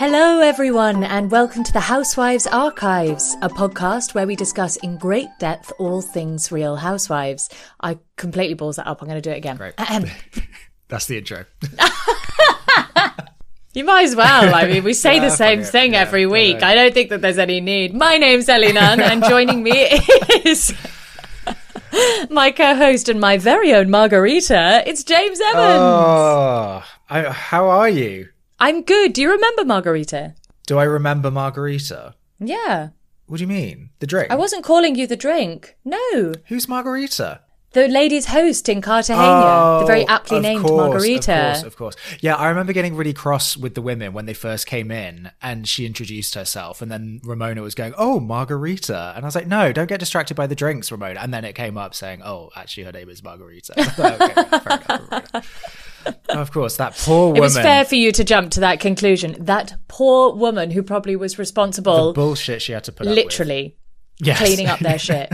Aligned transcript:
Hello, 0.00 0.40
everyone, 0.40 1.04
and 1.04 1.30
welcome 1.30 1.62
to 1.62 1.74
the 1.74 1.80
Housewives 1.80 2.46
Archives, 2.46 3.36
a 3.42 3.50
podcast 3.50 4.14
where 4.14 4.26
we 4.26 4.34
discuss 4.34 4.76
in 4.76 4.96
great 4.96 5.28
depth 5.38 5.70
all 5.78 6.00
things 6.00 6.50
Real 6.50 6.76
Housewives. 6.76 7.50
I 7.82 7.98
completely 8.16 8.54
balls 8.54 8.76
that 8.76 8.86
up. 8.86 9.02
I'm 9.02 9.08
going 9.08 9.20
to 9.20 9.28
do 9.28 9.30
it 9.30 9.36
again. 9.36 9.58
Great. 9.58 9.74
That's 10.88 11.04
the 11.04 11.18
intro. 11.18 11.44
You 13.74 13.84
might 13.84 14.04
as 14.04 14.16
well. 14.16 14.54
I 14.54 14.66
mean, 14.66 14.84
we 14.84 14.94
say 14.94 15.20
the 15.20 15.30
same 15.30 15.60
it. 15.60 15.66
thing 15.66 15.92
Yeah, 15.92 16.00
every 16.00 16.26
week. 16.26 16.62
I 16.62 16.74
don't 16.74 16.94
think 16.94 17.10
that 17.10 17.20
there's 17.20 17.38
any 17.38 17.60
need. 17.60 17.94
My 17.94 18.16
name's 18.16 18.48
Ellie 18.48 18.72
Nunn, 18.72 19.00
and 19.00 19.22
joining 19.22 19.62
me 19.62 19.86
is 20.44 20.74
my 22.30 22.50
co-host 22.50 23.10
and 23.10 23.20
my 23.20 23.36
very 23.36 23.74
own 23.74 23.90
Margarita. 23.90 24.82
It's 24.86 25.04
James 25.04 25.38
Evans. 25.40 25.78
Oh, 25.78 26.84
I, 27.10 27.22
how 27.30 27.68
are 27.68 27.88
you? 27.90 28.30
I'm 28.60 28.82
good. 28.82 29.14
Do 29.14 29.22
you 29.22 29.30
remember 29.32 29.64
Margarita? 29.64 30.34
Do 30.66 30.78
I 30.78 30.84
remember 30.84 31.30
Margarita? 31.30 32.14
Yeah. 32.38 32.90
What 33.26 33.38
do 33.38 33.44
you 33.44 33.48
mean? 33.48 33.90
The 34.00 34.06
drink? 34.06 34.30
I 34.30 34.36
wasn't 34.36 34.64
calling 34.64 34.96
you 34.96 35.06
the 35.06 35.16
drink. 35.16 35.76
No. 35.84 36.34
Who's 36.46 36.68
Margarita? 36.68 37.40
The 37.72 37.86
ladies' 37.86 38.26
host 38.26 38.68
in 38.68 38.82
Cartagena, 38.82 39.22
the 39.22 39.82
oh, 39.82 39.84
very 39.86 40.02
Oh, 40.02 40.06
aptly 40.08 40.40
named 40.40 40.64
course, 40.64 40.90
Margarita. 40.90 41.32
Of 41.32 41.52
course, 41.52 41.62
of 41.62 41.76
course. 41.76 41.96
Yeah, 42.20 42.34
I 42.34 42.48
remember 42.48 42.72
getting 42.72 42.96
really 42.96 43.12
cross 43.12 43.56
with 43.56 43.76
the 43.76 43.80
women 43.80 44.12
when 44.12 44.26
they 44.26 44.34
first 44.34 44.66
came 44.66 44.90
in 44.90 45.30
and 45.40 45.68
she 45.68 45.86
introduced 45.86 46.34
herself. 46.34 46.82
And 46.82 46.90
then 46.90 47.20
Ramona 47.22 47.62
was 47.62 47.76
going, 47.76 47.94
Oh, 47.96 48.18
Margarita. 48.18 49.12
And 49.14 49.24
I 49.24 49.26
was 49.28 49.36
like, 49.36 49.46
No, 49.46 49.70
don't 49.72 49.86
get 49.86 50.00
distracted 50.00 50.34
by 50.34 50.48
the 50.48 50.56
drinks, 50.56 50.90
Ramona. 50.90 51.20
And 51.20 51.32
then 51.32 51.44
it 51.44 51.54
came 51.54 51.78
up 51.78 51.94
saying, 51.94 52.22
Oh, 52.24 52.50
actually, 52.56 52.82
her 52.82 52.92
name 52.92 53.08
is 53.08 53.22
Margarita. 53.22 53.74
okay, 53.78 54.58
fair 54.58 54.82
enough. 54.98 55.79
Of 56.30 56.52
course, 56.52 56.76
that 56.76 56.96
poor 56.96 57.26
woman. 57.28 57.38
It 57.38 57.40
was 57.40 57.56
fair 57.56 57.84
for 57.84 57.96
you 57.96 58.12
to 58.12 58.22
jump 58.24 58.52
to 58.52 58.60
that 58.60 58.78
conclusion. 58.80 59.36
That 59.40 59.74
poor 59.88 60.34
woman 60.34 60.70
who 60.70 60.82
probably 60.82 61.16
was 61.16 61.38
responsible, 61.38 62.12
The 62.12 62.20
bullshit 62.20 62.62
she 62.62 62.72
had 62.72 62.84
to 62.84 62.92
put 62.92 63.06
up 63.06 63.14
literally. 63.14 63.76
Yes. 64.18 64.38
cleaning 64.38 64.66
up 64.66 64.78
their 64.78 64.98
shit. 65.08 65.30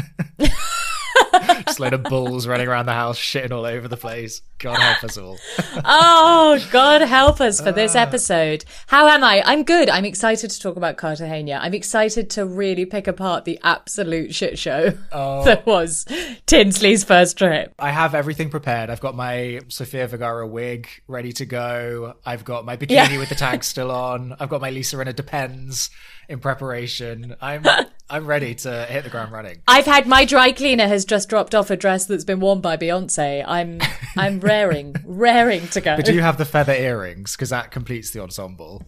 Just 1.66 1.78
a 1.78 1.82
load 1.82 1.92
of 1.92 2.02
bulls 2.04 2.46
running 2.46 2.68
around 2.68 2.86
the 2.86 2.92
house, 2.92 3.18
shitting 3.18 3.50
all 3.50 3.64
over 3.66 3.88
the 3.88 3.96
place. 3.96 4.40
God 4.58 4.78
help 4.78 5.04
us 5.04 5.18
all. 5.18 5.38
oh, 5.84 6.58
God 6.70 7.02
help 7.02 7.40
us 7.40 7.60
for 7.60 7.72
this 7.72 7.94
uh. 7.94 7.98
episode. 8.00 8.64
How 8.86 9.06
am 9.08 9.22
I? 9.22 9.42
I'm 9.44 9.64
good. 9.64 9.90
I'm 9.90 10.04
excited 10.04 10.50
to 10.50 10.60
talk 10.60 10.76
about 10.76 10.96
Cartagena. 10.96 11.58
I'm 11.60 11.74
excited 11.74 12.30
to 12.30 12.46
really 12.46 12.86
pick 12.86 13.06
apart 13.06 13.44
the 13.44 13.58
absolute 13.62 14.34
shit 14.34 14.58
show 14.58 14.94
Oh. 15.12 15.44
that 15.44 15.66
was 15.66 16.06
Tinsley's 16.46 17.04
first 17.04 17.36
trip. 17.36 17.74
I 17.78 17.90
have 17.90 18.14
everything 18.14 18.48
prepared. 18.50 18.88
I've 18.88 19.00
got 19.00 19.14
my 19.14 19.60
Sofia 19.68 20.06
Vergara 20.06 20.46
wig 20.46 20.88
ready 21.06 21.32
to 21.34 21.44
go. 21.46 22.14
I've 22.24 22.44
got 22.44 22.64
my 22.64 22.76
bikini 22.76 22.90
Yeah. 22.90 23.18
with 23.18 23.28
the 23.28 23.34
tag 23.34 23.62
still 23.62 23.90
on. 23.90 24.34
I've 24.40 24.48
got 24.48 24.60
my 24.60 24.70
Lisa 24.70 24.96
Rinna 24.96 25.14
Depends 25.14 25.90
in 26.28 26.38
preparation. 26.40 27.36
I'm 27.40 27.64
I'm 28.10 28.24
ready 28.26 28.54
to 28.54 28.84
hit 28.84 29.02
the 29.02 29.10
ground 29.10 29.32
running. 29.32 29.62
I've 29.66 29.84
had 29.86 30.06
my 30.06 30.24
dry 30.24 30.52
cleaner 30.52 30.86
has 30.86 31.04
just 31.04 31.28
dropped 31.28 31.56
off 31.56 31.70
a 31.70 31.76
dress 31.76 32.06
that's 32.06 32.22
been 32.24 32.38
worn 32.38 32.60
by 32.60 32.76
Beyonce. 32.76 33.44
I'm 33.46 33.80
I'm 34.16 34.38
raring, 34.46 34.94
raring 35.04 35.68
to 35.68 35.80
go. 35.80 35.96
But 35.96 36.04
do 36.04 36.14
you 36.14 36.22
have 36.22 36.38
the 36.38 36.44
feather 36.44 36.72
earrings? 36.74 37.32
Because 37.36 37.50
that 37.50 37.70
completes 37.70 38.10
the 38.10 38.22
ensemble. 38.22 38.82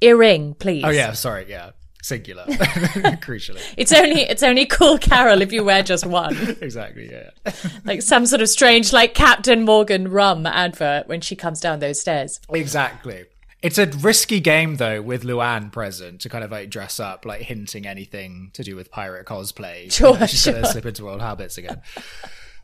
Earring, 0.00 0.54
please. 0.54 0.84
Oh 0.84 0.90
yeah, 0.90 1.12
sorry, 1.12 1.46
yeah. 1.48 1.70
Singular. 2.02 2.44
Crucially. 2.46 3.60
It's 3.76 3.92
only 3.92 4.20
it's 4.22 4.42
only 4.44 4.66
cool 4.66 4.98
Carole 4.98 5.42
if 5.42 5.52
you 5.52 5.64
wear 5.64 5.82
just 5.82 6.06
one. 6.06 6.36
Exactly, 6.62 7.10
yeah. 7.10 7.30
Like 7.84 8.02
some 8.02 8.24
sort 8.26 8.40
of 8.40 8.48
strange 8.48 8.92
like 8.92 9.14
Captain 9.14 9.64
Morgan 9.64 10.08
rum 10.08 10.46
advert 10.46 11.08
when 11.08 11.20
she 11.20 11.34
comes 11.34 11.60
down 11.60 11.80
those 11.80 12.00
stairs. 12.00 12.40
Exactly. 12.50 13.24
It's 13.60 13.76
a 13.78 13.86
risky 13.86 14.38
game 14.38 14.76
though, 14.76 15.02
with 15.02 15.24
Luann 15.24 15.72
present 15.72 16.20
to 16.20 16.28
kind 16.28 16.44
of 16.44 16.52
like 16.52 16.70
dress 16.70 17.00
up, 17.00 17.24
like 17.24 17.40
hinting 17.42 17.86
anything 17.86 18.50
to 18.54 18.62
do 18.62 18.76
with 18.76 18.90
pirate 18.92 19.26
cosplay. 19.26 19.90
Sure, 19.90 20.12
You 20.14 20.20
know, 20.20 20.26
she's 20.26 20.44
gonna 20.46 20.58
sure. 20.58 20.70
slip 20.72 20.86
into 20.86 21.10
old 21.10 21.20
habits 21.20 21.58
again. 21.58 21.82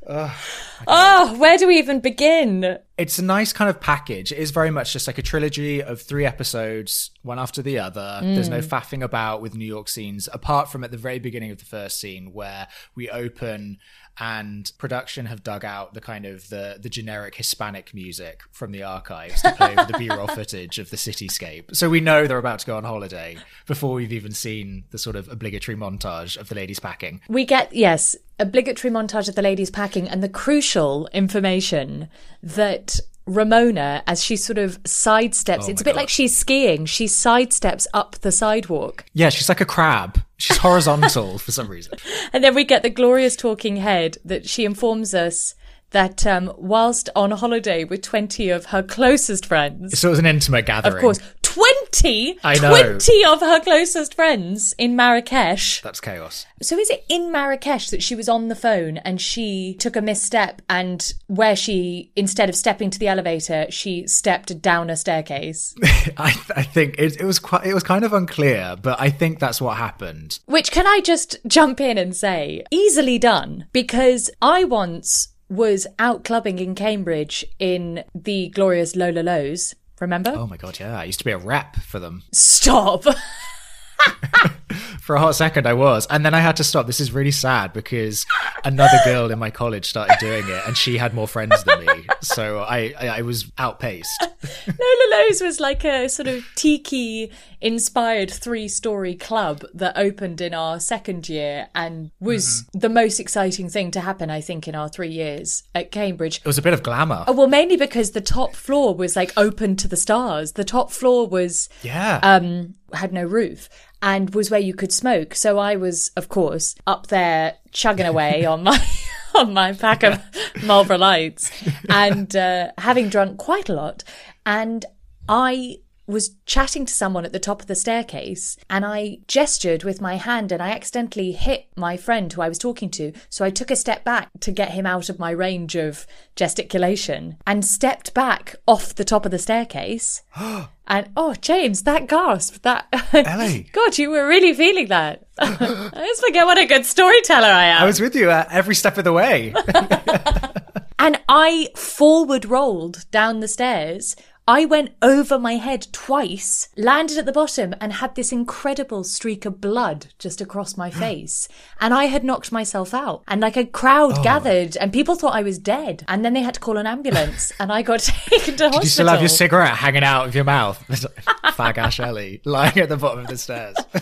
Oh, 0.06 1.37
where 1.38 1.56
do 1.56 1.66
we 1.66 1.78
even 1.78 2.00
begin? 2.00 2.78
It's 2.98 3.19
a 3.19 3.25
nice 3.25 3.53
kind 3.53 3.70
of 3.70 3.81
package. 3.81 4.32
It 4.32 4.38
is 4.38 4.50
very 4.50 4.70
much 4.70 4.92
just 4.92 5.06
like 5.06 5.19
a 5.19 5.22
trilogy 5.22 5.82
of 5.82 6.00
three 6.00 6.26
episodes, 6.26 7.10
one 7.22 7.38
after 7.38 7.62
the 7.62 7.78
other. 7.78 8.20
There's 8.22 8.48
no 8.48 8.60
mm. 8.60 8.64
faffing 8.64 9.03
about 9.03 9.41
with 9.41 9.54
New 9.54 9.66
York 9.66 9.88
scenes, 9.88 10.28
apart 10.32 10.70
from 10.70 10.84
at 10.84 10.91
the 10.91 10.97
very 10.97 11.19
beginning 11.19 11.50
of 11.50 11.59
the 11.59 11.64
first 11.64 11.98
scene 11.98 12.32
where 12.32 12.69
we 12.94 13.09
open 13.09 13.78
and 14.19 14.70
production 14.78 15.26
have 15.26 15.42
dug 15.42 15.64
out 15.64 15.94
the 15.94 16.00
kind 16.00 16.25
of 16.26 16.48
the 16.48 16.78
the 16.80 16.88
generic 16.88 17.34
Hispanic 17.34 17.92
music 17.94 18.42
from 18.52 18.72
the 18.72 18.82
archives 18.82 19.42
to 19.42 19.52
play 19.52 19.72
over 19.76 19.91
the 19.91 19.98
B-roll 19.98 20.26
footage 20.34 20.78
of 20.78 20.91
the 20.91 20.97
cityscape. 20.97 21.75
So 21.75 21.91
we 21.91 22.00
know 22.00 22.26
they're 22.26 22.38
about 22.38 22.60
to 22.60 22.66
go 22.66 22.76
on 22.76 22.84
holiday 22.84 23.36
before 23.66 23.94
we've 23.94 24.12
even 24.12 24.32
seen 24.32 24.84
the 24.91 24.98
sort 24.98 25.16
of 25.16 25.28
obligatory 25.28 25.76
montage 25.76 26.36
of 26.36 26.48
the 26.48 26.54
ladies 26.54 26.78
packing. 26.80 27.20
We 27.28 27.44
get 27.44 27.72
yes, 27.75 28.14
obligatory 28.38 28.92
montage 28.92 29.28
of 29.28 29.34
the 29.34 29.42
ladies 29.42 29.70
packing 29.70 30.08
and 30.08 30.22
the 30.22 30.28
crucial 30.28 31.08
information 31.12 32.08
that 32.42 33.00
Ramona, 33.26 34.02
as 34.06 34.22
she 34.22 34.36
sort 34.36 34.58
of 34.58 34.82
sidesteps, 34.82 35.64
Oh 35.64 35.70
it's 35.70 35.81
a 35.81 35.84
bit 35.84 35.94
God. 35.94 36.00
like 36.00 36.08
she's 36.10 36.36
skiing. 36.36 36.84
She 36.84 37.06
sidesteps 37.06 37.86
up 37.94 38.16
the 38.16 38.31
sidewalk. 38.31 39.06
Yeah, 39.14 39.31
she's 39.31 39.48
like 39.48 39.62
a 39.62 39.66
crab. 39.66 40.20
She's 40.36 40.56
horizontal 40.58 41.38
for 41.38 41.52
some 41.52 41.68
reason. 41.68 41.98
And 42.32 42.42
then 42.42 42.54
we 42.54 42.64
get 42.64 42.82
the 42.82 42.90
glorious 42.90 43.36
talking 43.36 43.76
head 43.76 44.18
that 44.24 44.48
she 44.48 44.64
informs 44.64 45.14
us 45.14 45.54
that 45.94 46.27
um, 46.27 46.53
whilst 46.59 47.09
on 47.16 47.31
holiday 47.31 47.84
with 47.84 48.03
20 48.03 48.50
of 48.50 48.66
her 48.66 48.82
closest 48.82 49.47
friends, 49.47 49.99
So 49.99 50.09
it 50.09 50.10
was 50.10 50.19
an 50.19 50.27
intimate 50.27 50.66
gathering. 50.66 50.97
of 50.97 51.00
course, 51.00 51.19
20, 51.43 52.38
I 52.43 52.59
know. 52.59 52.71
20 52.99 53.25
of 53.27 53.41
her 53.41 53.60
closest 53.60 54.15
friends 54.15 54.75
in 54.77 54.97
Marrakesh. 54.97 55.81
That's 55.82 56.00
chaos. 56.00 56.47
So 56.60 56.77
is 56.78 56.91
it 56.91 57.05
in 57.09 57.31
Marrakesh 57.31 57.91
that 57.91 58.03
she 58.03 58.16
was 58.16 58.28
on 58.28 58.49
the 58.49 58.56
phone 58.56 58.97
and 58.99 59.21
she 59.21 59.77
took 59.78 59.94
a 59.94 60.03
misstep 60.03 60.62
and 60.69 61.15
where 61.28 61.55
she, 61.55 62.11
instead 62.16 62.49
of 62.49 62.56
stepping 62.56 62.91
to 62.91 62.99
the 62.99 63.06
elevator, 63.06 63.66
she 63.71 64.06
stepped 64.09 64.61
down 64.61 64.91
a 64.91 64.97
staircase? 64.97 65.75
I, 66.16 66.34
I 66.56 66.62
think 66.65 66.97
it, 66.99 67.21
it 67.21 67.25
was 67.25 67.38
quite, 67.38 67.65
it 67.65 67.75
was 67.75 67.84
kind 67.84 68.05
of 68.05 68.12
unclear, 68.12 68.76
but 68.81 69.00
I 69.00 69.11
think 69.11 69.38
that's 69.38 69.61
what 69.61 69.76
happened. 69.76 70.41
Which 70.47 70.72
can 70.72 70.87
I 70.88 71.00
just 71.05 71.37
jump 71.47 71.81
in 71.81 71.99
and 71.99 72.16
say, 72.16 72.65
easily 72.72 73.19
done, 73.19 73.66
because 73.72 74.28
I 74.43 74.65
once 74.65 75.28
was 75.56 75.87
out 75.98 76.25
clubbing 76.25 76.59
in 76.59 76.75
Cambridge 76.75 77.44
in 77.59 78.04
the 78.15 78.48
glorious 78.48 78.97
Lola 78.97 79.20
Lows. 79.20 79.75
Remember? 80.00 80.32
Oh 80.34 80.47
my 80.47 80.56
god, 80.56 80.81
yeah, 80.81 80.98
I 80.98 81.04
used 81.04 81.20
to 81.20 81.25
be 81.25 81.31
a 81.31 81.38
rep 81.38 81.76
for 81.76 81.98
them. 81.98 82.22
Stop. 82.32 83.04
For 85.00 85.16
a 85.16 85.20
hot 85.20 85.34
second, 85.34 85.66
I 85.66 85.74
was, 85.74 86.06
and 86.08 86.24
then 86.24 86.34
I 86.34 86.40
had 86.40 86.56
to 86.56 86.64
stop. 86.64 86.86
This 86.86 87.00
is 87.00 87.12
really 87.12 87.30
sad 87.30 87.72
because 87.72 88.24
another 88.64 88.98
girl 89.04 89.30
in 89.30 89.38
my 89.38 89.50
college 89.50 89.88
started 89.88 90.16
doing 90.18 90.48
it, 90.48 90.62
and 90.66 90.76
she 90.76 90.98
had 90.98 91.14
more 91.14 91.28
friends 91.28 91.62
than 91.64 91.84
me, 91.84 92.06
so 92.20 92.60
I 92.60 92.94
I, 92.99 93.08
I 93.08 93.22
was 93.22 93.50
outpaced. 93.58 94.28
Lola 94.66 95.06
Lows 95.10 95.40
was 95.40 95.60
like 95.60 95.84
a 95.84 96.08
sort 96.08 96.28
of 96.28 96.44
tiki 96.54 97.31
inspired 97.60 98.31
three 98.31 98.69
story 98.69 99.14
club 99.14 99.64
that 99.72 99.96
opened 99.96 100.40
in 100.40 100.52
our 100.52 100.78
second 100.78 101.28
year 101.28 101.69
and 101.75 102.10
was 102.20 102.64
the 102.75 102.90
most 102.90 103.19
exciting 103.19 103.70
thing 103.70 103.90
to 103.90 104.00
happen, 104.00 104.31
I 104.31 104.43
think, 104.43 104.69
in 104.69 104.75
our 104.75 104.88
three 104.88 105.08
years 105.08 105.62
at 105.75 105.90
Cambridge. 105.90 106.38
It 106.38 106.46
was 106.46 106.58
a 106.58 106.62
bit 106.62 106.75
of 106.75 106.82
glamour. 106.82 107.25
Oh, 107.26 107.32
well, 107.32 107.46
mainly 107.46 107.76
because 107.76 108.10
the 108.10 108.20
top 108.20 108.54
floor 108.54 108.94
was 108.94 109.16
like 109.16 109.32
open 109.37 109.76
to 109.76 109.88
the 109.88 109.96
stars. 109.96 110.52
The 110.52 110.64
top 110.64 110.90
floor 110.90 111.26
was 111.26 111.69
yeah, 111.82 112.20
um, 112.22 112.75
had 112.93 113.12
no 113.12 113.25
roof 113.25 113.69
and 114.04 114.34
was 114.34 114.50
where 114.50 114.60
you 114.60 114.74
could 114.74 114.92
smoke. 114.92 115.34
So 115.34 115.58
I 115.58 115.76
was, 115.76 116.10
of 116.14 116.28
course, 116.28 116.76
up 116.86 117.06
there 117.06 117.54
chugging 117.72 118.06
away 118.06 118.44
on 118.44 118.62
my 118.62 118.78
on 119.34 119.54
my 119.54 119.72
pack 119.72 120.04
of 120.04 120.22
Marlboro 120.62 120.98
Lights 120.98 121.50
and 121.88 122.36
uh, 122.36 122.70
having 122.78 123.08
drunk 123.08 123.38
quite 123.38 123.70
a 123.70 123.74
lot. 123.74 124.04
And 124.44 124.84
I 125.26 125.78
was 126.06 126.36
chatting 126.44 126.84
to 126.84 126.92
someone 126.92 127.24
at 127.24 127.32
the 127.32 127.38
top 127.38 127.62
of 127.62 127.66
the 127.66 127.74
staircase 127.74 128.58
and 128.68 128.84
I 128.84 129.20
gestured 129.26 129.84
with 129.84 130.02
my 130.02 130.16
hand 130.16 130.52
and 130.52 130.62
I 130.62 130.68
accidentally 130.68 131.32
hit 131.32 131.68
my 131.74 131.96
friend 131.96 132.30
who 132.30 132.42
I 132.42 132.48
was 132.48 132.58
talking 132.58 132.90
to. 132.90 133.14
So 133.30 133.42
I 133.42 133.48
took 133.48 133.70
a 133.70 133.76
step 133.76 134.04
back 134.04 134.28
to 134.40 134.52
get 134.52 134.72
him 134.72 134.84
out 134.84 135.08
of 135.08 135.18
my 135.18 135.30
range 135.30 135.76
of 135.76 136.06
gesticulation 136.36 137.38
and 137.46 137.64
stepped 137.64 138.12
back 138.12 138.56
off 138.68 138.94
the 138.94 139.04
top 139.04 139.24
of 139.24 139.30
the 139.30 139.38
staircase. 139.38 140.22
and 140.86 141.08
oh, 141.16 141.34
James, 141.34 141.82
that 141.84 142.08
gasp, 142.08 142.62
that. 142.62 142.86
Ellie. 143.12 143.69
God, 143.72 143.96
you 143.96 144.10
were 144.10 144.28
really 144.28 144.52
feeling 144.52 144.88
that. 144.88 145.26
I 145.38 146.04
just 146.06 146.25
forget 146.25 146.46
what 146.46 146.58
a 146.58 146.66
good 146.66 146.84
storyteller 146.84 147.46
I 147.46 147.64
am. 147.66 147.82
I 147.82 147.86
was 147.86 148.00
with 148.00 148.14
you 148.14 148.31
uh, 148.31 148.46
every 148.50 148.75
step 148.75 148.98
of 148.98 149.04
the 149.04 149.12
way. 149.12 149.54
and 150.98 151.20
I 151.28 151.69
forward 151.75 152.44
rolled 152.44 153.10
down 153.10 153.40
the 153.40 153.48
stairs 153.48 154.14
I 154.46 154.67
went 154.67 154.91
over 155.00 155.38
my 155.38 155.55
head 155.55 155.87
twice, 155.91 156.69
landed 156.76 157.17
at 157.17 157.25
the 157.25 157.32
bottom, 157.32 157.75
and 157.81 157.94
had 157.94 158.14
this 158.14 158.31
incredible 158.31 159.02
streak 159.02 159.46
of 159.46 159.58
blood 159.58 160.08
just 160.19 160.43
across 160.43 160.76
my 160.76 160.91
face. 161.05 161.49
and 161.81 161.94
I 161.94 162.05
had 162.06 162.25
knocked 162.25 162.52
myself 162.52 162.93
out. 162.93 163.23
And 163.26 163.41
like 163.41 163.56
a 163.56 163.64
crowd 163.64 164.19
oh. 164.19 164.23
gathered, 164.23 164.76
and 164.76 164.93
people 164.93 165.14
thought 165.14 165.35
I 165.35 165.43
was 165.43 165.58
dead. 165.58 166.05
And 166.08 166.23
then 166.25 166.35
they 166.35 166.43
had 166.43 166.55
to 166.55 166.61
call 166.61 166.76
an 166.76 166.87
ambulance, 166.87 167.52
and 167.58 167.73
I 167.73 167.81
got 167.81 168.00
taken 168.00 168.56
to 168.56 168.64
hospital. 168.64 168.82
you 168.82 168.88
still 168.88 169.08
have 169.08 169.20
your 169.20 169.29
cigarette 169.31 169.76
hanging 169.76 170.05
out 170.05 170.26
of 170.29 170.35
your 170.35 170.44
mouth? 170.44 170.82
Fag 170.88 171.79
Ash 171.79 171.99
Ellie 171.99 172.43
lying 172.44 172.76
at 172.79 172.90
the 172.90 172.99
bottom 172.99 173.20
of 173.20 173.29
the 173.29 173.38
stairs. 173.38 173.76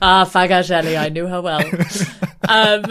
ah, 0.00 0.24
Fag 0.24 0.50
Ash 0.50 0.70
Ellie, 0.70 0.96
I 0.96 1.10
knew 1.10 1.26
her 1.26 1.42
well. 1.42 1.62
Um, 2.48 2.84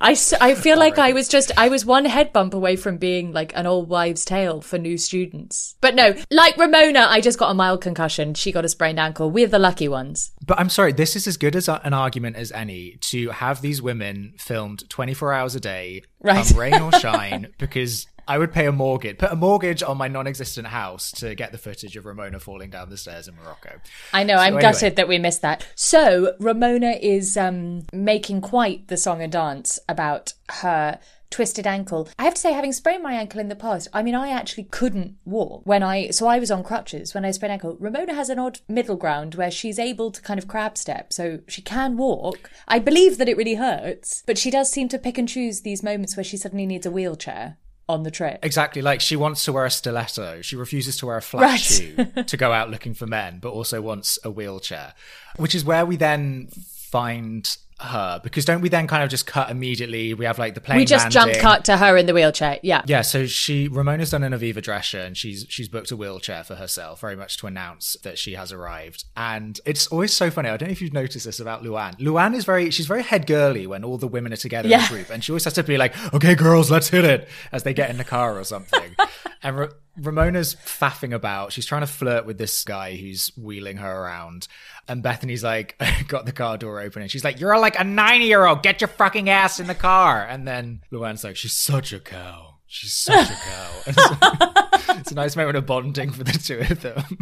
I, 0.00 0.16
I 0.40 0.54
feel 0.54 0.78
like 0.78 0.98
I 0.98 1.12
was 1.12 1.28
just, 1.28 1.50
I 1.56 1.68
was 1.68 1.86
one 1.86 2.04
head 2.04 2.32
bump 2.32 2.52
away 2.52 2.76
from 2.76 2.98
being 2.98 3.32
like 3.32 3.52
an 3.56 3.66
old 3.66 3.88
wives' 3.88 4.24
tale 4.24 4.60
for 4.60 4.78
new 4.78 4.98
students. 4.98 5.76
But 5.80 5.94
no, 5.94 6.14
like 6.30 6.56
Ramona, 6.56 7.06
I 7.08 7.20
just 7.20 7.38
got 7.38 7.50
a 7.50 7.54
mild 7.54 7.80
concussion. 7.80 8.34
She 8.34 8.52
got 8.52 8.64
a 8.64 8.68
sprained 8.68 9.00
ankle. 9.00 9.30
We're 9.30 9.46
the 9.46 9.58
lucky 9.58 9.88
ones. 9.88 10.32
But 10.44 10.58
I'm 10.58 10.68
sorry, 10.68 10.92
this 10.92 11.16
is 11.16 11.26
as 11.26 11.36
good 11.36 11.56
as 11.56 11.68
an 11.68 11.94
argument 11.94 12.36
as 12.36 12.52
any 12.52 12.96
to 13.02 13.30
have 13.30 13.60
these 13.60 13.80
women 13.80 14.34
filmed 14.38 14.88
24 14.90 15.32
hours 15.32 15.54
a 15.54 15.60
day, 15.60 16.02
right. 16.20 16.48
rain 16.50 16.80
or 16.80 16.92
shine, 16.98 17.48
because 17.58 18.06
I 18.26 18.38
would 18.38 18.52
pay 18.52 18.66
a 18.66 18.72
mortgage, 18.72 19.18
put 19.18 19.32
a 19.32 19.36
mortgage 19.36 19.82
on 19.82 19.96
my 19.96 20.08
non-existent 20.08 20.68
house 20.68 21.10
to 21.12 21.34
get 21.34 21.52
the 21.52 21.58
footage 21.58 21.96
of 21.96 22.06
Ramona 22.06 22.40
falling 22.40 22.70
down 22.70 22.90
the 22.90 22.96
stairs 22.96 23.28
in 23.28 23.34
Morocco. 23.36 23.80
I 24.12 24.24
know. 24.24 24.36
So 24.36 24.40
I'm 24.40 24.46
anyway. 24.48 24.62
gutted 24.62 24.96
that 24.96 25.08
we 25.08 25.18
missed 25.18 25.42
that. 25.42 25.66
So 25.74 26.34
Ramona 26.40 26.92
is 27.00 27.36
um, 27.36 27.82
making 27.92 28.40
quite 28.40 28.88
the 28.88 28.96
song 28.96 29.22
and 29.22 29.32
dance 29.32 29.78
about 29.88 30.34
her 30.50 30.98
twisted 31.34 31.66
ankle. 31.66 32.08
I 32.16 32.24
have 32.24 32.34
to 32.34 32.40
say, 32.40 32.52
having 32.52 32.72
sprained 32.72 33.02
my 33.02 33.14
ankle 33.14 33.40
in 33.40 33.48
the 33.48 33.56
past, 33.56 33.88
I 33.92 34.04
mean, 34.04 34.14
I 34.14 34.30
actually 34.30 34.64
couldn't 34.64 35.16
walk 35.24 35.62
when 35.64 35.82
I, 35.82 36.10
so 36.10 36.28
I 36.28 36.38
was 36.38 36.50
on 36.50 36.62
crutches 36.62 37.12
when 37.12 37.24
I 37.24 37.32
sprained 37.32 37.52
ankle. 37.52 37.76
Ramona 37.80 38.14
has 38.14 38.30
an 38.30 38.38
odd 38.38 38.60
middle 38.68 38.94
ground 38.94 39.34
where 39.34 39.50
she's 39.50 39.80
able 39.80 40.12
to 40.12 40.22
kind 40.22 40.38
of 40.38 40.46
crab 40.46 40.78
step, 40.78 41.12
so 41.12 41.40
she 41.48 41.60
can 41.60 41.96
walk. 41.96 42.50
I 42.68 42.78
believe 42.78 43.18
that 43.18 43.28
it 43.28 43.36
really 43.36 43.56
hurts, 43.56 44.22
but 44.26 44.38
she 44.38 44.50
does 44.52 44.70
seem 44.70 44.88
to 44.90 44.98
pick 44.98 45.18
and 45.18 45.28
choose 45.28 45.62
these 45.62 45.82
moments 45.82 46.16
where 46.16 46.22
she 46.22 46.36
suddenly 46.36 46.66
needs 46.66 46.86
a 46.86 46.90
wheelchair 46.92 47.56
on 47.88 48.02
the 48.02 48.10
trip. 48.10 48.38
Exactly. 48.42 48.82
Like 48.82 49.00
she 49.00 49.16
wants 49.16 49.44
to 49.44 49.52
wear 49.52 49.64
a 49.64 49.70
stiletto. 49.70 50.42
She 50.42 50.56
refuses 50.56 50.96
to 50.98 51.06
wear 51.06 51.16
a 51.16 51.22
flat 51.22 51.42
right. 51.42 51.60
shoe 51.60 52.04
to 52.26 52.36
go 52.36 52.52
out 52.52 52.70
looking 52.70 52.94
for 52.94 53.06
men, 53.06 53.38
but 53.40 53.50
also 53.50 53.80
wants 53.80 54.18
a 54.24 54.30
wheelchair, 54.30 54.94
which 55.36 55.54
is 55.54 55.64
where 55.64 55.84
we 55.84 55.96
then 55.96 56.48
find 56.48 57.56
her 57.80 58.20
because 58.22 58.44
don't 58.44 58.60
we 58.60 58.68
then 58.68 58.86
kind 58.86 59.02
of 59.02 59.10
just 59.10 59.26
cut 59.26 59.50
immediately? 59.50 60.14
We 60.14 60.24
have 60.24 60.38
like 60.38 60.54
the 60.54 60.60
plane 60.60 60.78
we 60.78 60.84
just 60.84 61.14
landing. 61.14 61.34
jump 61.34 61.42
cut 61.42 61.64
to 61.66 61.76
her 61.76 61.96
in 61.96 62.06
the 62.06 62.14
wheelchair. 62.14 62.58
Yeah. 62.62 62.82
Yeah 62.86 63.02
so 63.02 63.26
she 63.26 63.68
ramona's 63.68 64.10
done 64.10 64.22
an 64.22 64.32
aviva 64.32 64.56
drescher 64.56 65.04
and 65.04 65.16
she's 65.16 65.46
she's 65.48 65.68
booked 65.68 65.90
a 65.90 65.96
wheelchair 65.96 66.44
for 66.44 66.54
herself 66.54 67.00
very 67.00 67.16
much 67.16 67.38
to 67.38 67.46
announce 67.46 67.96
that 68.02 68.18
she 68.18 68.34
has 68.34 68.52
arrived. 68.52 69.04
And 69.16 69.60
it's 69.64 69.86
always 69.88 70.12
so 70.12 70.30
funny 70.30 70.48
i 70.48 70.56
don't 70.56 70.68
know 70.68 70.72
if 70.72 70.82
you've 70.82 70.92
noticed 70.92 71.24
this 71.24 71.40
about 71.40 71.62
luann. 71.62 71.98
Luann 71.98 72.34
is 72.34 72.44
very 72.44 72.70
she's 72.70 72.86
very 72.86 73.02
head 73.02 73.26
girly 73.26 73.66
when 73.66 73.84
all 73.84 73.98
the 73.98 74.08
women 74.08 74.32
are 74.32 74.36
together 74.36 74.68
yeah. 74.68 74.78
in 74.80 74.84
a 74.84 74.88
group 74.88 75.10
and 75.10 75.24
she 75.24 75.32
always 75.32 75.44
has 75.44 75.54
to 75.54 75.62
be 75.62 75.76
like 75.76 75.94
okay 76.14 76.34
girls 76.34 76.70
let's 76.70 76.88
hit 76.88 77.04
it 77.04 77.28
as 77.52 77.62
they 77.62 77.74
get 77.74 77.90
in 77.90 77.98
the 77.98 78.04
car 78.04 78.38
or 78.38 78.44
something. 78.44 78.94
And 79.44 79.68
ramona's 79.96 80.56
faffing 80.56 81.14
about 81.14 81.52
she's 81.52 81.66
trying 81.66 81.82
to 81.82 81.86
flirt 81.86 82.26
with 82.26 82.36
this 82.36 82.64
guy 82.64 82.96
who's 82.96 83.28
wheeling 83.36 83.76
her 83.76 84.02
around 84.02 84.48
and 84.88 85.02
Bethenny's 85.02 85.42
like, 85.42 85.80
got 86.08 86.26
the 86.26 86.32
car 86.32 86.58
door 86.58 86.80
open, 86.80 87.02
and 87.02 87.10
she's 87.10 87.24
like, 87.24 87.40
"You're 87.40 87.58
like 87.58 87.78
a 87.78 87.84
90 87.84 88.26
year 88.26 88.44
old. 88.44 88.62
Get 88.62 88.80
your 88.80 88.88
fucking 88.88 89.28
ass 89.28 89.60
in 89.60 89.66
the 89.66 89.74
car." 89.74 90.26
And 90.26 90.46
then 90.46 90.82
Luann's 90.92 91.24
like, 91.24 91.36
"She's 91.36 91.56
such 91.56 91.92
a 91.92 92.00
cow. 92.00 92.56
She's 92.66 92.94
such 92.94 93.30
a 93.30 93.34
cow." 93.34 93.70
it's 94.98 95.12
a 95.12 95.14
nice 95.14 95.36
moment 95.36 95.56
of 95.56 95.66
bonding 95.66 96.10
for 96.10 96.24
the 96.24 96.32
two 96.32 96.60
of 96.70 96.80
them. 96.82 97.18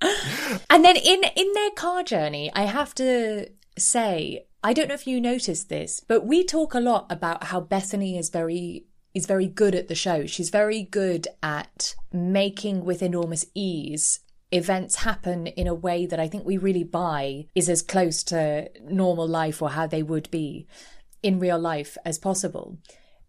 and 0.70 0.84
then 0.84 0.96
in 0.96 1.24
in 1.36 1.52
their 1.52 1.70
car 1.70 2.02
journey, 2.02 2.50
I 2.54 2.62
have 2.62 2.94
to 2.96 3.48
say, 3.76 4.46
I 4.62 4.72
don't 4.72 4.88
know 4.88 4.94
if 4.94 5.06
you 5.06 5.20
noticed 5.20 5.68
this, 5.68 6.00
but 6.00 6.24
we 6.24 6.44
talk 6.44 6.74
a 6.74 6.80
lot 6.80 7.06
about 7.10 7.44
how 7.44 7.60
Bethenny 7.60 8.18
is 8.18 8.30
very 8.30 8.84
is 9.14 9.26
very 9.26 9.46
good 9.46 9.74
at 9.74 9.88
the 9.88 9.94
show. 9.94 10.26
She's 10.26 10.50
very 10.50 10.82
good 10.82 11.28
at 11.42 11.94
making 12.12 12.84
with 12.84 13.02
enormous 13.02 13.46
ease 13.54 14.20
events 14.50 14.96
happen 14.96 15.48
in 15.48 15.66
a 15.66 15.74
way 15.74 16.06
that 16.06 16.20
I 16.20 16.28
think 16.28 16.44
we 16.44 16.58
really 16.58 16.84
buy 16.84 17.46
is 17.54 17.68
as 17.68 17.82
close 17.82 18.22
to 18.24 18.70
normal 18.82 19.26
life 19.26 19.60
or 19.60 19.70
how 19.70 19.86
they 19.88 20.02
would 20.02 20.30
be 20.30 20.68
in 21.22 21.40
real 21.40 21.58
life 21.58 21.96
as 22.04 22.18
possible. 22.18 22.78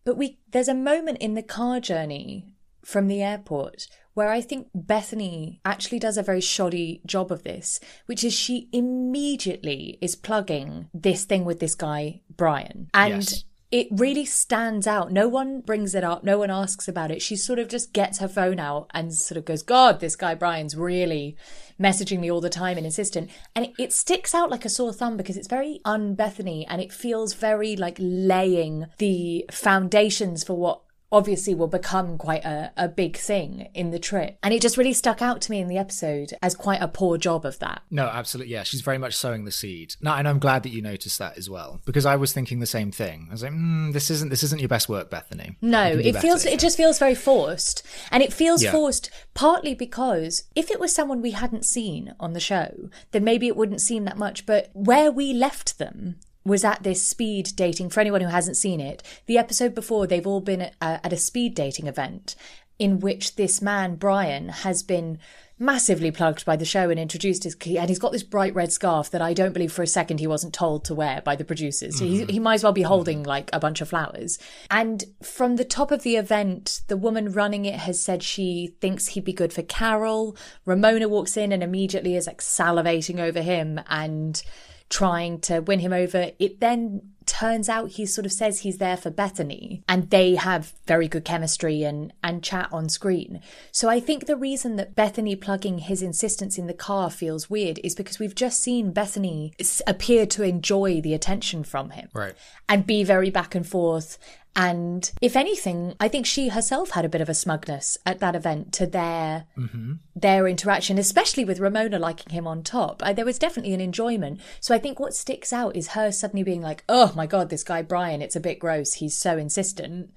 But 0.03 0.17
we 0.17 0.39
there's 0.51 0.67
a 0.67 0.75
moment 0.75 1.17
in 1.19 1.33
the 1.33 1.41
car 1.41 1.79
journey 1.79 2.45
from 2.83 3.07
the 3.07 3.23
airport 3.23 3.87
where 4.13 4.29
I 4.29 4.39
think 4.39 4.67
Bethenny 4.75 5.59
actually 5.65 5.99
does 5.99 6.17
a 6.17 6.23
very 6.23 6.41
shoddy 6.41 7.01
job 7.05 7.31
of 7.31 7.43
this, 7.43 7.79
which 8.05 8.23
is 8.23 8.33
she 8.33 8.69
immediately 8.71 9.97
is 10.01 10.15
plugging 10.15 10.89
this 10.93 11.25
thing 11.25 11.43
with 11.43 11.59
this 11.59 11.75
guy, 11.75 12.21
Brian. 12.29 12.89
And 12.93 13.23
yes 13.23 13.43
it 13.75 13.89
really 13.91 14.23
stands 14.23 14.87
out. 14.87 15.11
No 15.11 15.27
one 15.27 15.59
brings 15.59 15.95
it 15.95 16.03
up. 16.05 16.23
No 16.23 16.37
one 16.37 16.49
asks 16.49 16.87
about 16.87 17.11
it. 17.11 17.21
She 17.21 17.35
sort 17.35 17.59
of 17.59 17.67
just 17.67 17.91
gets 17.91 18.19
her 18.19 18.27
phone 18.29 18.57
out 18.57 18.89
and 18.93 19.13
sort 19.13 19.37
of 19.37 19.43
goes, 19.43 19.63
God, 19.63 19.99
this 19.99 20.15
guy 20.15 20.33
Brian's 20.33 20.77
really 20.77 21.35
messaging 21.77 22.21
me 22.21 22.31
all 22.31 22.39
the 22.39 22.49
time 22.49 22.77
and 22.77 22.85
insistent. 22.85 23.29
And 23.53 23.65
it, 23.65 23.73
it 23.77 23.91
sticks 23.91 24.33
out 24.33 24.49
like 24.49 24.63
a 24.63 24.69
sore 24.69 24.93
thumb 24.93 25.17
because 25.17 25.35
it's 25.35 25.49
very 25.49 25.81
un-Bethenny 25.83 26.63
and 26.69 26.81
it 26.81 26.93
feels 26.93 27.33
very 27.33 27.75
like 27.75 27.97
laying 27.99 28.85
the 28.97 29.43
foundations 29.51 30.45
for 30.45 30.53
what 30.53 30.79
obviously 31.15 31.55
will 31.55 31.67
become 31.67 32.17
quite 32.17 32.43
a, 32.43 32.73
a 32.75 32.89
big 32.89 33.15
thing 33.15 33.69
in 33.73 33.91
the 33.91 33.97
trip. 33.97 34.37
And 34.43 34.53
it 34.53 34.61
just 34.61 34.75
really 34.75 34.91
stuck 34.91 35.21
out 35.21 35.39
to 35.43 35.51
me 35.51 35.61
in 35.61 35.69
the 35.69 35.77
episode 35.77 36.33
as 36.41 36.53
quite 36.55 36.81
a 36.81 36.89
poor 36.89 37.17
job 37.17 37.45
of 37.45 37.57
that. 37.59 37.83
No, 37.89 38.05
absolutely. 38.05 38.51
Yeah, 38.51 38.63
she's 38.63 38.81
very 38.81 38.97
much 38.97 39.15
sowing 39.15 39.45
the 39.45 39.51
seed. 39.51 39.95
No, 40.01 40.13
and 40.13 40.27
I'm 40.27 40.39
glad 40.39 40.63
that 40.63 40.69
you 40.69 40.81
noticed 40.81 41.17
that 41.19 41.37
as 41.37 41.49
well 41.49 41.79
because 41.85 42.05
I 42.05 42.17
was 42.17 42.33
thinking 42.33 42.59
the 42.59 42.65
same 42.65 42.91
thing. 42.91 43.27
I 43.29 43.33
was 43.33 43.43
like, 43.43 43.53
mm, 43.53 43.93
this 43.93 44.11
isn't 44.11 44.29
this 44.29 44.43
isn't 44.43 44.59
your 44.59 44.67
best 44.67 44.89
work, 44.89 45.09
Bethenny. 45.09 45.55
No, 45.61 45.85
it 45.85 46.17
feels 46.17 46.45
it 46.45 46.59
just 46.59 46.75
feels 46.75 46.99
very 46.99 47.15
forced, 47.15 47.85
and 48.11 48.21
it 48.21 48.33
feels 48.33 48.61
yeah. 48.61 48.71
forced 48.71 49.09
partly 49.33 49.73
because 49.73 50.43
if 50.53 50.69
it 50.69 50.81
was 50.81 50.93
someone 50.93 51.21
we 51.21 51.31
hadn't 51.31 51.65
seen 51.65 52.13
on 52.19 52.33
the 52.33 52.41
show, 52.41 52.89
then 53.11 53.23
maybe 53.23 53.47
it 53.47 53.55
wouldn't 53.55 53.81
seem 53.81 54.03
that 54.03 54.17
much. 54.17 54.45
But 54.45 54.69
where 54.73 55.11
we 55.11 55.31
left 55.31 55.77
them, 55.77 56.17
was 56.45 56.63
at 56.63 56.83
this 56.83 57.01
speed 57.01 57.51
dating. 57.55 57.89
For 57.89 57.99
anyone 57.99 58.21
who 58.21 58.27
hasn't 58.27 58.57
seen 58.57 58.79
it, 58.79 59.03
the 59.25 59.37
episode 59.37 59.73
before, 59.73 60.07
they've 60.07 60.27
all 60.27 60.41
been 60.41 60.61
at, 60.61 60.75
uh, 60.81 60.99
at 61.03 61.13
a 61.13 61.17
speed 61.17 61.55
dating 61.55 61.87
event 61.87 62.35
in 62.77 62.99
which 62.99 63.35
this 63.35 63.61
man, 63.61 63.95
Brian, 63.95 64.49
has 64.49 64.83
been 64.83 65.17
massively 65.57 66.11
plugged 66.11 66.45
by 66.45 66.57
the 66.57 66.65
show 66.65 66.89
and 66.89 66.99
introduced 66.99 67.45
his 67.45 67.55
and 67.65 67.87
he's 67.87 67.99
got 67.99 68.11
this 68.11 68.23
bright 68.23 68.53
red 68.53 68.73
scarf 68.73 69.09
that 69.11 69.21
I 69.21 69.33
don't 69.33 69.53
believe 69.53 69.71
for 69.71 69.83
a 69.83 69.87
second 69.87 70.19
he 70.19 70.27
wasn't 70.27 70.53
told 70.53 70.83
to 70.85 70.93
wear 70.95 71.21
by 71.21 71.37
the 71.37 71.45
producers. 71.45 71.97
So 71.97 72.03
mm-hmm. 72.03 72.27
he, 72.27 72.33
he 72.33 72.39
might 72.39 72.55
as 72.55 72.63
well 72.63 72.73
be 72.73 72.81
holding 72.81 73.23
like 73.23 73.49
a 73.53 73.59
bunch 73.59 73.79
of 73.79 73.87
flowers. 73.87 74.37
And 74.69 75.05
from 75.23 75.55
the 75.55 75.63
top 75.63 75.91
of 75.91 76.03
the 76.03 76.17
event, 76.17 76.81
the 76.87 76.97
woman 76.97 77.31
running 77.31 77.63
it 77.63 77.75
has 77.75 78.01
said 78.01 78.21
she 78.21 78.75
thinks 78.81 79.07
he'd 79.07 79.23
be 79.23 79.31
good 79.31 79.53
for 79.53 79.63
Carole. 79.63 80.35
Ramona 80.65 81.07
walks 81.07 81.37
in 81.37 81.53
and 81.53 81.63
immediately 81.63 82.17
is 82.17 82.27
like 82.27 82.41
salivating 82.41 83.19
over 83.19 83.41
him 83.41 83.79
and 83.87 84.43
trying 84.89 85.39
to 85.41 85.59
win 85.59 85.79
him 85.79 85.93
over. 85.93 86.31
It 86.39 86.59
then 86.59 87.01
turns 87.25 87.67
out 87.67 87.91
he 87.91 88.05
sort 88.05 88.25
of 88.25 88.31
says 88.31 88.59
he's 88.59 88.77
there 88.77 88.97
for 88.97 89.09
Bethenny 89.09 89.81
and 89.89 90.09
they 90.09 90.35
have 90.35 90.73
very 90.85 91.07
good 91.07 91.25
chemistry 91.25 91.83
and 91.83 92.13
and 92.23 92.43
chat 92.43 92.69
on 92.71 92.87
screen. 92.89 93.41
So 93.71 93.89
I 93.89 93.99
think 93.99 94.25
the 94.25 94.35
reason 94.35 94.75
that 94.75 94.95
Bethenny 94.95 95.39
plugging 95.39 95.79
his 95.79 96.01
insistence 96.01 96.57
in 96.57 96.67
the 96.67 96.73
car 96.73 97.09
feels 97.09 97.49
weird 97.49 97.79
is 97.83 97.95
because 97.95 98.19
we've 98.19 98.35
just 98.35 98.61
seen 98.61 98.93
Bethenny 98.93 99.53
appear 99.87 100.25
to 100.27 100.43
enjoy 100.43 101.01
the 101.01 101.13
attention 101.13 101.63
from 101.63 101.91
him. 101.91 102.09
Right. 102.13 102.35
And 102.69 102.85
be 102.85 103.03
very 103.03 103.29
back 103.29 103.55
and 103.55 103.67
forth 103.67 104.17
and 104.55 105.11
if 105.21 105.35
anything, 105.35 105.95
I 105.99 106.07
think 106.07 106.25
she 106.25 106.47
herself 106.47 106.91
had 106.91 107.03
a 107.03 107.09
bit 107.09 107.19
of 107.19 107.27
a 107.27 107.33
smugness 107.33 107.97
at 108.05 108.19
that 108.19 108.35
event 108.35 108.71
to 108.73 108.87
their 108.87 109.47
mm-hmm. 109.57 109.93
their 110.15 110.47
interaction, 110.47 110.97
especially 110.97 111.43
with 111.43 111.59
Ramona 111.59 111.99
liking 111.99 112.31
him 112.31 112.47
on 112.47 112.63
top. 112.63 113.01
I, 113.03 113.11
there 113.11 113.25
was 113.25 113.37
definitely 113.37 113.73
an 113.73 113.81
enjoyment. 113.81 114.39
So 114.61 114.73
I 114.73 114.79
think 114.79 114.97
what 114.97 115.13
sticks 115.13 115.51
out 115.51 115.75
is 115.75 115.89
her 115.89 116.09
suddenly 116.11 116.43
being 116.43 116.61
like, 116.61 116.85
"Oh 116.87 117.11
my 117.15 117.27
god, 117.27 117.49
this 117.49 117.63
guy 117.63 117.81
Brian, 117.81 118.21
it's 118.21 118.37
a 118.37 118.39
bit 118.39 118.59
gross. 118.59 118.93
He's 118.93 119.15
so 119.15 119.37
insistent." 119.37 120.11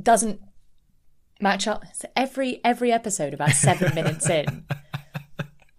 Doesn't 0.00 0.40
match 1.40 1.66
up. 1.66 1.84
So 1.92 2.08
every 2.14 2.60
every 2.64 2.92
episode, 2.92 3.34
about 3.34 3.50
seven 3.50 3.94
minutes 3.96 4.30
in, 4.30 4.64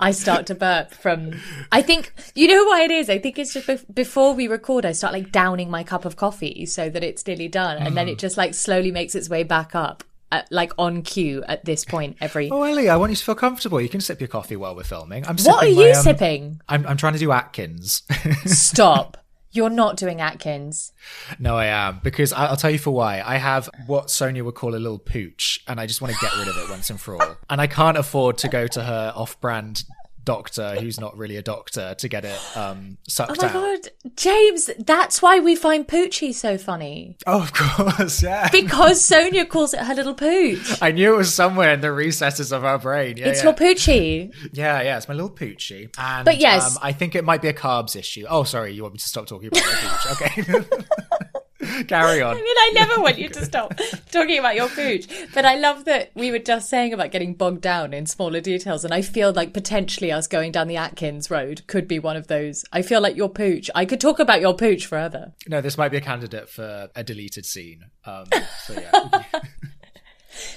I 0.01 0.11
start 0.11 0.47
to 0.47 0.55
burp 0.55 0.91
from. 0.91 1.39
I 1.71 1.81
think 1.81 2.13
you 2.35 2.47
know 2.47 2.65
why 2.65 2.83
it 2.83 2.91
is. 2.91 3.09
I 3.09 3.19
think 3.19 3.37
it's 3.37 3.53
just 3.53 3.67
bef- 3.67 3.93
before 3.93 4.33
we 4.33 4.47
record, 4.47 4.85
I 4.85 4.91
start 4.91 5.13
like 5.13 5.31
downing 5.31 5.69
my 5.69 5.83
cup 5.83 6.05
of 6.05 6.15
coffee 6.15 6.65
so 6.65 6.89
that 6.89 7.03
it's 7.03 7.25
nearly 7.25 7.47
done, 7.47 7.77
and 7.77 7.95
then 7.95 8.09
it 8.09 8.17
just 8.17 8.37
like 8.37 8.53
slowly 8.53 8.91
makes 8.91 9.15
its 9.15 9.29
way 9.29 9.43
back 9.43 9.75
up. 9.75 10.03
At, 10.33 10.49
like 10.49 10.71
on 10.77 11.01
cue 11.01 11.43
at 11.45 11.65
this 11.65 11.83
point 11.83 12.15
every 12.21 12.49
Oh, 12.49 12.63
Ellie, 12.63 12.87
I 12.87 12.95
want 12.95 13.09
you 13.09 13.17
to 13.17 13.23
feel 13.25 13.35
comfortable. 13.35 13.81
You 13.81 13.89
can 13.89 13.99
sip 13.99 14.21
your 14.21 14.29
coffee 14.29 14.55
while 14.55 14.73
we're 14.73 14.83
filming. 14.83 15.27
I'm 15.27 15.35
what 15.35 15.65
are 15.65 15.67
you 15.67 15.75
my, 15.75 15.91
um, 15.91 16.03
sipping 16.03 16.61
I'm, 16.69 16.87
I'm 16.87 16.95
trying 16.95 17.11
to 17.11 17.19
do 17.19 17.33
Atkins. 17.33 18.03
stop 18.45 19.20
you're 19.51 19.69
not 19.69 19.97
doing 19.97 20.21
atkins 20.21 20.93
no, 21.39 21.57
I 21.57 21.67
am 21.67 21.99
because 22.03 22.33
I, 22.33 22.47
I'll 22.47 22.57
tell 22.57 22.71
you 22.71 22.77
for 22.77 22.91
why. 22.91 23.21
I 23.25 23.37
have 23.37 23.69
what 23.87 24.07
Sonja 24.07 24.43
would 24.43 24.55
call 24.55 24.75
a 24.75 24.77
little 24.77 24.99
pooch, 24.99 25.63
and 25.67 25.79
I 25.79 25.85
just 25.85 26.01
want 26.01 26.13
to 26.13 26.19
get 26.19 26.35
rid 26.37 26.47
of 26.47 26.57
it 26.57 26.69
once 26.69 26.89
and 26.89 26.99
for 26.99 27.21
all. 27.21 27.37
And 27.49 27.61
I 27.61 27.67
can't 27.67 27.97
afford 27.97 28.37
to 28.39 28.47
go 28.47 28.67
to 28.67 28.83
her 28.83 29.13
off-brand 29.15 29.83
doctor, 30.23 30.75
who's 30.79 30.99
not 30.99 31.17
really 31.17 31.35
a 31.37 31.41
doctor, 31.41 31.95
to 31.95 32.07
get 32.07 32.25
it 32.25 32.39
um, 32.57 32.97
oh 32.97 33.03
sucked 33.07 33.41
my 33.41 33.47
out. 33.47 33.53
god 33.53 33.79
james 34.15 34.69
that's 34.79 35.21
why 35.21 35.39
we 35.39 35.55
find 35.55 35.87
poochie 35.87 36.33
so 36.33 36.57
funny 36.57 37.17
Oh, 37.27 37.41
of 37.43 37.53
course, 37.53 38.23
yeah. 38.31 38.49
because 38.51 39.01
sonja 39.01 39.47
calls 39.47 39.73
it 39.73 39.81
her 39.81 39.93
little 39.95 40.13
pooch 40.13 40.81
I 40.81 40.91
knew 40.91 41.13
it 41.13 41.17
was 41.17 41.33
somewhere 41.33 41.73
in 41.73 41.81
the 41.81 41.91
recesses 41.91 42.51
of 42.51 42.63
our 42.65 42.77
brain. 42.79 43.17
Yeah, 43.17 43.27
it's 43.27 43.39
yeah. 43.39 43.43
your 43.45 43.53
poochie 43.53 44.33
Yeah, 44.53 44.81
yeah, 44.81 44.97
it's 44.97 45.07
my 45.07 45.13
little 45.13 45.29
poochie. 45.29 45.89
And, 45.97 46.25
But 46.25 46.37
yes. 46.37 46.75
um, 46.75 46.81
I 46.83 46.91
think 46.93 47.15
it 47.15 47.23
might 47.23 47.41
be 47.41 47.47
a 47.47 47.53
carbs 47.53 47.95
issue. 47.95 48.25
Oh, 48.29 48.43
sorry, 48.43 48.73
you 48.73 48.81
want 48.83 48.93
me 48.93 48.99
to 48.99 49.07
stop 49.07 49.27
talking 49.27 49.47
about 49.47 49.63
my 49.63 49.73
pooch? 49.81 50.61
Okay. 50.61 50.77
Carry 51.87 52.21
on. 52.21 52.35
I 52.35 52.41
mean, 52.41 52.45
I 52.47 52.71
never 52.73 53.01
want 53.01 53.17
you 53.17 53.29
to 53.29 53.45
stop 53.45 53.73
talking 54.11 54.39
about 54.39 54.55
your 54.55 54.69
pooch, 54.69 55.07
but 55.33 55.45
I 55.45 55.55
love 55.55 55.85
that 55.85 56.11
we 56.15 56.31
were 56.31 56.39
just 56.39 56.69
saying 56.69 56.93
about 56.93 57.11
getting 57.11 57.33
bogged 57.33 57.61
down 57.61 57.93
in 57.93 58.05
smaller 58.05 58.41
details, 58.41 58.83
and 58.83 58.93
I 58.93 59.01
feel 59.01 59.31
like 59.31 59.53
potentially 59.53 60.11
us 60.11 60.27
going 60.27 60.51
down 60.51 60.67
the 60.67 60.77
Atkins 60.77 61.29
road 61.29 61.65
could 61.67 61.87
be 61.87 61.99
one 61.99 62.17
of 62.17 62.27
those. 62.27 62.65
I 62.71 62.81
feel 62.81 63.01
like 63.01 63.15
your 63.15 63.29
pooch. 63.29 63.69
I 63.75 63.85
could 63.85 64.01
talk 64.01 64.19
about 64.19 64.41
your 64.41 64.55
pooch 64.55 64.85
forever. 64.85 65.33
No, 65.47 65.61
this 65.61 65.77
might 65.77 65.89
be 65.89 65.97
a 65.97 66.01
candidate 66.01 66.49
for 66.49 66.89
a 66.95 67.03
deleted 67.03 67.45
scene. 67.45 67.85
Um, 68.05 68.25
so 68.63 68.73
yeah. 68.73 69.23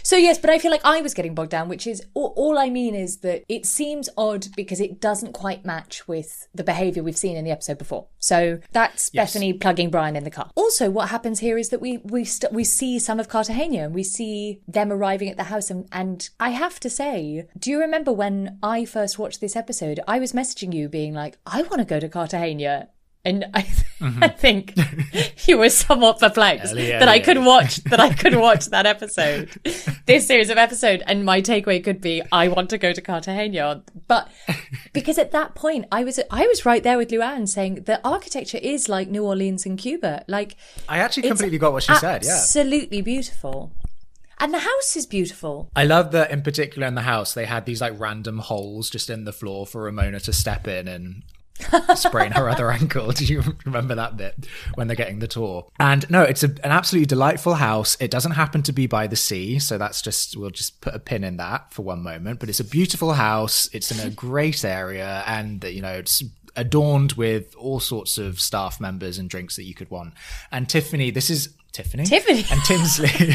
So 0.03 0.17
yes, 0.17 0.39
but 0.39 0.51
I 0.51 0.59
feel 0.59 0.71
like 0.71 0.85
I 0.85 1.01
was 1.01 1.15
getting 1.15 1.35
bogged 1.35 1.51
down, 1.51 1.69
which 1.69 1.87
is 1.87 2.03
all, 2.15 2.33
all 2.37 2.59
I 2.59 2.71
mean 2.71 2.95
is 2.95 3.19
that 3.19 3.45
it 3.49 3.67
seems 3.67 4.09
odd 4.17 4.47
because 4.57 4.81
it 4.81 5.01
doesn't 5.01 5.33
quite 5.33 5.65
match 5.65 6.07
with 6.07 6.49
the 6.55 6.65
behavior 6.65 7.03
we've 7.03 7.17
seen 7.17 7.37
in 7.37 7.45
the 7.45 7.51
episode 7.51 7.79
before. 7.79 8.07
So 8.19 8.61
that's 8.73 9.11
Yes. 9.13 9.35
Bethenny 9.35 9.61
plugging 9.61 9.91
Brian 9.91 10.17
in 10.17 10.25
the 10.25 10.31
car. 10.31 10.51
Also, 10.55 10.91
what 10.91 11.09
happens 11.11 11.41
here 11.41 11.59
is 11.59 11.69
that 11.71 11.81
we 11.81 11.99
we 11.99 12.25
st- 12.25 12.53
we 12.53 12.65
see 12.65 12.99
some 12.99 13.21
of 13.21 13.29
Cartagena 13.29 13.85
and 13.85 13.95
we 13.95 14.03
see 14.03 14.61
them 14.67 14.93
arriving 14.93 15.29
at 15.29 15.37
the 15.37 15.45
house, 15.45 15.71
and 15.71 15.87
and 15.93 16.29
I 16.41 16.51
have 16.51 16.81
to 16.81 16.91
say, 16.91 17.47
do 17.59 17.71
you 17.71 17.81
remember 17.81 18.13
when 18.13 18.59
I 18.63 18.85
first 18.85 19.19
watched 19.19 19.41
this 19.41 19.57
episode? 19.57 20.01
I 20.09 20.19
was 20.19 20.33
messaging 20.33 20.73
you, 20.75 20.89
being 20.89 21.15
like, 21.15 21.39
I 21.47 21.63
want 21.63 21.79
to 21.79 21.85
go 21.85 22.01
to 22.01 22.09
Cartagena. 22.09 22.89
And 23.25 23.47
I, 23.55 23.63
mm-hmm. 24.01 24.23
I 24.23 24.29
think 24.29 24.75
you 25.49 25.59
were 25.59 25.71
somewhat 25.71 26.21
perplexed 26.21 26.75
that 26.75 27.09
I 27.09 27.21
could 27.21 27.39
watch 27.39 27.77
that 27.85 28.01
I 28.01 28.13
could 28.13 28.35
watch 28.37 28.67
that 28.67 28.87
episode, 28.87 29.51
this 30.07 30.27
series 30.27 30.51
of 30.51 30.59
episode, 30.59 31.03
and 31.07 31.25
my 31.25 31.41
takeaway 31.41 31.83
could 31.83 32.01
be 32.01 32.23
I 32.31 32.49
want 32.49 32.71
to 32.71 32.79
go 32.79 32.93
to 32.93 33.01
Cartagena. 33.01 33.83
But 34.09 34.29
because 34.93 35.19
at 35.19 35.33
that 35.33 35.55
point 35.55 35.87
I 35.91 36.05
was 36.05 36.21
I 36.31 36.47
was 36.47 36.67
right 36.67 36.83
there 36.83 36.99
with 36.99 37.09
Luann 37.09 37.49
saying 37.49 37.85
the 37.85 38.01
architecture 38.07 38.59
is 38.59 38.89
like 38.89 39.09
New 39.09 39.25
Orleans 39.25 39.65
and 39.65 39.79
Cuba. 39.79 40.25
Like 40.29 40.57
I 40.89 40.99
actually 40.99 41.29
completely 41.29 41.59
got 41.59 41.73
what 41.73 41.85
she 41.85 41.95
said. 41.95 42.25
Yeah. 42.25 42.35
absolutely 42.35 43.01
beautiful, 43.01 43.73
and 44.39 44.53
the 44.53 44.59
house 44.59 44.97
is 44.97 45.07
beautiful. 45.07 45.71
I 45.75 45.85
love 45.85 46.13
that 46.13 46.31
in 46.31 46.43
particular 46.43 46.87
in 46.87 46.95
the 46.95 47.03
house 47.03 47.33
they 47.33 47.47
had 47.47 47.65
these 47.65 47.81
like 47.81 47.99
random 47.99 48.41
holes 48.41 48.91
just 48.91 49.09
in 49.09 49.25
the 49.25 49.33
floor 49.33 49.67
for 49.67 49.83
Ramona 49.85 50.21
to 50.21 50.33
step 50.33 50.69
in 50.69 50.89
and 50.89 51.23
sprain 51.95 52.33
her 52.33 52.49
other 52.49 52.71
ankle. 52.71 53.13
Do 53.13 53.25
you 53.25 53.43
remember 53.65 53.95
that 53.95 54.17
bit 54.17 54.47
when 54.75 54.87
they're 54.87 54.97
getting 54.97 55.21
the 55.21 55.29
tour? 55.29 55.67
And 55.79 56.09
no, 56.11 56.23
it's 56.23 56.43
a, 56.43 56.49
an 56.49 56.71
absolutely 56.71 57.07
delightful 57.07 57.55
house. 57.55 57.97
It 58.01 58.11
doesn't 58.11 58.33
happen 58.33 58.63
to 58.65 58.73
be 58.73 58.87
by 58.87 59.07
the 59.07 59.17
sea, 59.17 59.59
so 59.59 59.79
that's 59.79 60.03
just 60.03 60.37
we'll 60.37 60.51
just 60.51 60.81
put 60.81 60.95
a 60.95 60.99
pin 60.99 61.25
in 61.25 61.37
that 61.37 61.73
for 61.73 61.83
one 61.83 62.03
moment. 62.03 62.41
But 62.41 62.49
it's 62.49 62.61
a 62.61 62.65
beautiful 62.65 63.13
house. 63.13 63.69
It's 63.73 63.91
in 63.91 64.07
a 64.07 64.11
great 64.11 64.65
area, 64.65 65.23
and 65.27 65.63
you 65.65 65.83
know 65.83 65.93
it's 65.93 66.23
adorned 66.57 67.13
with 67.13 67.55
all 67.57 67.81
sorts 67.81 68.19
of 68.19 68.41
staff 68.41 68.81
members 68.81 69.19
and 69.19 69.29
drinks 69.29 69.57
that 69.57 69.65
you 69.65 69.75
could 69.75 69.91
want. 69.91 70.15
And 70.53 70.69
Tiffany, 70.69 71.11
this 71.11 71.31
is 71.31 71.55
Tiffany. 71.73 72.05
Tiffany. 72.05 72.45
and 72.51 72.63
Tinsley. 72.65 73.11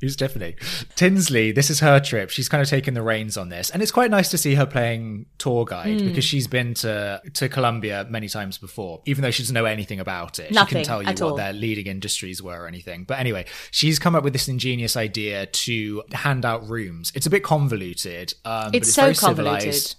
Who's 0.00 0.14
Tiffany? 0.16 0.56
Tinsley, 0.94 1.52
this 1.52 1.70
is 1.70 1.80
her 1.80 2.00
trip. 2.00 2.30
She's 2.30 2.48
kind 2.48 2.62
of 2.62 2.68
taken 2.68 2.94
the 2.94 3.02
reins 3.02 3.36
on 3.36 3.48
this. 3.48 3.70
And 3.70 3.82
it's 3.82 3.92
quite 3.92 4.10
nice 4.10 4.28
to 4.30 4.38
see 4.38 4.54
her 4.54 4.66
playing 4.66 5.26
tour 5.38 5.64
guide 5.64 6.00
Hmm. 6.00 6.08
because 6.08 6.24
she's 6.24 6.46
been 6.46 6.74
to, 6.74 7.20
to 7.34 7.48
Colombia 7.48 8.06
many 8.10 8.28
times 8.28 8.58
before, 8.58 9.00
even 9.06 9.22
though 9.22 9.30
she 9.30 9.42
doesn't 9.42 9.54
know 9.54 9.64
anything 9.64 10.00
about 10.00 10.38
it. 10.38 10.48
she 10.48 10.54
Nothing 10.54 10.68
couldn't 10.68 10.84
tell 10.84 11.02
you 11.02 11.08
what 11.08 11.20
all. 11.22 11.36
their 11.36 11.52
leading 11.52 11.86
industries 11.86 12.42
were 12.42 12.62
or 12.64 12.66
anything. 12.68 13.04
But 13.04 13.18
anyway, 13.18 13.46
she's 13.70 13.98
come 13.98 14.14
up 14.14 14.24
with 14.24 14.32
this 14.32 14.48
ingenious 14.48 14.96
idea 14.96 15.46
to 15.46 16.02
hand 16.12 16.44
out 16.44 16.68
rooms. 16.68 17.12
It's 17.14 17.26
a 17.26 17.30
bit 17.30 17.42
convoluted, 17.42 18.34
um, 18.44 18.66
but 18.72 18.74
It's 18.76 18.88
it's 18.88 18.94
so 18.94 19.02
very 19.02 19.14
convoluted. 19.14 19.60
civilized. 19.62 19.96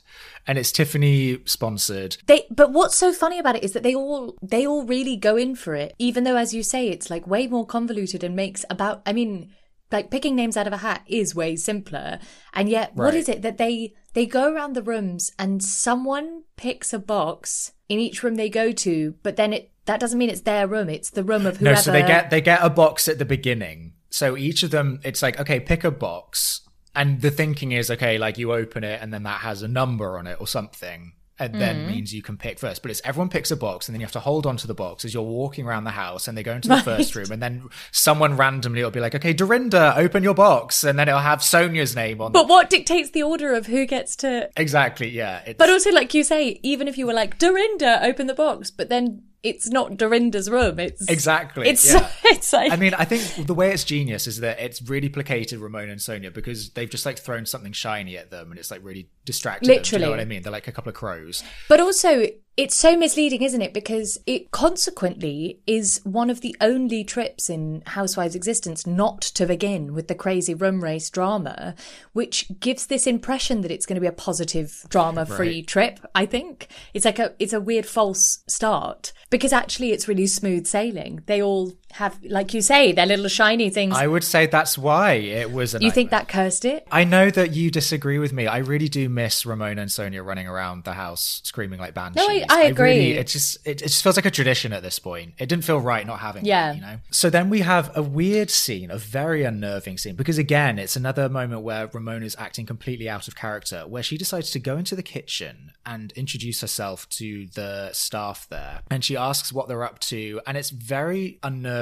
And 0.50 0.58
it's 0.58 0.72
Tiffany 0.72 1.40
sponsored. 1.44 2.16
They, 2.26 2.46
but 2.50 2.72
what's 2.72 2.96
so 2.96 3.12
funny 3.12 3.38
about 3.38 3.58
it 3.58 3.64
is 3.66 3.74
that 3.74 3.84
they 3.84 3.94
all 3.94 4.38
they 4.42 4.66
all 4.66 4.86
really 4.86 5.18
go 5.18 5.36
in 5.36 5.56
for 5.56 5.76
it, 5.76 5.94
even 6.00 6.24
though, 6.24 6.38
as 6.38 6.54
you 6.54 6.64
say, 6.64 6.88
it's 6.88 7.10
like 7.10 7.28
way 7.28 7.48
more 7.48 7.66
convoluted 7.66 8.24
and 8.24 8.34
makes 8.34 8.64
about. 8.70 9.02
I 9.06 9.12
mean, 9.12 9.50
like 9.92 10.10
picking 10.12 10.36
names 10.36 10.58
out 10.58 10.68
of 10.68 10.74
a 10.74 10.78
hat 10.78 11.04
is 11.08 11.34
way 11.36 11.56
simpler, 11.56 12.20
and 12.54 12.70
yet 12.70 12.96
what 12.96 13.06
Right. 13.06 13.16
is 13.16 13.30
it 13.30 13.42
that 13.42 13.58
they 13.58 13.94
they 14.14 14.26
go 14.26 14.52
around 14.52 14.74
the 14.74 14.82
rooms 14.82 15.32
and 15.38 15.64
someone 15.64 16.44
picks 16.56 16.92
a 16.94 17.00
box 17.00 17.72
in 17.88 18.00
each 18.00 18.24
room 18.24 18.36
they 18.36 18.50
go 18.50 18.72
to, 18.72 19.16
but 19.24 19.36
then 19.36 19.54
it 19.54 19.72
that 19.86 20.00
doesn't 20.00 20.20
mean 20.20 20.30
it's 20.30 20.42
their 20.42 20.68
room; 20.68 20.90
it's 20.90 21.10
the 21.12 21.24
room 21.24 21.46
of 21.46 21.58
whoever. 21.58 21.76
No, 21.76 21.82
so 21.82 21.92
they 21.92 22.02
get 22.02 22.30
they 22.30 22.42
get 22.42 22.60
a 22.62 22.70
box 22.70 23.08
at 23.08 23.20
the 23.20 23.26
beginning. 23.26 23.94
So 24.10 24.36
each 24.38 24.64
of 24.64 24.72
them, 24.72 25.00
it's 25.04 25.22
like 25.22 25.40
okay, 25.40 25.60
pick 25.60 25.84
a 25.84 25.92
box, 25.92 26.62
and 26.96 27.22
the 27.22 27.32
thinking 27.32 27.72
is 27.72 27.90
okay, 27.92 28.18
like 28.18 28.38
you 28.38 28.52
open 28.54 28.84
it, 28.84 29.02
and 29.02 29.14
then 29.14 29.24
that 29.24 29.42
has 29.42 29.62
a 29.62 29.68
number 29.68 30.18
on 30.18 30.28
it 30.28 30.38
or 30.42 30.48
something, 30.48 31.14
and 31.40 31.56
then 31.56 31.86
Mm. 31.86 31.88
means 31.88 32.14
you 32.14 32.22
can 32.22 32.38
pick 32.38 32.60
first. 32.60 32.82
But 32.82 32.92
it's 32.92 33.02
everyone 33.04 33.30
picks 33.30 33.52
a 33.52 33.56
box, 33.56 33.88
and 33.88 33.94
then 33.94 34.00
you 34.02 34.06
have 34.06 34.12
to 34.14 34.20
hold 34.20 34.46
on 34.46 34.58
to 34.58 34.68
the 34.68 34.74
box 34.74 35.06
as 35.06 35.14
you're 35.14 35.24
walking 35.24 35.66
around 35.66 35.84
the 35.84 35.92
house, 35.92 36.28
and 36.28 36.38
they 36.38 36.44
go 36.44 36.54
into 36.54 36.68
the 36.68 36.82
first 36.92 37.16
room, 37.16 37.32
and 37.32 37.42
then 37.42 37.70
someone 37.92 38.38
randomly 38.38 38.84
will 38.84 38.92
be 38.92 39.00
like, 39.00 39.16
okay, 39.16 39.34
Dorinda, 39.34 39.94
open 39.98 40.24
your 40.24 40.34
box, 40.34 40.84
and 40.84 40.98
then 40.98 41.08
it'll 41.08 41.20
have 41.22 41.40
Sonja's 41.40 41.96
name 41.96 42.22
on. 42.22 42.32
But 42.32 42.48
what 42.48 42.70
dictates 42.70 43.12
the 43.12 43.24
order 43.24 43.54
of 43.54 43.68
who 43.68 43.86
gets 43.86 44.16
to? 44.18 44.50
exactly, 44.58 45.10
yeah. 45.10 45.42
It's, 45.46 45.58
But 45.58 45.70
also, 45.70 45.92
like 45.92 46.14
you 46.14 46.24
say, 46.24 46.60
even 46.64 46.88
if 46.88 46.98
you 46.98 47.06
were 47.06 47.14
like 47.14 47.38
Dorinda, 47.38 48.04
open 48.06 48.28
the 48.28 48.34
box, 48.34 48.72
but 48.72 48.90
then 48.90 49.24
it's 49.44 49.70
not 49.70 49.98
Dorinda's 49.98 50.50
room. 50.50 50.80
It's 50.80 51.08
Exactly, 51.08 51.70
It's 51.70 51.94
yeah. 51.94 52.10
it's 52.26 52.52
like 52.52 52.72
I 52.72 52.76
mean, 52.76 52.94
I 52.96 53.06
think 53.06 53.46
the 53.48 53.54
way 53.54 53.72
it's 53.72 53.84
genius 53.84 54.28
is 54.28 54.40
that 54.40 54.60
it's 54.60 54.82
really 54.82 55.10
placated 55.10 55.60
Ramona 55.60 55.92
and 55.92 56.02
Sonja 56.02 56.34
because 56.34 56.72
they've 56.72 56.90
just 56.90 57.06
like 57.06 57.20
thrown 57.20 57.46
something 57.46 57.72
shiny 57.72 58.18
at 58.18 58.32
them 58.32 58.50
and 58.50 58.60
it's 58.60 58.72
like 58.72 58.84
really 58.84 59.10
distracted 59.28 59.68
them. 59.68 59.70
Do 59.70 59.74
you 59.74 59.80
Literally. 59.82 60.06
know 60.06 60.10
what 60.12 60.20
I 60.20 60.26
mean? 60.26 60.42
They're 60.42 60.52
like 60.52 60.68
a 60.68 60.72
couple 60.72 60.90
of 60.90 60.96
crows. 60.96 61.44
But 61.70 61.80
also, 61.80 62.26
it's 62.56 62.76
so 62.76 62.98
misleading, 62.98 63.44
isn't 63.44 63.62
it? 63.62 63.72
Because 63.72 64.18
it 64.26 64.50
consequently 64.50 65.60
is 65.68 66.02
one 66.04 66.32
of 66.32 66.42
the 66.42 66.56
only 66.60 67.04
trips 67.04 67.50
in 67.52 67.84
Housewives' 67.86 68.34
existence 68.34 68.88
not 68.88 69.22
to 69.22 69.46
begin 69.46 69.94
with 69.94 70.08
the 70.08 70.16
crazy 70.16 70.56
room 70.56 70.84
race 70.84 71.10
drama, 71.12 71.76
which 72.14 72.48
gives 72.60 72.88
this 72.88 73.06
impression 73.06 73.62
that 73.62 73.70
it's 73.70 73.86
going 73.86 73.96
to 73.96 74.02
be 74.02 74.08
a 74.08 74.12
positive 74.12 74.86
drama-free 74.90 75.48
Right. 75.58 75.68
trip. 75.68 76.00
I 76.16 76.26
think 76.26 76.68
it's 76.96 77.06
like 77.06 77.20
a 77.20 77.34
it's 77.38 77.54
a 77.54 77.62
weird 77.62 77.86
false 77.86 78.40
start 78.48 79.14
because 79.30 79.54
actually 79.54 79.92
it's 79.92 80.08
really 80.08 80.26
smooth 80.26 80.66
sailing. 80.66 81.22
They 81.28 81.42
all 81.44 81.74
have, 81.94 82.20
like 82.24 82.54
you 82.54 82.62
say, 82.62 82.92
their 82.92 83.06
little 83.06 83.28
shiny 83.28 83.70
things. 83.70 83.96
I 83.96 84.08
would 84.08 84.24
say 84.24 84.46
that's 84.46 84.78
why 84.78 85.14
it 85.14 85.52
was 85.52 85.76
you 85.80 85.90
think 85.92 86.12
that 86.12 86.28
cursed 86.28 86.66
it? 86.66 86.88
I 86.92 87.04
know 87.04 87.30
that 87.32 87.54
you 87.56 87.72
disagree 87.72 88.20
with 88.20 88.34
me. 88.34 88.46
I 88.46 88.58
really 88.60 88.88
do 88.90 89.10
miss 89.10 89.46
Ramona 89.46 89.82
and 89.82 89.90
Sonja 89.90 90.24
running 90.24 90.48
around 90.48 90.84
the 90.84 90.94
house 90.94 91.42
screaming 91.44 91.80
like 91.80 91.94
banshees. 91.94 92.24
I- 92.28 92.46
I 92.50 92.62
agree. 92.64 92.90
really- 92.92 93.12
it 93.14 93.28
just 93.28 93.58
it, 93.66 93.82
it 93.82 93.88
just 93.88 94.04
feels 94.04 94.16
like 94.18 94.26
a 94.26 94.32
tradition 94.32 94.74
at 94.74 94.84
this 94.84 95.00
point. 95.00 95.34
It 95.40 95.48
didn't 95.48 95.64
feel 95.64 95.80
right 95.80 96.06
not 96.06 96.20
having 96.20 96.46
Yeah. 96.46 96.68
that, 96.68 96.76
you 96.76 96.82
know. 96.82 97.00
So 97.12 97.30
then 97.30 97.50
we 97.50 97.62
have 97.62 97.96
a 97.98 98.04
weird 98.04 98.50
scene, 98.50 98.92
a 98.92 98.98
very 98.98 99.44
unnerving 99.44 99.98
scene, 99.98 100.16
because 100.16 100.38
again, 100.38 100.78
it's 100.80 100.96
another 100.96 101.30
moment 101.30 101.62
where 101.64 101.88
Ramona's 101.88 102.36
acting 102.38 102.66
completely 102.66 103.10
out 103.10 103.28
of 103.28 103.36
character, 103.36 103.88
where 103.88 104.04
she 104.04 104.18
decides 104.18 104.52
to 104.52 104.60
go 104.60 104.78
into 104.78 104.96
the 104.96 105.04
kitchen 105.04 105.72
and 105.86 106.12
introduce 106.14 106.62
herself 106.62 107.08
to 107.10 107.48
the 107.56 107.92
staff 107.94 108.46
there, 108.50 108.82
and 108.92 109.04
she 109.06 109.16
asks 109.16 109.54
what 109.54 109.68
they're 109.68 109.84
up 109.84 110.00
to, 110.00 110.42
and 110.46 110.58
it's 110.58 110.70
very 110.70 111.40
unnerving. 111.44 111.77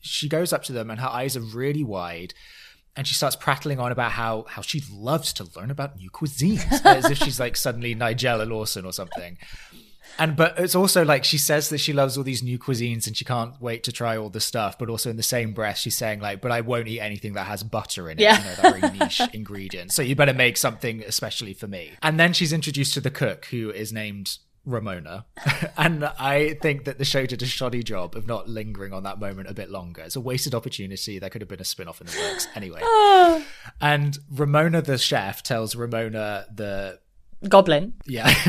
She 0.00 0.28
goes 0.28 0.52
up 0.52 0.62
to 0.64 0.72
them, 0.72 0.90
and 0.90 1.00
her 1.00 1.08
eyes 1.08 1.36
are 1.36 1.40
really 1.40 1.84
wide 1.84 2.34
and 2.98 3.06
she 3.06 3.14
starts 3.14 3.36
prattling 3.36 3.78
on 3.78 3.92
about 3.92 4.10
how 4.12 4.44
how 4.48 4.60
she 4.60 4.82
loves 4.90 5.32
to 5.32 5.48
learn 5.54 5.70
about 5.70 5.96
new 5.96 6.10
cuisines 6.10 6.66
as 6.84 7.08
if 7.08 7.18
she's 7.18 7.38
like 7.38 7.56
suddenly 7.56 7.94
Nigella 7.94 8.46
Lawson 8.46 8.84
or 8.84 8.92
something. 8.92 9.38
And 10.18 10.34
but 10.34 10.58
it's 10.58 10.74
also 10.74 11.04
like 11.04 11.22
she 11.22 11.38
says 11.38 11.68
that 11.68 11.78
she 11.78 11.92
loves 11.92 12.18
all 12.18 12.24
these 12.24 12.42
new 12.42 12.58
cuisines 12.58 13.06
and 13.06 13.16
she 13.16 13.24
can't 13.24 13.54
wait 13.60 13.84
to 13.84 13.92
try 13.92 14.16
all 14.16 14.30
the 14.30 14.40
stuff. 14.40 14.76
But 14.76 14.90
also 14.90 15.10
in 15.10 15.16
the 15.16 15.22
same 15.22 15.52
breath, 15.52 15.78
she's 15.78 15.96
saying 15.96 16.18
like, 16.18 16.40
"But 16.40 16.50
I 16.50 16.60
won't 16.60 16.88
eat 16.88 16.98
anything 16.98 17.34
that 17.34 17.46
has 17.46 17.62
butter 17.62 18.10
in 18.10 18.18
it. 18.18 18.22
Yeah. 18.22 18.38
You 18.38 18.44
know, 18.44 18.54
that 18.56 18.80
very 18.80 18.98
niche 18.98 19.20
ingredient. 19.32 19.92
So 19.92 20.02
you 20.02 20.16
better 20.16 20.34
make 20.34 20.56
something 20.56 21.04
especially 21.04 21.54
for 21.54 21.68
me." 21.68 21.92
And 22.02 22.18
then 22.18 22.32
she's 22.32 22.52
introduced 22.52 22.94
to 22.94 23.00
the 23.00 23.12
cook, 23.12 23.44
who 23.46 23.70
is 23.70 23.92
named 23.92 24.38
Ramona. 24.68 25.26
and 25.76 26.04
I 26.04 26.54
think 26.60 26.84
that 26.84 26.98
the 26.98 27.04
show 27.04 27.26
did 27.26 27.42
a 27.42 27.46
shoddy 27.46 27.82
job 27.82 28.14
of 28.14 28.26
not 28.26 28.48
lingering 28.48 28.92
on 28.92 29.02
that 29.04 29.18
moment 29.18 29.48
a 29.48 29.54
bit 29.54 29.70
longer. 29.70 30.02
It's 30.02 30.16
a 30.16 30.20
wasted 30.20 30.54
opportunity. 30.54 31.18
There 31.18 31.30
could 31.30 31.40
have 31.40 31.48
been 31.48 31.60
a 31.60 31.64
spin 31.64 31.88
off 31.88 32.00
in 32.00 32.06
the 32.06 32.16
works. 32.18 32.46
Anyway. 32.58 32.80
And 33.80 34.18
Ramona, 34.30 34.82
the 34.82 34.98
chef, 34.98 35.42
tells 35.42 35.76
Ramona 35.76 36.46
the. 36.52 36.98
Goblin. 37.48 37.94
Yeah. 38.04 38.34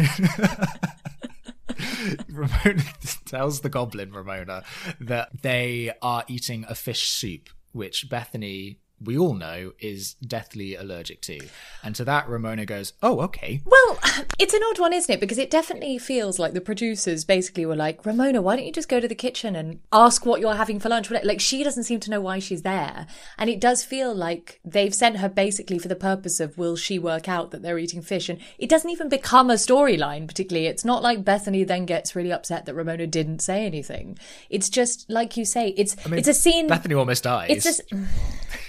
Ramona 2.30 2.84
tells 3.26 3.62
the 3.62 3.70
goblin, 3.70 4.12
Ramona, 4.12 4.64
that 5.00 5.42
they 5.44 5.92
are 6.02 6.24
eating 6.28 6.66
a 6.68 6.74
fish 6.76 7.10
soup, 7.10 7.50
which 7.72 8.10
Bethenny. 8.10 8.78
We 9.01 9.18
all 9.18 9.34
know 9.34 9.74
is 9.79 10.15
deathly 10.15 10.75
allergic 10.75 11.22
to. 11.22 11.39
And 11.84 11.96
to 11.96 12.03
that, 12.06 12.27
Ramona 12.27 12.65
goes, 12.65 12.94
Oh, 13.01 13.22
okay. 13.22 13.62
Well, 13.65 14.00
it's 14.39 14.53
an 14.53 14.62
odd 14.70 14.79
one, 14.79 14.94
isn't 14.94 15.13
it? 15.13 15.20
Because 15.20 15.38
it 15.38 15.50
definitely 15.50 15.98
feels 15.98 16.39
like 16.39 16.53
the 16.53 16.62
producers 16.62 17.24
basically 17.24 17.65
were 17.65 17.75
like, 17.75 18.06
Ramona, 18.06 18.41
why 18.41 18.56
don't 18.56 18.65
you 18.65 18.72
just 18.72 18.89
go 18.89 19.00
to 19.00 19.08
the 19.08 19.15
kitchen 19.15 19.56
and 19.56 19.79
ask 19.91 20.25
what 20.25 20.41
you're 20.41 20.56
having 20.56 20.79
for 20.79 20.89
lunch? 20.89 21.10
Like, 21.10 21.39
she 21.39 21.63
doesn't 21.63 21.84
seem 21.84 22.00
to 22.01 22.12
know 22.12 22.22
why 22.22 22.39
she's 22.39 22.63
there. 22.63 23.08
And 23.38 23.50
it 23.50 23.62
does 23.62 23.84
feel 23.84 24.13
like 24.13 24.60
they've 24.65 24.94
sent 24.94 25.18
her 25.18 25.29
basically 25.29 25.79
for 25.79 25.88
the 25.88 25.96
purpose 25.96 26.39
of 26.39 26.58
will 26.58 26.75
she 26.75 27.00
work 27.00 27.29
out 27.29 27.51
that 27.51 27.62
they're 27.62 27.79
eating 27.79 28.01
fish? 28.01 28.29
And 28.29 28.39
it 28.58 28.70
doesn't 28.70 28.89
even 28.89 29.10
become 29.10 29.50
a 29.50 29.56
storyline, 29.56 30.27
particularly. 30.27 30.68
It's 30.68 30.86
not 30.86 31.03
like 31.03 31.24
Bethenny 31.24 31.65
then 31.65 31.86
gets 31.86 32.15
really 32.15 32.32
upset 32.32 32.65
that 32.65 32.75
Ramona 32.75 33.08
didn't 33.08 33.39
say 33.39 33.65
anything. 33.65 34.18
It's 34.50 34.70
just, 34.70 35.10
like 35.10 35.38
you 35.38 35.46
say, 35.46 35.70
it's, 35.77 35.96
it's 36.06 36.27
a 36.27 36.34
scene. 36.34 36.68
Bethenny 36.68 36.98
almost 36.98 37.24
dies. 37.24 37.50
It's 37.50 37.63
just. 37.63 37.82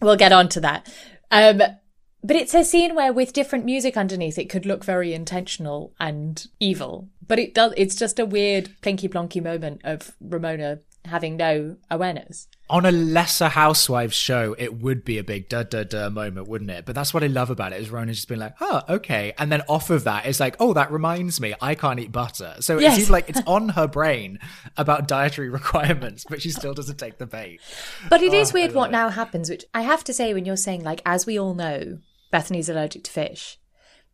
We'll 0.00 0.16
get 0.16 0.32
on 0.32 0.48
to 0.50 0.60
that. 0.60 0.92
Um, 1.30 1.62
but 2.22 2.36
it's 2.36 2.54
a 2.54 2.64
scene 2.64 2.94
where, 2.94 3.12
with 3.12 3.32
different 3.32 3.64
music 3.64 3.96
underneath, 3.96 4.38
it 4.38 4.48
could 4.48 4.66
look 4.66 4.84
very 4.84 5.14
intentional 5.14 5.94
and 6.00 6.46
evil. 6.58 7.08
But 7.26 7.38
it 7.38 7.54
does. 7.54 7.72
It's 7.76 7.94
just 7.94 8.18
a 8.18 8.26
weird 8.26 8.70
plinky 8.82 9.08
plonky 9.08 9.42
moment 9.42 9.82
of 9.84 10.12
Ramona 10.20 10.80
having 11.08 11.36
no 11.36 11.76
awareness. 11.90 12.46
on 12.70 12.84
a 12.86 12.92
lesser 12.92 13.48
housewives 13.48 14.14
show, 14.14 14.54
it 14.58 14.78
would 14.80 15.02
be 15.04 15.16
a 15.18 15.24
big 15.24 15.48
da 15.48 15.62
da 15.62 15.84
da 15.84 16.08
moment, 16.10 16.46
wouldn't 16.48 16.70
it? 16.70 16.84
But 16.86 16.94
that's 16.94 17.12
what 17.14 17.24
I 17.24 17.26
love 17.28 17.48
about 17.50 17.72
it 17.72 17.80
is 17.80 17.90
Rona 17.90 18.12
just 18.12 18.28
being 18.28 18.40
like, 18.40 18.54
oh, 18.60 18.82
okay. 18.88 19.32
And 19.38 19.50
then 19.50 19.62
off 19.68 19.88
of 19.90 20.04
that, 20.04 20.26
it's 20.26 20.38
like, 20.38 20.56
oh, 20.60 20.74
that 20.74 20.92
reminds 20.92 21.40
me, 21.40 21.54
I 21.62 21.74
can't 21.74 21.98
eat 21.98 22.12
butter. 22.12 22.56
So 22.60 22.78
Yes. 22.78 22.92
it 22.92 22.96
seems 22.96 23.10
like 23.10 23.28
it's 23.30 23.40
on 23.46 23.70
her 23.70 23.86
brain 23.88 24.38
about 24.76 25.08
dietary 25.08 25.48
requirements, 25.60 26.24
but 26.28 26.42
she 26.42 26.50
still 26.50 26.74
doesn't 26.74 26.98
take 26.98 27.18
the 27.18 27.26
bait. 27.26 27.60
But 28.10 28.22
it 28.22 28.34
is 28.34 28.50
Oh, 28.50 28.54
weird 28.54 28.74
what 28.74 28.90
it. 28.90 28.92
now 28.92 29.08
happens, 29.08 29.48
which 29.50 29.64
I 29.72 29.80
have 29.82 30.04
to 30.04 30.12
say 30.12 30.34
when 30.34 30.44
you're 30.44 30.56
saying, 30.56 30.84
like, 30.84 31.00
as 31.06 31.24
we 31.26 31.38
all 31.38 31.54
know, 31.54 31.98
Bethenny's 32.32 32.68
allergic 32.68 33.04
to 33.04 33.10
fish. 33.10 33.58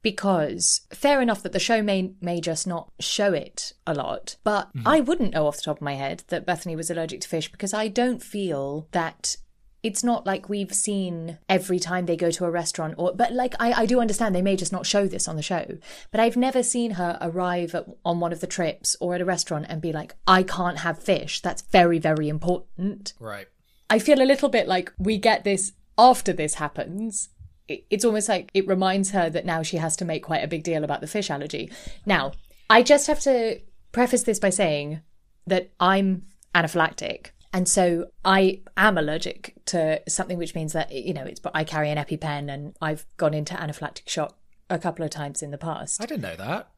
Because 0.04 0.82
fair 0.92 1.20
enough 1.20 1.42
that 1.42 1.52
the 1.52 1.58
show 1.58 1.82
may 1.82 2.12
may 2.20 2.40
just 2.40 2.66
not 2.66 2.92
show 3.00 3.32
it 3.32 3.72
a 3.86 3.94
lot, 3.94 4.36
but 4.44 4.68
Mm-hmm. 4.76 4.86
I 4.86 5.00
wouldn't 5.00 5.32
know 5.34 5.46
off 5.46 5.56
the 5.56 5.62
top 5.62 5.78
of 5.78 5.82
my 5.82 5.94
head 5.94 6.22
that 6.28 6.46
Bethenny 6.46 6.76
was 6.76 6.90
allergic 6.90 7.20
to 7.22 7.28
fish 7.28 7.50
because 7.50 7.72
I 7.74 7.88
don't 7.88 8.22
feel 8.22 8.86
that 8.92 9.36
it's 9.82 10.02
not 10.04 10.24
like 10.26 10.48
we've 10.48 10.74
seen 10.74 11.38
every 11.48 11.78
time 11.78 12.06
they 12.06 12.16
go 12.16 12.30
to 12.30 12.44
a 12.44 12.50
restaurant 12.50 12.94
or 12.96 13.12
but 13.14 13.32
like 13.32 13.54
I, 13.60 13.72
I 13.82 13.86
do 13.86 14.00
understand 14.00 14.34
they 14.34 14.42
may 14.42 14.56
just 14.56 14.72
not 14.72 14.86
show 14.86 15.06
this 15.06 15.28
on 15.28 15.36
the 15.36 15.42
show 15.42 15.76
but 16.10 16.20
i've 16.20 16.38
never 16.38 16.62
seen 16.62 16.92
her 16.92 17.18
arrive 17.20 17.74
at, 17.74 17.84
on 18.02 18.18
one 18.18 18.32
of 18.32 18.40
the 18.40 18.46
trips 18.46 18.96
or 18.98 19.14
at 19.14 19.20
a 19.20 19.26
restaurant 19.26 19.66
and 19.68 19.82
be 19.82 19.92
like 19.92 20.14
i 20.26 20.42
can't 20.42 20.78
have 20.78 20.98
fish 20.98 21.42
that's 21.42 21.60
very 21.70 21.98
very 21.98 22.30
important 22.30 23.12
Right. 23.20 23.46
I 23.90 23.98
feel 23.98 24.22
a 24.22 24.24
little 24.32 24.48
bit 24.48 24.66
like 24.66 24.90
we 24.98 25.18
get 25.18 25.44
this 25.44 25.72
after 25.98 26.32
this 26.32 26.54
happens. 26.54 27.28
It- 27.68 27.84
It's 27.90 28.04
almost 28.04 28.28
like 28.28 28.50
it 28.54 28.66
reminds 28.66 29.10
her 29.10 29.30
that 29.30 29.46
now 29.46 29.62
she 29.62 29.78
has 29.78 29.96
to 29.96 30.04
make 30.04 30.22
quite 30.22 30.44
a 30.44 30.48
big 30.48 30.62
deal 30.62 30.84
about 30.84 31.00
the 31.00 31.06
fish 31.06 31.30
allergy. 31.30 31.70
Now, 32.04 32.32
I 32.68 32.82
just 32.82 33.06
have 33.06 33.20
to 33.20 33.60
preface 33.92 34.22
this 34.24 34.38
by 34.38 34.50
saying 34.50 35.00
that 35.46 35.70
I'm 35.80 36.22
anaphylactic. 36.54 37.28
And 37.52 37.68
so 37.68 38.06
I 38.24 38.62
am 38.76 38.98
allergic 38.98 39.54
to 39.66 40.02
something 40.08 40.38
which 40.38 40.54
means 40.54 40.72
that, 40.72 40.90
you 40.92 41.14
know, 41.14 41.22
it's, 41.22 41.38
but 41.40 41.52
I 41.54 41.62
carry 41.64 41.90
an 41.90 41.98
EpiPen 41.98 42.52
and 42.52 42.74
I've 42.80 43.06
gone 43.16 43.32
into 43.32 43.54
anaphylactic 43.54 44.08
shock 44.08 44.36
a 44.68 44.78
couple 44.78 45.04
of 45.04 45.10
times 45.10 45.42
in 45.42 45.52
the 45.52 45.58
past. 45.58 46.02
I 46.02 46.06
didn't 46.06 46.22
know 46.22 46.36
that. 46.36 46.68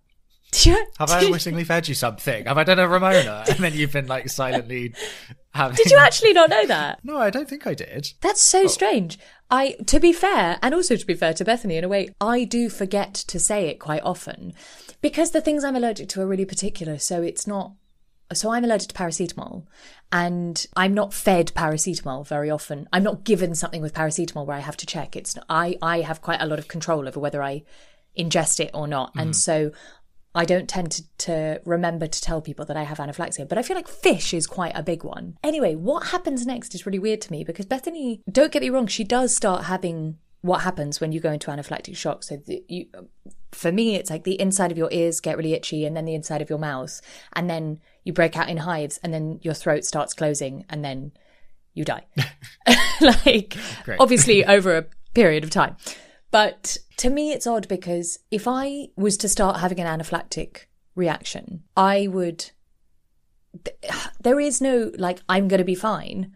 Have 0.98 1.10
I 1.10 1.24
unwittingly 1.24 1.64
fed 1.64 1.88
you 1.88 1.94
something? 1.94 2.44
Have 2.46 2.58
I 2.58 2.64
done 2.64 2.78
a 2.78 2.86
Ramona? 2.88 3.44
And 3.48 3.58
then 3.58 3.74
you've 3.74 3.92
been 3.92 4.06
like 4.06 4.28
silently 4.28 4.94
having. 5.54 5.76
Did 5.76 5.90
you 5.90 5.98
actually 5.98 6.32
not 6.32 6.50
know 6.50 6.66
that? 6.66 7.00
No, 7.02 7.18
I 7.18 7.30
don't 7.30 7.48
think 7.48 7.66
I 7.66 7.74
did. 7.74 8.12
That's 8.20 8.42
so 8.42 8.64
oh. 8.64 8.66
strange. 8.66 9.18
I, 9.50 9.76
to 9.86 10.00
be 10.00 10.12
fair, 10.12 10.58
and 10.62 10.74
also 10.74 10.96
to 10.96 11.06
be 11.06 11.14
fair 11.14 11.32
to 11.34 11.44
Bethenny 11.44 11.76
in 11.76 11.84
a 11.84 11.88
way, 11.88 12.08
I 12.20 12.44
do 12.44 12.68
forget 12.68 13.14
to 13.14 13.38
say 13.38 13.68
it 13.68 13.78
quite 13.78 14.02
often 14.02 14.54
because 15.00 15.30
the 15.30 15.40
things 15.40 15.62
I'm 15.62 15.76
allergic 15.76 16.08
to 16.10 16.20
are 16.22 16.26
really 16.26 16.44
particular. 16.44 16.98
So 16.98 17.22
it's 17.22 17.46
not. 17.46 17.72
So 18.32 18.50
I'm 18.50 18.64
allergic 18.64 18.88
to 18.88 18.94
paracetamol, 18.94 19.66
and 20.10 20.66
I'm 20.74 20.94
not 20.94 21.14
fed 21.14 21.52
paracetamol 21.54 22.26
very 22.26 22.50
often. 22.50 22.88
I'm 22.92 23.04
not 23.04 23.22
given 23.22 23.54
something 23.54 23.82
with 23.82 23.94
paracetamol 23.94 24.46
where 24.46 24.56
I 24.56 24.60
have 24.60 24.76
to 24.78 24.86
check. 24.86 25.14
It's 25.14 25.36
I 25.48 25.78
I 25.80 26.00
have 26.00 26.22
quite 26.22 26.42
a 26.42 26.46
lot 26.46 26.58
of 26.58 26.66
control 26.66 27.06
over 27.06 27.20
whether 27.20 27.40
I 27.40 27.62
ingest 28.18 28.58
it 28.58 28.70
or 28.74 28.88
not, 28.88 29.12
and 29.14 29.30
mm. 29.30 29.34
so 29.34 29.70
I 30.36 30.44
don't 30.44 30.68
tend 30.68 30.92
to, 30.92 31.04
to 31.18 31.60
remember 31.64 32.06
to 32.06 32.20
tell 32.20 32.40
people 32.42 32.66
that 32.66 32.76
I 32.76 32.82
have 32.82 32.98
anaphylaxia, 32.98 33.48
but 33.48 33.58
I 33.58 33.62
feel 33.62 33.76
like 33.76 33.88
fish 33.88 34.34
is 34.34 34.46
quite 34.46 34.72
a 34.74 34.82
big 34.82 35.02
one. 35.02 35.38
Anyway, 35.42 35.74
what 35.74 36.08
happens 36.08 36.46
next 36.46 36.74
is 36.74 36.84
really 36.84 36.98
weird 36.98 37.22
to 37.22 37.32
me 37.32 37.42
because 37.42 37.66
Bethenny, 37.66 38.20
don't 38.30 38.52
get 38.52 38.62
me 38.62 38.70
wrong, 38.70 38.86
she 38.86 39.02
does 39.02 39.34
start 39.34 39.64
having 39.64 40.18
what 40.42 40.60
happens 40.60 41.00
when 41.00 41.12
you 41.12 41.20
go 41.20 41.32
into 41.32 41.50
anaphylactic 41.50 41.96
shock. 41.96 42.22
So 42.22 42.36
the, 42.36 42.62
you, 42.68 42.86
for 43.52 43.72
me, 43.72 43.96
it's 43.96 44.10
like 44.10 44.24
the 44.24 44.38
inside 44.40 44.70
of 44.70 44.78
your 44.78 44.88
ears 44.92 45.20
get 45.20 45.36
really 45.36 45.54
itchy, 45.54 45.84
and 45.84 45.96
then 45.96 46.04
the 46.04 46.14
inside 46.14 46.42
of 46.42 46.50
your 46.50 46.58
mouth, 46.58 47.00
and 47.32 47.48
then 47.48 47.80
you 48.04 48.12
break 48.12 48.36
out 48.36 48.48
in 48.48 48.58
hives, 48.58 48.98
and 49.02 49.12
then 49.12 49.40
your 49.42 49.54
throat 49.54 49.84
starts 49.84 50.14
closing, 50.14 50.64
and 50.68 50.84
then 50.84 51.12
you 51.74 51.84
die. 51.84 52.04
like, 53.00 53.56
obviously, 53.98 54.44
over 54.44 54.76
a 54.76 54.86
period 55.14 55.44
of 55.44 55.50
time. 55.50 55.76
But 56.30 56.76
to 56.98 57.10
me, 57.10 57.32
it's 57.32 57.46
odd 57.46 57.68
because 57.68 58.18
if 58.30 58.48
I 58.48 58.88
was 58.96 59.16
to 59.18 59.28
start 59.28 59.60
having 59.60 59.80
an 59.80 59.86
anaphylactic 59.86 60.64
reaction, 60.94 61.64
I 61.76 62.08
would. 62.08 62.50
There 64.20 64.40
is 64.40 64.60
no, 64.60 64.90
like, 64.98 65.20
I'm 65.28 65.46
going 65.46 65.58
to 65.58 65.64
be 65.64 65.76
fine. 65.76 66.32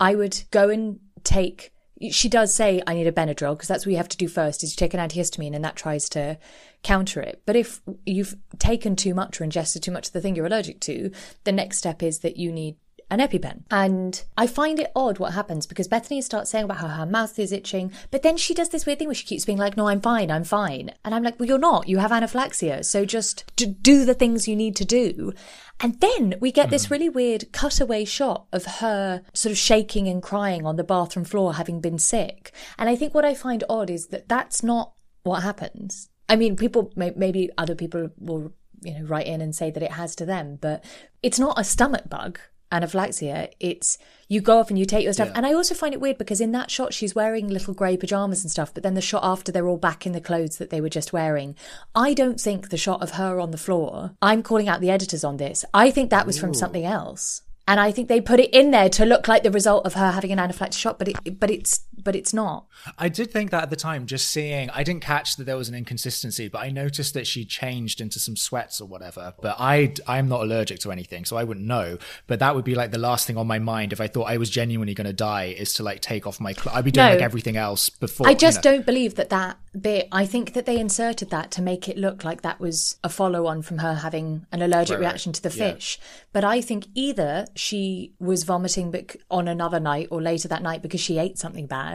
I 0.00 0.16
would 0.16 0.42
go 0.50 0.70
and 0.70 0.98
take. 1.22 1.72
She 2.10 2.28
does 2.28 2.52
say 2.52 2.82
I 2.84 2.94
need 2.94 3.06
a 3.06 3.12
Benadryl 3.12 3.54
because 3.54 3.68
that's 3.68 3.86
what 3.86 3.92
you 3.92 3.96
have 3.96 4.08
to 4.08 4.16
do 4.16 4.26
first. 4.26 4.64
Is 4.64 4.72
you 4.72 4.76
take 4.76 4.92
an 4.92 4.98
antihistamine 4.98 5.54
and 5.54 5.64
that 5.64 5.76
tries 5.76 6.08
to 6.10 6.36
counter 6.82 7.20
it. 7.20 7.42
But 7.46 7.54
if 7.54 7.80
you've 8.04 8.34
taken 8.58 8.96
too 8.96 9.14
much 9.14 9.40
or 9.40 9.44
ingested 9.44 9.84
too 9.84 9.92
much 9.92 10.08
of 10.08 10.12
the 10.12 10.20
thing 10.20 10.34
you're 10.34 10.46
allergic 10.46 10.80
to, 10.80 11.12
the 11.44 11.52
next 11.52 11.78
step 11.78 12.02
is 12.02 12.20
that 12.20 12.36
you 12.36 12.50
need 12.50 12.74
an 13.10 13.20
EpiPen. 13.20 13.64
And 13.70 14.22
I 14.36 14.46
find 14.46 14.78
it 14.78 14.92
odd 14.94 15.18
what 15.18 15.34
happens 15.34 15.66
because 15.66 15.88
Bethenny 15.88 16.22
starts 16.22 16.50
saying 16.50 16.64
about 16.64 16.78
how 16.78 16.88
her 16.88 17.06
mouth 17.06 17.38
is 17.38 17.52
itching, 17.52 17.92
but 18.10 18.22
then 18.22 18.36
she 18.36 18.54
does 18.54 18.70
this 18.70 18.86
weird 18.86 18.98
thing 18.98 19.08
where 19.08 19.14
she 19.14 19.26
keeps 19.26 19.44
being 19.44 19.58
like, 19.58 19.76
"No, 19.76 19.88
I'm 19.88 20.00
fine, 20.00 20.30
I'm 20.30 20.44
fine," 20.44 20.92
and 21.04 21.14
I'm 21.14 21.22
like, 21.22 21.38
"Well, 21.38 21.48
you're 21.48 21.58
not. 21.58 21.88
You 21.88 21.98
have 21.98 22.12
anaphylaxia, 22.12 22.84
so 22.84 23.04
just 23.04 23.50
do 23.56 24.04
the 24.04 24.14
things 24.14 24.48
you 24.48 24.56
need 24.56 24.76
to 24.76 24.84
do." 24.84 25.32
And 25.80 26.00
then 26.00 26.34
we 26.40 26.52
get 26.52 26.70
this 26.70 26.90
really 26.90 27.08
weird 27.08 27.52
cutaway 27.52 28.04
shot 28.04 28.46
of 28.52 28.64
her 28.64 29.22
sort 29.34 29.50
of 29.50 29.58
shaking 29.58 30.06
and 30.06 30.22
crying 30.22 30.64
on 30.64 30.76
the 30.76 30.84
bathroom 30.84 31.24
floor, 31.24 31.54
having 31.54 31.80
been 31.80 31.98
sick. 31.98 32.52
And 32.78 32.88
I 32.88 32.94
think 32.94 33.14
what 33.14 33.24
I 33.24 33.34
find 33.34 33.64
odd 33.68 33.90
is 33.90 34.06
that 34.08 34.28
that's 34.28 34.62
not 34.62 34.92
what 35.24 35.42
happens. 35.42 36.08
I 36.28 36.36
mean, 36.36 36.56
people, 36.56 36.92
may- 36.94 37.14
maybe 37.16 37.50
other 37.58 37.74
people 37.74 38.10
will, 38.16 38.52
you 38.80 38.94
know, 38.94 39.06
write 39.06 39.26
in 39.26 39.40
and 39.40 39.54
say 39.54 39.70
that 39.72 39.82
it 39.82 39.92
has 39.92 40.14
to 40.16 40.24
them, 40.24 40.58
but 40.60 40.84
it's 41.22 41.40
not 41.40 41.58
a 41.58 41.64
stomach 41.64 42.08
bug 42.08 42.38
anaphylaxia 42.72 43.50
it's 43.60 43.98
you 44.28 44.40
go 44.40 44.58
off 44.58 44.70
and 44.70 44.78
you 44.78 44.86
take 44.86 45.04
your 45.04 45.12
stuff. 45.12 45.30
And 45.34 45.44
i 45.44 45.52
also 45.52 45.74
find 45.74 45.92
it 45.92 46.00
weird 46.00 46.18
because 46.18 46.40
in 46.40 46.52
that 46.52 46.70
shot 46.70 46.94
she's 46.94 47.14
wearing 47.14 47.48
little 47.48 47.74
grey 47.74 47.96
pajamas 47.96 48.42
and 48.42 48.50
stuff 48.50 48.72
but 48.72 48.82
then 48.82 48.94
the 48.94 49.00
shot 49.00 49.22
after 49.22 49.52
they're 49.52 49.68
all 49.68 49.76
back 49.76 50.06
in 50.06 50.12
the 50.12 50.20
clothes 50.20 50.56
that 50.58 50.70
they 50.70 50.80
were 50.80 50.88
just 50.88 51.12
wearing. 51.12 51.54
I 51.94 52.14
don't 52.14 52.40
think 52.40 52.70
the 52.70 52.76
shot 52.76 53.02
of 53.02 53.12
her 53.12 53.38
on 53.38 53.50
the 53.50 53.58
floor 53.58 54.12
i'm 54.22 54.42
calling 54.42 54.68
out 54.68 54.80
the 54.80 54.90
editors 54.90 55.24
on 55.24 55.36
this 55.36 55.64
i 55.74 55.90
think 55.90 56.10
that 56.10 56.26
was 56.26 56.38
from 56.38 56.54
something 56.54 56.84
else. 56.84 57.42
And 57.68 57.78
i 57.78 57.92
think 57.92 58.08
they 58.08 58.20
put 58.20 58.40
it 58.40 58.52
in 58.52 58.70
there 58.70 58.88
to 58.90 59.04
look 59.04 59.28
like 59.28 59.42
the 59.42 59.50
result 59.50 59.86
of 59.86 59.94
her 59.94 60.12
having 60.12 60.32
an 60.32 60.38
anaphylactic 60.38 60.78
shock 60.78 60.98
but 60.98 61.08
it 61.08 61.38
but 61.38 61.50
it's 61.50 61.80
but 62.02 62.16
it's 62.16 62.32
not 62.34 62.66
I 62.98 63.08
did 63.08 63.30
think 63.30 63.50
that 63.52 63.62
at 63.62 63.70
the 63.70 63.76
time, 63.76 64.06
just 64.06 64.28
seeing, 64.28 64.68
I 64.70 64.82
didn't 64.82 65.02
catch 65.02 65.36
that 65.36 65.44
there 65.44 65.56
was 65.56 65.68
an 65.68 65.74
inconsistency, 65.74 66.48
but 66.48 66.58
I 66.60 66.70
noticed 66.70 67.14
that 67.14 67.26
she 67.26 67.44
changed 67.44 68.00
into 68.00 68.18
some 68.18 68.36
sweats 68.36 68.80
or 68.80 68.88
whatever. 68.88 69.34
But 69.40 69.56
I, 69.58 69.94
I'm 70.08 70.28
not 70.28 70.42
allergic 70.42 70.80
to 70.80 70.90
anything, 70.90 71.24
so 71.24 71.36
I 71.36 71.44
wouldn't 71.44 71.66
know. 71.66 71.98
But 72.26 72.40
that 72.40 72.54
would 72.56 72.64
be 72.64 72.74
like 72.74 72.90
the 72.90 72.98
last 72.98 73.26
thing 73.26 73.36
on 73.36 73.46
my 73.46 73.58
mind 73.60 73.92
if 73.92 74.00
I 74.00 74.08
thought 74.08 74.24
I 74.24 74.36
was 74.36 74.50
genuinely 74.50 74.94
going 74.94 75.06
to 75.06 75.12
die 75.12 75.54
is 75.56 75.74
to 75.74 75.82
like 75.84 76.00
take 76.00 76.26
off 76.26 76.40
my 76.40 76.52
clothes. 76.54 76.74
I'd 76.76 76.84
be 76.84 76.90
doing 76.90 77.06
No. 77.06 77.12
like 77.12 77.22
everything 77.22 77.56
else 77.56 77.88
before. 77.88 78.26
I 78.26 78.30
you 78.30 78.36
just 78.36 78.64
know. 78.64 78.72
don't 78.72 78.86
believe 78.86 79.14
that 79.14 79.28
that 79.30 79.58
bit, 79.80 80.08
I 80.10 80.26
think 80.26 80.54
that 80.54 80.66
they 80.66 80.78
inserted 80.78 81.30
that 81.30 81.50
to 81.52 81.62
make 81.62 81.88
it 81.88 81.96
look 81.96 82.24
like 82.24 82.42
that 82.42 82.58
was 82.60 82.96
a 83.04 83.08
follow 83.08 83.46
on 83.46 83.62
from 83.62 83.78
her 83.78 83.94
having 83.94 84.46
an 84.50 84.60
allergic 84.62 84.96
Right, 84.96 85.02
right. 85.02 85.08
reaction 85.08 85.32
to 85.34 85.42
the 85.42 85.50
Yeah. 85.56 85.72
fish. 85.74 85.98
But 86.32 86.44
I 86.44 86.60
think 86.60 86.86
either 86.94 87.46
she 87.54 88.12
was 88.18 88.42
vomiting 88.44 88.92
on 89.30 89.46
another 89.48 89.78
night 89.80 90.08
or 90.10 90.20
later 90.20 90.48
that 90.48 90.62
night 90.62 90.82
because 90.82 91.00
she 91.00 91.18
ate 91.18 91.38
something 91.38 91.66
bad, 91.66 91.91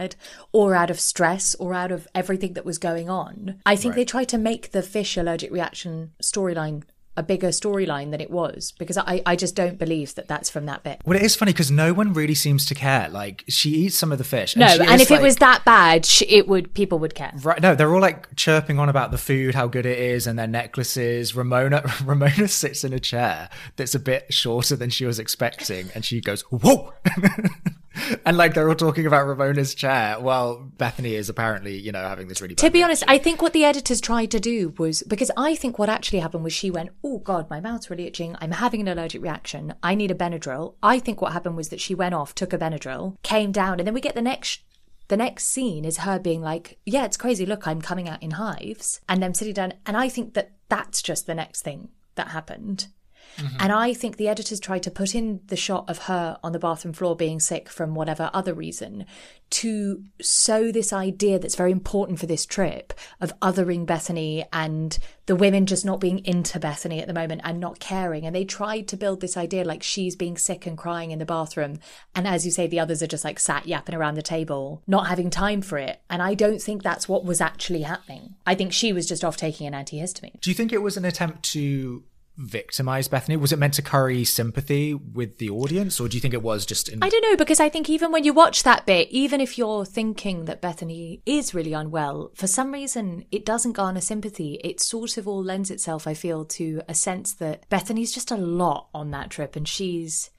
or 0.52 0.74
out 0.74 0.90
of 0.90 1.00
stress, 1.00 1.54
or 1.56 1.74
out 1.74 1.92
of 1.92 2.08
everything 2.14 2.54
that 2.54 2.64
was 2.64 2.78
going 2.78 3.10
on. 3.10 3.60
I 3.66 3.76
think 3.76 3.94
they 3.94 4.04
tried 4.04 4.28
to 4.30 4.38
make 4.38 4.72
the 4.72 4.82
fish 4.82 5.16
allergic 5.16 5.50
reaction 5.50 6.12
storyline 6.22 6.84
a 7.18 7.22
bigger 7.22 7.48
storyline 7.48 8.12
than 8.12 8.20
it 8.20 8.30
was 8.30 8.72
because 8.78 8.96
I, 8.96 9.20
I 9.26 9.34
just 9.34 9.56
don't 9.56 9.76
believe 9.76 10.14
that 10.14 10.28
that's 10.28 10.48
from 10.48 10.66
that 10.66 10.84
bit. 10.84 11.02
Well, 11.04 11.18
it 11.18 11.24
is 11.24 11.34
funny 11.34 11.52
because 11.52 11.68
no 11.68 11.92
one 11.92 12.12
really 12.12 12.36
seems 12.36 12.64
to 12.66 12.76
care. 12.76 13.08
Like 13.08 13.42
she 13.48 13.70
eats 13.70 13.98
some 13.98 14.12
of 14.12 14.18
the 14.18 14.24
fish. 14.24 14.54
No, 14.54 14.68
she 14.68 14.80
and 14.80 15.00
if 15.00 15.10
it 15.10 15.20
was 15.20 15.36
that 15.36 15.64
bad, 15.64 16.06
sh- 16.06 16.22
it 16.28 16.46
would 16.46 16.72
people 16.74 17.00
would 17.00 17.16
care. 17.16 17.32
Right, 17.42 17.60
no, 17.60 17.74
they're 17.74 17.92
all 17.92 18.00
like 18.00 18.36
chirping 18.36 18.78
on 18.78 18.88
about 18.88 19.10
the 19.10 19.18
food, 19.18 19.56
how 19.56 19.66
good 19.66 19.84
it 19.84 19.98
is, 19.98 20.28
and 20.28 20.38
their 20.38 20.46
necklaces. 20.46 21.34
Ramona, 21.34 21.82
Ramona 22.04 22.46
sits 22.46 22.84
in 22.84 22.92
a 22.92 23.00
chair 23.00 23.50
that's 23.74 23.96
a 23.96 24.00
bit 24.00 24.32
shorter 24.32 24.76
than 24.76 24.88
she 24.88 25.04
was 25.04 25.18
expecting, 25.18 25.90
and 25.96 26.04
she 26.04 26.20
goes, 26.20 26.42
"Whoa!" 26.42 26.92
and 28.26 28.36
like 28.36 28.54
they're 28.54 28.68
all 28.68 28.74
talking 28.74 29.06
about 29.06 29.26
Ramona's 29.26 29.74
chair, 29.74 30.18
while 30.20 30.70
Bethenny 30.76 31.12
is 31.12 31.28
apparently, 31.28 31.76
you 31.78 31.92
know, 31.92 32.02
having 32.02 32.28
this 32.28 32.40
really. 32.40 32.54
To 32.56 32.70
be 32.70 32.82
honest, 32.82 33.04
I 33.08 33.18
think 33.18 33.42
what 33.42 33.52
the 33.52 33.64
editors 33.64 34.00
tried 34.00 34.30
to 34.32 34.40
do 34.40 34.74
was 34.78 35.02
because 35.02 35.30
I 35.36 35.54
think 35.54 35.78
what 35.78 35.88
actually 35.88 36.20
happened 36.20 36.44
was 36.44 36.52
she 36.52 36.70
went, 36.70 36.90
"Oh 37.04 37.18
God, 37.18 37.48
my 37.50 37.60
mouth's 37.60 37.90
really 37.90 38.06
itching. 38.06 38.36
I'm 38.40 38.52
having 38.52 38.80
an 38.80 38.88
allergic 38.88 39.22
reaction. 39.22 39.74
I 39.82 39.94
need 39.94 40.10
a 40.10 40.14
Benadryl." 40.14 40.74
I 40.82 40.98
think 40.98 41.20
what 41.20 41.32
happened 41.32 41.56
was 41.56 41.68
that 41.70 41.80
she 41.80 41.94
went 41.94 42.14
off, 42.14 42.34
took 42.34 42.52
a 42.52 42.58
Benadryl, 42.58 43.16
came 43.22 43.52
down, 43.52 43.78
and 43.78 43.86
then 43.86 43.94
we 43.94 44.00
get 44.00 44.14
the 44.14 44.22
next. 44.22 44.62
The 45.08 45.16
next 45.16 45.44
scene 45.44 45.86
is 45.86 45.98
her 45.98 46.18
being 46.18 46.42
like, 46.42 46.78
"Yeah, 46.84 47.04
it's 47.04 47.16
crazy. 47.16 47.46
Look, 47.46 47.66
I'm 47.66 47.80
coming 47.80 48.08
out 48.08 48.22
in 48.22 48.32
hives," 48.32 49.00
and 49.08 49.22
them 49.22 49.34
sitting 49.34 49.54
down. 49.54 49.74
And 49.86 49.96
I 49.96 50.08
think 50.08 50.34
that 50.34 50.52
that's 50.68 51.00
just 51.00 51.26
the 51.26 51.34
next 51.34 51.62
thing 51.62 51.88
that 52.14 52.28
happened. 52.28 52.88
Mm-hmm. 53.36 53.56
And 53.60 53.72
I 53.72 53.94
think 53.94 54.16
the 54.16 54.28
editors 54.28 54.60
tried 54.60 54.82
to 54.84 54.90
put 54.90 55.14
in 55.14 55.40
the 55.46 55.56
shot 55.56 55.88
of 55.88 55.98
her 55.98 56.38
on 56.42 56.52
the 56.52 56.58
bathroom 56.58 56.94
floor 56.94 57.14
being 57.14 57.40
sick 57.40 57.68
from 57.68 57.94
whatever 57.94 58.30
other 58.32 58.54
reason 58.54 59.06
to 59.50 60.04
sow 60.20 60.70
this 60.70 60.92
idea 60.92 61.38
that's 61.38 61.54
very 61.54 61.72
important 61.72 62.18
for 62.18 62.26
this 62.26 62.44
trip 62.44 62.92
of 63.20 63.32
othering 63.40 63.86
Bethenny 63.86 64.44
and 64.52 64.98
the 65.26 65.36
women 65.36 65.66
just 65.66 65.84
not 65.84 66.00
being 66.00 66.18
into 66.24 66.58
Bethenny 66.58 67.00
at 67.00 67.06
the 67.06 67.14
moment 67.14 67.40
and 67.44 67.58
not 67.58 67.80
caring. 67.80 68.26
And 68.26 68.34
they 68.34 68.44
tried 68.44 68.88
to 68.88 68.96
build 68.96 69.20
this 69.20 69.36
idea 69.36 69.64
like 69.64 69.82
she's 69.82 70.16
being 70.16 70.36
sick 70.36 70.66
and 70.66 70.76
crying 70.76 71.10
in 71.10 71.18
the 71.18 71.24
bathroom. 71.24 71.78
And 72.14 72.26
as 72.26 72.44
you 72.44 72.52
say, 72.52 72.66
the 72.66 72.80
others 72.80 73.02
are 73.02 73.06
just 73.06 73.24
like 73.24 73.38
sat 73.38 73.66
yapping 73.66 73.94
around 73.94 74.14
the 74.14 74.22
table, 74.22 74.82
not 74.86 75.06
having 75.06 75.30
time 75.30 75.62
for 75.62 75.78
it. 75.78 76.00
And 76.10 76.22
I 76.22 76.34
don't 76.34 76.60
think 76.60 76.82
that's 76.82 77.08
what 77.08 77.24
was 77.24 77.40
actually 77.40 77.82
happening. 77.82 78.34
I 78.46 78.54
think 78.54 78.72
she 78.72 78.92
was 78.92 79.06
just 79.06 79.24
off 79.24 79.36
taking 79.36 79.66
an 79.66 79.72
antihistamine. 79.72 80.40
Do 80.40 80.50
you 80.50 80.54
think 80.54 80.72
it 80.72 80.82
was 80.82 80.96
an 80.96 81.04
attempt 81.04 81.42
to 81.52 82.02
victimize 82.38 83.08
Bethenny? 83.08 83.38
Was 83.38 83.52
it 83.52 83.58
meant 83.58 83.74
to 83.74 83.82
curry 83.82 84.24
sympathy 84.24 84.94
with 84.94 85.38
the 85.38 85.50
audience, 85.50 86.00
or 86.00 86.08
do 86.08 86.16
you 86.16 86.20
think 86.20 86.32
it 86.32 86.42
was 86.42 86.64
just 86.64 86.88
in? 86.88 87.02
I 87.02 87.08
don't 87.08 87.22
know 87.22 87.36
because 87.36 87.60
I 87.60 87.68
think 87.68 87.90
even 87.90 88.12
when 88.12 88.24
you 88.24 88.32
watch 88.32 88.62
that 88.62 88.86
bit, 88.86 89.08
even 89.10 89.40
if 89.40 89.58
you're 89.58 89.84
thinking 89.84 90.46
that 90.46 90.62
Bethenny 90.62 91.20
is 91.26 91.52
really 91.52 91.72
unwell, 91.72 92.30
for 92.34 92.46
some 92.46 92.72
reason 92.72 93.24
it 93.30 93.44
doesn't 93.44 93.72
garner 93.72 94.00
sympathy. 94.00 94.60
It 94.64 94.80
sort 94.80 95.18
of 95.18 95.26
all 95.26 95.42
lends 95.42 95.70
itself, 95.70 96.06
I 96.06 96.14
feel, 96.14 96.44
to 96.44 96.80
a 96.88 96.94
sense 96.94 97.34
that 97.34 97.68
Bethenny's 97.68 98.12
just 98.12 98.30
a 98.30 98.36
lot 98.36 98.88
on 98.94 99.10
that 99.10 99.30
trip 99.30 99.56
and 99.56 99.66
she's. 99.66 100.30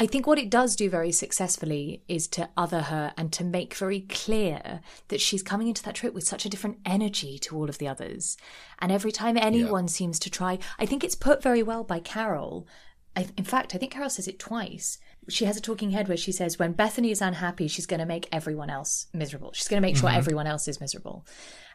I 0.00 0.06
think 0.06 0.28
what 0.28 0.38
it 0.38 0.48
does 0.48 0.76
do 0.76 0.88
very 0.88 1.10
successfully 1.10 2.04
is 2.06 2.28
to 2.28 2.48
other 2.56 2.82
her 2.82 3.12
and 3.16 3.32
to 3.32 3.42
make 3.42 3.74
very 3.74 4.02
clear 4.02 4.80
that 5.08 5.20
she's 5.20 5.42
coming 5.42 5.66
into 5.66 5.82
that 5.82 5.96
trip 5.96 6.14
with 6.14 6.22
such 6.22 6.46
a 6.46 6.48
different 6.48 6.78
energy 6.86 7.36
to 7.40 7.56
all 7.56 7.68
of 7.68 7.78
the 7.78 7.88
others. 7.88 8.36
And 8.78 8.92
every 8.92 9.10
time 9.10 9.36
anyone 9.36 9.88
seems 9.88 10.20
to 10.20 10.30
try, 10.30 10.60
I 10.78 10.86
think 10.86 11.02
it's 11.02 11.16
put 11.16 11.42
very 11.42 11.64
well 11.64 11.82
by 11.82 11.98
Carole. 11.98 12.64
I, 13.16 13.26
in 13.36 13.42
fact, 13.42 13.74
I 13.74 13.78
think 13.78 13.90
Carole 13.90 14.08
says 14.08 14.28
it 14.28 14.38
twice. 14.38 14.98
She 15.28 15.44
has 15.44 15.56
a 15.56 15.60
talking 15.60 15.90
head 15.90 16.08
where 16.08 16.16
she 16.16 16.32
says, 16.32 16.58
when 16.58 16.74
Bethenny 16.74 17.10
is 17.10 17.20
unhappy, 17.20 17.68
she's 17.68 17.86
going 17.86 18.00
to 18.00 18.06
make 18.06 18.28
everyone 18.32 18.70
else 18.70 19.06
miserable. 19.12 19.52
She's 19.52 19.68
going 19.68 19.80
to 19.80 19.86
make 19.86 19.96
sure 19.96 20.08
mm-hmm. 20.08 20.18
everyone 20.18 20.46
else 20.46 20.68
is 20.68 20.80
miserable. 20.80 21.26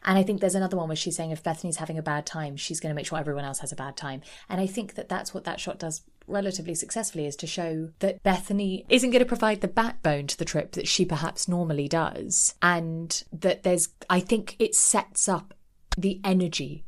And 0.04 0.18
I 0.18 0.22
think 0.22 0.40
there's 0.40 0.54
another 0.54 0.76
one 0.76 0.88
where 0.88 0.96
she's 0.96 1.16
saying, 1.16 1.30
if 1.30 1.42
Bethenny's 1.42 1.78
having 1.78 1.96
a 1.96 2.02
bad 2.02 2.26
time, 2.26 2.56
she's 2.56 2.80
going 2.80 2.90
to 2.90 2.94
make 2.94 3.06
sure 3.06 3.18
everyone 3.18 3.44
else 3.44 3.60
has 3.60 3.72
a 3.72 3.76
bad 3.76 3.96
time. 3.96 4.20
And 4.48 4.60
I 4.60 4.66
think 4.66 4.94
that 4.94 5.08
that's 5.08 5.32
what 5.32 5.44
that 5.44 5.60
shot 5.60 5.78
does 5.78 6.02
relatively 6.26 6.74
successfully 6.74 7.26
is 7.26 7.36
to 7.36 7.46
show 7.46 7.90
that 8.00 8.22
Bethenny 8.22 8.84
isn't 8.88 9.10
going 9.10 9.20
to 9.20 9.26
provide 9.26 9.60
the 9.60 9.68
backbone 9.68 10.26
to 10.26 10.38
the 10.38 10.44
trip 10.44 10.72
that 10.72 10.88
she 10.88 11.04
perhaps 11.04 11.48
normally 11.48 11.88
does. 11.88 12.54
And 12.60 13.22
that 13.32 13.62
there's, 13.62 13.88
I 14.10 14.20
think 14.20 14.56
it 14.58 14.74
sets 14.74 15.28
up 15.28 15.54
the 15.96 16.20
energy 16.24 16.84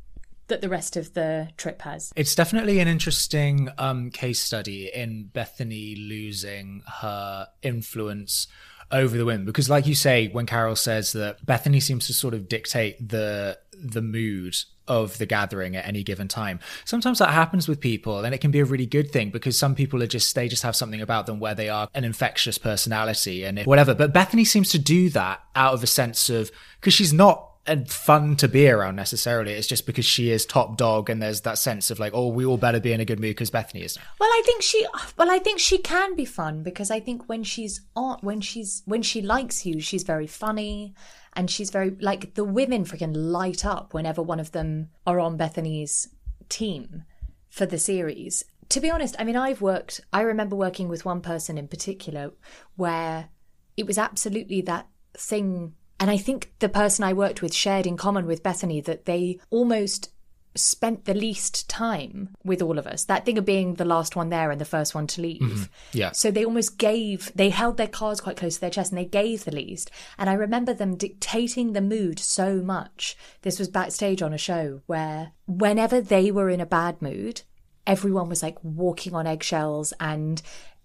that 0.47 0.61
the 0.61 0.69
rest 0.69 0.95
of 0.95 1.13
the 1.13 1.49
trip 1.57 1.81
has. 1.81 2.11
It's 2.15 2.35
definitely 2.35 2.79
an 2.79 2.87
interesting 2.87 3.69
um, 3.77 4.11
case 4.11 4.39
study 4.39 4.91
in 4.93 5.29
Bethenny 5.33 5.95
losing 6.07 6.83
her 7.01 7.47
influence 7.61 8.47
over 8.91 9.17
the 9.17 9.25
women 9.25 9.45
because, 9.45 9.69
like 9.69 9.85
you 9.85 9.95
say, 9.95 10.29
when 10.29 10.45
Carole 10.45 10.75
says 10.75 11.11
that 11.13 11.45
Bethenny 11.45 11.81
seems 11.81 12.07
to 12.07 12.13
sort 12.13 12.33
of 12.33 12.47
dictate 12.47 13.09
the 13.09 13.57
the 13.73 14.01
mood 14.01 14.55
of 14.87 15.17
the 15.17 15.25
gathering 15.25 15.75
at 15.75 15.85
any 15.85 16.03
given 16.03 16.27
time. 16.27 16.59
Sometimes 16.85 17.19
that 17.19 17.31
happens 17.31 17.67
with 17.67 17.79
people 17.79 18.23
and 18.23 18.33
it 18.33 18.39
can 18.39 18.51
be 18.51 18.59
a 18.59 18.65
really 18.65 18.85
good 18.85 19.11
thing 19.11 19.29
because 19.29 19.57
some 19.57 19.75
people 19.75 20.01
are 20.01 20.07
just 20.07 20.33
they 20.33 20.47
just 20.47 20.63
have 20.63 20.75
something 20.75 21.01
about 21.01 21.25
them 21.25 21.39
where 21.39 21.53
they 21.55 21.69
are 21.69 21.89
an 21.93 22.03
infectious 22.03 22.57
personality 22.57 23.43
and 23.43 23.59
whatever. 23.63 23.93
But 23.93 24.13
Bethenny 24.13 24.47
seems 24.47 24.69
to 24.71 24.79
do 24.79 25.09
that 25.09 25.41
out 25.55 25.73
of 25.73 25.83
a 25.83 25.87
sense 25.87 26.29
of 26.29 26.51
because 26.79 26.93
she's 26.93 27.13
not 27.13 27.46
fun 27.89 28.35
to 28.37 28.47
be 28.47 28.69
around 28.69 28.95
necessarily. 28.95 29.53
It's 29.53 29.67
just 29.67 29.85
because 29.85 30.05
she 30.05 30.31
is 30.31 30.45
top 30.45 30.77
dog, 30.77 31.09
and 31.09 31.21
there's 31.21 31.41
that 31.41 31.57
sense 31.57 31.91
of 31.91 31.99
like, 31.99 32.13
oh, 32.13 32.27
we 32.27 32.45
all 32.45 32.57
better 32.57 32.79
be 32.79 32.93
in 32.93 32.99
a 32.99 33.05
good 33.05 33.19
mood 33.19 33.31
because 33.31 33.51
Bethenny 33.51 33.83
is. 33.83 33.97
Well, 34.19 34.29
I 34.29 34.41
think 34.45 34.61
she. 34.61 34.85
Well, 35.17 35.29
I 35.29 35.39
think 35.39 35.59
she 35.59 35.77
can 35.77 36.15
be 36.15 36.25
fun 36.25 36.63
because 36.63 36.91
I 36.91 36.99
think 36.99 37.27
when 37.27 37.43
she's 37.43 37.81
on, 37.95 38.19
when 38.21 38.41
she's 38.41 38.83
when 38.85 39.01
she 39.01 39.21
likes 39.21 39.65
you, 39.65 39.79
she's 39.79 40.03
very 40.03 40.27
funny, 40.27 40.93
and 41.33 41.49
she's 41.49 41.69
very 41.69 41.91
like 42.01 42.33
the 42.35 42.43
women 42.43 42.85
freaking 42.85 43.15
light 43.15 43.65
up 43.65 43.93
whenever 43.93 44.21
one 44.21 44.39
of 44.39 44.51
them 44.51 44.89
are 45.05 45.19
on 45.19 45.37
Bethenny's 45.37 46.07
team 46.49 47.03
for 47.49 47.65
the 47.65 47.77
series. 47.77 48.43
To 48.69 48.81
be 48.81 48.89
honest, 48.89 49.15
I 49.17 49.23
mean, 49.23 49.37
I've 49.37 49.61
worked. 49.61 50.01
I 50.11 50.21
remember 50.21 50.55
working 50.55 50.89
with 50.89 51.05
one 51.05 51.21
person 51.21 51.57
in 51.57 51.67
particular 51.67 52.31
where 52.75 53.29
it 53.77 53.85
was 53.85 53.97
absolutely 53.97 54.61
that 54.61 54.87
thing. 55.13 55.73
And 55.99 56.11
I 56.11 56.17
think 56.17 56.53
the 56.59 56.69
person 56.69 57.03
I 57.03 57.13
worked 57.13 57.41
with 57.41 57.53
shared 57.53 57.87
in 57.87 57.97
common 57.97 58.25
with 58.25 58.43
Bethenny 58.43 58.83
that 58.85 59.05
they 59.05 59.39
almost 59.49 60.11
spent 60.57 61.05
the 61.05 61.13
least 61.13 61.69
time 61.69 62.29
with 62.43 62.61
all 62.61 62.77
of 62.79 62.87
us. 62.87 63.05
That 63.05 63.25
thing 63.25 63.37
of 63.37 63.45
being 63.45 63.75
the 63.75 63.85
last 63.85 64.15
one 64.15 64.29
there 64.29 64.51
and 64.51 64.59
the 64.59 64.65
first 64.65 64.95
one 64.95 65.07
to 65.07 65.21
leave. 65.21 65.41
Mm-hmm. 65.41 65.63
Yeah. 65.93 66.11
So 66.11 66.31
they 66.31 66.45
almost 66.45 66.77
gave, 66.77 67.31
they 67.35 67.49
held 67.49 67.77
their 67.77 67.87
cards 67.87 68.21
quite 68.21 68.37
close 68.37 68.55
to 68.55 68.61
their 68.61 68.69
chest 68.69 68.91
and 68.91 68.97
they 68.97 69.05
gave 69.05 69.45
the 69.45 69.55
least. 69.55 69.91
And 70.17 70.29
I 70.29 70.33
remember 70.33 70.73
them 70.73 70.95
dictating 70.95 71.73
the 71.73 71.81
mood 71.81 72.19
so 72.19 72.61
much. 72.61 73.15
This 73.41 73.59
was 73.59 73.69
backstage 73.69 74.21
on 74.21 74.33
a 74.33 74.37
show 74.37 74.81
where 74.87 75.33
whenever 75.45 76.01
they 76.01 76.31
were 76.31 76.49
in 76.49 76.61
a 76.61 76.65
bad 76.65 77.01
mood, 77.01 77.41
everyone 77.85 78.29
was 78.29 78.43
like 78.43 78.57
walking 78.63 79.13
on 79.13 79.27
eggshells 79.27 79.93
and 79.99 80.41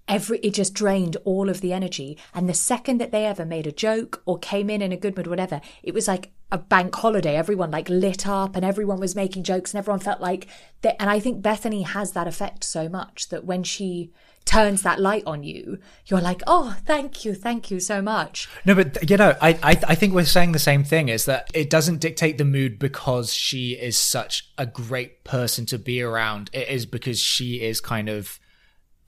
every 0.09 0.38
it 0.38 0.55
just 0.55 0.75
drained 0.75 1.17
all 1.25 1.49
of 1.49 1.61
the 1.61 1.73
energy 1.73 2.19
and 2.35 2.49
the 2.49 2.55
second 2.55 2.99
that 2.99 3.12
they 3.12 3.25
ever 3.25 3.45
made 3.45 3.67
a 3.67 3.73
joke 3.73 4.23
or 4.27 4.38
came 4.38 4.69
in 4.69 4.83
in 4.83 4.93
a 4.93 4.97
good 4.97 5.17
mood 5.17 5.27
whatever 5.27 5.61
it 5.83 5.95
was 5.95 6.09
like 6.09 6.33
a 6.51 6.59
bank 6.59 6.95
holiday 6.97 7.37
everyone 7.37 7.71
like 7.71 7.88
lit 7.88 8.27
up 8.27 8.57
and 8.57 8.65
everyone 8.65 9.01
was 9.01 9.15
making 9.15 9.43
jokes 9.43 9.73
and 9.73 9.79
everyone 9.79 10.01
felt 10.01 10.21
like 10.21 10.47
that 10.83 11.01
and 11.01 11.09
i 11.09 11.19
think 11.21 11.43
bethenny 11.43 11.87
has 11.87 12.12
that 12.12 12.27
effect 12.27 12.65
so 12.65 12.88
much 12.88 13.29
that 13.29 13.45
when 13.45 13.62
she 13.62 14.11
turns 14.45 14.83
that 14.83 15.01
light 15.01 15.23
on 15.25 15.45
you 15.45 15.79
you're 16.07 16.21
like 16.21 16.43
oh 16.49 16.77
thank 16.85 17.25
you 17.25 17.33
thank 17.33 17.71
you 17.71 17.79
so 17.79 18.03
much 18.03 18.49
No, 18.65 18.75
but 18.75 19.09
you 19.09 19.17
know, 19.17 19.37
I, 19.41 19.51
I 19.62 19.71
I 19.88 19.95
think 19.95 20.15
we're 20.15 20.25
saying 20.25 20.53
the 20.53 20.59
same 20.59 20.83
thing. 20.85 21.09
Is 21.09 21.27
that 21.27 21.51
it 21.55 21.71
doesn't 21.71 22.01
dictate 22.01 22.38
the 22.38 22.45
mood 22.45 22.79
because 22.79 23.33
she 23.33 23.73
is 23.73 23.97
such 23.97 24.51
a 24.59 24.67
great 24.67 25.25
person 25.25 25.67
to 25.67 25.79
be 25.79 26.03
around. 26.03 26.51
It 26.53 26.69
is 26.69 26.87
because 26.87 27.21
she 27.21 27.61
is 27.61 27.81
kind 27.81 28.09
of 28.09 28.38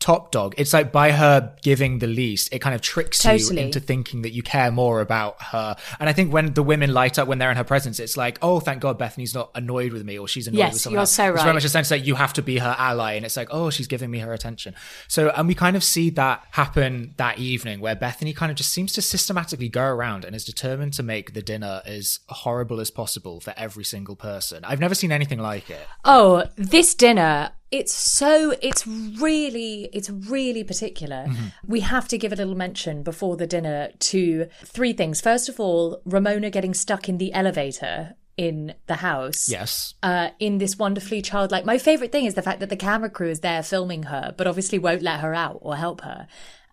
top 0.01 0.31
dog. 0.33 0.55
It's 0.59 0.75
like 0.75 0.93
by 0.93 1.13
her 1.13 1.55
giving 1.63 1.99
the 1.99 2.07
least, 2.07 2.53
it 2.53 2.59
kind 2.59 2.75
of 2.75 2.83
tricks 2.83 3.25
you 3.25 3.57
into 3.57 3.81
thinking 3.81 4.21
that 4.23 4.33
you 4.33 4.43
care 4.43 4.71
more 4.71 5.01
about 5.01 5.41
her. 5.41 5.77
And 5.99 6.11
I 6.11 6.13
think 6.13 6.31
when 6.33 6.53
the 6.53 6.63
women 6.63 6.93
light 6.93 7.19
up 7.19 7.27
when 7.27 7.39
they're 7.39 7.51
in 7.51 7.57
her 7.57 7.65
presence, 7.65 7.99
it's 7.99 8.17
like, 8.17 8.39
oh, 8.43 8.61
thank 8.61 8.83
God 8.83 8.99
Bethenny's 8.99 9.35
not 9.35 9.51
annoyed 9.55 9.93
with 9.93 10.05
me 10.05 10.19
or 10.19 10.29
she's 10.29 10.47
annoyed 10.47 10.59
Yes, 10.59 10.73
with 10.75 10.83
someone 10.83 10.95
you're 10.97 11.01
else. 11.01 11.13
so 11.13 11.33
It's 11.33 11.43
very 11.43 11.55
much 11.55 11.65
a 11.65 11.69
sense 11.71 11.89
that 11.89 12.05
you 12.05 12.17
have 12.17 12.35
to 12.35 12.43
be 12.43 12.59
her 12.59 12.77
ally, 12.79 13.15
and 13.15 13.25
it's 13.25 13.37
like, 13.37 13.49
oh, 13.51 13.71
she's 13.71 13.87
giving 13.87 14.11
me 14.11 14.19
her 14.19 14.33
attention. 14.35 14.75
So, 15.09 15.31
and 15.31 15.49
we 15.49 15.55
kind 15.55 15.75
of 15.75 15.83
see 15.83 16.11
that 16.11 16.45
happen 16.51 17.15
that 17.17 17.39
evening 17.39 17.81
where 17.81 17.97
Bethenny 17.97 18.37
kind 18.37 18.51
of 18.51 18.57
just 18.57 18.73
seems 18.73 18.93
to 18.95 19.03
systematically 19.03 19.69
go 19.71 19.85
around 19.85 20.25
and 20.25 20.37
is 20.37 20.45
determined 20.45 20.93
to 20.95 21.03
make 21.03 21.33
the 21.33 21.41
dinner 21.43 21.81
as 21.87 22.19
horrible 22.29 22.79
as 22.81 22.91
possible 22.91 23.41
for 23.41 23.55
every 23.57 23.85
single 23.85 24.17
person. 24.17 24.65
I've 24.65 24.81
never 24.81 24.95
seen 24.95 25.13
anything 25.13 25.39
like 25.39 25.71
it. 25.71 25.87
Oh, 26.05 26.45
this 26.57 26.95
dinner, 26.95 27.53
it's 27.79 27.93
so, 27.93 28.55
it's 28.63 28.87
really, 28.87 29.89
it's 29.93 30.09
really 30.09 30.63
particular. 30.63 31.27
We 31.67 31.81
have 31.81 32.07
to 32.09 32.17
give 32.19 32.33
a 32.33 32.37
little 32.37 32.55
mention 32.55 33.03
before 33.03 33.37
the 33.37 33.47
dinner 33.49 33.91
to 33.99 34.47
three 34.65 34.93
things. 34.93 35.21
First 35.21 35.49
of 35.49 35.59
all, 35.59 36.01
Ramona 36.05 36.51
getting 36.51 36.73
stuck 36.75 37.09
in 37.09 37.19
the 37.19 37.33
elevator 37.33 38.15
in 38.37 38.75
the 38.87 38.97
house. 38.97 39.49
Yes. 39.49 39.95
Uh, 40.03 40.31
in 40.39 40.59
this 40.59 40.79
wonderfully 40.79 41.21
childlike. 41.23 41.65
My 41.65 41.79
favorite 41.79 42.13
thing 42.13 42.27
is 42.27 42.35
the 42.35 42.43
fact 42.43 42.61
that 42.61 42.69
the 42.69 42.77
camera 42.77 43.11
crew 43.11 43.29
is 43.31 43.41
there 43.41 43.63
filming 43.63 44.05
her, 44.05 44.35
but 44.37 44.47
obviously 44.47 44.79
won't 44.79 45.03
let 45.03 45.21
her 45.21 45.35
out 45.35 45.59
or 45.61 45.77
help 45.77 46.03
her. 46.03 46.27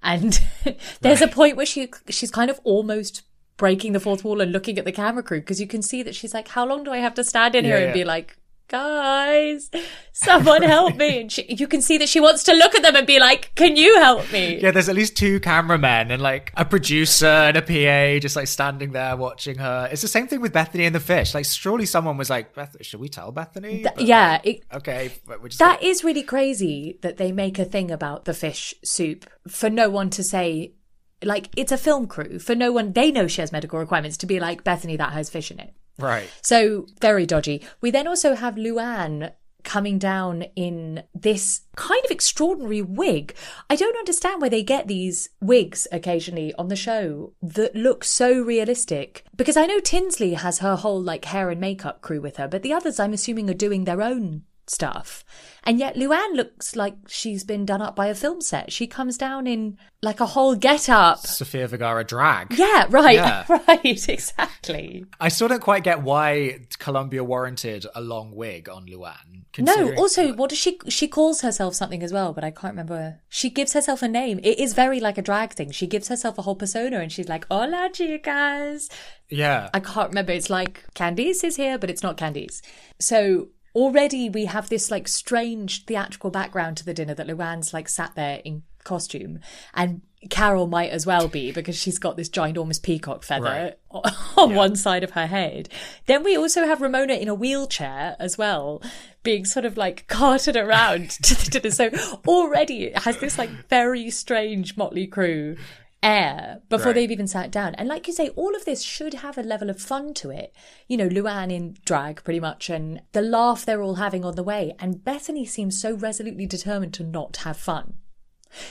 And 0.03 0.39
there's 1.01 1.21
a 1.21 1.27
point 1.27 1.57
where 1.57 1.65
she 1.65 1.89
she's 2.09 2.31
kind 2.31 2.49
of 2.51 2.59
almost 2.63 3.23
breaking 3.57 3.93
the 3.93 3.99
fourth 3.99 4.23
wall 4.23 4.41
and 4.41 4.51
looking 4.51 4.79
at 4.79 4.85
the 4.85 4.91
camera 4.91 5.21
crew 5.21 5.39
because 5.39 5.61
you 5.61 5.67
can 5.67 5.81
see 5.83 6.01
that 6.03 6.15
she's 6.15 6.33
like, 6.33 6.47
"How 6.47 6.65
long 6.65 6.83
do 6.83 6.91
I 6.91 6.97
have 6.97 7.13
to 7.15 7.23
stand 7.23 7.53
in 7.55 7.65
Yeah, 7.65 7.69
here 7.77 7.87
and 7.87 7.95
yeah. 7.95 8.03
be 8.03 8.05
like?" 8.05 8.37
Guys, 8.71 9.69
someone 10.13 10.62
help 10.62 10.95
me! 10.95 11.19
And 11.19 11.29
she, 11.29 11.45
you 11.49 11.67
can 11.67 11.81
see 11.81 11.97
that 11.97 12.07
she 12.07 12.21
wants 12.21 12.43
to 12.43 12.53
look 12.53 12.73
at 12.73 12.81
them 12.84 12.95
and 12.95 13.05
be 13.05 13.19
like, 13.19 13.53
"Can 13.55 13.75
you 13.75 13.99
help 13.99 14.31
me?" 14.31 14.62
Yeah, 14.62 14.71
there's 14.71 14.88
at 14.88 14.95
least 14.95 15.17
two 15.17 15.41
cameramen 15.41 16.10
and 16.10 16.21
like 16.21 16.53
a 16.55 16.63
producer 16.63 17.25
and 17.27 17.57
a 17.57 17.62
PA 17.62 18.19
just 18.21 18.38
like 18.38 18.47
standing 18.47 18.93
there 18.93 19.17
watching 19.17 19.57
her. 19.57 19.89
It's 19.91 20.01
the 20.01 20.07
same 20.07 20.25
thing 20.27 20.39
with 20.39 20.53
Bethenny 20.53 20.86
and 20.86 20.95
the 20.95 21.01
fish. 21.01 21.34
Like, 21.34 21.43
surely 21.43 21.86
someone 21.86 22.15
was 22.15 22.29
like, 22.29 22.55
Beth, 22.55 22.77
should 22.79 23.01
we 23.01 23.10
tell 23.10 23.34
Bethenny? 23.34 23.84
But, 23.84 23.99
yeah, 23.99 24.39
it, 24.41 24.62
okay, 24.73 25.12
That 25.27 25.57
gonna- 25.60 25.77
is 25.81 26.05
really 26.05 26.23
crazy 26.23 26.97
that 27.01 27.17
they 27.17 27.34
make 27.34 27.60
a 27.60 27.65
thing 27.65 27.91
about 27.91 28.23
the 28.23 28.34
fish 28.34 28.73
soup 28.86 29.29
for 29.49 29.69
no 29.69 29.89
one 29.89 30.10
to 30.12 30.23
say, 30.23 30.75
like, 31.21 31.49
it's 31.57 31.73
a 31.73 31.77
film 31.77 32.07
crew. 32.07 32.39
For 32.39 32.55
no 32.55 32.71
one, 32.71 32.93
they 32.93 33.12
know 33.12 33.27
she 33.27 33.41
has 33.41 33.51
medical 33.51 33.79
requirements 33.79 34.15
to 34.17 34.25
be 34.25 34.39
like, 34.39 34.63
Bethenny, 34.63 34.97
that 34.97 35.12
has 35.12 35.29
fish 35.29 35.51
in 35.51 35.60
it. 35.60 35.73
Right. 36.01 36.29
So, 36.41 36.87
very 36.99 37.25
dodgy. 37.25 37.61
We 37.79 37.91
then 37.91 38.07
also 38.07 38.35
have 38.35 38.55
Luann 38.55 39.31
coming 39.63 39.99
down 39.99 40.43
in 40.55 41.03
this 41.13 41.61
kind 41.75 42.03
of 42.03 42.11
extraordinary 42.11 42.81
wig. 42.81 43.35
I 43.69 43.75
don't 43.75 43.97
understand 43.97 44.41
where 44.41 44.49
they 44.49 44.63
get 44.63 44.87
these 44.87 45.29
wigs 45.39 45.87
occasionally 45.91 46.53
on 46.55 46.67
the 46.67 46.75
show 46.75 47.33
that 47.41 47.75
look 47.75 48.03
so 48.03 48.41
realistic. 48.41 49.23
Because 49.35 49.57
I 49.57 49.65
know 49.65 49.79
Tinsley 49.79 50.33
has 50.33 50.59
her 50.59 50.75
whole 50.75 51.01
like 51.01 51.25
hair 51.25 51.49
and 51.49 51.61
makeup 51.61 52.01
crew 52.01 52.21
with 52.21 52.37
her, 52.37 52.47
but 52.47 52.63
the 52.63 52.73
others 52.73 52.99
I'm 52.99 53.13
assuming 53.13 53.49
are 53.49 53.55
doing 53.55 53.85
their 53.85 54.01
own 54.01 54.43
stuff. 54.71 55.23
And 55.63 55.77
yet 55.77 55.95
Luann 55.95 56.36
looks 56.36 56.75
like 56.75 56.95
she's 57.07 57.43
been 57.43 57.65
done 57.65 57.81
up 57.81 57.95
by 57.95 58.07
a 58.07 58.15
film 58.15 58.41
set. 58.41 58.71
She 58.71 58.88
comes 58.88 59.15
down 59.17 59.45
in 59.45 59.77
like 60.01 60.19
a 60.19 60.25
whole 60.25 60.55
get 60.55 60.89
up. 60.89 61.19
Sofia 61.19 61.67
Vergara 61.67 62.03
drag. 62.03 62.57
Yeah, 62.57 62.88
right, 62.89 63.15
Yeah. 63.15 63.45
right, 63.67 64.10
exactly. 64.10 65.05
I 65.19 65.27
still 65.27 65.47
don't 65.47 65.62
quite 65.62 65.84
get 65.84 66.01
why 66.01 66.62
Colombia 66.79 67.23
warranted 67.23 67.86
a 67.93 68.01
long 68.01 68.31
wig 68.31 68.69
on 68.69 68.88
Luann. 68.88 69.43
No, 69.60 69.93
also, 69.95 70.34
what 70.34 70.49
does 70.49 70.60
she? 70.60 70.79
She 70.88 71.07
calls 71.07 71.41
herself 71.41 71.75
something 71.75 72.01
as 72.01 72.13
well, 72.13 72.31
but 72.31 72.43
I 72.43 72.51
can't 72.51 72.73
remember. 72.73 73.19
She 73.27 73.49
gives 73.49 73.73
herself 73.73 74.01
a 74.01 74.07
name. 74.07 74.39
It 74.43 74.57
is 74.60 74.73
very 74.73 75.01
like 75.01 75.17
a 75.17 75.21
drag 75.21 75.51
thing. 75.51 75.71
She 75.71 75.88
gives 75.88 76.07
herself 76.07 76.38
a 76.38 76.43
whole 76.43 76.55
persona, 76.55 76.99
and 76.99 77.12
she's 77.12 77.27
like, 77.27 77.45
"Hola, 77.51 77.89
chicas." 77.91 78.89
yeah. 79.29 79.69
I 79.73 79.81
can't 79.81 80.10
remember. 80.10 80.31
It's 80.31 80.49
like 80.49 80.86
Candice 80.95 81.43
is 81.43 81.57
here, 81.57 81.77
but 81.77 81.89
it's 81.89 82.01
not 82.01 82.17
Candice. 82.17 82.62
So 82.99 83.49
already 83.75 84.29
we 84.29 84.45
have 84.45 84.69
this 84.69 84.91
like 84.91 85.07
strange 85.07 85.86
theatrical 85.86 86.29
background 86.29 86.77
to 86.77 86.86
the 86.86 86.93
dinner 86.93 87.13
that 87.13 87.27
Luann's 87.27 87.73
like 87.73 87.89
sat 87.89 88.15
there 88.15 88.41
in 88.43 88.63
costume, 88.84 89.39
and 89.73 90.01
Carole 90.29 90.67
might 90.67 90.91
as 90.91 91.05
well 91.05 91.27
be 91.27 91.51
because 91.51 91.75
she's 91.75 91.97
got 91.97 92.15
this 92.15 92.29
ginormous 92.29 92.81
peacock 92.81 93.23
feather 93.23 93.75
on 94.38 94.53
one 94.53 94.75
side 94.75 95.03
of 95.03 95.12
her 95.12 95.25
head. 95.25 95.67
Then 96.05 96.23
we 96.23 96.38
also 96.38 96.65
have 96.65 96.81
Ramona 96.81 97.13
in 97.13 97.27
a 97.27 97.34
wheelchair 97.34 98.15
as 98.19 98.38
well, 98.38 98.84
being 99.23 99.45
sort 99.45 99.65
of 99.65 99.77
like 99.77 100.07
carted 100.07 100.55
around 100.55 101.10
to 101.23 101.36
the 101.36 101.60
dinner. 101.60 101.71
So 101.71 101.89
already 102.27 102.86
it 102.86 102.99
has 102.99 103.17
this 103.17 103.38
like 103.38 103.49
very 103.69 104.12
strange 104.12 104.77
motley 104.77 105.07
crew 105.07 105.57
air 106.03 106.61
before 106.69 106.87
Right. 106.87 106.95
they've 106.95 107.11
even 107.11 107.27
sat 107.27 107.51
down. 107.51 107.75
And 107.75 107.87
like 107.87 108.07
you 108.07 108.13
say, 108.13 108.29
all 108.29 108.55
of 108.55 108.65
this 108.65 108.81
should 108.81 109.15
have 109.15 109.37
a 109.37 109.43
level 109.43 109.69
of 109.69 109.79
fun 109.79 110.13
to 110.15 110.29
it. 110.31 110.53
You 110.87 110.97
know, 110.97 111.07
Luann 111.07 111.51
in 111.51 111.77
drag 111.85 112.23
pretty 112.23 112.39
much 112.39 112.69
and 112.69 113.01
the 113.11 113.21
laugh 113.21 113.65
they're 113.65 113.83
all 113.83 113.95
having 113.95 114.25
on 114.25 114.35
the 114.35 114.43
way. 114.43 114.73
And 114.79 115.03
Bethenny 115.03 115.47
seems 115.47 115.79
so 115.79 115.93
resolutely 115.93 116.45
determined 116.45 116.93
to 116.95 117.03
not 117.03 117.37
have 117.37 117.57
fun. 117.57 117.95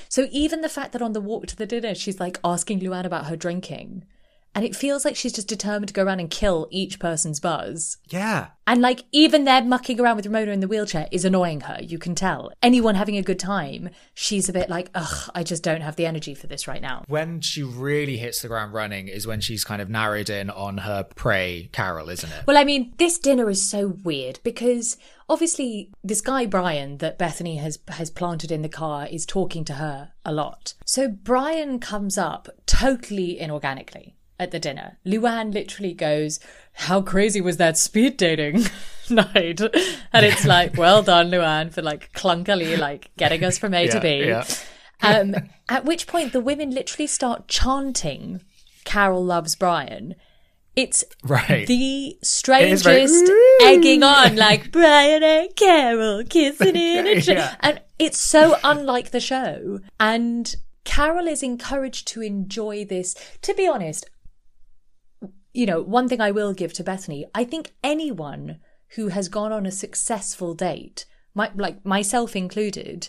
So 0.08 0.26
even 0.30 0.60
the 0.60 0.68
fact 0.68 0.92
that 0.92 1.02
on 1.02 1.12
the 1.12 1.20
walk 1.20 1.46
to 1.46 1.56
the 1.56 1.66
dinner, 1.66 1.94
she's 1.94 2.20
like 2.20 2.38
asking 2.44 2.80
Luann 2.80 3.04
about 3.06 3.26
her 3.26 3.36
drinking. 3.36 4.04
And 4.54 4.64
it 4.64 4.74
feels 4.74 5.04
like 5.04 5.14
she's 5.14 5.32
just 5.32 5.48
determined 5.48 5.88
to 5.88 5.94
go 5.94 6.02
around 6.02 6.20
and 6.20 6.30
kill 6.30 6.66
each 6.70 6.98
person's 6.98 7.38
buzz. 7.38 7.98
Yeah. 8.08 8.48
And 8.66 8.82
like 8.82 9.04
even 9.12 9.44
there 9.44 9.62
mucking 9.62 10.00
around 10.00 10.16
with 10.16 10.26
Ramona 10.26 10.50
in 10.50 10.60
the 10.60 10.68
wheelchair 10.68 11.08
is 11.12 11.24
annoying 11.24 11.62
her. 11.62 11.78
You 11.80 11.98
can 11.98 12.14
tell. 12.14 12.50
Anyone 12.62 12.96
having 12.96 13.16
a 13.16 13.22
good 13.22 13.38
time, 13.38 13.90
she's 14.14 14.48
a 14.48 14.52
bit 14.52 14.68
like, 14.68 14.90
ugh, 14.94 15.30
I 15.34 15.44
just 15.44 15.62
don't 15.62 15.80
have 15.82 15.96
the 15.96 16.06
energy 16.06 16.34
for 16.34 16.46
this 16.46 16.66
right 16.66 16.82
now. 16.82 17.04
When 17.06 17.40
she 17.40 17.62
really 17.62 18.16
hits 18.16 18.42
the 18.42 18.48
ground 18.48 18.72
running 18.72 19.08
is 19.08 19.26
when 19.26 19.40
she's 19.40 19.64
kind 19.64 19.80
of 19.80 19.88
narrowed 19.88 20.30
in 20.30 20.50
on 20.50 20.78
her 20.78 21.04
prey, 21.04 21.70
Carole, 21.72 22.08
isn't 22.08 22.30
it? 22.30 22.46
Well, 22.46 22.58
I 22.58 22.64
mean, 22.64 22.92
this 22.98 23.18
dinner 23.18 23.50
is 23.50 23.62
so 23.62 23.98
weird 24.02 24.40
because 24.42 24.96
obviously 25.28 25.90
this 26.02 26.20
guy 26.20 26.46
Brian 26.46 26.98
that 26.98 27.18
Bethenny 27.18 27.60
has 27.60 27.78
has 27.88 28.10
planted 28.10 28.50
in 28.50 28.62
the 28.62 28.68
car 28.68 29.06
is 29.06 29.24
talking 29.24 29.64
to 29.64 29.74
her 29.74 30.12
a 30.24 30.32
lot. 30.32 30.74
So 30.84 31.08
Brian 31.08 31.78
comes 31.78 32.18
up 32.18 32.48
totally 32.66 33.38
inorganically 33.40 34.14
at 34.40 34.50
the 34.50 34.58
dinner. 34.58 34.98
Luann 35.06 35.52
literally 35.54 35.92
goes, 35.92 36.40
"How 36.72 37.00
crazy 37.02 37.40
was 37.40 37.58
that 37.58 37.76
speed 37.78 38.16
dating 38.16 38.64
night?" 39.10 39.60
And 40.12 40.26
it's 40.26 40.44
like, 40.46 40.76
"Well 40.76 41.02
done, 41.02 41.30
Luann, 41.30 41.72
for 41.72 41.82
like 41.82 42.12
clunkily 42.12 42.76
like 42.76 43.10
getting 43.16 43.44
us 43.44 43.58
from 43.58 43.74
A 43.74 43.86
to 43.88 44.00
B." 44.00 44.24
yeah. 44.26 44.44
Um, 45.02 45.34
at 45.68 45.84
which 45.84 46.06
point 46.06 46.32
the 46.32 46.40
women 46.40 46.70
literally 46.70 47.06
start 47.06 47.46
chanting, 47.46 48.40
"Carole 48.84 49.24
loves 49.24 49.54
Brian." 49.54 50.14
It's 50.76 51.04
Right. 51.24 51.66
the 51.66 52.16
strangest 52.22 52.84
very, 52.84 53.06
egging 53.62 54.02
on, 54.02 54.36
like 54.36 54.70
Brian 54.70 55.22
and 55.22 55.54
Carole 55.56 56.22
kissing 56.24 56.76
in 56.76 57.06
a 57.06 57.20
tree. 57.20 57.34
Yeah. 57.34 57.56
And 57.60 57.80
it's 57.98 58.18
so 58.18 58.56
unlike 58.62 59.10
the 59.10 59.20
show. 59.20 59.80
And 59.98 60.54
Carole 60.84 61.26
is 61.26 61.42
encouraged 61.42 62.06
to 62.08 62.22
enjoy 62.22 62.84
this. 62.84 63.14
To 63.42 63.52
be 63.54 63.66
honest, 63.66 64.08
you 65.52 65.66
know, 65.66 65.82
one 65.82 66.08
thing 66.08 66.20
I 66.20 66.30
will 66.30 66.52
give 66.52 66.72
to 66.74 66.84
Bethenny, 66.84 67.24
I 67.34 67.44
think 67.44 67.72
anyone 67.82 68.60
who 68.96 69.08
has 69.08 69.28
gone 69.28 69.52
on 69.52 69.66
a 69.66 69.70
successful 69.70 70.54
date, 70.54 71.06
my, 71.34 71.50
like 71.54 71.84
myself 71.84 72.34
included, 72.36 73.08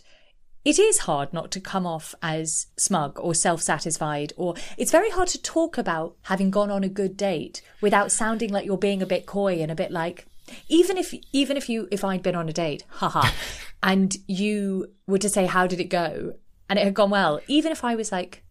it 0.64 0.78
is 0.78 1.00
hard 1.00 1.34
not 1.34 1.52
to 1.52 1.60
come 1.60 1.88
off 1.88 2.14
as 2.22 2.68
smug 2.78 3.20
or 3.20 3.34
self-satisfied 3.34 4.34
or 4.38 4.56
it's 4.78 4.92
very 4.92 5.10
hard 5.10 5.28
to 5.30 5.42
talk 5.42 5.78
about 5.78 6.16
having 6.24 6.52
gone 6.52 6.70
on 6.70 6.84
a 6.84 6.90
good 6.90 7.18
date 7.18 7.62
without 7.82 8.12
sounding 8.12 8.52
like 8.52 8.66
you're 8.66 8.78
being 8.78 9.02
a 9.02 9.08
bit 9.08 9.26
coy 9.26 9.60
and 9.60 9.72
a 9.72 9.76
bit 9.76 9.92
like 9.92 10.28
even 10.70 10.98
if 10.98 11.14
even 11.32 11.58
if 11.58 11.68
you 11.68 11.88
if 11.92 12.04
I'd 12.04 12.22
been 12.22 12.36
on 12.36 12.50
a 12.50 12.54
date 12.54 12.84
haha 12.90 13.28
and 13.84 14.16
you 14.28 14.92
were 15.08 15.18
to 15.18 15.30
say 15.30 15.46
how 15.46 15.66
did 15.66 15.80
it 15.80 15.86
go? 15.86 16.34
and 16.70 16.80
it 16.80 16.86
had 16.86 16.94
gone 16.94 17.10
well 17.10 17.42
even 17.48 17.72
if 17.72 17.84
I 17.84 17.96
was 17.96 18.12
like 18.12 18.44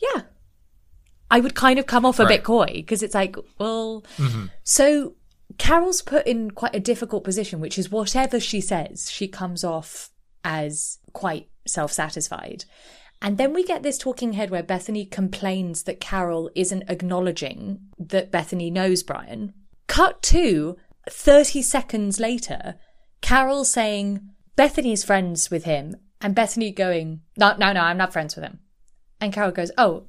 yeah 0.00 0.22
I 1.32 1.40
would 1.40 1.54
kind 1.54 1.78
of 1.78 1.86
come 1.86 2.04
off 2.04 2.20
a 2.20 2.26
bit 2.26 2.44
coy 2.44 2.70
because 2.74 3.02
it's 3.02 3.14
like 3.14 3.36
well 3.58 4.04
mm-hmm. 4.18 4.46
so 4.62 5.14
Carole's 5.58 6.02
put 6.02 6.26
in 6.26 6.50
quite 6.50 6.74
a 6.74 6.80
difficult 6.80 7.24
position, 7.24 7.60
which 7.60 7.78
is 7.78 7.90
whatever 7.90 8.40
she 8.40 8.60
says, 8.60 9.10
she 9.10 9.28
comes 9.28 9.64
off 9.64 10.10
as 10.44 10.98
quite 11.12 11.48
self 11.66 11.92
satisfied. 11.92 12.64
And 13.20 13.38
then 13.38 13.52
we 13.52 13.62
get 13.64 13.82
this 13.82 13.98
talking 13.98 14.32
head 14.32 14.50
where 14.50 14.64
Bethenny 14.64 15.08
complains 15.08 15.84
that 15.84 16.00
Carole 16.00 16.50
isn't 16.56 16.90
acknowledging 16.90 17.80
that 17.98 18.32
Bethenny 18.32 18.72
knows 18.72 19.02
Brian. 19.02 19.54
Cut 19.86 20.22
to 20.22 20.76
30 21.08 21.62
seconds 21.62 22.18
later, 22.18 22.74
Carole 23.20 23.64
saying 23.64 24.28
Bethenny's 24.56 25.04
friends 25.04 25.50
with 25.50 25.64
him, 25.64 25.94
and 26.20 26.34
Bethenny 26.34 26.74
going, 26.74 27.20
No, 27.36 27.54
no, 27.56 27.72
no, 27.72 27.80
I'm 27.80 27.98
not 27.98 28.12
friends 28.12 28.34
with 28.34 28.44
him. 28.44 28.58
And 29.20 29.32
Carole 29.32 29.52
goes, 29.52 29.70
Oh, 29.78 30.08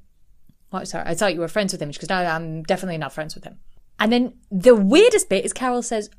what, 0.74 0.88
sorry, 0.88 1.06
I 1.08 1.14
thought 1.14 1.34
you 1.34 1.40
were 1.40 1.48
friends 1.48 1.72
with 1.72 1.82
him. 1.82 1.92
She 1.92 2.00
goes, 2.00 2.10
No, 2.10 2.16
I'm 2.16 2.64
definitely 2.64 2.98
not 2.98 3.14
friends 3.14 3.36
with 3.36 3.44
him. 3.44 3.60
And 4.00 4.12
then 4.12 4.34
the 4.52 4.76
weirdest 4.76 5.30
bit 5.30 5.46
is 5.46 5.54
Carole 5.54 5.82
says, 5.82 6.10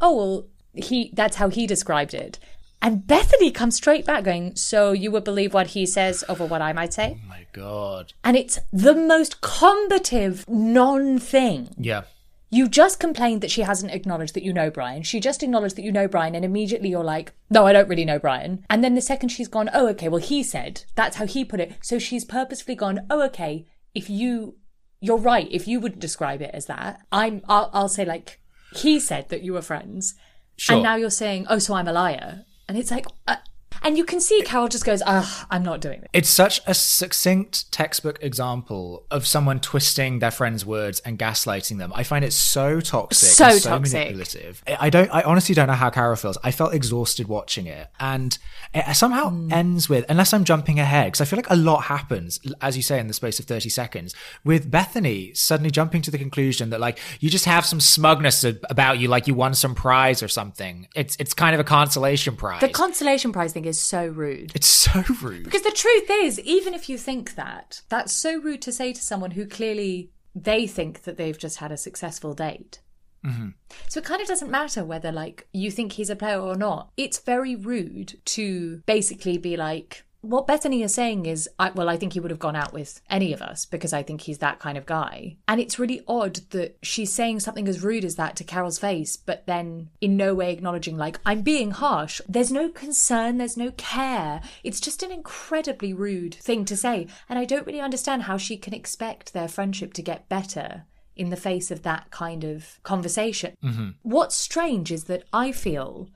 "Oh 0.00 0.16
well, 0.16 0.46
he 0.74 1.10
that's 1.14 1.36
how 1.36 1.48
he 1.48 1.66
described 1.66 2.14
it." 2.14 2.38
And 2.80 3.02
Bethenny 3.02 3.54
comes 3.54 3.76
straight 3.76 4.04
back 4.04 4.24
going, 4.24 4.56
"So 4.56 4.92
you 4.92 5.10
would 5.12 5.24
believe 5.24 5.54
what 5.54 5.68
he 5.68 5.86
says 5.86 6.24
over 6.28 6.44
what 6.44 6.62
I 6.62 6.72
might 6.72 6.92
say?" 6.92 7.18
Oh 7.24 7.28
my 7.28 7.46
god. 7.52 8.12
And 8.24 8.36
it's 8.36 8.58
the 8.72 8.94
most 8.94 9.40
combative 9.40 10.44
non-thing. 10.48 11.74
Yeah. 11.78 12.02
You 12.50 12.68
just 12.68 13.00
complained 13.00 13.40
that 13.40 13.50
she 13.50 13.62
hasn't 13.62 13.92
acknowledged 13.92 14.34
that 14.34 14.42
you 14.42 14.52
know 14.52 14.68
Brian. 14.68 15.02
She 15.02 15.20
just 15.20 15.42
acknowledged 15.42 15.76
that 15.76 15.84
you 15.84 15.92
know 15.92 16.06
Brian, 16.06 16.34
and 16.34 16.44
immediately 16.44 16.90
you're 16.90 17.02
like, 17.02 17.32
no, 17.48 17.66
I 17.66 17.72
don't 17.72 17.88
really 17.88 18.04
know 18.04 18.18
Brian. 18.18 18.66
And 18.68 18.84
then 18.84 18.94
the 18.94 19.00
second 19.00 19.30
she's 19.30 19.48
gone, 19.48 19.70
oh, 19.72 19.88
okay, 19.88 20.10
well, 20.10 20.20
he 20.20 20.42
said, 20.42 20.84
that's 20.94 21.16
how 21.16 21.24
he 21.24 21.46
put 21.46 21.60
it. 21.60 21.72
So 21.80 21.98
she's 21.98 22.26
purposefully 22.26 22.74
gone, 22.74 23.06
oh, 23.08 23.22
okay, 23.22 23.64
if 23.94 24.08
you, 24.10 24.56
you're 25.00 25.18
right, 25.18 25.48
if 25.50 25.66
you 25.66 25.80
wouldn't 25.80 26.00
describe 26.00 26.42
it 26.42 26.50
as 26.54 26.66
that, 26.66 27.00
I'm, 27.10 27.42
I'll, 27.48 27.70
I'll 27.72 27.88
say, 27.88 28.04
like, 28.04 28.40
he 28.74 28.98
said 29.00 29.28
that 29.28 29.42
you 29.42 29.52
were 29.52 29.62
friends. 29.62 30.14
Sure. 30.56 30.76
And 30.76 30.82
now 30.82 30.96
you're 30.96 31.10
saying, 31.10 31.46
oh, 31.48 31.58
so 31.58 31.74
I'm 31.74 31.88
a 31.88 31.92
liar. 31.92 32.44
And 32.68 32.78
it's 32.78 32.90
like, 32.90 33.06
uh, 33.26 33.36
And 33.84 33.98
you 33.98 34.04
can 34.04 34.20
see 34.20 34.42
Carole 34.42 34.68
just 34.68 34.84
goes, 34.84 35.02
"Ah, 35.06 35.46
I'm 35.50 35.62
not 35.62 35.80
doing 35.80 36.02
it." 36.02 36.10
It's 36.12 36.28
such 36.30 36.60
a 36.66 36.74
succinct 36.74 37.70
textbook 37.72 38.18
example 38.22 39.04
of 39.10 39.26
someone 39.26 39.60
twisting 39.60 40.18
their 40.20 40.30
friends' 40.30 40.64
words 40.64 41.00
and 41.00 41.18
gaslighting 41.18 41.78
them. 41.78 41.92
I 41.94 42.02
find 42.02 42.24
it 42.24 42.32
so 42.32 42.80
toxic, 42.80 43.28
So 43.30 43.46
and 43.46 43.60
so 43.60 43.68
toxic. 43.70 43.94
manipulative. 43.98 44.62
I 44.78 44.88
don't. 44.90 45.10
I 45.12 45.22
honestly 45.22 45.54
don't 45.54 45.66
know 45.66 45.74
how 45.74 45.90
Carole 45.90 46.16
feels. 46.16 46.38
I 46.44 46.50
felt 46.52 46.74
exhausted 46.74 47.28
watching 47.28 47.66
it, 47.66 47.88
and 47.98 48.38
it 48.72 48.94
somehow 48.94 49.30
Hmm. 49.30 49.52
ends 49.52 49.88
with, 49.88 50.04
unless 50.08 50.32
I'm 50.32 50.44
jumping 50.44 50.78
ahead, 50.78 51.06
because 51.06 51.20
I 51.20 51.24
feel 51.24 51.36
like 51.38 51.50
a 51.50 51.56
lot 51.56 51.84
happens, 51.84 52.38
as 52.60 52.76
you 52.76 52.82
say, 52.82 52.98
in 52.98 53.08
the 53.08 53.14
space 53.14 53.38
of 53.40 53.46
30 53.46 53.68
seconds, 53.68 54.14
with 54.44 54.70
Bethenny 54.70 55.36
suddenly 55.36 55.70
jumping 55.70 56.02
to 56.02 56.10
the 56.10 56.18
conclusion 56.18 56.70
that 56.70 56.80
like 56.80 56.98
you 57.20 57.28
just 57.30 57.44
have 57.46 57.66
some 57.66 57.80
smugness 57.80 58.44
about 58.44 58.98
you, 58.98 59.08
like 59.08 59.26
you 59.26 59.34
won 59.34 59.54
some 59.54 59.74
prize 59.74 60.22
or 60.22 60.28
something. 60.28 60.86
It's 60.94 61.16
it's 61.18 61.34
kind 61.34 61.54
of 61.54 61.60
a 61.60 61.64
consolation 61.64 62.36
prize. 62.36 62.60
The 62.60 62.68
consolation 62.68 63.32
prize 63.32 63.52
thing 63.52 63.64
is 63.64 63.71
so 63.80 64.06
rude. 64.06 64.52
it's 64.54 64.66
so 64.66 65.04
rude. 65.22 65.44
Because 65.44 65.62
the 65.62 65.70
truth 65.70 66.10
is, 66.10 66.40
even 66.40 66.74
if 66.74 66.88
you 66.88 66.98
think 66.98 67.34
that, 67.34 67.82
that's 67.88 68.12
so 68.12 68.38
rude 68.38 68.62
to 68.62 68.72
say 68.72 68.92
to 68.92 69.00
someone 69.00 69.32
who 69.32 69.46
clearly 69.46 70.10
they 70.34 70.66
think 70.66 71.02
that 71.02 71.16
they've 71.16 71.38
just 71.38 71.58
had 71.58 71.72
a 71.72 71.76
successful 71.76 72.34
date. 72.34 72.80
Mm-hmm. 73.24 73.50
So 73.88 74.00
it 74.00 74.04
kind 74.04 74.20
of 74.20 74.26
doesn't 74.26 74.50
matter 74.50 74.84
whether 74.84 75.12
like 75.12 75.46
you 75.52 75.70
think 75.70 75.92
he's 75.92 76.10
a 76.10 76.16
player 76.16 76.40
or 76.40 76.56
not. 76.56 76.90
It's 76.96 77.18
very 77.18 77.54
rude 77.54 78.18
to 78.26 78.82
basically 78.86 79.38
be 79.38 79.56
like, 79.56 80.04
what 80.22 80.46
Bethenny 80.46 80.84
is 80.84 80.94
saying 80.94 81.26
is, 81.26 81.48
I, 81.58 81.70
well, 81.70 81.88
I 81.88 81.96
think 81.96 82.12
he 82.12 82.20
would 82.20 82.30
have 82.30 82.38
gone 82.40 82.56
out 82.56 82.72
with 82.72 83.00
any 83.10 83.32
of 83.32 83.42
us 83.42 83.66
because 83.66 83.92
I 83.92 84.02
think 84.04 84.22
he's 84.22 84.38
that 84.38 84.60
kind 84.60 84.78
of 84.78 84.86
guy. 84.86 85.36
And 85.48 85.60
it's 85.60 85.78
really 85.78 86.02
odd 86.06 86.36
that 86.50 86.78
she's 86.80 87.12
saying 87.12 87.40
something 87.40 87.66
as 87.66 87.82
rude 87.82 88.04
as 88.04 88.14
that 88.16 88.36
to 88.36 88.44
Carole's 88.44 88.78
face, 88.78 89.16
but 89.16 89.46
then 89.46 89.90
in 90.00 90.16
no 90.16 90.34
way 90.34 90.52
acknowledging, 90.52 90.96
like, 90.96 91.18
I'm 91.26 91.42
being 91.42 91.72
harsh. 91.72 92.20
There's 92.28 92.52
no 92.52 92.68
concern, 92.68 93.38
there's 93.38 93.56
no 93.56 93.72
care. 93.72 94.40
It's 94.62 94.80
just 94.80 95.02
an 95.02 95.10
incredibly 95.10 95.92
rude 95.92 96.36
thing 96.36 96.64
to 96.66 96.76
say. 96.76 97.08
And 97.28 97.38
I 97.38 97.44
don't 97.44 97.66
really 97.66 97.80
understand 97.80 98.22
how 98.22 98.36
she 98.36 98.56
can 98.56 98.74
expect 98.74 99.32
their 99.32 99.48
friendship 99.48 99.92
to 99.94 100.02
get 100.02 100.28
better 100.28 100.84
in 101.16 101.30
the 101.30 101.36
face 101.36 101.70
of 101.70 101.82
that 101.82 102.10
kind 102.10 102.44
of 102.44 102.78
conversation. 102.84 103.56
Mm-hmm. 103.62 103.90
What's 104.02 104.36
strange 104.36 104.90
is 104.90 105.04
that 105.04 105.24
I 105.32 105.52
feel 105.52 106.08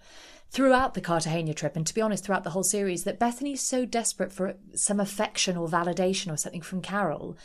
throughout 0.56 0.94
the 0.94 1.02
Cartagena 1.02 1.52
trip, 1.52 1.76
and 1.76 1.86
to 1.86 1.92
be 1.92 2.00
honest, 2.00 2.24
throughout 2.24 2.42
the 2.42 2.50
whole 2.50 2.64
series, 2.64 3.04
that 3.04 3.20
Bethenny's 3.20 3.60
so 3.60 3.84
desperate 3.84 4.32
for 4.32 4.54
some 4.74 4.98
affection 4.98 5.54
or 5.54 5.68
validation 5.68 6.32
or 6.32 6.38
something 6.38 6.62
from 6.62 6.80
Carole. 6.80 7.36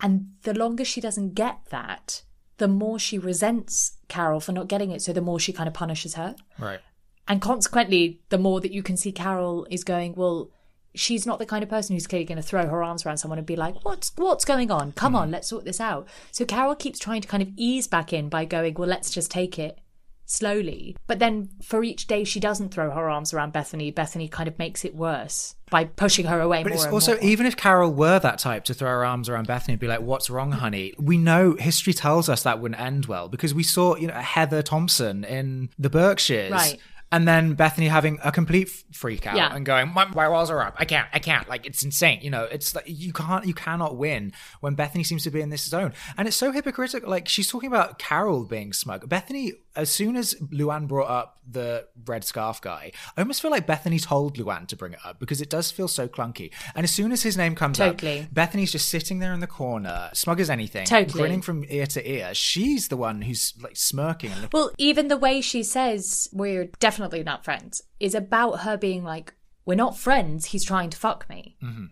And 0.00 0.32
the 0.42 0.52
longer 0.52 0.84
she 0.84 1.00
doesn't 1.00 1.34
get 1.34 1.60
that, 1.70 2.24
the 2.56 2.66
more 2.66 2.98
she 2.98 3.20
resents 3.20 3.98
Carole 4.08 4.40
for 4.40 4.50
not 4.50 4.66
getting 4.66 4.90
it. 4.90 5.00
So 5.00 5.12
the 5.12 5.20
more 5.20 5.38
she 5.38 5.52
kind 5.52 5.68
of 5.68 5.74
punishes 5.74 6.14
her. 6.14 6.34
Right. 6.58 6.80
And 7.28 7.40
consequently, 7.40 8.20
the 8.30 8.38
more 8.38 8.60
that 8.60 8.72
you 8.72 8.82
can 8.82 8.96
see 8.96 9.12
Carole 9.12 9.68
is 9.70 9.84
going, 9.84 10.16
well, 10.16 10.50
she's 10.92 11.24
not 11.24 11.38
the 11.38 11.46
kind 11.46 11.62
of 11.62 11.70
person 11.70 11.94
who's 11.94 12.08
clearly 12.08 12.24
going 12.24 12.34
to 12.34 12.42
throw 12.42 12.66
her 12.66 12.82
arms 12.82 13.06
around 13.06 13.18
someone 13.18 13.38
and 13.38 13.46
be 13.46 13.54
like, 13.54 13.84
what's 13.84 14.10
what's 14.16 14.44
going 14.44 14.72
on? 14.72 14.90
Come 14.90 15.12
hmm. 15.12 15.18
on, 15.18 15.30
let's 15.30 15.48
sort 15.48 15.64
this 15.64 15.80
out. 15.80 16.08
So 16.32 16.44
Carole 16.44 16.74
keeps 16.74 16.98
trying 16.98 17.20
to 17.20 17.28
kind 17.28 17.44
of 17.44 17.50
ease 17.56 17.86
back 17.86 18.12
in 18.12 18.28
by 18.28 18.44
going, 18.44 18.74
well, 18.74 18.88
let's 18.88 19.10
just 19.10 19.30
take 19.30 19.56
it 19.56 19.78
slowly. 20.26 20.96
But 21.06 21.18
then 21.18 21.48
for 21.62 21.82
each 21.82 22.06
day 22.06 22.24
she 22.24 22.40
doesn't 22.40 22.74
throw 22.74 22.90
her 22.90 23.08
arms 23.08 23.32
around 23.32 23.52
Bethenny, 23.52 23.92
Bethenny 23.94 24.30
kind 24.30 24.48
of 24.48 24.58
makes 24.58 24.84
it 24.84 24.94
worse 24.94 25.54
by 25.70 25.84
pushing 25.84 26.26
her 26.26 26.40
away 26.40 26.62
But 26.62 26.70
more 26.72 26.76
it's 26.84 26.86
also 26.92 27.12
more. 27.14 27.22
even 27.22 27.46
if 27.46 27.56
Carole 27.56 27.92
were 27.92 28.18
that 28.18 28.38
type 28.38 28.64
to 28.64 28.74
throw 28.74 28.88
her 28.90 29.04
arms 29.04 29.28
around 29.28 29.48
Bethenny 29.48 29.70
and 29.70 29.78
be 29.80 29.88
like, 29.88 30.00
"What's 30.00 30.28
wrong, 30.30 30.52
honey?" 30.52 30.92
We 30.98 31.16
know 31.18 31.54
history 31.58 31.92
tells 31.92 32.28
us 32.28 32.42
that 32.42 32.60
wouldn't 32.60 32.80
end 32.80 33.06
well 33.06 33.28
because 33.28 33.54
we 33.54 33.62
saw, 33.62 33.96
you 33.96 34.08
know, 34.08 34.14
Heather 34.14 34.62
Thomson 34.62 35.24
in 35.24 35.70
the 35.78 35.90
Berkshires, 35.90 36.52
Right. 36.52 36.78
And 37.12 37.26
then 37.26 37.54
Bethenny 37.54 37.88
having 37.88 38.18
a 38.24 38.32
complete 38.32 38.68
freak 38.92 39.28
out 39.28 39.36
Yeah. 39.36 39.54
and 39.54 39.64
going, 39.64 39.94
my, 39.94 40.06
"My 40.06 40.28
walls 40.28 40.50
are 40.50 40.60
up. 40.60 40.74
I 40.76 40.84
can't. 40.84 41.06
I 41.12 41.20
can't. 41.20 41.48
Like 41.48 41.64
it's 41.64 41.84
insane. 41.84 42.18
You 42.20 42.30
know, 42.30 42.42
it's 42.50 42.74
like 42.74 42.84
you 42.88 43.12
can't. 43.12 43.46
You 43.46 43.54
cannot 43.54 43.96
win 43.96 44.32
when 44.60 44.74
Bethenny 44.74 45.06
seems 45.06 45.22
to 45.22 45.30
be 45.30 45.40
in 45.40 45.50
this 45.50 45.62
zone, 45.64 45.92
and 46.18 46.26
it's 46.26 46.36
so 46.36 46.50
hypocritical. 46.50 47.08
Like 47.08 47.28
she's 47.28 47.48
talking 47.48 47.68
about 47.68 48.00
Carole 48.00 48.44
being 48.44 48.72
smug. 48.72 49.08
Bethenny, 49.08 49.52
as 49.76 49.90
soon 49.90 50.16
as 50.16 50.34
Luann 50.34 50.88
brought 50.88 51.08
up 51.08 51.38
the 51.48 51.86
red 52.06 52.24
scarf 52.24 52.60
guy, 52.60 52.92
I 53.16 53.20
almost 53.20 53.42
feel 53.42 53.50
like 53.50 53.66
Bethenny 53.66 54.02
told 54.02 54.36
Luann 54.36 54.66
to 54.68 54.76
bring 54.76 54.94
it 54.94 54.98
up 55.04 55.20
because 55.20 55.40
it 55.40 55.50
does 55.50 55.70
feel 55.70 55.88
so 55.88 56.08
clunky. 56.08 56.52
And 56.74 56.84
as 56.84 56.90
soon 56.90 57.12
as 57.12 57.22
his 57.22 57.36
name 57.36 57.54
comes 57.54 57.78
Totally. 57.78 58.20
up, 58.20 58.26
Bethenny's 58.30 58.72
just 58.72 58.88
sitting 58.88 59.18
there 59.18 59.32
in 59.32 59.40
the 59.40 59.46
corner, 59.46 60.10
smug 60.12 60.40
as 60.40 60.50
anything, 60.50 60.86
Totally. 60.86 61.20
grinning 61.20 61.42
from 61.42 61.64
ear 61.68 61.86
to 61.86 62.10
ear. 62.10 62.34
She's 62.34 62.88
the 62.88 62.96
one 62.96 63.22
who's 63.22 63.54
like 63.62 63.76
smirking 63.76 64.32
and. 64.32 64.48
Well, 64.52 64.70
even 64.78 65.08
the 65.08 65.16
way 65.16 65.40
she 65.40 65.62
says 65.62 66.28
we're 66.32 66.66
definitely 66.78 67.22
not 67.22 67.44
friends 67.44 67.82
is 68.00 68.14
about 68.14 68.60
her 68.60 68.76
being 68.76 69.04
like, 69.04 69.34
we're 69.64 69.74
not 69.74 69.98
friends. 69.98 70.46
He's 70.46 70.64
trying 70.64 70.90
to 70.90 70.98
fuck 70.98 71.28
me. 71.28 71.56
Mm-hmm. 71.62 71.86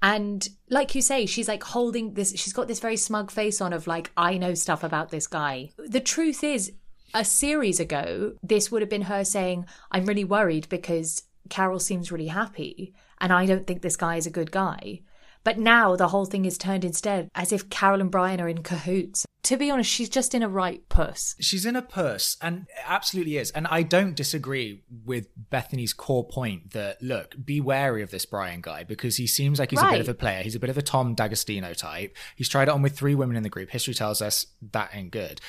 And 0.00 0.48
like 0.70 0.94
you 0.94 1.02
say, 1.02 1.26
she's 1.26 1.48
like 1.48 1.62
holding 1.62 2.14
this, 2.14 2.32
she's 2.36 2.52
got 2.52 2.68
this 2.68 2.80
very 2.80 2.96
smug 2.96 3.30
face 3.30 3.60
on 3.60 3.72
of 3.72 3.86
like, 3.86 4.12
I 4.16 4.38
know 4.38 4.54
stuff 4.54 4.84
about 4.84 5.10
this 5.10 5.26
guy. 5.26 5.70
The 5.76 6.00
truth 6.00 6.44
is, 6.44 6.72
a 7.14 7.24
series 7.24 7.80
ago, 7.80 8.34
this 8.42 8.70
would 8.70 8.82
have 8.82 8.90
been 8.90 9.02
her 9.02 9.24
saying, 9.24 9.66
I'm 9.90 10.06
really 10.06 10.24
worried 10.24 10.68
because 10.68 11.22
Carole 11.48 11.78
seems 11.78 12.12
really 12.12 12.28
happy 12.28 12.94
and 13.20 13.32
I 13.32 13.46
don't 13.46 13.66
think 13.66 13.82
this 13.82 13.96
guy 13.96 14.16
is 14.16 14.26
a 14.26 14.30
good 14.30 14.50
guy. 14.50 15.00
But 15.44 15.58
now 15.58 15.96
the 15.96 16.08
whole 16.08 16.26
thing 16.26 16.44
is 16.44 16.58
turned 16.58 16.84
instead 16.84 17.30
as 17.34 17.52
if 17.52 17.70
Carole 17.70 18.00
and 18.00 18.10
Brian 18.10 18.40
are 18.40 18.48
in 18.48 18.62
cahoots. 18.62 19.24
To 19.48 19.56
be 19.56 19.70
honest, 19.70 19.88
she's 19.88 20.10
just 20.10 20.34
in 20.34 20.42
a 20.42 20.48
right 20.48 20.86
purse. 20.90 21.34
She's 21.40 21.64
in 21.64 21.74
a 21.74 21.80
purse, 21.80 22.36
and 22.42 22.66
absolutely 22.84 23.38
is. 23.38 23.50
And 23.52 23.66
I 23.68 23.82
don't 23.82 24.14
disagree 24.14 24.82
with 25.06 25.28
Bethenny's 25.50 25.94
core 25.94 26.28
point 26.28 26.72
that 26.72 27.00
look, 27.00 27.34
be 27.42 27.58
wary 27.58 28.02
of 28.02 28.10
this 28.10 28.26
Brian 28.26 28.60
guy 28.60 28.84
because 28.84 29.16
he 29.16 29.26
seems 29.26 29.58
like 29.58 29.70
he's 29.70 29.80
a 29.80 29.88
bit 29.88 30.02
of 30.02 30.08
a 30.10 30.12
player. 30.12 30.42
He's 30.42 30.54
a 30.54 30.60
bit 30.60 30.68
of 30.68 30.76
a 30.76 30.82
Tom 30.82 31.14
D'Agostino 31.14 31.72
type. 31.72 32.14
He's 32.36 32.50
tried 32.50 32.68
it 32.68 32.72
on 32.72 32.82
with 32.82 32.94
three 32.94 33.14
women 33.14 33.36
in 33.36 33.42
the 33.42 33.48
group. 33.48 33.70
History 33.70 33.94
tells 33.94 34.20
us 34.20 34.48
that 34.72 34.90
ain't 34.92 35.12
good. 35.12 35.40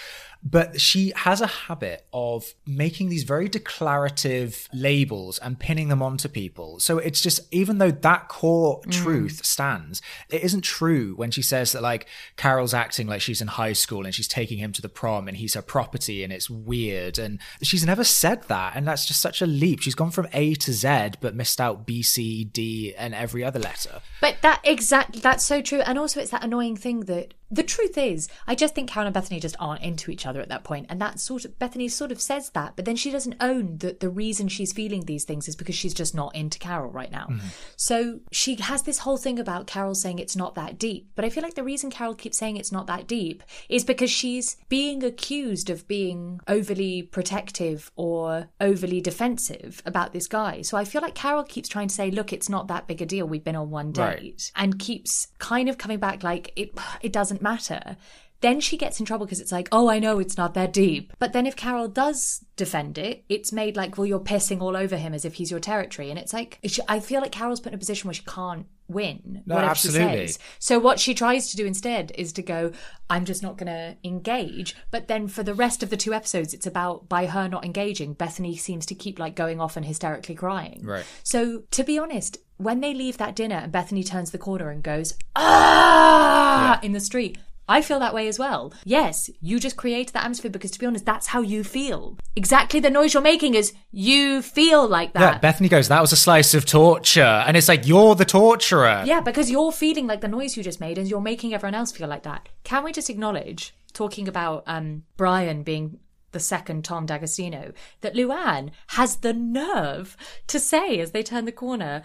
But 0.41 0.79
she 0.79 1.11
has 1.17 1.41
a 1.41 1.47
habit 1.47 2.07
of 2.13 2.53
making 2.65 3.09
these 3.09 3.23
very 3.23 3.49
declarative 3.49 4.69
labels 4.71 5.37
and 5.39 5.59
pinning 5.59 5.89
them 5.89 6.01
onto 6.01 6.29
people. 6.29 6.79
So 6.79 6.97
it's 6.97 7.19
just, 7.19 7.41
even 7.53 7.79
though 7.79 7.91
that 7.91 8.29
core 8.29 8.79
mm. 8.83 8.91
truth 8.93 9.43
stands, 9.43 10.01
it 10.29 10.41
isn't 10.41 10.61
true 10.61 11.13
when 11.17 11.31
she 11.31 11.41
says 11.41 11.73
that, 11.73 11.81
like, 11.81 12.07
Carole's 12.37 12.73
acting 12.73 13.05
like 13.07 13.19
she's 13.19 13.41
in 13.41 13.49
high 13.49 13.73
school 13.73 13.88
and 13.97 14.13
she's 14.13 14.27
taking 14.27 14.57
him 14.57 14.71
to 14.73 14.81
the 14.81 14.89
prom 14.89 15.27
and 15.27 15.37
he's 15.37 15.53
her 15.55 15.61
property 15.61 16.23
and 16.23 16.31
it's 16.31 16.49
weird. 16.49 17.17
And 17.17 17.39
she's 17.61 17.85
never 17.85 18.03
said 18.03 18.43
that. 18.43 18.75
And 18.75 18.87
that's 18.87 19.05
just 19.05 19.21
such 19.21 19.41
a 19.41 19.45
leap. 19.45 19.81
She's 19.81 19.95
gone 19.95 20.11
from 20.11 20.27
A 20.33 20.53
to 20.55 20.73
Z, 20.73 21.11
but 21.21 21.35
missed 21.35 21.59
out 21.59 21.85
B, 21.85 22.01
C, 22.01 22.43
D, 22.43 22.93
and 22.97 23.13
every 23.13 23.43
other 23.43 23.59
letter. 23.59 24.01
But 24.21 24.37
that 24.41 24.61
exactly 24.63 25.21
that's 25.21 25.43
so 25.43 25.61
true. 25.61 25.81
And 25.81 25.97
also 25.97 26.21
it's 26.21 26.31
that 26.31 26.43
annoying 26.43 26.77
thing 26.77 27.01
that 27.01 27.33
the 27.51 27.63
truth 27.63 27.97
is, 27.97 28.27
I 28.47 28.55
just 28.55 28.75
think 28.75 28.89
Karen 28.89 29.07
and 29.07 29.15
Bethenny 29.15 29.41
just 29.41 29.55
aren't 29.59 29.81
into 29.81 30.11
each 30.11 30.25
other 30.25 30.39
at 30.41 30.49
that 30.49 30.63
point. 30.63 30.85
And 30.89 31.01
that 31.01 31.19
sort 31.19 31.45
of 31.45 31.57
Bethenny 31.57 31.89
sort 31.89 32.11
of 32.11 32.21
says 32.21 32.49
that, 32.51 32.75
but 32.75 32.85
then 32.85 32.95
she 32.95 33.11
doesn't 33.11 33.35
own 33.39 33.77
that 33.79 33.99
the 33.99 34.09
reason 34.09 34.47
she's 34.47 34.71
feeling 34.73 35.05
these 35.05 35.23
things 35.23 35.47
is 35.47 35.55
because 35.55 35.75
she's 35.75 35.93
just 35.93 36.13
not 36.13 36.35
into 36.35 36.59
Carole 36.59 36.91
right 36.91 37.11
now. 37.11 37.25
Mm-hmm. 37.29 37.47
So 37.75 38.19
she 38.31 38.55
has 38.55 38.83
this 38.83 38.99
whole 38.99 39.17
thing 39.17 39.39
about 39.39 39.67
Carole 39.67 39.95
saying 39.95 40.19
it's 40.19 40.35
not 40.35 40.55
that 40.55 40.77
deep. 40.77 41.09
But 41.15 41.25
I 41.25 41.29
feel 41.29 41.43
like 41.43 41.55
the 41.55 41.63
reason 41.63 41.89
Carole 41.89 42.15
keeps 42.15 42.37
saying 42.37 42.57
it's 42.57 42.71
not 42.71 42.87
that 42.87 43.07
deep 43.07 43.43
is 43.67 43.83
because 43.83 44.11
she's 44.11 44.57
being 44.69 45.03
accused 45.03 45.69
of 45.69 45.87
being 45.87 46.39
overly 46.47 47.01
protective 47.03 47.91
or 47.95 48.49
overly 48.61 49.01
defensive 49.01 49.81
about 49.85 50.13
this 50.13 50.27
guy. 50.27 50.61
So 50.61 50.77
I 50.77 50.85
feel 50.85 51.01
like 51.01 51.15
Carole 51.15 51.43
keeps 51.43 51.69
trying 51.69 51.87
to 51.87 51.95
say, 51.95 52.11
look, 52.11 52.31
it's 52.33 52.49
not 52.49 52.67
that 52.67 52.87
big 52.87 53.01
a 53.01 53.05
deal. 53.05 53.27
We've 53.27 53.43
been 53.43 53.55
on 53.55 53.69
one 53.69 53.91
date 53.91 53.99
Right. 53.99 54.51
and 54.55 54.79
keeps 54.79 55.27
kind 55.39 55.69
of 55.69 55.77
coming 55.77 55.99
back 55.99 56.23
like 56.23 56.51
it 56.55 56.71
it 57.01 57.11
doesn't 57.13 57.38
matter. 57.41 57.97
Then 58.41 58.61
she 58.61 58.77
gets 58.77 59.01
in 59.01 59.05
trouble 59.05 59.25
because 59.25 59.41
it's 59.41 59.51
like, 59.51 59.67
oh, 59.71 59.89
I 59.89 59.99
know 59.99 60.19
it's 60.19 60.37
not 60.37 60.53
that 60.53 60.71
deep. 60.71 61.11
But 61.19 61.33
then 61.33 61.45
if 61.45 61.57
Carole 61.57 61.89
does 61.89 62.45
defend 62.55 62.97
it, 62.97 63.25
it's 63.27 63.51
made 63.51 63.75
like, 63.75 63.97
well, 63.97 64.07
you're 64.07 64.19
pissing 64.19 64.61
all 64.61 64.77
over 64.77 64.95
him 64.95 65.13
as 65.13 65.25
if 65.25 65.33
he's 65.35 65.51
your 65.51 65.59
territory. 65.59 66.09
And 66.09 66.17
it's 66.17 66.31
like, 66.31 66.57
she, 66.63 66.81
I 66.87 67.01
feel 67.01 67.19
like 67.19 67.33
Carole's 67.33 67.59
put 67.59 67.73
in 67.73 67.75
a 67.75 67.79
position 67.79 68.07
where 68.07 68.13
she 68.13 68.23
can't 68.23 68.65
win 68.87 69.43
No, 69.45 69.55
whatever 69.55 69.71
absolutely. 69.71 70.21
she 70.21 70.27
says. 70.27 70.39
So 70.57 70.79
what 70.79 71.01
she 71.01 71.13
tries 71.13 71.51
to 71.51 71.57
do 71.57 71.65
instead 71.65 72.13
is 72.15 72.31
to 72.33 72.41
go, 72.41 72.71
I'm 73.09 73.25
just 73.25 73.43
not 73.43 73.57
going 73.57 73.67
to 73.67 73.97
engage. 74.07 74.73
But 74.89 75.09
then 75.09 75.27
for 75.27 75.43
the 75.43 75.53
rest 75.53 75.83
of 75.83 75.89
the 75.89 75.97
two 75.97 76.13
episodes, 76.13 76.53
it's 76.53 76.65
about 76.65 77.09
by 77.09 77.25
her 77.25 77.49
not 77.49 77.65
engaging, 77.65 78.15
Bethenny 78.15 78.57
seems 78.57 78.85
to 78.85 78.95
keep 78.95 79.19
like 79.19 79.35
going 79.35 79.59
off 79.59 79.75
and 79.75 79.85
hysterically 79.85 80.35
crying. 80.35 80.79
Right. 80.85 81.05
So 81.23 81.63
to 81.71 81.83
be 81.83 81.99
honest, 81.99 82.37
when 82.59 82.81
they 82.81 82.93
leave 82.93 83.17
that 83.17 83.35
dinner 83.35 83.55
and 83.55 83.71
Bethenny 83.71 84.05
turns 84.05 84.31
the 84.31 84.37
corner 84.37 84.69
and 84.69 84.83
goes, 84.83 85.15
ah, 85.35 86.79
in 86.83 86.91
the 86.91 86.99
street. 86.99 87.37
I 87.69 87.83
feel 87.83 87.99
that 87.99 88.15
way 88.15 88.27
as 88.27 88.39
well. 88.39 88.73
Yes, 88.83 89.29
you 89.41 89.59
just 89.59 89.77
created 89.77 90.13
that 90.13 90.23
atmosphere 90.23 90.49
because, 90.49 90.71
to 90.71 90.79
be 90.79 90.87
honest, 90.87 91.05
that's 91.05 91.27
how 91.27 91.41
you 91.41 91.63
feel. 91.63 92.17
Exactly 92.35 92.79
the 92.79 92.89
noise 92.89 93.13
you're 93.13 93.21
making 93.21 93.53
is 93.53 93.73
you 93.91 94.41
feel 94.41 94.87
like 94.87 95.13
that. 95.13 95.41
Yeah. 95.41 95.51
Bethenny 95.51 95.69
goes, 95.69 95.87
that 95.87 96.01
was 96.01 96.11
a 96.11 96.17
slice 96.17 96.55
of 96.55 96.65
torture. 96.65 97.21
And 97.21 97.55
it's 97.55 97.67
like, 97.67 97.87
you're 97.87 98.15
the 98.15 98.25
torturer. 98.25 99.03
Yeah, 99.05 99.21
because 99.21 99.51
you're 99.51 99.71
feeling 99.71 100.07
like 100.07 100.21
the 100.21 100.27
noise 100.27 100.57
you 100.57 100.63
just 100.63 100.81
made 100.81 100.97
and 100.97 101.07
you're 101.07 101.21
making 101.21 101.53
everyone 101.53 101.75
else 101.75 101.91
feel 101.91 102.07
like 102.07 102.23
that. 102.23 102.49
Can 102.63 102.83
we 102.83 102.91
just 102.91 103.09
acknowledge, 103.09 103.73
talking 103.93 104.27
about 104.27 104.63
um, 104.65 105.03
Brian 105.15 105.61
being 105.61 105.99
the 106.31 106.39
second 106.39 106.85
Tom 106.85 107.05
D'Agostino, 107.05 107.71
that 108.01 108.15
Luann 108.15 108.71
has 108.87 109.17
the 109.17 109.33
nerve 109.33 110.17
to 110.47 110.59
say 110.59 110.99
as 110.99 111.11
they 111.11 111.23
turn 111.23 111.45
the 111.45 111.51
corner, 111.51 112.01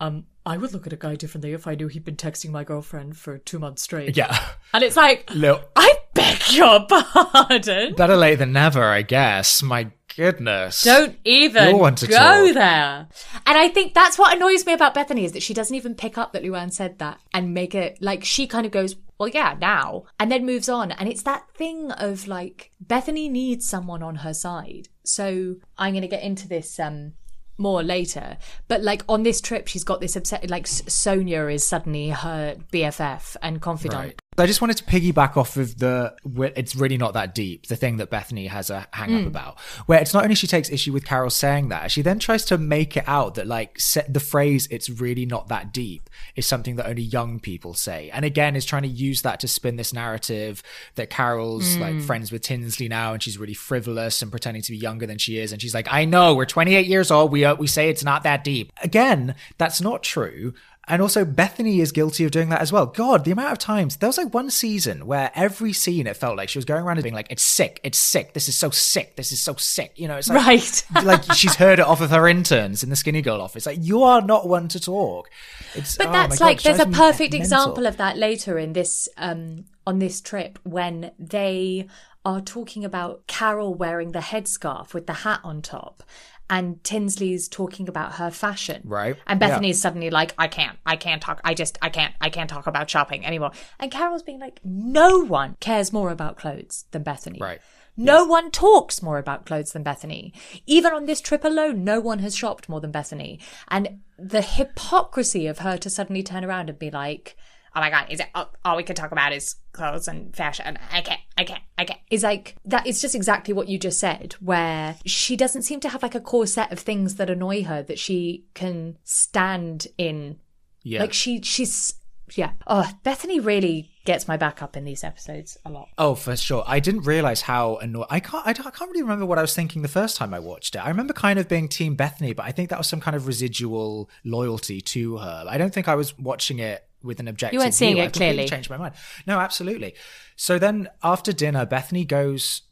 um, 0.00 0.24
I 0.44 0.56
would 0.56 0.72
look 0.72 0.86
at 0.86 0.92
a 0.92 0.96
guy 0.96 1.16
differently 1.16 1.52
if 1.52 1.66
I 1.66 1.74
knew 1.74 1.88
he'd 1.88 2.04
been 2.04 2.16
texting 2.16 2.50
my 2.50 2.64
girlfriend 2.64 3.16
for 3.16 3.38
two 3.38 3.58
months 3.58 3.82
straight. 3.82 4.16
Yeah. 4.16 4.38
And 4.74 4.84
it's 4.84 4.96
like, 4.96 5.28
Look, 5.34 5.70
I 5.74 5.92
beg 6.14 6.38
your 6.52 6.86
pardon. 6.86 7.94
better 7.94 8.16
late 8.16 8.36
than 8.36 8.52
never, 8.52 8.84
I 8.84 9.02
guess. 9.02 9.62
My 9.62 9.90
goodness. 10.16 10.82
Don't 10.82 11.16
even 11.24 11.70
You're 11.70 11.78
one 11.78 11.94
to 11.96 12.06
go 12.06 12.16
talk. 12.46 12.54
there. 12.54 13.08
And 13.46 13.58
I 13.58 13.68
think 13.68 13.94
that's 13.94 14.18
what 14.18 14.36
annoys 14.36 14.64
me 14.66 14.72
about 14.72 14.94
Bethenny 14.94 15.24
is 15.24 15.32
that 15.32 15.42
she 15.42 15.54
doesn't 15.54 15.74
even 15.74 15.94
pick 15.94 16.16
up 16.18 16.32
that 16.32 16.42
Luann 16.42 16.72
said 16.72 16.98
that 16.98 17.18
and 17.34 17.54
make 17.54 17.74
it 17.74 17.98
like 18.00 18.24
she 18.24 18.46
kind 18.46 18.66
of 18.66 18.72
goes, 18.72 18.96
well, 19.18 19.28
yeah, 19.30 19.56
now, 19.58 20.04
and 20.20 20.30
then 20.30 20.44
moves 20.44 20.68
on. 20.68 20.92
And 20.92 21.08
it's 21.08 21.22
that 21.22 21.48
thing 21.54 21.90
of 21.92 22.28
like 22.28 22.70
Bethenny 22.84 23.30
needs 23.30 23.66
someone 23.66 24.02
on 24.02 24.16
her 24.16 24.34
side. 24.34 24.88
So 25.04 25.56
I'm 25.78 25.92
going 25.94 26.02
to 26.02 26.08
get 26.08 26.22
into 26.22 26.46
this 26.48 26.78
um 26.78 27.14
more 27.58 27.82
later. 27.82 28.36
But 28.68 28.82
like 28.82 29.02
on 29.08 29.22
this 29.22 29.40
trip, 29.40 29.68
she's 29.68 29.84
got 29.84 30.00
this 30.00 30.16
upset. 30.16 30.48
Like 30.50 30.66
Sonja 30.66 31.52
is 31.52 31.66
suddenly 31.66 32.10
her 32.10 32.56
BFF 32.72 33.36
and 33.42 33.60
confidant. 33.60 34.00
Right. 34.00 34.20
I 34.44 34.46
just 34.46 34.60
wanted 34.60 34.76
to 34.78 34.84
piggyback 34.84 35.36
off 35.36 35.56
of 35.56 35.78
the 35.78 36.14
where 36.24 36.52
it's 36.56 36.76
really 36.76 36.96
not 36.98 37.14
that 37.14 37.34
deep. 37.34 37.66
The 37.66 37.76
thing 37.76 37.96
that 37.98 38.10
Bethenny 38.10 38.48
has 38.48 38.70
a 38.70 38.86
hang 38.92 39.10
Hmm. 39.10 39.16
up 39.22 39.26
about, 39.26 39.60
where 39.86 40.00
it's 40.00 40.12
not 40.12 40.22
only 40.24 40.34
she 40.34 40.46
takes 40.46 40.70
issue 40.70 40.92
with 40.92 41.04
Carole 41.04 41.30
saying 41.30 41.68
that, 41.70 41.90
she 41.90 42.02
then 42.02 42.18
tries 42.18 42.44
to 42.46 42.58
make 42.58 42.96
it 42.96 43.04
out 43.06 43.34
that 43.36 43.46
like 43.46 43.80
set 43.80 44.12
the 44.12 44.20
phrase 44.20 44.68
"it's 44.70 44.88
really 44.90 45.26
not 45.26 45.48
that 45.48 45.72
deep" 45.72 46.10
is 46.34 46.46
something 46.46 46.76
that 46.76 46.86
only 46.86 47.02
young 47.02 47.40
people 47.40 47.74
say, 47.74 48.10
and 48.12 48.24
again 48.24 48.56
is 48.56 48.64
trying 48.64 48.82
to 48.82 48.88
use 48.88 49.22
that 49.22 49.40
to 49.40 49.48
spin 49.48 49.76
this 49.76 49.92
narrative 49.92 50.62
that 50.96 51.10
Carole's 51.10 51.74
Hmm. 51.76 51.80
like 51.80 52.00
friends 52.02 52.30
with 52.32 52.42
Tinsley 52.42 52.88
now, 52.88 53.12
and 53.14 53.22
she's 53.22 53.38
really 53.38 53.54
frivolous 53.54 54.22
and 54.22 54.30
pretending 54.30 54.62
to 54.62 54.72
be 54.72 54.78
younger 54.78 55.06
than 55.06 55.18
she 55.18 55.38
is, 55.38 55.52
and 55.52 55.60
she's 55.62 55.74
like, 55.74 55.88
"I 55.90 56.04
know, 56.04 56.34
we're 56.34 56.44
28 56.46 56.86
years 56.86 57.10
old. 57.10 57.32
We 57.32 57.44
uh, 57.44 57.54
we 57.54 57.66
say 57.66 57.88
it's 57.88 58.04
not 58.04 58.22
that 58.24 58.44
deep." 58.44 58.72
Again, 58.82 59.34
that's 59.58 59.80
not 59.80 60.02
true. 60.02 60.52
And 60.88 61.02
also, 61.02 61.24
Bethenny 61.24 61.80
is 61.80 61.90
guilty 61.90 62.24
of 62.24 62.30
doing 62.30 62.48
that 62.50 62.60
as 62.60 62.72
well. 62.72 62.86
God, 62.86 63.24
the 63.24 63.32
amount 63.32 63.50
of 63.50 63.58
times 63.58 63.96
there 63.96 64.08
was 64.08 64.18
like 64.18 64.32
one 64.32 64.50
season 64.50 65.06
where 65.06 65.32
every 65.34 65.72
scene 65.72 66.06
it 66.06 66.16
felt 66.16 66.36
like 66.36 66.48
she 66.48 66.58
was 66.58 66.64
going 66.64 66.84
around 66.84 66.98
and 66.98 67.02
being 67.02 67.14
like, 67.14 67.26
"It's 67.28 67.42
sick, 67.42 67.80
it's 67.82 67.98
sick, 67.98 68.34
this 68.34 68.48
is 68.48 68.56
so 68.56 68.70
sick, 68.70 69.16
this 69.16 69.32
is 69.32 69.40
so 69.40 69.54
sick." 69.54 69.92
You 69.96 70.06
know, 70.06 70.16
it's 70.16 70.28
like, 70.28 70.46
Right. 70.46 70.84
like 71.04 71.24
she's 71.32 71.56
heard 71.56 71.80
it 71.80 71.84
off 71.86 72.00
of 72.00 72.10
her 72.10 72.28
interns 72.28 72.84
in 72.84 72.90
the 72.90 72.94
Skinnygirl 72.96 73.40
office. 73.40 73.66
Like, 73.66 73.78
you 73.80 74.04
are 74.04 74.22
not 74.22 74.48
one 74.48 74.68
to 74.68 74.78
talk. 74.80 75.28
It's, 75.74 75.96
But 75.96 76.08
oh 76.08 76.12
that's 76.12 76.38
my 76.40 76.44
God, 76.44 76.44
like 76.44 76.62
there's 76.62 76.78
a 76.78 76.86
perfect 76.86 77.32
mental. 77.32 77.40
example 77.40 77.86
of 77.86 77.96
that 77.96 78.16
later 78.16 78.56
in 78.58 78.72
this 78.72 79.08
um 79.16 79.64
on 79.86 79.98
this 79.98 80.20
trip 80.20 80.58
when 80.62 81.10
they 81.18 81.88
are 82.24 82.40
talking 82.40 82.84
about 82.84 83.26
Carole 83.26 83.74
wearing 83.74 84.12
the 84.12 84.18
headscarf 84.18 84.94
with 84.94 85.06
the 85.06 85.12
hat 85.12 85.40
on 85.44 85.62
top 85.62 86.02
and 86.48 86.82
Tinsley's 86.84 87.48
talking 87.48 87.88
about 87.88 88.14
her 88.14 88.30
fashion. 88.30 88.82
Right. 88.84 89.16
And 89.26 89.40
Yeah. 89.40 89.58
Bethenny's 89.58 89.80
suddenly 89.80 90.10
like, 90.10 90.34
I 90.38 90.48
can't, 90.48 90.78
I 90.86 90.96
can't 90.96 91.20
talk, 91.22 91.40
I 91.44 91.54
just, 91.54 91.78
I 91.82 91.88
can't, 91.88 92.14
I 92.20 92.30
can't 92.30 92.48
talk 92.48 92.66
about 92.66 92.88
shopping 92.88 93.26
anymore. 93.26 93.50
And 93.78 93.90
Carole's 93.90 94.22
being 94.22 94.40
like, 94.40 94.60
no 94.64 95.24
one 95.24 95.56
cares 95.60 95.92
more 95.92 96.10
about 96.10 96.36
clothes 96.36 96.84
than 96.92 97.04
Bethenny. 97.04 97.40
Right. 97.40 97.60
No 97.96 98.26
one 98.26 98.50
talks 98.50 99.02
more 99.02 99.16
about 99.16 99.46
clothes 99.46 99.72
than 99.72 99.82
Bethenny. 99.82 100.32
Even 100.66 100.92
on 100.92 101.06
this 101.06 101.20
trip 101.20 101.44
alone, 101.44 101.82
no 101.82 101.98
one 101.98 102.18
has 102.18 102.36
shopped 102.36 102.68
more 102.68 102.80
than 102.80 102.90
Bethany. 102.90 103.40
And 103.68 104.00
the 104.18 104.42
hypocrisy 104.42 105.46
of 105.46 105.60
her 105.60 105.78
to 105.78 105.88
suddenly 105.88 106.22
turn 106.22 106.44
around 106.44 106.68
and 106.68 106.78
be 106.78 106.90
like, 106.90 107.36
oh 107.76 107.80
my 107.80 107.90
God, 107.90 108.06
is 108.08 108.20
it 108.20 108.28
all, 108.34 108.50
all 108.64 108.76
we 108.76 108.82
can 108.82 108.96
talk 108.96 109.12
about 109.12 109.32
is 109.32 109.54
clothes 109.72 110.08
and 110.08 110.34
fashion? 110.34 110.78
I 110.90 111.02
can't, 111.02 111.20
I 111.36 111.44
can't, 111.44 111.62
I 111.76 111.84
can't. 111.84 112.00
Is 112.10 112.22
like, 112.22 112.56
that 112.64 112.86
is 112.86 113.02
just 113.02 113.14
exactly 113.14 113.52
what 113.52 113.68
you 113.68 113.78
just 113.78 114.00
said, 114.00 114.34
where 114.40 114.96
she 115.04 115.36
doesn't 115.36 115.62
seem 115.62 115.80
to 115.80 115.90
have 115.90 116.02
like 116.02 116.14
a 116.14 116.20
core 116.20 116.46
set 116.46 116.72
of 116.72 116.78
things 116.78 117.16
that 117.16 117.28
annoy 117.28 117.64
her 117.64 117.82
that 117.82 117.98
she 117.98 118.46
can 118.54 118.96
stand 119.04 119.86
in. 119.98 120.38
Yeah. 120.82 121.00
Like 121.00 121.12
she, 121.12 121.42
she's, 121.42 121.94
yeah. 122.34 122.52
Oh, 122.66 122.90
Bethenny 123.04 123.44
really 123.44 123.90
gets 124.06 124.26
my 124.26 124.36
back 124.36 124.62
up 124.62 124.76
in 124.76 124.84
these 124.84 125.04
episodes 125.04 125.58
a 125.64 125.70
lot. 125.70 125.88
Oh, 125.98 126.14
for 126.14 126.36
sure. 126.36 126.64
I 126.66 126.80
didn't 126.80 127.02
realize 127.02 127.42
how 127.42 127.76
annoying. 127.76 128.06
I 128.08 128.20
can't. 128.20 128.46
I, 128.46 128.52
don't- 128.52 128.66
I 128.66 128.70
can't 128.70 128.90
really 128.90 129.02
remember 129.02 129.26
what 129.26 129.36
I 129.38 129.42
was 129.42 129.54
thinking 129.54 129.82
the 129.82 129.88
first 129.88 130.16
time 130.16 130.32
I 130.32 130.38
watched 130.38 130.76
it. 130.76 130.78
I 130.78 130.88
remember 130.88 131.12
kind 131.12 131.38
of 131.38 131.48
being 131.48 131.68
Team 131.68 131.96
Bethenny, 131.96 132.34
but 132.34 132.46
I 132.46 132.52
think 132.52 132.70
that 132.70 132.78
was 132.78 132.86
some 132.86 133.00
kind 133.00 133.16
of 133.16 133.26
residual 133.26 134.08
loyalty 134.24 134.80
to 134.80 135.18
her. 135.18 135.44
I 135.48 135.58
don't 135.58 135.74
think 135.74 135.88
I 135.88 135.94
was 135.94 136.16
watching 136.18 136.58
it 136.60 136.84
with 137.06 137.20
an 137.20 137.28
objective. 137.28 137.54
You 137.54 137.60
weren't 137.60 137.74
seeing 137.74 137.94
view. 137.94 138.04
it 138.04 138.06
I 138.06 138.10
clearly. 138.10 138.48
Changed 138.48 138.70
my 138.70 138.76
mind. 138.76 138.94
No, 139.26 139.38
absolutely. 139.38 139.94
So 140.36 140.58
then 140.58 140.88
after 141.02 141.32
dinner, 141.32 141.66
Bethenny 141.66 142.06
goes. 142.06 142.62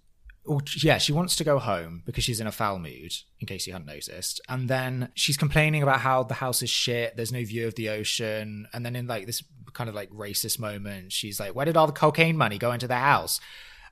Or, 0.47 0.61
yeah, 0.83 0.99
she 0.99 1.13
wants 1.13 1.37
to 1.37 1.45
go 1.45 1.59
home 1.59 2.03
because 2.05 2.23
she's 2.23 2.39
in 2.39 2.47
a 2.47 2.53
foul 2.53 2.79
mood, 2.79 3.15
in 3.41 3.47
case 3.47 3.67
you 3.67 3.73
hadn't 3.73 3.87
noticed. 3.87 4.43
And 4.47 4.69
then 4.69 5.09
she's 5.15 5.39
complaining 5.39 5.83
about 5.83 6.01
how 6.01 6.23
the 6.23 6.35
house 6.35 6.63
is 6.63 6.69
shit, 6.69 7.17
there's 7.17 7.33
no 7.33 7.43
view 7.43 7.67
of 7.67 7.77
the 7.77 7.89
ocean. 7.89 8.69
And 8.75 8.85
then 8.85 8.95
in 8.95 9.07
like 9.07 9.25
this 9.25 9.43
kind 9.73 9.89
of 9.89 9.95
like 9.95 10.11
racist 10.11 10.59
moment, 10.59 11.13
she's 11.13 11.41
like, 11.41 11.55
Where 11.55 11.65
did 11.65 11.79
all 11.79 11.87
the 11.87 11.95
cocaine 11.95 12.37
money 12.37 12.59
go 12.59 12.73
into 12.73 12.87
the 12.87 12.97
house? 12.97 13.41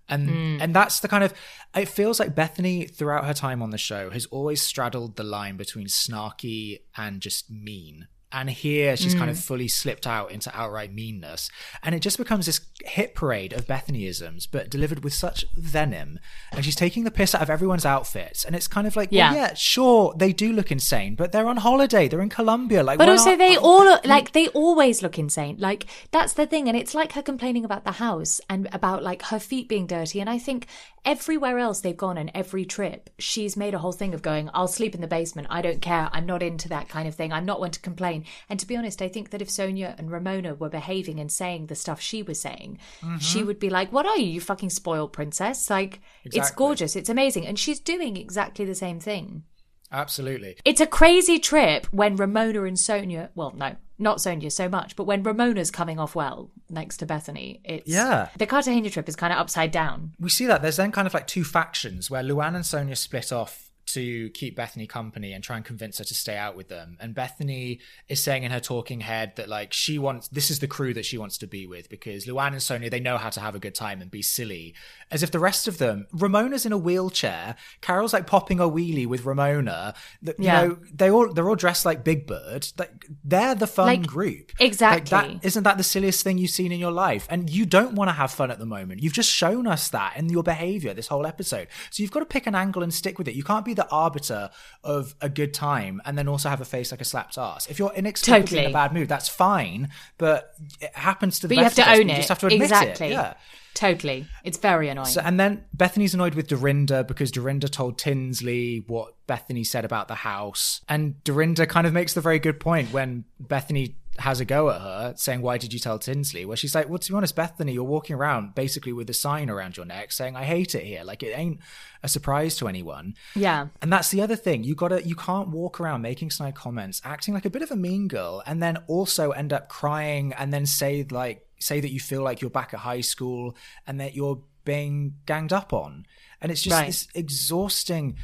And 0.08 0.28
hmm. 0.28 0.56
and 0.60 0.74
that's 0.74 1.00
the 1.00 1.08
kind 1.08 1.24
of 1.24 1.32
it 1.74 1.88
feels 1.88 2.18
like 2.18 2.34
Bethenny 2.34 2.92
throughout 2.92 3.24
her 3.24 3.34
time 3.34 3.62
on 3.62 3.70
the 3.70 3.78
show 3.78 4.10
has 4.10 4.26
always 4.26 4.60
straddled 4.60 5.16
the 5.16 5.24
line 5.24 5.56
between 5.56 5.86
snarky 5.86 6.80
and 6.96 7.20
just 7.20 7.50
mean. 7.50 8.08
And 8.32 8.48
here 8.48 8.96
she's 8.96 9.14
kind 9.14 9.30
of 9.30 9.36
mm. 9.36 9.42
fully 9.42 9.68
slipped 9.68 10.06
out 10.06 10.30
into 10.30 10.50
outright 10.56 10.92
meanness. 10.92 11.50
And 11.82 11.94
it 11.94 12.00
just 12.00 12.16
becomes 12.16 12.46
this 12.46 12.60
hit 12.84 13.14
parade 13.14 13.52
of 13.52 13.66
Bethennyisms, 13.66 14.48
but 14.50 14.70
delivered 14.70 15.04
with 15.04 15.12
such 15.12 15.44
venom. 15.54 16.18
And 16.50 16.64
she's 16.64 16.76
taking 16.76 17.04
the 17.04 17.10
piss 17.10 17.34
out 17.34 17.42
of 17.42 17.50
everyone's 17.50 17.84
outfits. 17.84 18.44
And 18.44 18.56
it's 18.56 18.66
kind 18.66 18.86
of 18.86 18.96
like, 18.96 19.10
yeah, 19.12 19.32
Yeah. 19.34 19.40
yeah 19.40 19.54
sure, 19.54 20.14
they 20.16 20.32
do 20.32 20.52
look 20.52 20.70
insane, 20.72 21.14
but 21.14 21.32
they're 21.32 21.46
on 21.46 21.58
holiday. 21.58 22.08
They're 22.08 22.22
in 22.22 22.28
Colombia. 22.30 22.82
Like, 22.82 22.98
But 22.98 23.08
also, 23.08 23.36
they 23.36 23.56
all 23.56 23.84
look- 23.84 24.06
like 24.06 24.30
mm. 24.30 24.32
they 24.32 24.48
always 24.48 25.02
look 25.02 25.18
insane. 25.18 25.56
Like 25.58 25.86
that's 26.10 26.32
the 26.32 26.46
thing, 26.46 26.68
and 26.68 26.76
it's 26.76 26.94
like 26.94 27.12
her 27.12 27.22
complaining 27.22 27.64
about 27.64 27.84
the 27.84 27.92
house 27.92 28.40
and 28.48 28.68
about 28.72 29.02
like 29.02 29.22
her 29.22 29.38
feet 29.38 29.68
being 29.68 29.86
dirty. 29.86 30.20
And 30.20 30.30
I 30.30 30.38
think 30.38 30.66
everywhere 31.04 31.58
else 31.58 31.80
they've 31.80 31.96
gone 31.96 32.16
and 32.16 32.30
every 32.34 32.64
trip, 32.64 33.10
she's 33.18 33.56
made 33.56 33.74
a 33.74 33.78
whole 33.78 33.92
thing 33.92 34.14
of 34.14 34.22
going, 34.22 34.48
"I'll 34.54 34.68
sleep 34.68 34.94
in 34.94 35.00
the 35.00 35.06
basement. 35.06 35.48
I 35.50 35.60
don't 35.62 35.82
care. 35.82 36.08
I'm 36.12 36.26
not 36.26 36.42
into 36.42 36.68
that 36.70 36.88
kind 36.88 37.06
of 37.06 37.14
thing. 37.14 37.32
I'm 37.32 37.44
not 37.44 37.60
one 37.60 37.70
to 37.72 37.80
complain." 37.80 38.21
And 38.48 38.58
to 38.60 38.66
be 38.66 38.76
honest, 38.76 39.02
I 39.02 39.08
think 39.08 39.30
that 39.30 39.42
if 39.42 39.48
Sonja 39.48 39.98
and 39.98 40.10
Ramona 40.10 40.54
were 40.54 40.68
behaving 40.68 41.20
and 41.20 41.30
saying 41.30 41.66
the 41.66 41.74
stuff 41.74 42.00
she 42.00 42.22
was 42.22 42.40
saying, 42.40 42.78
she 43.20 43.38
mm-hmm. 43.38 43.46
would 43.46 43.58
be 43.58 43.70
like, 43.70 43.92
"What 43.92 44.06
are 44.06 44.18
you, 44.18 44.26
you 44.26 44.40
fucking 44.40 44.70
spoiled 44.70 45.12
princess? 45.12 45.68
Like 45.70 46.00
it's 46.24 46.50
gorgeous, 46.50 46.96
it's 46.96 47.08
amazing." 47.08 47.46
And 47.46 47.58
she's 47.58 47.80
doing 47.80 48.16
exactly 48.16 48.64
the 48.64 48.74
same 48.74 49.00
thing. 49.00 49.44
Absolutely. 49.92 50.56
It's 50.64 50.80
a 50.80 50.86
crazy 50.86 51.38
trip 51.38 51.86
when 51.90 52.16
Ramona 52.16 52.64
and 52.64 52.78
Sonja, 52.78 53.28
well, 53.34 53.52
no, 53.54 53.76
not 53.98 54.18
Sonja 54.18 54.50
so 54.50 54.68
much, 54.68 54.96
but 54.96 55.04
when 55.04 55.22
Ramona's 55.22 55.70
coming 55.70 55.98
off 55.98 56.14
well 56.14 56.50
next 56.70 56.96
to 56.98 57.06
Bethenny, 57.06 57.60
it's. 57.64 57.88
Yeah. 57.88 58.28
The 58.38 58.46
Cartagena 58.46 58.88
trip 58.88 59.08
is 59.08 59.16
kind 59.16 59.32
of 59.32 59.38
upside 59.38 59.70
down. 59.70 60.12
we 60.18 60.30
see 60.30 60.46
that 60.46 60.62
there's 60.62 60.76
then 60.76 60.92
kind 60.92 61.06
of 61.06 61.14
like 61.14 61.26
two 61.26 61.44
factions 61.44 62.10
where 62.10 62.22
Luann 62.22 62.54
and 62.54 62.64
Sonja 62.64 62.96
split 62.96 63.32
off 63.32 63.70
to 63.94 64.30
keep 64.30 64.56
Bethenny 64.56 64.88
company 64.88 65.32
and 65.32 65.42
try 65.42 65.56
and 65.56 65.64
convince 65.64 65.98
her 65.98 66.04
to 66.04 66.14
stay 66.14 66.36
out 66.36 66.56
with 66.56 66.68
them. 66.68 66.96
And 67.00 67.14
Bethenny 67.14 67.80
is 68.08 68.22
saying 68.22 68.42
in 68.42 68.50
her 68.52 68.60
talking 68.60 69.00
head 69.00 69.34
that 69.36 69.48
like 69.48 69.72
she 69.72 69.98
wants 69.98 70.28
this 70.28 70.50
is 70.50 70.58
the 70.60 70.66
crew 70.66 70.94
that 70.94 71.04
she 71.04 71.18
wants 71.18 71.38
to 71.38 71.46
be 71.46 71.66
with 71.66 71.88
because 71.88 72.26
Luann 72.26 72.48
and 72.48 72.56
Sonja 72.56 72.90
they 72.90 73.00
know 73.00 73.16
how 73.18 73.30
to 73.30 73.40
have 73.40 73.54
a 73.54 73.58
good 73.58 73.74
time 73.74 74.00
and 74.02 74.10
be 74.10 74.22
silly. 74.22 74.74
As 75.10 75.22
if 75.22 75.30
the 75.30 75.38
rest 75.38 75.68
of 75.68 75.78
them, 75.78 76.06
Ramona's 76.12 76.64
in 76.66 76.72
a 76.72 76.78
wheelchair, 76.78 77.56
Carole's 77.80 78.12
like 78.12 78.26
popping 78.26 78.60
a 78.60 78.64
wheelie 78.68 79.06
with 79.06 79.24
Ramona. 79.24 79.94
That 80.22 80.38
you 80.38 80.46
Yeah. 80.46 80.62
know, 80.62 80.78
they 80.92 81.10
all 81.10 81.32
they're 81.32 81.48
all 81.48 81.54
dressed 81.56 81.84
like 81.84 82.04
Big 82.04 82.26
Bird. 82.26 82.66
Like 82.78 83.06
they're 83.24 83.54
the 83.54 83.66
fun 83.66 83.86
Like, 83.86 84.06
group. 84.06 84.52
exactly. 84.60 85.16
Like 85.16 85.40
that 85.40 85.46
isn't 85.46 85.62
that 85.64 85.76
the 85.78 85.84
silliest 85.84 86.22
thing 86.24 86.38
you've 86.38 86.50
seen 86.50 86.72
in 86.72 86.80
your 86.80 86.92
life? 86.92 87.26
And 87.30 87.50
you 87.50 87.66
don't 87.66 87.94
want 87.94 88.08
to 88.08 88.12
have 88.12 88.30
fun 88.30 88.50
at 88.50 88.58
the 88.58 88.66
moment. 88.66 89.02
You've 89.02 89.12
just 89.12 89.30
shown 89.30 89.66
us 89.66 89.88
that 89.90 90.16
in 90.16 90.28
your 90.28 90.42
behavior 90.42 90.94
this 90.94 91.08
whole 91.08 91.26
episode. 91.26 91.68
So 91.90 92.02
you've 92.02 92.12
got 92.12 92.20
to 92.20 92.26
pick 92.26 92.46
an 92.46 92.54
angle 92.54 92.82
and 92.82 92.92
stick 92.92 93.18
with 93.18 93.28
it. 93.28 93.34
You 93.34 93.42
can't 93.44 93.64
be 93.64 93.74
the 93.74 93.81
arbiter 93.90 94.50
of 94.84 95.14
a 95.20 95.28
good 95.28 95.52
time 95.54 96.00
and 96.04 96.16
then 96.16 96.28
also 96.28 96.48
have 96.48 96.60
a 96.60 96.64
face 96.64 96.90
like 96.90 97.00
a 97.00 97.04
slapped 97.04 97.38
ass. 97.38 97.66
If 97.68 97.78
you're 97.78 97.92
inexplicably 97.92 98.58
in 98.58 98.70
a 98.70 98.72
bad 98.72 98.92
mood, 98.92 99.08
that's 99.08 99.28
fine, 99.28 99.88
but 100.18 100.54
it 100.80 100.94
happens 100.94 101.38
to 101.40 101.48
the 101.48 101.54
But 101.54 101.58
you 101.58 101.64
have 101.64 101.76
best 101.76 101.86
to 101.86 101.92
of 101.92 101.94
us. 101.94 101.98
own 102.00 102.08
You 102.08 102.14
it. 102.14 102.16
just 102.16 102.28
have 102.28 102.38
to 102.40 102.46
admit 102.46 102.62
exactly. 102.62 103.06
it. 103.08 103.10
Yeah. 103.12 103.34
Totally. 103.74 104.26
It's 104.44 104.58
very 104.58 104.90
annoying. 104.90 105.06
So, 105.06 105.22
and 105.24 105.40
then 105.40 105.64
Bethenny's 105.74 106.12
annoyed 106.12 106.34
with 106.34 106.46
Dorinda 106.46 107.04
because 107.04 107.30
Dorinda 107.30 107.68
told 107.68 107.96
Tinsley 107.98 108.84
what 108.86 109.14
Bethenny 109.26 109.66
said 109.66 109.86
about 109.86 110.08
the 110.08 110.14
house. 110.16 110.82
And 110.90 111.22
Dorinda 111.24 111.66
kind 111.66 111.86
of 111.86 111.94
makes 111.94 112.12
the 112.12 112.20
very 112.20 112.38
good 112.38 112.60
point 112.60 112.92
when 112.92 113.24
Bethany 113.40 113.96
has 114.18 114.40
a 114.40 114.44
go 114.44 114.68
at 114.70 114.80
her, 114.80 115.14
saying, 115.16 115.40
Why 115.42 115.56
did 115.58 115.72
you 115.72 115.78
tell 115.78 115.98
Tinsley? 115.98 116.44
Where 116.44 116.56
she's 116.56 116.74
like, 116.74 116.88
Well, 116.88 116.98
to 116.98 117.12
be 117.12 117.16
honest, 117.16 117.34
Bethenny, 117.34 117.72
you're 117.74 117.82
walking 117.84 118.14
around 118.16 118.54
basically 118.54 118.92
with 118.92 119.08
a 119.10 119.14
sign 119.14 119.48
around 119.48 119.76
your 119.76 119.86
neck 119.86 120.12
saying, 120.12 120.36
I 120.36 120.44
hate 120.44 120.74
it 120.74 120.84
here. 120.84 121.02
Like, 121.04 121.22
it 121.22 121.36
ain't 121.36 121.60
a 122.02 122.08
surprise 122.08 122.56
to 122.56 122.68
anyone. 122.68 123.14
yeah. 123.34 123.68
And 123.80 123.92
that's 123.92 124.10
the 124.10 124.20
other 124.20 124.36
thing. 124.36 124.64
You 124.64 124.74
gotta 124.74 125.06
you 125.06 125.14
can't 125.14 125.48
walk 125.48 125.80
around 125.80 126.02
making 126.02 126.30
snide 126.30 126.54
comments, 126.54 127.00
acting 127.04 127.32
like 127.34 127.44
a 127.46 127.50
bit 127.50 127.62
of 127.62 127.70
a 127.70 127.76
mean 127.76 128.08
girl, 128.08 128.42
and 128.46 128.62
then 128.62 128.78
also 128.86 129.30
end 129.30 129.52
up 129.52 129.68
crying 129.68 130.32
and 130.34 130.52
then 130.52 130.66
say 130.66 131.06
like 131.10 131.46
say 131.58 131.80
that 131.80 131.90
you 131.92 132.00
feel 132.00 132.22
like 132.22 132.40
you're 132.40 132.50
back 132.50 132.74
at 132.74 132.80
high 132.80 133.00
school 133.02 133.56
and 133.86 134.00
that 134.00 134.14
you're 134.16 134.42
being 134.64 135.14
ganged 135.26 135.52
up 135.52 135.72
on. 135.72 136.04
And 136.40 136.50
it's 136.50 136.60
just 136.62 136.74
Right. 136.76 136.86
this 136.86 137.06
exhausting 137.14 138.16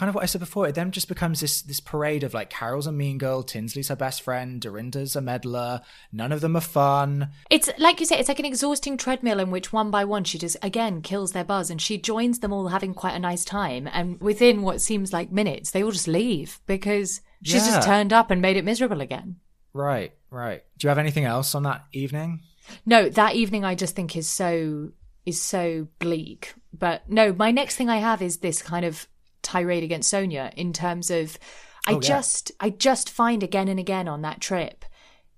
kind 0.00 0.08
of 0.08 0.14
what 0.14 0.22
I 0.22 0.26
said 0.26 0.40
before. 0.40 0.66
It 0.66 0.74
then 0.74 0.92
just 0.92 1.08
becomes 1.08 1.40
this 1.40 1.60
this 1.60 1.78
parade 1.78 2.24
of 2.24 2.32
like 2.32 2.48
Carole's 2.48 2.86
a 2.86 2.92
mean 2.92 3.18
girl, 3.18 3.42
Tinsley's 3.42 3.88
her 3.88 3.96
best 3.96 4.22
friend, 4.22 4.58
Dorinda's 4.58 5.14
a 5.14 5.20
meddler. 5.20 5.82
None 6.10 6.32
of 6.32 6.40
them 6.40 6.56
are 6.56 6.62
fun. 6.62 7.28
It's 7.50 7.68
like 7.76 8.00
you 8.00 8.06
say, 8.06 8.18
it's 8.18 8.28
like 8.30 8.38
an 8.38 8.46
exhausting 8.46 8.96
treadmill 8.96 9.38
in 9.38 9.50
which 9.50 9.74
one 9.74 9.90
by 9.90 10.06
one 10.06 10.24
she 10.24 10.38
just 10.38 10.56
again 10.62 11.02
kills 11.02 11.32
their 11.32 11.44
buzz 11.44 11.68
and 11.68 11.82
she 11.82 11.98
joins 11.98 12.38
them 12.38 12.50
all 12.52 12.68
having 12.68 12.94
quite 12.94 13.14
a 13.14 13.18
nice 13.18 13.44
time. 13.44 13.86
And 13.92 14.18
within 14.22 14.62
what 14.62 14.80
seems 14.80 15.12
like 15.12 15.30
minutes, 15.30 15.70
they 15.70 15.84
all 15.84 15.90
just 15.92 16.08
leave 16.08 16.60
because 16.66 17.20
she's 17.42 17.66
Yeah. 17.66 17.74
just 17.76 17.86
turned 17.86 18.14
up 18.14 18.30
and 18.30 18.40
made 18.40 18.56
it 18.56 18.64
miserable 18.64 19.02
again. 19.02 19.36
Right, 19.74 20.12
right. 20.30 20.62
Do 20.78 20.86
you 20.86 20.88
have 20.88 20.98
anything 20.98 21.26
else 21.26 21.54
on 21.54 21.62
that 21.64 21.84
evening? 21.92 22.40
No, 22.86 23.08
that 23.10 23.34
evening 23.34 23.64
I 23.66 23.74
just 23.74 23.94
think 23.94 24.16
is 24.16 24.28
so 24.28 24.92
is 25.26 25.40
so 25.42 25.88
bleak. 25.98 26.54
But 26.72 27.08
no, 27.08 27.34
my 27.34 27.50
next 27.50 27.76
thing 27.76 27.90
I 27.90 27.98
have 27.98 28.22
is 28.22 28.38
this 28.38 28.62
kind 28.62 28.86
of 28.86 29.06
tirade 29.50 29.82
against 29.84 30.12
Sonja 30.12 30.52
in 30.54 30.72
terms 30.72 31.10
of 31.10 31.38
I 31.86 31.92
Oh, 31.92 31.94
yeah. 31.94 32.08
just 32.12 32.52
I 32.60 32.70
just 32.70 33.08
find 33.10 33.42
again 33.42 33.68
and 33.68 33.80
again 33.80 34.06
on 34.08 34.22
that 34.22 34.40
trip 34.40 34.84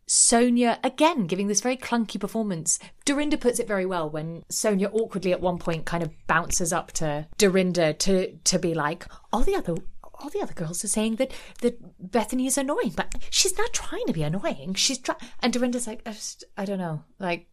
Sonja 0.09 0.79
again 0.85 1.27
giving 1.27 1.47
this 1.47 1.61
very 1.61 1.77
clunky 1.77 2.21
performance. 2.21 2.79
Dorinda 3.05 3.39
puts 3.39 3.59
it 3.61 3.69
very 3.69 3.87
well 3.87 4.11
when 4.11 4.43
Sonja 4.51 4.93
awkwardly 4.93 5.33
at 5.33 5.41
one 5.41 5.59
point 5.59 5.87
kind 5.87 6.03
of 6.03 6.11
bounces 6.27 6.73
up 6.73 6.93
to 6.93 7.27
Dorinda 7.39 7.95
to 7.95 8.37
to 8.37 8.59
be 8.59 8.75
like, 8.75 9.07
all 9.33 9.41
the 9.43 9.55
other 9.55 9.75
all 10.15 10.29
the 10.31 10.43
other 10.43 10.55
girls 10.55 10.85
are 10.85 10.89
saying 10.89 11.17
that 11.17 11.33
that 11.63 11.75
Bethenny 12.11 12.47
is 12.47 12.59
annoying, 12.59 12.93
but 12.97 13.15
she's 13.31 13.57
not 13.57 13.73
trying 13.73 14.07
to 14.07 14.13
be 14.13 14.23
annoying. 14.23 14.75
She's 14.75 14.99
try 14.99 15.15
and 15.41 15.53
Dorinda's 15.53 15.87
like, 15.87 16.03
I, 16.05 16.13
just, 16.13 16.45
I 16.57 16.65
don't 16.65 16.79
know, 16.79 17.05
like. 17.19 17.47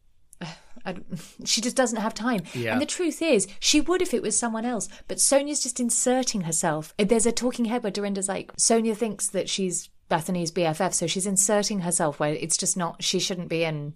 I, 0.86 0.95
she 1.45 1.61
just 1.61 1.75
doesn't 1.75 1.99
have 1.99 2.13
time. 2.13 2.43
Yeah. 2.53 2.73
And 2.73 2.82
the 2.82 2.86
truth 2.86 3.21
is, 3.21 3.47
she 3.59 3.82
would 3.82 4.01
if 4.01 4.13
it 4.13 4.21
was 4.21 4.38
someone 4.38 4.65
else. 4.65 4.88
But 5.07 5.17
Sonja's 5.17 5.61
just 5.61 5.80
inserting 5.80 6.41
herself. 6.41 6.93
Uh, 6.99 7.05
there's 7.05 7.25
a 7.25 7.32
talking 7.32 7.65
head 7.65 7.84
where 7.84 7.91
Dorinda's 7.91 8.27
like, 8.27 8.51
Sonia 8.57 8.95
thinks 8.95 9.27
that 9.30 9.49
she's 9.49 9.89
Bethenny's 10.09 10.51
BFF, 10.51 10.93
so 10.93 11.07
she's 11.07 11.27
inserting 11.27 11.82
herself 11.82 12.19
where 12.19 12.34
it's 12.34 12.57
just 12.57 12.75
not, 12.75 13.03
she 13.03 13.19
shouldn't 13.19 13.49
be 13.49 13.63
in. 13.63 13.93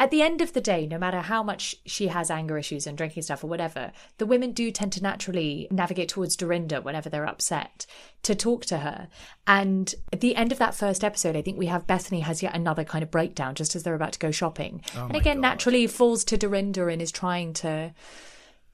At 0.00 0.10
the 0.10 0.22
end 0.22 0.40
of 0.40 0.54
the 0.54 0.62
day, 0.62 0.86
no 0.86 0.96
matter 0.96 1.20
how 1.20 1.42
much 1.42 1.76
she 1.84 2.06
has 2.06 2.30
anger 2.30 2.56
issues 2.56 2.86
and 2.86 2.96
drinking 2.96 3.22
stuff 3.22 3.44
or 3.44 3.48
whatever, 3.48 3.92
the 4.16 4.24
women 4.24 4.52
do 4.52 4.70
tend 4.70 4.92
to 4.92 5.02
naturally 5.02 5.68
navigate 5.70 6.08
towards 6.08 6.36
Dorinda 6.36 6.80
whenever 6.80 7.10
they're 7.10 7.26
upset 7.26 7.84
to 8.22 8.34
talk 8.34 8.64
to 8.66 8.78
her. 8.78 9.08
And 9.46 9.94
at 10.10 10.22
the 10.22 10.36
end 10.36 10.52
of 10.52 10.58
that 10.58 10.74
first 10.74 11.04
episode, 11.04 11.36
I 11.36 11.42
think 11.42 11.58
we 11.58 11.66
have 11.66 11.86
Bethenny 11.86 12.22
has 12.22 12.42
yet 12.42 12.56
another 12.56 12.82
kind 12.82 13.02
of 13.02 13.10
breakdown 13.10 13.54
just 13.54 13.76
as 13.76 13.82
they're 13.82 13.94
about 13.94 14.12
to 14.12 14.18
go 14.18 14.30
shopping. 14.30 14.82
Oh 14.96 15.04
and 15.04 15.16
again, 15.16 15.38
naturally 15.38 15.86
falls 15.86 16.24
to 16.24 16.38
Dorinda 16.38 16.86
and 16.86 17.02
is 17.02 17.12
trying 17.12 17.52
to 17.54 17.92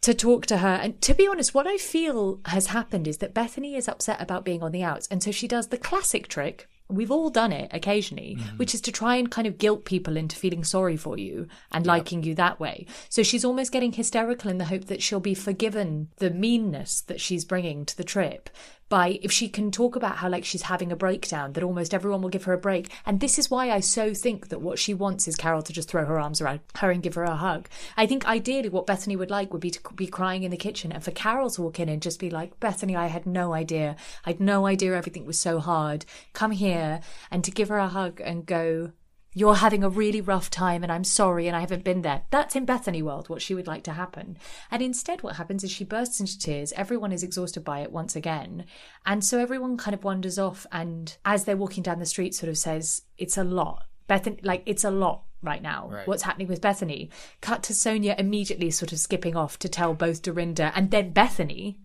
to 0.03 0.15
talk 0.15 0.47
to 0.47 0.59
her. 0.59 0.79
And 0.81 1.01
to 1.03 1.13
be 1.13 1.27
honest, 1.27 1.55
what 1.55 1.67
I 1.67 1.77
feel 1.77 2.39
has 2.45 2.69
happened 2.69 3.09
is 3.09 3.19
that 3.19 3.35
Bethenny 3.35 3.77
is 3.77 3.89
upset 3.89 4.23
about 4.23 4.45
being 4.45 4.63
on 4.63 4.71
the 4.71 4.85
outs. 4.85 5.09
And 5.11 5.21
so 5.21 5.33
she 5.33 5.49
does 5.49 5.69
the 5.69 5.79
classic 5.79 6.29
trick. 6.29 6.69
We've 6.89 7.11
all 7.11 7.31
done 7.31 7.53
it 7.53 7.71
occasionally, 7.73 8.37
mm-hmm. 8.39 8.57
which 8.57 8.75
is 8.75 8.81
to 8.83 8.93
try 8.93 9.17
and 9.17 9.31
kind 9.31 9.47
of 9.47 9.59
guilt 9.59 9.85
people 9.85 10.17
into 10.17 10.37
feeling 10.37 10.65
sorry 10.65 10.97
for 10.97 11.19
you 11.19 11.49
and 11.73 11.87
liking 11.87 12.23
you 12.23 12.35
that 12.37 12.61
way. 12.61 12.87
So 13.09 13.23
she's 13.23 13.45
almost 13.45 13.73
getting 13.73 13.93
hysterical 13.93 14.51
in 14.51 14.59
the 14.59 14.67
hope 14.67 14.87
that 14.87 15.03
she'll 15.03 15.21
be 15.21 15.35
forgiven 15.35 16.09
the 16.17 16.31
meanness 16.31 17.01
that 17.03 17.21
she's 17.21 17.45
bringing 17.45 17.85
to 17.87 17.97
the 17.97 18.05
trip 18.05 18.51
by 18.89 19.19
if 19.23 19.33
she 19.33 19.49
can 19.49 19.71
talk 19.71 19.97
about 19.97 20.17
how 20.17 20.29
like 20.29 20.45
she's 20.45 20.63
having 20.63 20.93
a 20.93 20.97
breakdown 20.97 21.53
that 21.53 21.65
almost 21.65 21.93
everyone 21.93 22.23
will 22.23 22.29
give 22.29 22.45
her 22.45 22.53
a 22.53 22.59
break. 22.59 22.91
And 23.05 23.21
this 23.21 23.39
is 23.39 23.51
why 23.51 23.71
i 23.71 23.81
so 23.81 24.15
think 24.15 24.49
that 24.49 24.61
what 24.61 24.79
she 24.79 24.95
wants 24.95 25.27
is 25.27 25.37
carole 25.37 25.63
to 25.63 25.73
just 25.73 25.89
throw 25.89 26.05
her 26.05 26.21
arms 26.21 26.41
around 26.41 26.61
her 26.77 26.91
and 26.91 27.03
give 27.03 27.15
her 27.15 27.25
a 27.25 27.35
hug. 27.35 27.69
I 27.97 28.07
think 28.07 28.27
ideally 28.27 28.69
what 28.69 28.87
bethenny 28.87 29.17
would 29.17 29.31
like 29.31 29.53
would 29.53 29.63
be 29.63 29.71
to 29.73 29.81
be 29.95 30.07
crying 30.07 30.45
in 30.45 30.51
the 30.51 30.57
kitchen 30.57 30.93
and 30.93 31.03
for 31.03 31.11
carole 31.11 31.51
to 31.51 31.63
walk 31.63 31.81
in 31.81 31.89
and 31.89 32.01
just 32.03 32.21
be 32.21 32.31
like 32.31 32.59
bethenny 32.61 32.97
i 32.97 33.07
had 33.07 33.27
no 33.27 33.53
idea. 33.53 33.97
I 34.25 34.31
had 34.31 34.41
no 34.41 34.67
idea 34.67 34.95
everything 34.95 35.27
was 35.27 35.39
so 35.39 35.59
hard. 35.59 36.05
Come 36.33 36.53
here 36.53 36.76
and 37.31 37.45
to 37.45 37.51
give 37.51 37.69
her 37.69 37.79
a 37.79 37.89
hug 37.89 38.21
and 38.21 38.47
go 38.47 38.93
you're 39.37 39.57
having 39.57 39.85
a 39.85 39.89
really 39.91 40.23
rough 40.23 40.49
time 40.49 40.83
and 40.83 40.91
I'm 40.91 41.05
sorry 41.05 41.47
and 41.47 41.55
I 41.55 41.61
haven't 41.61 41.85
been 41.85 42.01
there. 42.01 42.23
That's 42.31 42.57
in 42.57 42.65
Bethenny 42.65 43.03
world 43.03 43.29
what 43.29 43.43
she 43.43 43.55
would 43.55 43.67
like 43.67 43.85
to 43.85 43.93
happen. 43.93 44.39
And 44.71 44.81
instead 44.81 45.23
what 45.23 45.37
happens 45.37 45.63
is 45.63 45.71
she 45.71 45.85
bursts 45.85 46.21
into 46.21 46.39
tears. 46.39 46.73
Everyone 46.73 47.13
is 47.13 47.23
exhausted 47.23 47.63
by 47.63 47.81
it 47.81 47.93
once 47.93 48.17
again. 48.17 48.65
And 49.05 49.23
so 49.23 49.39
everyone 49.39 49.77
kind 49.77 49.95
of 49.95 50.05
wanders 50.05 50.39
off 50.39 50.67
and 50.73 51.15
as 51.27 51.45
they're 51.45 51.55
walking 51.55 51.83
down 51.83 51.99
the 51.99 52.07
street 52.07 52.35
sort 52.35 52.49
of 52.49 52.57
says, 52.57 53.03
it's 53.19 53.37
a 53.37 53.45
lot. 53.45 53.85
Bethenny, 54.09 54.43
like 54.43 54.63
it's 54.65 54.85
a 54.85 54.91
lot 54.91 55.25
right 55.43 55.61
now. 55.61 55.91
Right. 55.93 56.09
What's 56.09 56.23
happening 56.23 56.49
with 56.49 56.63
Bethenny? 56.63 57.11
Cut 57.43 57.63
to 57.65 57.75
Sonja 57.75 58.19
immediately 58.19 58.71
sort 58.71 58.93
of 58.93 58.99
skipping 58.99 59.37
off 59.37 59.59
to 59.59 59.69
tell 59.69 59.93
both 59.93 60.23
Dorinda 60.23 60.73
and 60.75 60.91
then 60.91 61.13
Bethenny 61.13 61.77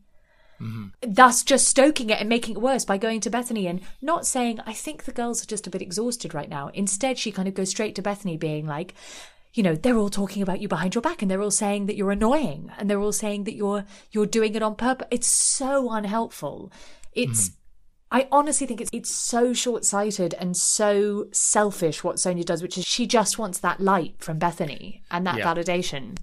Mm-hmm. 0.62 1.14
thus 1.14 1.44
just 1.44 1.68
stoking 1.68 2.10
it 2.12 2.20
and 2.20 2.30
making 2.30 2.56
it 2.56 2.62
worse 2.62 2.86
by 2.86 2.98
going 2.98 3.20
to 3.22 3.32
Bethenny 3.32 3.68
and 3.70 3.82
not 4.02 4.28
saying, 4.28 4.60
I 4.66 4.74
think 4.74 5.04
the 5.04 5.12
girls 5.12 5.42
are 5.42 5.48
just 5.48 5.66
a 5.66 5.72
bit 5.72 5.82
exhausted 5.82 6.34
right 6.34 6.50
now. 6.50 6.70
Instead, 6.74 7.18
she 7.18 7.32
kind 7.32 7.48
of 7.48 7.56
goes 7.56 7.70
straight 7.72 7.96
to 7.96 8.04
Bethenny, 8.04 8.40
being 8.40 8.68
like, 8.68 8.94
you 9.54 9.64
know, 9.64 9.76
they're 9.76 9.98
all 9.98 10.10
talking 10.10 10.42
about 10.42 10.62
you 10.62 10.68
behind 10.68 10.96
your 10.96 11.02
back 11.02 11.22
and 11.22 11.30
they're 11.30 11.42
all 11.42 11.52
saying 11.52 11.88
that 11.88 11.96
you're 11.96 12.12
annoying 12.12 12.72
and 12.78 12.90
they're 12.90 13.02
all 13.02 13.12
saying 13.12 13.44
that 13.46 13.56
you're 13.56 13.86
you're 14.12 14.26
doing 14.26 14.56
it 14.56 14.62
on 14.64 14.76
purpose. 14.76 15.08
It's 15.12 15.28
so 15.28 15.92
unhelpful. 15.92 16.72
It's 17.14 17.50
mm-hmm. 17.50 17.56
I 18.14 18.28
honestly 18.32 18.68
think 18.68 18.82
it's 18.82 18.90
it's 18.94 19.14
so 19.14 19.54
short 19.54 19.84
sighted 19.84 20.34
and 20.36 20.56
so 20.56 21.28
selfish 21.32 22.04
what 22.04 22.18
Sonja 22.18 22.46
does, 22.46 22.62
which 22.62 22.78
is 22.78 22.86
she 22.86 23.08
just 23.08 23.38
wants 23.38 23.60
that 23.60 23.80
light 23.82 24.16
from 24.20 24.40
Bethenny 24.40 25.02
and 25.10 25.26
that 25.28 25.38
Yeah. 25.38 25.54
validation. 25.54 26.18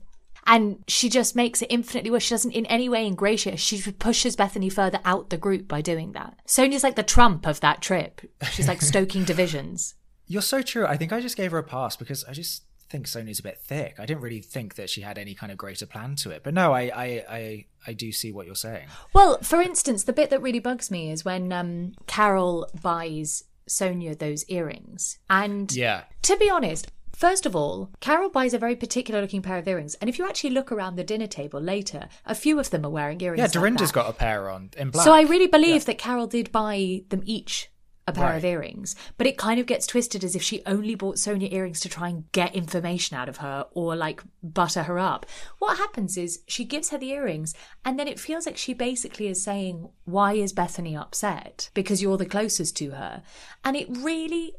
And 0.48 0.82
she 0.88 1.08
just 1.08 1.36
makes 1.36 1.60
it 1.62 1.66
infinitely 1.70 2.10
worse. 2.10 2.24
She 2.24 2.34
doesn't 2.34 2.52
in 2.52 2.66
any 2.66 2.88
way 2.88 3.06
ingratiate. 3.06 3.54
Her. 3.54 3.58
She 3.58 3.80
pushes 3.92 4.34
Bethenny 4.34 4.72
further 4.72 4.98
out 5.04 5.28
the 5.30 5.36
group 5.36 5.68
by 5.68 5.80
doing 5.82 6.12
that. 6.12 6.38
Sonja's 6.46 6.82
like 6.82 6.96
the 6.96 7.02
Trump 7.02 7.46
of 7.46 7.60
that 7.60 7.82
trip. 7.82 8.22
She's 8.52 8.66
like 8.66 8.80
stoking 8.92 9.24
divisions. 9.24 9.94
You're 10.26 10.42
so 10.42 10.62
true. 10.62 10.86
I 10.86 10.96
think 10.96 11.12
I 11.12 11.20
just 11.20 11.36
gave 11.36 11.52
her 11.52 11.58
a 11.58 11.62
pass 11.62 11.96
because 11.96 12.24
I 12.24 12.32
just 12.32 12.64
think 12.90 13.06
Sony's 13.06 13.38
a 13.38 13.42
bit 13.42 13.58
thick. 13.62 13.96
I 13.98 14.06
didn't 14.06 14.22
really 14.22 14.40
think 14.40 14.76
that 14.76 14.88
she 14.88 15.02
had 15.02 15.18
any 15.18 15.34
kind 15.34 15.52
of 15.52 15.58
greater 15.58 15.84
plan 15.86 16.16
to 16.16 16.30
it. 16.30 16.42
But 16.42 16.54
no, 16.54 16.72
I 16.72 16.82
I 16.94 17.24
I, 17.28 17.64
I 17.86 17.92
do 17.92 18.10
see 18.12 18.32
what 18.32 18.46
you're 18.46 18.54
saying. 18.54 18.88
Well, 19.12 19.38
for 19.42 19.60
instance, 19.60 20.04
the 20.04 20.12
bit 20.14 20.30
that 20.30 20.40
really 20.40 20.58
bugs 20.60 20.90
me 20.90 21.10
is 21.10 21.24
when 21.24 21.52
um, 21.52 21.92
Carole 22.06 22.66
buys 22.80 23.44
Sonia 23.66 24.14
those 24.14 24.44
earrings. 24.48 25.18
And 25.28 25.70
Yeah. 25.74 26.04
to 26.22 26.36
be 26.38 26.48
honest, 26.48 26.90
first 27.18 27.46
of 27.46 27.56
all, 27.56 27.90
Carole 28.00 28.30
buys 28.30 28.54
a 28.54 28.58
very 28.58 28.76
particular 28.76 29.20
looking 29.20 29.42
pair 29.42 29.58
of 29.58 29.66
earrings. 29.66 29.94
And 29.96 30.08
if 30.08 30.18
you 30.18 30.26
actually 30.26 30.50
look 30.50 30.70
around 30.70 30.96
the 30.96 31.04
dinner 31.04 31.26
table 31.26 31.60
later, 31.60 32.08
a 32.24 32.34
few 32.34 32.58
of 32.60 32.70
them 32.70 32.86
are 32.86 32.90
wearing 32.90 33.20
earrings. 33.20 33.38
Yeah, 33.38 33.44
like 33.44 33.52
Dorinda's 33.52 33.90
that. 33.90 33.94
got 33.94 34.10
a 34.10 34.12
pair 34.12 34.48
on 34.48 34.70
in 34.76 34.90
black. 34.90 35.04
So 35.04 35.12
I 35.12 35.22
really 35.22 35.48
believe 35.48 35.84
that 35.86 35.98
Carole 35.98 36.28
did 36.28 36.52
buy 36.52 37.02
them 37.08 37.22
each 37.24 37.70
a 38.08 38.12
pair 38.12 38.34
of 38.34 38.44
earrings, 38.44 38.96
but 39.18 39.26
it 39.26 39.36
kind 39.36 39.60
of 39.60 39.66
gets 39.66 39.86
twisted 39.86 40.24
as 40.24 40.34
if 40.34 40.42
she 40.42 40.62
only 40.64 40.94
bought 40.94 41.16
Sonja 41.16 41.52
earrings 41.52 41.78
to 41.80 41.90
try 41.90 42.08
and 42.08 42.30
get 42.32 42.54
information 42.54 43.18
out 43.18 43.28
of 43.28 43.38
her 43.38 43.66
or 43.72 43.94
like 43.96 44.22
butter 44.42 44.84
her 44.84 44.98
up. 44.98 45.26
What 45.58 45.76
happens 45.76 46.16
is 46.16 46.40
she 46.46 46.64
gives 46.64 46.88
her 46.88 46.96
the 46.96 47.10
earrings, 47.10 47.54
and 47.84 47.98
then 47.98 48.08
it 48.08 48.18
feels 48.18 48.46
like 48.46 48.56
she 48.56 48.72
basically 48.72 49.28
is 49.28 49.42
saying, 49.42 49.90
Why 50.04 50.32
is 50.32 50.54
Bethenny 50.54 50.98
upset? 50.98 51.68
Because 51.74 52.00
you're 52.00 52.16
the 52.16 52.24
closest 52.24 52.76
to 52.78 52.92
her. 52.92 53.22
And 53.62 53.76
it 53.76 53.88
really, 53.90 54.54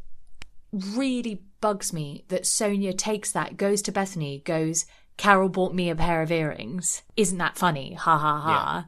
really 0.72 1.42
bugs 1.62 1.94
me 1.94 2.26
that 2.30 2.44
Sonja 2.44 2.98
takes 2.98 3.32
that, 3.32 3.58
goes 3.58 3.82
to 3.84 3.92
Bethenny, 3.92 4.44
goes, 4.44 4.86
Carole 5.18 5.50
bought 5.50 5.76
me 5.76 5.90
a 5.90 5.96
pair 5.96 6.22
of 6.22 6.32
earrings. 6.32 7.04
Isn't 7.18 7.38
that 7.40 7.58
funny? 7.58 7.94
Ha 7.94 8.18
ha 8.18 8.40
ha. 8.40 8.88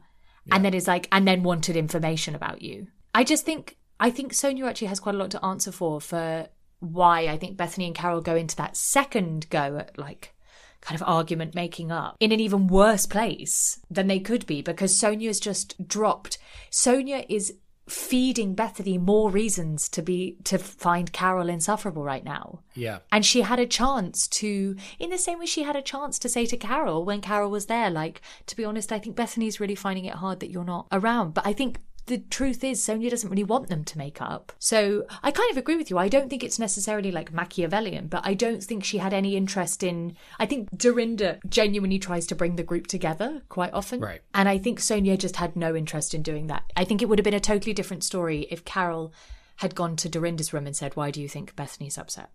And 0.50 0.64
then 0.64 0.74
is 0.74 0.88
like, 0.88 1.08
and 1.12 1.28
then 1.28 1.42
wanted 1.42 1.76
information 1.76 2.34
about 2.34 2.62
you. 2.62 2.88
I 3.14 3.24
just 3.24 3.44
think, 3.44 3.76
I 4.00 4.10
think 4.10 4.32
Sonja 4.32 4.66
actually 4.66 4.88
has 4.88 5.00
quite 5.00 5.14
a 5.14 5.18
lot 5.18 5.30
to 5.32 5.44
answer 5.44 5.70
for, 5.70 6.00
for 6.00 6.48
why 6.80 7.28
I 7.28 7.36
think 7.36 7.56
Bethenny 7.56 7.86
and 7.86 7.94
Carole 7.94 8.20
go 8.20 8.34
into 8.34 8.56
that 8.56 8.76
second 8.76 9.48
go 9.50 9.76
at 9.76 9.98
like, 9.98 10.34
kind 10.82 11.00
of 11.00 11.08
argument 11.08 11.54
making 11.54 11.92
up 11.92 12.16
in 12.18 12.32
an 12.32 12.40
even 12.40 12.66
worse 12.66 13.06
place 13.06 13.78
than 13.88 14.08
they 14.08 14.18
could 14.18 14.44
be 14.46 14.60
because 14.60 14.98
Sonja's 14.98 15.38
just 15.38 15.86
dropped. 15.86 16.38
Sonja 16.70 17.24
is 17.28 17.54
feeding 17.88 18.54
Bethenny 18.54 18.98
more 18.98 19.30
reasons 19.30 19.88
to 19.88 20.02
be 20.02 20.36
to 20.44 20.58
find 20.58 21.12
Carole 21.12 21.48
insufferable 21.48 22.04
right 22.04 22.24
now. 22.24 22.60
Yeah. 22.74 22.98
And 23.10 23.26
she 23.26 23.42
had 23.42 23.58
a 23.58 23.66
chance 23.66 24.28
to, 24.28 24.76
in 24.98 25.10
the 25.10 25.18
same 25.18 25.40
way 25.40 25.46
she 25.46 25.64
had 25.64 25.76
a 25.76 25.82
chance 25.82 26.18
to 26.20 26.28
say 26.28 26.46
to 26.46 26.56
Carole 26.56 27.04
when 27.04 27.20
Carole 27.20 27.50
was 27.50 27.66
there, 27.66 27.90
like, 27.90 28.20
to 28.46 28.56
be 28.56 28.64
honest, 28.64 28.92
I 28.92 28.98
think 28.98 29.16
Bethenny's 29.16 29.60
really 29.60 29.74
finding 29.74 30.04
it 30.04 30.14
hard 30.14 30.40
that 30.40 30.50
you're 30.50 30.64
not 30.64 30.86
around. 30.92 31.34
But 31.34 31.46
I 31.46 31.52
think 31.52 31.80
the 32.06 32.18
truth 32.18 32.64
is, 32.64 32.80
Sonja 32.80 33.08
doesn't 33.10 33.30
really 33.30 33.44
want 33.44 33.68
them 33.68 33.84
to 33.84 33.98
make 33.98 34.20
up. 34.20 34.52
So 34.58 35.06
I 35.22 35.30
kind 35.30 35.50
of 35.50 35.56
agree 35.56 35.76
with 35.76 35.90
you. 35.90 35.98
I 35.98 36.08
don't 36.08 36.28
think 36.28 36.42
it's 36.42 36.58
necessarily 36.58 37.10
like 37.12 37.32
Machiavellian, 37.32 38.08
but 38.08 38.22
I 38.26 38.34
don't 38.34 38.62
think 38.62 38.82
she 38.84 38.98
had 38.98 39.14
any 39.14 39.36
interest 39.36 39.82
in. 39.82 40.16
I 40.38 40.46
think 40.46 40.68
Dorinda 40.76 41.38
genuinely 41.48 41.98
tries 41.98 42.26
to 42.28 42.34
bring 42.34 42.56
the 42.56 42.62
group 42.62 42.86
together 42.88 43.42
quite 43.48 43.72
often. 43.72 44.00
Right. 44.00 44.20
And 44.34 44.48
I 44.48 44.58
think 44.58 44.80
Sonja 44.80 45.16
just 45.18 45.36
had 45.36 45.54
no 45.56 45.76
interest 45.76 46.12
in 46.14 46.22
doing 46.22 46.48
that. 46.48 46.64
I 46.76 46.84
think 46.84 47.02
it 47.02 47.08
would 47.08 47.18
have 47.18 47.24
been 47.24 47.34
a 47.34 47.40
totally 47.40 47.72
different 47.72 48.04
story 48.04 48.46
if 48.50 48.64
Carole 48.64 49.12
had 49.56 49.74
gone 49.74 49.96
to 49.96 50.08
Dorinda's 50.08 50.52
room 50.52 50.66
and 50.66 50.74
said, 50.76 50.96
Why 50.96 51.10
do 51.10 51.20
you 51.22 51.28
think 51.28 51.54
Bethenny's 51.54 51.98
upset? 51.98 52.30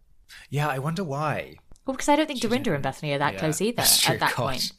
Yeah, 0.50 0.68
I 0.68 0.80
wonder 0.80 1.04
why. 1.04 1.56
Well, 1.86 1.94
because 1.96 2.10
I 2.10 2.16
don't 2.16 2.28
think 2.28 2.42
Dorinda 2.42 2.74
and 2.74 2.84
Bethenny 2.84 3.14
are 3.16 3.18
that 3.18 3.34
Yeah, 3.34 3.40
close 3.40 3.62
either 3.62 3.82
at 3.82 4.20
that 4.20 4.34
God. 4.36 4.36
point. 4.36 4.72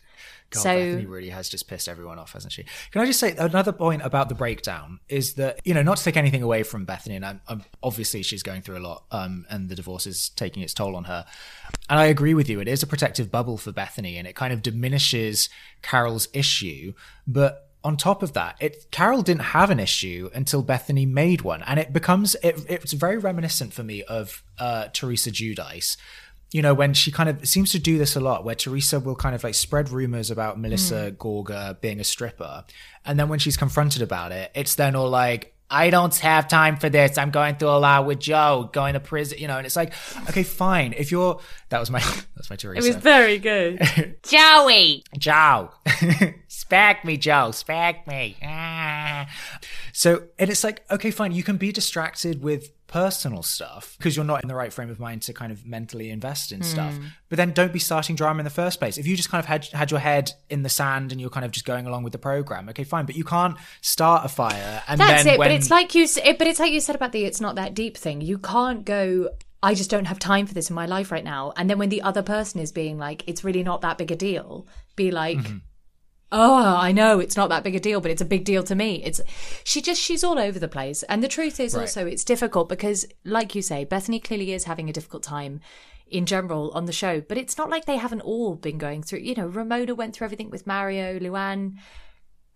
God, 0.51 0.61
so 0.63 0.71
Bethenny 0.71 1.09
really 1.09 1.29
has 1.29 1.49
just 1.49 1.69
pissed 1.69 1.89
everyone 1.89 2.19
off, 2.19 2.33
hasn't 2.33 2.53
she? 2.53 2.65
Can 2.91 3.03
I 3.03 3.07
just 3.07 3.21
say 3.21 3.37
another 3.37 3.73
point 3.73 4.03
about 4.03 4.31
the 4.31 4.35
breakdown 4.35 5.01
is 5.09 5.35
that 5.35 5.61
you 5.65 5.75
know 5.75 5.83
not 5.83 5.99
to 5.99 6.05
take 6.05 6.17
anything 6.17 6.43
away 6.43 6.63
from 6.63 6.87
Bethenny, 6.87 7.17
and 7.17 7.25
I'm, 7.25 7.41
I'm, 7.49 7.65
obviously 7.83 8.23
she's 8.23 8.43
going 8.43 8.63
through 8.63 8.79
a 8.79 8.81
lot, 8.81 9.05
um, 9.11 9.45
and 9.51 9.69
the 9.69 9.75
divorce 9.75 10.07
is 10.07 10.31
taking 10.31 10.63
its 10.63 10.73
toll 10.73 10.97
on 10.97 11.05
her. 11.05 11.27
And 11.91 11.99
I 11.99 12.07
agree 12.07 12.33
with 12.33 12.49
you; 12.49 12.61
it 12.61 12.69
is 12.69 12.83
a 12.83 12.87
protective 12.87 13.31
bubble 13.31 13.59
for 13.59 13.73
Bethenny, 13.73 14.17
and 14.19 14.27
it 14.27 14.35
kind 14.35 14.53
of 14.53 14.63
diminishes 14.63 15.51
Carole's 15.83 16.29
issue. 16.33 16.95
But 17.27 17.69
on 17.85 17.97
top 17.97 18.23
of 18.23 18.33
that, 18.33 18.57
it 18.59 18.91
Carole 18.91 19.23
didn't 19.23 19.43
have 19.43 19.71
an 19.71 19.79
issue 19.79 20.31
until 20.35 20.65
Bethenny 20.65 21.07
made 21.07 21.43
one, 21.43 21.63
and 21.63 21.79
it 21.79 21.93
becomes 21.93 22.37
it, 22.43 22.65
it's 22.69 22.93
very 22.93 23.19
reminiscent 23.19 23.73
for 23.73 23.83
me 23.83 24.03
of 24.05 24.43
uh, 24.59 24.89
Teresa 24.93 25.31
Giudice 25.31 25.97
you 26.51 26.63
know, 26.63 26.73
when 26.73 26.95
she 26.95 27.13
kind 27.13 27.29
of 27.29 27.47
seems 27.47 27.73
to 27.73 27.79
do 27.79 27.99
this 27.99 28.17
a 28.17 28.21
lot, 28.21 28.45
where 28.45 28.55
Teresa 28.55 28.99
will 29.01 29.17
kind 29.17 29.35
of 29.35 29.45
like 29.45 29.55
spread 29.55 29.91
rumors 29.91 30.31
about 30.31 30.59
Melissa 30.59 31.13
mm. 31.13 31.17
Gorga 31.17 31.81
being 31.81 32.01
a 32.01 32.05
stripper. 32.05 32.65
And 33.05 33.19
then 33.19 33.29
when 33.29 33.39
she's 33.39 33.57
confronted 33.57 34.03
about 34.03 34.33
it, 34.33 34.51
it's 34.55 34.75
then 34.75 34.95
all 34.97 35.11
like, 35.11 35.55
I 35.71 35.91
don't 35.91 36.17
have 36.17 36.49
time 36.49 36.79
for 36.79 36.89
this. 36.89 37.19
I'm 37.19 37.31
going 37.31 37.57
through 37.57 37.69
a 37.69 37.79
lot 37.79 38.07
with 38.07 38.19
Joe, 38.19 38.71
going 38.73 38.95
to 38.95 39.01
prison, 39.01 39.39
you 39.39 39.49
know, 39.49 39.59
and 39.59 39.67
it's 39.67 39.77
like, 39.77 39.93
okay, 40.31 40.43
fine. 40.43 40.95
If 40.97 41.11
you're, 41.11 41.41
that 41.69 41.79
was 41.79 41.91
my, 41.91 42.01
that's 42.37 42.49
my 42.49 42.57
Teresa. 42.57 42.89
It 42.89 42.95
was 42.95 43.03
very 43.03 43.39
good. 43.39 44.17
Joey! 44.23 45.05
Joe. 45.19 45.71
Spag 46.49 47.05
me, 47.05 47.19
Joe. 47.19 47.51
Spag 47.51 48.07
me. 48.07 48.37
Ah. 48.43 49.29
So, 49.93 50.23
and 50.39 50.49
it's 50.49 50.65
like, 50.65 50.91
okay, 50.91 51.11
fine. 51.11 51.33
You 51.33 51.43
can 51.43 51.59
be 51.59 51.73
distracted 51.73 52.43
with 52.43 52.71
personal 52.89 53.43
stuff 53.43 53.95
because 53.99 54.17
you're 54.17 54.25
not 54.25 54.43
in 54.43 54.49
the 54.49 54.55
right 54.55 54.73
frame 54.73 54.91
of 54.91 54.99
mind 54.99 55.23
to 55.23 55.33
kind 55.33 55.53
of 55.53 55.65
mentally 55.65 56.11
invest 56.11 56.51
in 56.51 56.61
mm. 56.61 56.65
stuff. 56.65 56.97
Hmm. 56.97 57.05
But 57.29 57.37
then 57.37 57.53
don't 57.53 57.73
be 57.73 57.79
starting 57.79 58.17
drama 58.17 58.41
in 58.41 58.45
the 58.45 58.51
first 58.51 58.81
place. 58.81 58.99
If 58.99 59.07
you 59.07 59.15
just 59.15 59.31
kind 59.31 59.39
of 59.39 59.47
had 59.47 59.67
had 59.67 59.91
your 59.91 60.01
head 60.01 60.33
in 60.51 60.63
the 60.63 60.69
sand 60.69 61.13
and 61.13 61.21
you're 61.21 61.31
kind 61.31 61.45
of 61.45 61.53
just 61.53 61.67
going 61.67 61.87
along 61.87 62.03
with 62.03 62.13
the 62.13 62.19
program, 62.19 62.69
okay, 62.71 62.85
fine. 62.85 63.07
But 63.07 63.15
you 63.15 63.25
can't 63.25 63.57
start 63.83 64.25
a 64.25 64.29
fire 64.29 64.83
and 64.89 64.99
that's 64.99 65.27
it. 65.27 65.39
When... 65.39 65.49
But 65.49 65.55
it's 65.55 65.71
like 65.71 65.95
you. 65.95 66.09
But 66.39 66.47
it's 66.47 66.59
like 66.59 66.73
you 66.73 66.81
said 66.81 66.97
about 66.97 67.13
the 67.13 67.25
"it's 67.25 67.41
not 67.41 67.55
that 67.55 67.75
deep" 67.75 67.97
thing. 67.97 68.21
You 68.21 68.39
can't 68.39 68.85
go. 68.85 69.29
I 69.63 69.75
just 69.75 69.91
don't 69.91 70.07
have 70.07 70.19
time 70.19 70.47
for 70.47 70.55
this 70.55 70.71
in 70.71 70.75
my 70.75 70.87
life 70.87 71.11
right 71.13 71.25
now. 71.25 71.53
And 71.57 71.69
then 71.69 71.79
when 71.79 71.89
the 71.89 72.03
other 72.03 72.23
person 72.23 72.61
is 72.61 72.71
being 72.71 72.97
like, 72.97 73.25
it's 73.27 73.43
really 73.43 73.65
not 73.65 73.81
that 73.81 73.99
big 73.99 74.13
a 74.13 74.17
deal, 74.17 74.69
be 74.97 75.11
like, 75.11 75.39
mm-hmm 75.39 75.59
oh 76.31 76.77
i 76.77 76.93
know 76.93 77.21
it's 77.21 77.37
not 77.37 77.49
that 77.49 77.65
big 77.65 77.75
a 77.75 77.81
deal 77.81 78.01
but 78.01 78.11
it's 78.11 78.21
a 78.21 78.27
big 78.27 78.45
deal 78.45 78.63
to 78.63 78.75
me 78.75 79.03
it's 79.05 79.21
she 79.65 79.81
just 79.81 80.01
she's 80.01 80.23
all 80.23 80.39
over 80.39 80.59
the 80.59 80.69
place 80.69 81.03
and 81.05 81.23
the 81.23 81.29
truth 81.29 81.59
is 81.59 81.75
right. 81.75 81.83
also 81.83 82.07
it's 82.07 82.25
difficult 82.25 82.69
because 82.69 83.07
like 83.25 83.55
you 83.55 83.63
say 83.63 83.87
bethenny 83.87 84.23
clearly 84.23 84.53
is 84.53 84.65
having 84.65 84.91
a 84.91 84.93
difficult 84.93 85.23
time 85.23 85.61
in 86.07 86.27
general 86.27 86.71
on 86.73 86.87
the 86.87 86.93
show 86.93 87.21
but 87.21 87.39
it's 87.39 87.57
not 87.57 87.71
like 87.71 87.85
they 87.85 87.97
haven't 87.97 88.21
all 88.23 88.55
been 88.55 88.79
going 88.79 89.03
through 89.03 89.19
you 89.19 89.35
know 89.35 89.47
ramona 89.47 89.95
went 89.95 90.15
through 90.15 90.27
everything 90.27 90.51
with 90.51 90.67
mario 90.67 91.19
luann 91.19 91.77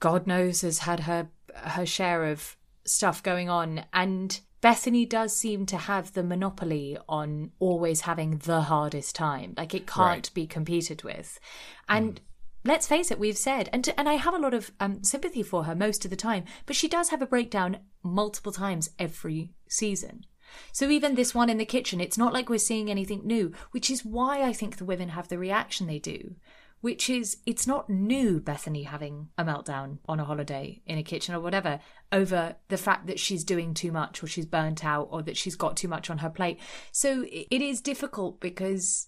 god 0.00 0.26
knows 0.26 0.60
has 0.60 0.80
had 0.80 1.00
her 1.00 1.28
her 1.54 1.86
share 1.86 2.24
of 2.24 2.56
stuff 2.84 3.22
going 3.22 3.48
on 3.48 3.84
and 3.92 4.40
Bethenny 4.62 5.08
does 5.08 5.36
seem 5.36 5.66
to 5.66 5.76
have 5.76 6.12
the 6.12 6.22
monopoly 6.22 6.96
on 7.08 7.50
always 7.58 8.02
having 8.02 8.38
the 8.38 8.60
hardest 8.60 9.16
time. 9.16 9.54
Like 9.56 9.74
it 9.74 9.88
can't 9.88 10.26
right. 10.26 10.30
be 10.34 10.46
competed 10.46 11.02
with. 11.02 11.40
And 11.88 12.14
mm 12.14 12.18
let's 12.64 12.86
face 12.86 13.10
it, 13.10 13.18
we've 13.18 13.38
said, 13.38 13.68
and 13.72 13.92
and 13.96 14.08
I 14.08 14.14
have 14.14 14.34
a 14.34 14.38
lot 14.38 14.54
of 14.54 14.70
um, 14.80 15.02
sympathy 15.02 15.42
for 15.42 15.64
her 15.64 15.74
most 15.74 16.04
of 16.04 16.10
the 16.10 16.16
time, 16.16 16.44
but 16.66 16.76
she 16.76 16.88
does 16.88 17.10
have 17.10 17.22
a 17.22 17.26
breakdown 17.26 17.78
multiple 18.02 18.52
times 18.52 18.90
every 18.98 19.54
season. 19.68 20.24
So 20.72 20.90
even 20.90 21.14
this 21.14 21.34
one 21.34 21.48
in 21.50 21.58
the 21.58 21.64
kitchen, 21.64 22.00
it's 22.00 22.18
not 22.18 22.32
like 22.32 22.48
we're 22.48 22.58
seeing 22.58 22.90
anything 22.90 23.22
new, 23.24 23.52
which 23.70 23.90
is 23.90 24.04
why 24.04 24.42
I 24.42 24.52
think 24.52 24.76
the 24.76 24.84
women 24.84 25.10
have 25.10 25.28
the 25.28 25.38
reaction 25.38 25.86
they 25.86 25.98
do. 25.98 26.36
Which 26.80 27.08
is, 27.08 27.36
it's 27.46 27.64
not 27.64 27.88
new, 27.88 28.40
Bethenny 28.40 28.86
having 28.86 29.28
a 29.38 29.44
meltdown 29.44 29.98
on 30.08 30.18
a 30.18 30.24
holiday 30.24 30.82
in 30.84 30.98
a 30.98 31.04
kitchen 31.04 31.32
or 31.32 31.38
whatever 31.38 31.78
over 32.10 32.56
the 32.68 32.76
fact 32.76 33.06
that 33.06 33.20
she's 33.20 33.44
doing 33.44 33.72
too 33.72 33.92
much 33.92 34.20
or 34.20 34.26
she's 34.26 34.46
burnt 34.46 34.84
out 34.84 35.06
or 35.12 35.22
that 35.22 35.36
she's 35.36 35.54
got 35.54 35.76
too 35.76 35.86
much 35.86 36.10
on 36.10 36.18
her 36.18 36.28
plate. 36.28 36.58
So 36.90 37.24
it 37.30 37.62
is 37.62 37.80
difficult 37.80 38.40
because 38.40 39.06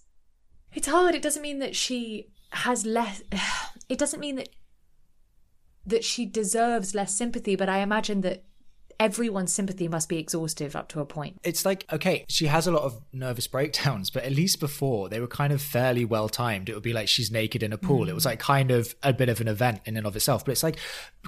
it's 0.72 0.86
hard. 0.86 1.16
It 1.16 1.22
doesn't 1.22 1.42
mean 1.42 1.58
that 1.58 1.74
she 1.74 2.28
has 2.50 2.86
less 2.86 3.22
it 3.88 3.98
doesn't 3.98 4.20
mean 4.20 4.36
that 4.36 4.48
that 5.86 6.04
she 6.04 6.24
deserves 6.24 6.94
less 6.94 7.14
sympathy 7.14 7.56
but 7.56 7.68
i 7.68 7.78
imagine 7.78 8.20
that 8.22 8.44
everyone's 8.98 9.52
sympathy 9.52 9.88
must 9.88 10.08
be 10.08 10.18
exhaustive 10.18 10.76
up 10.76 10.88
to 10.88 11.00
a 11.00 11.06
point. 11.06 11.38
It's 11.42 11.64
like, 11.64 11.86
okay, 11.92 12.24
she 12.28 12.46
has 12.46 12.66
a 12.66 12.72
lot 12.72 12.82
of 12.82 13.00
nervous 13.12 13.46
breakdowns, 13.46 14.10
but 14.10 14.24
at 14.24 14.32
least 14.32 14.60
before 14.60 15.08
they 15.08 15.20
were 15.20 15.26
kind 15.26 15.52
of 15.52 15.60
fairly 15.62 16.04
well 16.04 16.28
timed. 16.28 16.68
It 16.68 16.74
would 16.74 16.82
be 16.82 16.92
like 16.92 17.08
she's 17.08 17.30
naked 17.30 17.62
in 17.62 17.72
a 17.72 17.78
pool. 17.78 18.06
Mm. 18.06 18.10
It 18.10 18.14
was 18.14 18.24
like 18.24 18.38
kind 18.38 18.70
of 18.70 18.94
a 19.02 19.12
bit 19.12 19.28
of 19.28 19.40
an 19.40 19.48
event 19.48 19.80
in 19.84 19.96
and 19.96 20.06
of 20.06 20.16
itself. 20.16 20.44
But 20.44 20.52
it's 20.52 20.62
like, 20.62 20.78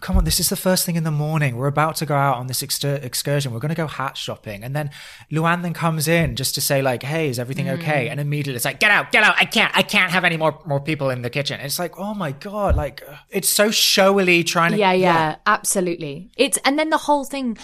come 0.01 0.17
on, 0.17 0.25
this 0.25 0.41
is 0.41 0.49
the 0.49 0.57
first 0.57 0.87
thing 0.87 0.97
in 0.97 1.05
the 1.05 1.11
morning. 1.11 1.57
We're 1.57 1.67
about 1.67 1.97
to 1.97 2.07
go 2.07 2.15
out 2.15 2.37
on 2.37 2.47
this 2.47 2.63
excursion. 2.63 3.53
We're 3.53 3.61
going 3.61 3.71
to 3.71 3.75
go 3.75 3.87
hat 3.87 4.17
shopping. 4.17 4.63
And 4.63 4.77
then 4.77 4.91
Luann 5.33 5.63
then 5.63 5.73
comes 5.73 6.09
in 6.09 6.37
just 6.37 6.55
to 6.55 6.61
say, 6.61 6.83
like, 6.83 7.03
hey, 7.03 7.29
is 7.29 7.39
everything 7.39 7.67
mm. 7.67 7.79
okay? 7.79 8.09
And 8.09 8.21
immediately 8.21 8.57
it's 8.57 8.65
like, 8.65 8.81
get 8.81 8.91
out, 8.91 9.13
get 9.13 9.25
out. 9.25 9.35
I 9.39 9.45
can't, 9.45 9.77
I 9.77 9.83
can't 9.83 10.11
have 10.11 10.25
any 10.25 10.37
more, 10.37 10.61
more 10.67 10.81
people 10.81 11.11
in 11.11 11.23
the 11.23 11.31
kitchen. 11.31 11.57
And 11.57 11.67
it's 11.67 11.79
like, 11.79 11.99
oh 11.99 12.15
my 12.15 12.33
God, 12.33 12.77
like, 12.77 13.03
it's 13.31 13.49
so 13.49 13.71
showily 13.71 14.45
trying 14.45 14.73
to. 14.73 14.79
Yeah, 14.79 14.93
yeah, 14.93 15.15
yeah, 15.15 15.37
absolutely. 15.47 16.31
It's, 16.37 16.59
and 16.65 16.79
then 16.79 16.91
the 16.91 16.99
whole 16.99 17.25
thing 17.25 17.56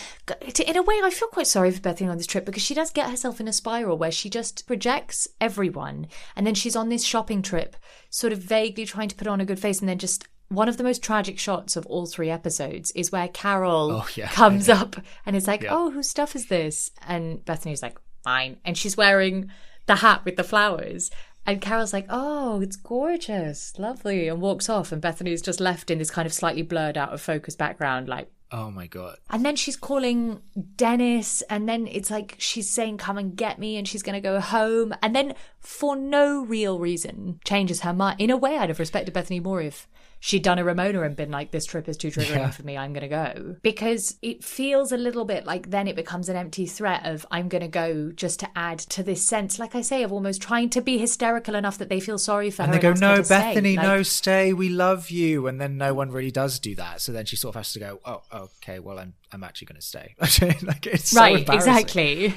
in 0.67 0.77
a 0.77 0.83
way, 0.83 1.01
I 1.03 1.11
feel 1.11 1.29
quite 1.29 1.47
sorry 1.47 1.71
for 1.71 1.81
Bethenny 1.81 2.11
on 2.11 2.17
this 2.17 2.27
trip 2.27 2.45
because 2.45 2.63
she 2.63 2.75
does 2.75 2.91
get 2.91 3.11
herself 3.11 3.41
in 3.41 3.49
a 3.49 3.53
spiral 3.53 3.99
where 3.99 4.11
she 4.11 4.31
just 4.31 4.65
rejects 4.69 5.29
everyone. 5.41 6.07
And 6.37 6.47
then 6.47 6.55
she's 6.55 6.77
on 6.77 6.89
this 6.89 7.05
shopping 7.05 7.43
trip, 7.43 7.77
sort 8.11 8.33
of 8.33 8.39
vaguely 8.39 8.85
trying 8.85 9.09
to 9.09 9.17
put 9.17 9.27
on 9.27 9.41
a 9.41 9.45
good 9.45 9.61
face. 9.61 9.81
And 9.81 9.89
then 9.89 9.99
just 9.99 10.27
one 10.49 10.69
of 10.69 10.77
the 10.77 10.85
most 10.85 11.03
tragic 11.03 11.39
shots 11.39 11.77
of 11.77 11.87
all 11.87 12.07
three 12.07 12.31
episodes 12.31 12.91
is 12.93 13.11
where 13.11 13.29
Carole 13.29 13.93
oh, 13.93 14.09
yeah. 14.15 14.29
comes 14.29 14.69
up 14.69 14.97
and 15.25 15.35
is 15.35 15.47
like, 15.47 15.63
yeah. 15.63 15.71
Oh, 15.73 15.91
whose 15.91 16.09
stuff 16.09 16.37
is 16.37 16.47
this? 16.47 16.91
And 17.07 17.45
Bethenny's 17.45 17.83
like, 17.83 17.99
Mine. 18.25 18.59
And 18.65 18.77
she's 18.77 18.97
wearing 18.97 19.51
the 19.87 19.97
hat 19.97 20.25
with 20.25 20.37
the 20.37 20.45
flowers. 20.45 21.11
And 21.45 21.61
Carole's 21.61 21.93
like, 21.93 22.07
oh, 22.09 22.61
it's 22.61 22.77
gorgeous, 22.77 23.77
lovely, 23.79 24.29
and 24.29 24.41
walks 24.41 24.69
off. 24.69 24.93
And 24.93 25.03
Bethenny's 25.03 25.43
just 25.43 25.61
left 25.61 25.91
in 25.91 25.99
this 25.99 26.11
kind 26.11 26.27
of 26.27 26.33
slightly 26.33 26.63
blurred 26.63 26.97
out 26.97 27.13
of 27.13 27.21
focus 27.21 27.57
background, 27.57 28.09
like, 28.09 28.31
Oh 28.53 28.71
my 28.71 28.87
god. 28.87 29.17
And 29.31 29.47
then 29.47 29.57
she's 29.57 29.77
calling 29.77 30.43
Dennis 30.77 31.41
and 31.49 31.67
then 31.67 31.87
it's 31.87 32.11
like 32.11 32.37
she's 32.39 32.69
saying 32.69 32.99
come 32.99 33.17
and 33.17 33.35
get 33.35 33.59
me 33.59 33.77
and 33.77 33.89
she's 33.89 34.03
going 34.03 34.15
to 34.15 34.21
go 34.21 34.41
home 34.41 34.93
and 35.03 35.17
then 35.17 35.35
for 35.59 35.97
no 35.97 36.45
real 36.45 36.79
reason 36.79 37.41
changes 37.45 37.81
her 37.81 37.95
mind. 37.95 38.21
In 38.21 38.31
a 38.31 38.37
way 38.37 38.59
I'd 38.59 38.69
have 38.69 38.79
respected 38.79 39.15
Bethenny 39.15 39.43
more 39.43 39.63
if 39.63 39.89
she'd 40.25 40.45
done 40.45 40.57
a 40.57 40.63
Ramona 40.63 41.03
and 41.03 41.17
been 41.17 41.33
like, 41.33 41.51
this 41.51 41.67
trip 41.67 41.89
is 41.89 41.97
too 41.97 42.07
triggering 42.07 42.37
yeah. 42.37 42.51
for 42.51 42.63
me, 42.63 42.79
I'm 42.79 42.93
going 42.93 43.03
to 43.03 43.09
go. 43.09 43.57
Because 43.61 44.17
it 44.23 44.45
feels 44.45 44.93
a 44.93 44.97
little 44.97 45.25
bit 45.25 45.45
like 45.47 45.71
then 45.71 45.89
it 45.89 45.97
becomes 45.97 46.29
an 46.29 46.37
empty 46.37 46.65
threat 46.65 47.05
of, 47.05 47.27
I'm 47.33 47.49
going 47.49 47.63
to 47.63 47.69
go 47.69 48.13
just 48.13 48.39
to 48.39 48.49
add 48.55 48.79
to 48.79 49.03
this 49.03 49.27
sense, 49.27 49.59
like 49.59 49.75
I 49.75 49.81
say, 49.81 50.05
of 50.05 50.13
almost 50.13 50.41
trying 50.41 50.71
to 50.71 50.81
be 50.81 50.97
hysterical 50.97 51.57
enough 51.57 51.77
that 51.79 51.89
they 51.89 51.99
feel 51.99 52.19
sorry 52.19 52.53
for 52.53 52.63
and 52.63 52.71
her. 52.71 52.75
And 52.79 52.97
they 52.97 53.01
go, 53.01 53.15
no, 53.17 53.21
Bethenny, 53.23 53.77
like, 53.77 53.85
no, 53.85 54.05
stay, 54.05 54.53
we 54.53 54.69
love 54.69 55.11
you. 55.11 55.49
And 55.49 55.61
then 55.61 55.77
no 55.77 55.93
one 55.93 56.13
really 56.13 56.31
does 56.31 56.61
do 56.61 56.77
that. 56.77 57.01
So 57.01 57.11
then 57.11 57.25
she 57.25 57.35
sort 57.35 57.57
of 57.57 57.59
has 57.59 57.73
to 57.73 57.81
go, 57.81 57.99
oh, 58.05 58.23
okay, 58.33 58.79
well, 58.79 59.01
I'm, 59.01 59.15
I'm 59.33 59.43
actually 59.43 59.67
going 59.67 59.81
to 59.81 59.87
stay. 59.87 60.15
like, 60.63 60.87
it's 60.87 61.13
right, 61.15 61.49
exactly. 61.49 62.33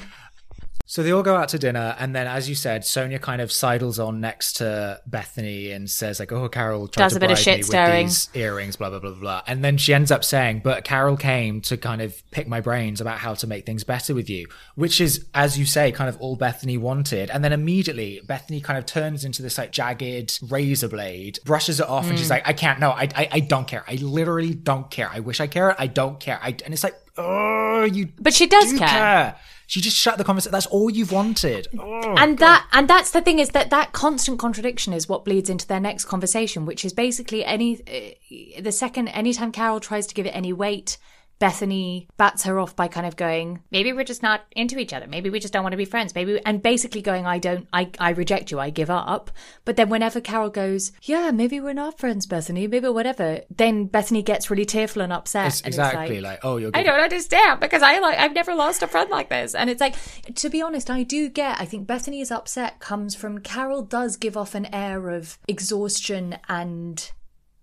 So 0.96 1.02
they 1.02 1.12
all 1.12 1.22
go 1.22 1.36
out 1.36 1.50
to 1.50 1.58
dinner, 1.58 1.94
and 1.98 2.16
then, 2.16 2.26
as 2.26 2.48
you 2.48 2.54
said, 2.54 2.80
Sonja 2.80 3.20
kind 3.20 3.42
of 3.42 3.52
sidles 3.52 3.98
on 3.98 4.18
next 4.18 4.54
to 4.54 4.98
Bethenny 5.06 5.76
and 5.76 5.90
says, 5.90 6.18
"Like, 6.18 6.32
oh, 6.32 6.48
Carole 6.48 6.88
tried 6.88 7.04
Does 7.04 7.12
to 7.12 7.18
a 7.18 7.20
bit 7.20 7.30
of 7.30 7.38
shit 7.38 7.66
stirring. 7.66 8.06
these 8.06 8.30
earrings, 8.32 8.76
blah 8.76 8.88
blah 8.88 9.00
blah 9.00 9.10
blah." 9.10 9.42
And 9.46 9.62
then 9.62 9.76
she 9.76 9.92
ends 9.92 10.10
up 10.10 10.24
saying, 10.24 10.62
"But 10.64 10.84
Carole 10.84 11.18
came 11.18 11.60
to 11.60 11.76
kind 11.76 12.00
of 12.00 12.22
pick 12.30 12.48
my 12.48 12.62
brains 12.62 13.02
about 13.02 13.18
how 13.18 13.34
to 13.34 13.46
make 13.46 13.66
things 13.66 13.84
better 13.84 14.14
with 14.14 14.30
you," 14.30 14.46
which 14.74 14.98
is, 14.98 15.26
as 15.34 15.58
you 15.58 15.66
say, 15.66 15.92
kind 15.92 16.08
of 16.08 16.18
all 16.18 16.34
Bethenny 16.34 16.78
wanted. 16.78 17.28
And 17.28 17.44
then 17.44 17.52
immediately, 17.52 18.22
Bethenny 18.26 18.64
kind 18.64 18.78
of 18.78 18.86
turns 18.86 19.22
into 19.22 19.42
this 19.42 19.58
like 19.58 19.72
jagged 19.72 20.38
razor 20.50 20.88
blade, 20.88 21.40
brushes 21.44 21.78
it 21.78 21.86
off, 21.86 22.06
mm. 22.06 22.08
and 22.08 22.18
she's 22.18 22.28
mm. 22.28 22.30
like, 22.30 22.48
"I 22.48 22.54
can't. 22.54 22.80
No, 22.80 22.92
I, 22.92 23.06
I, 23.14 23.28
I 23.32 23.40
don't 23.40 23.68
care. 23.68 23.84
I 23.86 23.96
literally 23.96 24.54
don't 24.54 24.90
care. 24.90 25.10
I 25.12 25.20
wish 25.20 25.42
I 25.42 25.46
cared. 25.46 25.76
I 25.78 25.88
don't 25.88 26.18
care. 26.18 26.40
I." 26.42 26.56
And 26.64 26.72
it's 26.72 26.84
like, 26.84 26.96
oh, 27.18 27.84
you. 27.84 28.08
But 28.18 28.34
she 28.34 28.46
does 28.46 28.70
do 28.70 28.78
care. 28.78 28.88
care. 28.88 29.36
She 29.66 29.80
just 29.80 29.96
shut 29.96 30.16
the 30.16 30.24
conversation. 30.24 30.52
That's 30.52 30.66
all 30.66 30.88
you've 30.90 31.10
wanted. 31.10 31.66
Oh, 31.78 32.14
and 32.16 32.38
God. 32.38 32.46
that 32.46 32.66
and 32.72 32.88
that's 32.88 33.10
the 33.10 33.20
thing 33.20 33.40
is 33.40 33.50
that 33.50 33.70
that 33.70 33.92
constant 33.92 34.38
contradiction 34.38 34.92
is 34.92 35.08
what 35.08 35.24
bleeds 35.24 35.50
into 35.50 35.66
their 35.66 35.80
next 35.80 36.04
conversation, 36.04 36.66
which 36.66 36.84
is 36.84 36.92
basically 36.92 37.44
any 37.44 37.80
uh, 37.80 38.60
the 38.60 38.72
second 38.72 39.08
anytime 39.08 39.50
Carole 39.50 39.80
tries 39.80 40.06
to 40.06 40.14
give 40.14 40.26
it 40.26 40.30
any 40.30 40.52
weight 40.52 40.98
Bethenny 41.38 42.08
bats 42.16 42.44
her 42.44 42.58
off 42.58 42.74
by 42.74 42.88
kind 42.88 43.06
of 43.06 43.16
going, 43.16 43.62
maybe 43.70 43.92
we're 43.92 44.04
just 44.04 44.22
not 44.22 44.42
into 44.52 44.78
each 44.78 44.92
other. 44.92 45.06
Maybe 45.06 45.28
we 45.28 45.38
just 45.38 45.52
don't 45.52 45.62
want 45.62 45.74
to 45.74 45.76
be 45.76 45.84
friends. 45.84 46.14
Maybe, 46.14 46.40
and 46.46 46.62
basically 46.62 47.02
going, 47.02 47.26
I 47.26 47.38
don't, 47.38 47.68
I, 47.72 47.90
I 47.98 48.10
reject 48.10 48.50
you. 48.50 48.58
I 48.58 48.70
give 48.70 48.88
up. 48.88 49.30
But 49.64 49.76
then 49.76 49.90
whenever 49.90 50.20
Carole 50.20 50.48
goes, 50.48 50.92
yeah, 51.02 51.30
maybe 51.32 51.60
we're 51.60 51.74
not 51.74 51.98
friends, 51.98 52.26
Bethenny, 52.26 52.70
maybe 52.70 52.88
whatever, 52.88 53.40
then 53.54 53.88
Bethenny 53.88 54.24
gets 54.24 54.50
really 54.50 54.64
tearful 54.64 55.02
and 55.02 55.12
upset. 55.12 55.48
It's 55.48 55.60
and 55.60 55.68
exactly 55.68 56.20
like, 56.20 56.42
like, 56.42 56.44
oh, 56.44 56.56
you're. 56.56 56.70
I 56.72 56.82
don't 56.82 57.00
understand 57.00 57.60
because 57.60 57.82
I 57.82 57.98
like, 57.98 58.18
I've 58.18 58.34
never 58.34 58.54
lost 58.54 58.82
a 58.82 58.86
friend 58.86 59.10
like 59.10 59.28
this. 59.28 59.54
And 59.54 59.68
it's 59.68 59.80
like, 59.80 59.94
to 60.36 60.48
be 60.48 60.62
honest, 60.62 60.88
I 60.88 61.02
do 61.02 61.28
get, 61.28 61.60
I 61.60 61.66
think 61.66 61.86
Bethenny's 61.86 62.30
upset 62.30 62.80
comes 62.80 63.14
from 63.14 63.40
Carole 63.40 63.82
does 63.82 64.16
give 64.16 64.36
off 64.36 64.54
an 64.54 64.72
air 64.74 65.10
of 65.10 65.38
exhaustion 65.46 66.38
and 66.48 67.10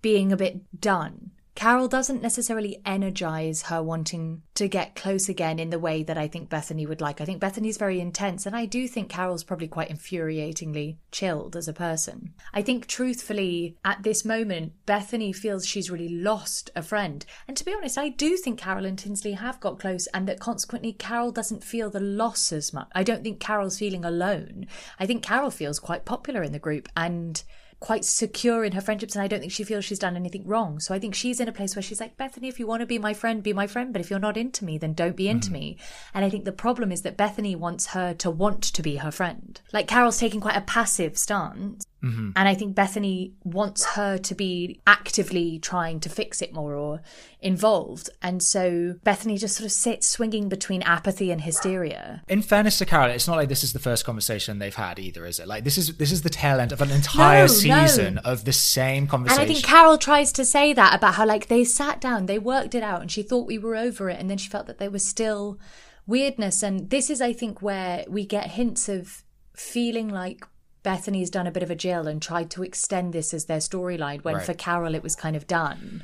being 0.02 0.32
a 0.32 0.38
bit 0.38 0.80
done. 0.80 1.32
Carole 1.56 1.88
doesn't 1.88 2.22
necessarily 2.22 2.82
energize 2.84 3.64
her 3.64 3.82
wanting 3.82 4.42
to 4.56 4.68
get 4.68 4.96
close 4.96 5.30
again 5.30 5.60
in 5.60 5.70
the 5.70 5.80
way 5.80 6.02
that 6.02 6.18
I 6.18 6.28
think 6.28 6.50
Bethenny 6.50 6.88
would 6.88 7.00
like. 7.00 7.22
I 7.22 7.26
think 7.26 7.42
Bethenny's 7.42 7.78
very 7.78 8.00
intense, 8.00 8.46
and 8.46 8.56
I 8.56 8.66
do 8.66 8.88
think 8.88 9.10
Carole's 9.10 9.44
probably 9.44 9.68
quite 9.68 9.90
infuriatingly 9.90 10.98
chilled 11.12 11.56
as 11.56 11.68
a 11.68 11.74
person. 11.74 12.34
I 12.54 12.64
think, 12.64 12.88
truthfully, 12.88 13.78
at 13.86 14.02
this 14.02 14.26
moment, 14.26 14.74
Bethenny 14.88 15.34
feels 15.34 15.66
she's 15.66 15.92
really 15.92 16.10
lost 16.10 16.72
a 16.76 16.82
friend. 16.82 17.24
And 17.48 17.56
to 17.56 17.64
be 17.64 17.74
honest, 17.74 17.98
I 17.98 18.10
do 18.10 18.36
think 18.36 18.60
Carole 18.60 18.86
and 18.86 18.98
Tinsley 18.98 19.34
have 19.34 19.60
got 19.60 19.80
close, 19.80 20.08
and 20.08 20.28
that 20.28 20.40
consequently, 20.40 20.94
Carole 20.94 21.32
doesn't 21.32 21.64
feel 21.64 21.90
the 21.90 22.00
loss 22.00 22.52
as 22.52 22.74
much. 22.74 22.90
I 22.94 23.04
don't 23.04 23.24
think 23.24 23.40
Carole's 23.40 23.78
feeling 23.78 24.04
alone. 24.04 24.66
I 25.00 25.06
think 25.06 25.24
Carole 25.24 25.52
feels 25.52 25.80
quite 25.80 26.04
popular 26.04 26.42
in 26.42 26.52
the 26.52 26.60
group, 26.60 26.90
and 26.98 27.44
quite 27.84 28.06
secure 28.06 28.64
in 28.64 28.72
her 28.72 28.80
friendships 28.80 29.14
and 29.14 29.22
I 29.22 29.28
don't 29.28 29.42
think 29.42 29.52
she 29.52 29.66
feels 29.66 29.84
she's 29.84 30.00
done 30.00 30.16
anything 30.16 30.48
wrong. 30.48 30.80
So 30.80 30.96
I 30.96 31.00
think 31.00 31.14
she's 31.14 31.42
in 31.42 31.50
a 31.50 31.52
place 31.52 31.76
where 31.76 31.84
she's 31.84 32.00
like, 32.00 32.16
Bethenny, 32.16 32.48
if 32.48 32.58
you 32.58 32.66
want 32.66 32.80
to 32.80 32.86
be 32.86 32.98
my 32.98 33.14
friend, 33.14 33.44
be 33.44 33.52
my 33.52 33.68
friend. 33.68 33.92
But 33.92 34.00
if 34.00 34.10
you're 34.10 34.20
not 34.20 34.38
into 34.38 34.64
me, 34.64 34.78
then 34.78 34.94
don't 34.94 35.18
be 35.18 35.28
into 35.28 35.50
mm. 35.50 35.54
me. 35.54 35.78
And 36.14 36.24
I 36.24 36.30
think 36.30 36.46
the 36.46 36.54
problem 36.54 36.94
is 36.94 37.02
that 37.02 37.18
Bethenny 37.18 37.58
wants 37.58 37.88
her 37.88 38.14
to 38.14 38.32
want 38.32 38.64
to 38.64 38.82
be 38.82 38.96
her 38.96 39.12
friend. 39.12 39.60
Like 39.74 39.90
Carole's 39.90 40.18
taking 40.18 40.40
quite 40.40 40.56
a 40.56 40.62
passive 40.62 41.18
stance. 41.18 41.86
Mm-hmm. 42.04 42.32
And 42.36 42.50
I 42.50 42.54
think 42.54 42.76
Bethenny 42.76 43.32
wants 43.44 43.86
her 43.96 44.18
to 44.18 44.36
be 44.36 44.82
actively 44.86 45.60
trying 45.60 46.02
to 46.02 46.10
fix 46.10 46.42
it 46.42 46.54
more 46.54 46.76
or 46.76 47.02
involved. 47.40 48.10
And 48.22 48.44
so 48.44 48.96
Bethenny 49.06 49.40
just 49.40 49.56
sort 49.56 49.66
of 49.66 49.72
sits 49.72 50.08
swinging 50.08 50.50
between 50.50 50.82
apathy 50.82 51.32
and 51.32 51.42
hysteria. 51.42 52.22
In 52.28 52.42
fairness 52.42 52.78
to 52.80 52.86
Carole, 52.86 53.10
it's 53.10 53.28
not 53.28 53.38
like 53.38 53.48
this 53.48 53.64
is 53.64 53.72
the 53.72 53.80
first 53.80 54.04
conversation 54.06 54.60
they've 54.60 54.76
had 54.76 55.00
either, 55.00 55.26
is 55.26 55.40
it? 55.40 55.48
Like 55.48 55.64
this 55.64 55.78
is 55.78 55.96
this 55.98 56.12
is 56.12 56.24
the 56.24 56.30
tail 56.30 56.60
end 56.60 56.74
of 56.74 56.82
an 56.82 56.92
entire 56.92 57.44
no, 57.44 57.48
season 57.48 58.16
no. 58.16 58.22
of 58.26 58.44
the 58.44 58.54
same 58.54 59.08
conversation. 59.08 59.42
And 59.42 59.50
I 59.50 59.54
think 59.54 59.66
Carole 59.66 59.98
tries 59.98 60.34
to 60.34 60.46
say 60.46 60.74
that 60.74 60.94
about 60.94 61.14
how 61.14 61.26
like 61.26 61.48
they 61.48 61.64
sat 61.64 62.02
down, 62.02 62.26
they 62.26 62.40
worked 62.40 62.76
it 62.76 62.84
out, 62.84 63.02
and 63.02 63.10
she 63.10 63.24
thought 63.24 63.48
we 63.48 63.58
were 63.58 63.76
over 63.76 64.10
it, 64.10 64.20
and 64.20 64.30
then 64.30 64.38
she 64.38 64.50
felt 64.50 64.68
that 64.68 64.78
there 64.78 64.92
was 64.92 65.06
still 65.06 65.58
weirdness. 66.06 66.64
And 66.64 66.90
this 66.90 67.10
is, 67.10 67.22
I 67.22 67.32
think, 67.32 67.62
where 67.62 68.04
we 68.10 68.26
get 68.26 68.52
hints 68.52 68.90
of 68.90 69.24
feeling 69.56 70.10
like 70.10 70.46
Bethenny's 70.84 71.30
done 71.30 71.48
a 71.48 71.52
bit 71.52 71.64
of 71.64 71.72
a 71.72 71.76
Jill 71.76 72.08
and 72.08 72.22
tried 72.22 72.50
to 72.52 72.64
extend 72.64 73.14
this 73.14 73.34
as 73.34 73.46
their 73.46 73.60
storyline 73.60 74.24
when 74.24 74.36
right. 74.36 74.46
for 74.46 74.54
Carole 74.54 74.96
it 74.96 75.04
was 75.04 75.16
kind 75.16 75.36
of 75.36 75.48
done. 75.48 76.04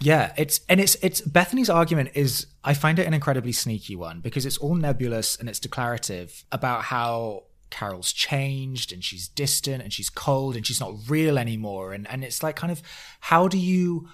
Yeah, 0.00 0.32
it's 0.36 0.60
and 0.68 0.80
it's 0.80 0.96
it's 1.02 1.20
Bethenny's 1.20 1.70
argument 1.70 2.10
is 2.14 2.46
I 2.62 2.74
find 2.74 2.98
it 2.98 3.06
an 3.06 3.14
incredibly 3.14 3.52
sneaky 3.52 3.96
one 3.96 4.20
because 4.20 4.46
it's 4.46 4.58
all 4.58 4.74
nebulous 4.74 5.36
and 5.36 5.48
it's 5.48 5.58
declarative 5.58 6.44
about 6.52 6.84
how 6.84 7.44
Carole's 7.70 8.12
changed 8.12 8.92
and 8.92 9.02
she's 9.02 9.28
distant 9.28 9.82
and 9.82 9.92
she's 9.92 10.10
cold 10.10 10.56
and 10.56 10.66
she's 10.66 10.80
not 10.80 10.94
real 11.08 11.38
anymore 11.38 11.92
and 11.92 12.08
and 12.08 12.24
it's 12.24 12.42
like 12.42 12.56
kind 12.56 12.72
of 12.72 12.82
how 13.20 13.48
do 13.48 13.58
you 13.58 14.08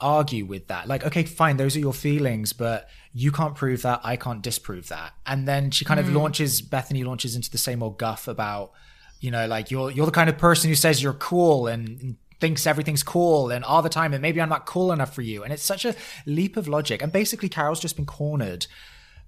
argue 0.00 0.46
with 0.46 0.66
that 0.68 0.88
like 0.88 1.04
okay 1.04 1.24
fine 1.24 1.58
those 1.58 1.76
are 1.76 1.80
your 1.80 1.92
feelings 1.92 2.52
but 2.54 2.88
you 3.12 3.30
can't 3.30 3.54
prove 3.54 3.82
that 3.82 4.00
I 4.02 4.16
can't 4.16 4.42
disprove 4.42 4.88
that 4.88 5.12
and 5.26 5.46
then 5.46 5.70
she 5.70 5.84
kind 5.84 6.00
mm. 6.00 6.04
of 6.04 6.12
launches 6.14 6.62
Bethenny 6.62 7.04
launches 7.04 7.36
into 7.36 7.50
the 7.50 7.58
same 7.58 7.82
old 7.82 7.98
guff 7.98 8.26
about 8.26 8.72
you 9.20 9.30
know 9.30 9.46
like 9.46 9.70
you're 9.70 9.90
you're 9.90 10.06
the 10.06 10.12
kind 10.12 10.28
of 10.28 10.38
person 10.38 10.68
who 10.68 10.74
says 10.74 11.02
you're 11.02 11.12
cool 11.12 11.66
and, 11.66 12.00
and 12.00 12.16
thinks 12.40 12.66
everything's 12.66 13.02
cool 13.02 13.50
and 13.50 13.64
all 13.64 13.82
the 13.82 13.88
time 13.88 14.12
and 14.12 14.22
maybe 14.22 14.40
I'm 14.40 14.48
not 14.48 14.66
cool 14.66 14.92
enough 14.92 15.14
for 15.14 15.22
you. 15.22 15.44
And 15.44 15.52
it's 15.52 15.62
such 15.62 15.84
a 15.84 15.94
leap 16.26 16.56
of 16.56 16.66
logic. 16.66 17.02
And 17.02 17.12
basically 17.12 17.48
Carole's 17.48 17.80
just 17.80 17.96
been 17.96 18.06
cornered 18.06 18.66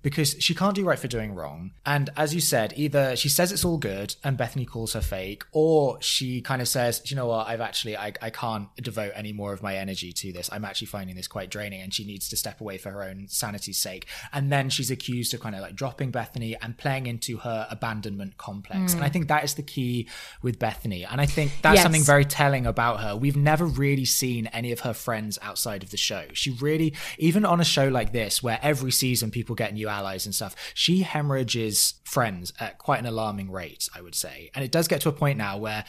because 0.02 0.36
she 0.40 0.54
can't 0.54 0.74
do 0.74 0.84
right 0.84 0.98
for 0.98 1.08
doing 1.08 1.34
wrong. 1.34 1.72
And 1.86 2.10
as 2.16 2.34
you 2.34 2.40
said, 2.40 2.74
either 2.76 3.16
she 3.16 3.28
says 3.28 3.52
it's 3.52 3.64
all 3.64 3.78
good 3.78 4.14
and 4.22 4.36
Bethenny 4.36 4.66
calls 4.66 4.92
her 4.92 5.00
fake, 5.00 5.44
or 5.52 6.00
she 6.00 6.40
kind 6.40 6.60
of 6.60 6.68
says, 6.68 7.02
you 7.10 7.16
know 7.16 7.26
what, 7.26 7.46
I've 7.48 7.60
actually, 7.60 7.96
I, 7.96 8.12
I 8.20 8.30
can't 8.30 8.68
devote 8.76 9.12
any 9.14 9.32
more 9.32 9.52
of 9.52 9.62
my 9.62 9.76
energy 9.76 10.12
to 10.12 10.32
this. 10.32 10.50
I'm 10.52 10.64
actually 10.64 10.88
finding 10.88 11.16
this 11.16 11.28
quite 11.28 11.50
draining 11.50 11.80
and 11.80 11.94
she 11.94 12.04
needs 12.04 12.28
to 12.30 12.36
step 12.36 12.60
away 12.60 12.78
for 12.78 12.90
her 12.90 13.02
own 13.02 13.26
sanity's 13.28 13.78
sake. 13.78 14.06
And 14.32 14.50
then 14.50 14.70
she's 14.70 14.90
accused 14.90 15.34
of 15.34 15.40
kind 15.40 15.54
of 15.54 15.60
like 15.60 15.74
dropping 15.74 16.12
Bethenny 16.12 16.56
and 16.60 16.76
playing 16.76 17.06
into 17.06 17.38
her 17.38 17.66
abandonment 17.70 18.38
complex. 18.38 18.92
Mm. 18.92 18.96
And 18.96 19.04
I 19.04 19.08
think 19.08 19.28
that 19.28 19.44
is 19.44 19.54
the 19.54 19.62
key 19.62 20.08
with 20.42 20.58
Bethenny. 20.58 21.06
And 21.08 21.20
I 21.20 21.26
think 21.26 21.52
that's 21.62 21.76
yes. 21.76 21.82
something 21.82 22.02
very 22.02 22.24
telling 22.24 22.66
about 22.66 23.00
her. 23.00 23.16
We've 23.16 23.36
never 23.36 23.64
really 23.66 24.04
seen 24.04 24.46
any 24.48 24.72
of 24.72 24.80
her 24.80 24.94
friends 24.94 25.38
outside 25.42 25.82
of 25.82 25.90
the 25.90 25.96
show. 25.96 26.24
She 26.32 26.50
really, 26.50 26.94
even 27.18 27.44
on 27.44 27.60
a 27.60 27.64
show 27.64 27.88
like 27.88 28.12
this, 28.12 28.42
where 28.42 28.58
every 28.62 28.90
season 28.90 29.30
people 29.30 29.54
get 29.54 29.74
new 29.74 29.88
allies 29.92 30.26
and 30.26 30.34
stuff, 30.34 30.56
she 30.74 31.02
hemorrhages 31.02 31.94
friends 32.04 32.52
at 32.58 32.78
quite 32.78 32.98
an 32.98 33.06
alarming 33.06 33.50
rate, 33.50 33.88
I 33.94 34.00
would 34.00 34.14
say. 34.14 34.50
And 34.54 34.64
it 34.64 34.72
does 34.72 34.88
get 34.88 35.00
to 35.02 35.08
a 35.08 35.12
point 35.12 35.38
now 35.38 35.58
where 35.58 35.84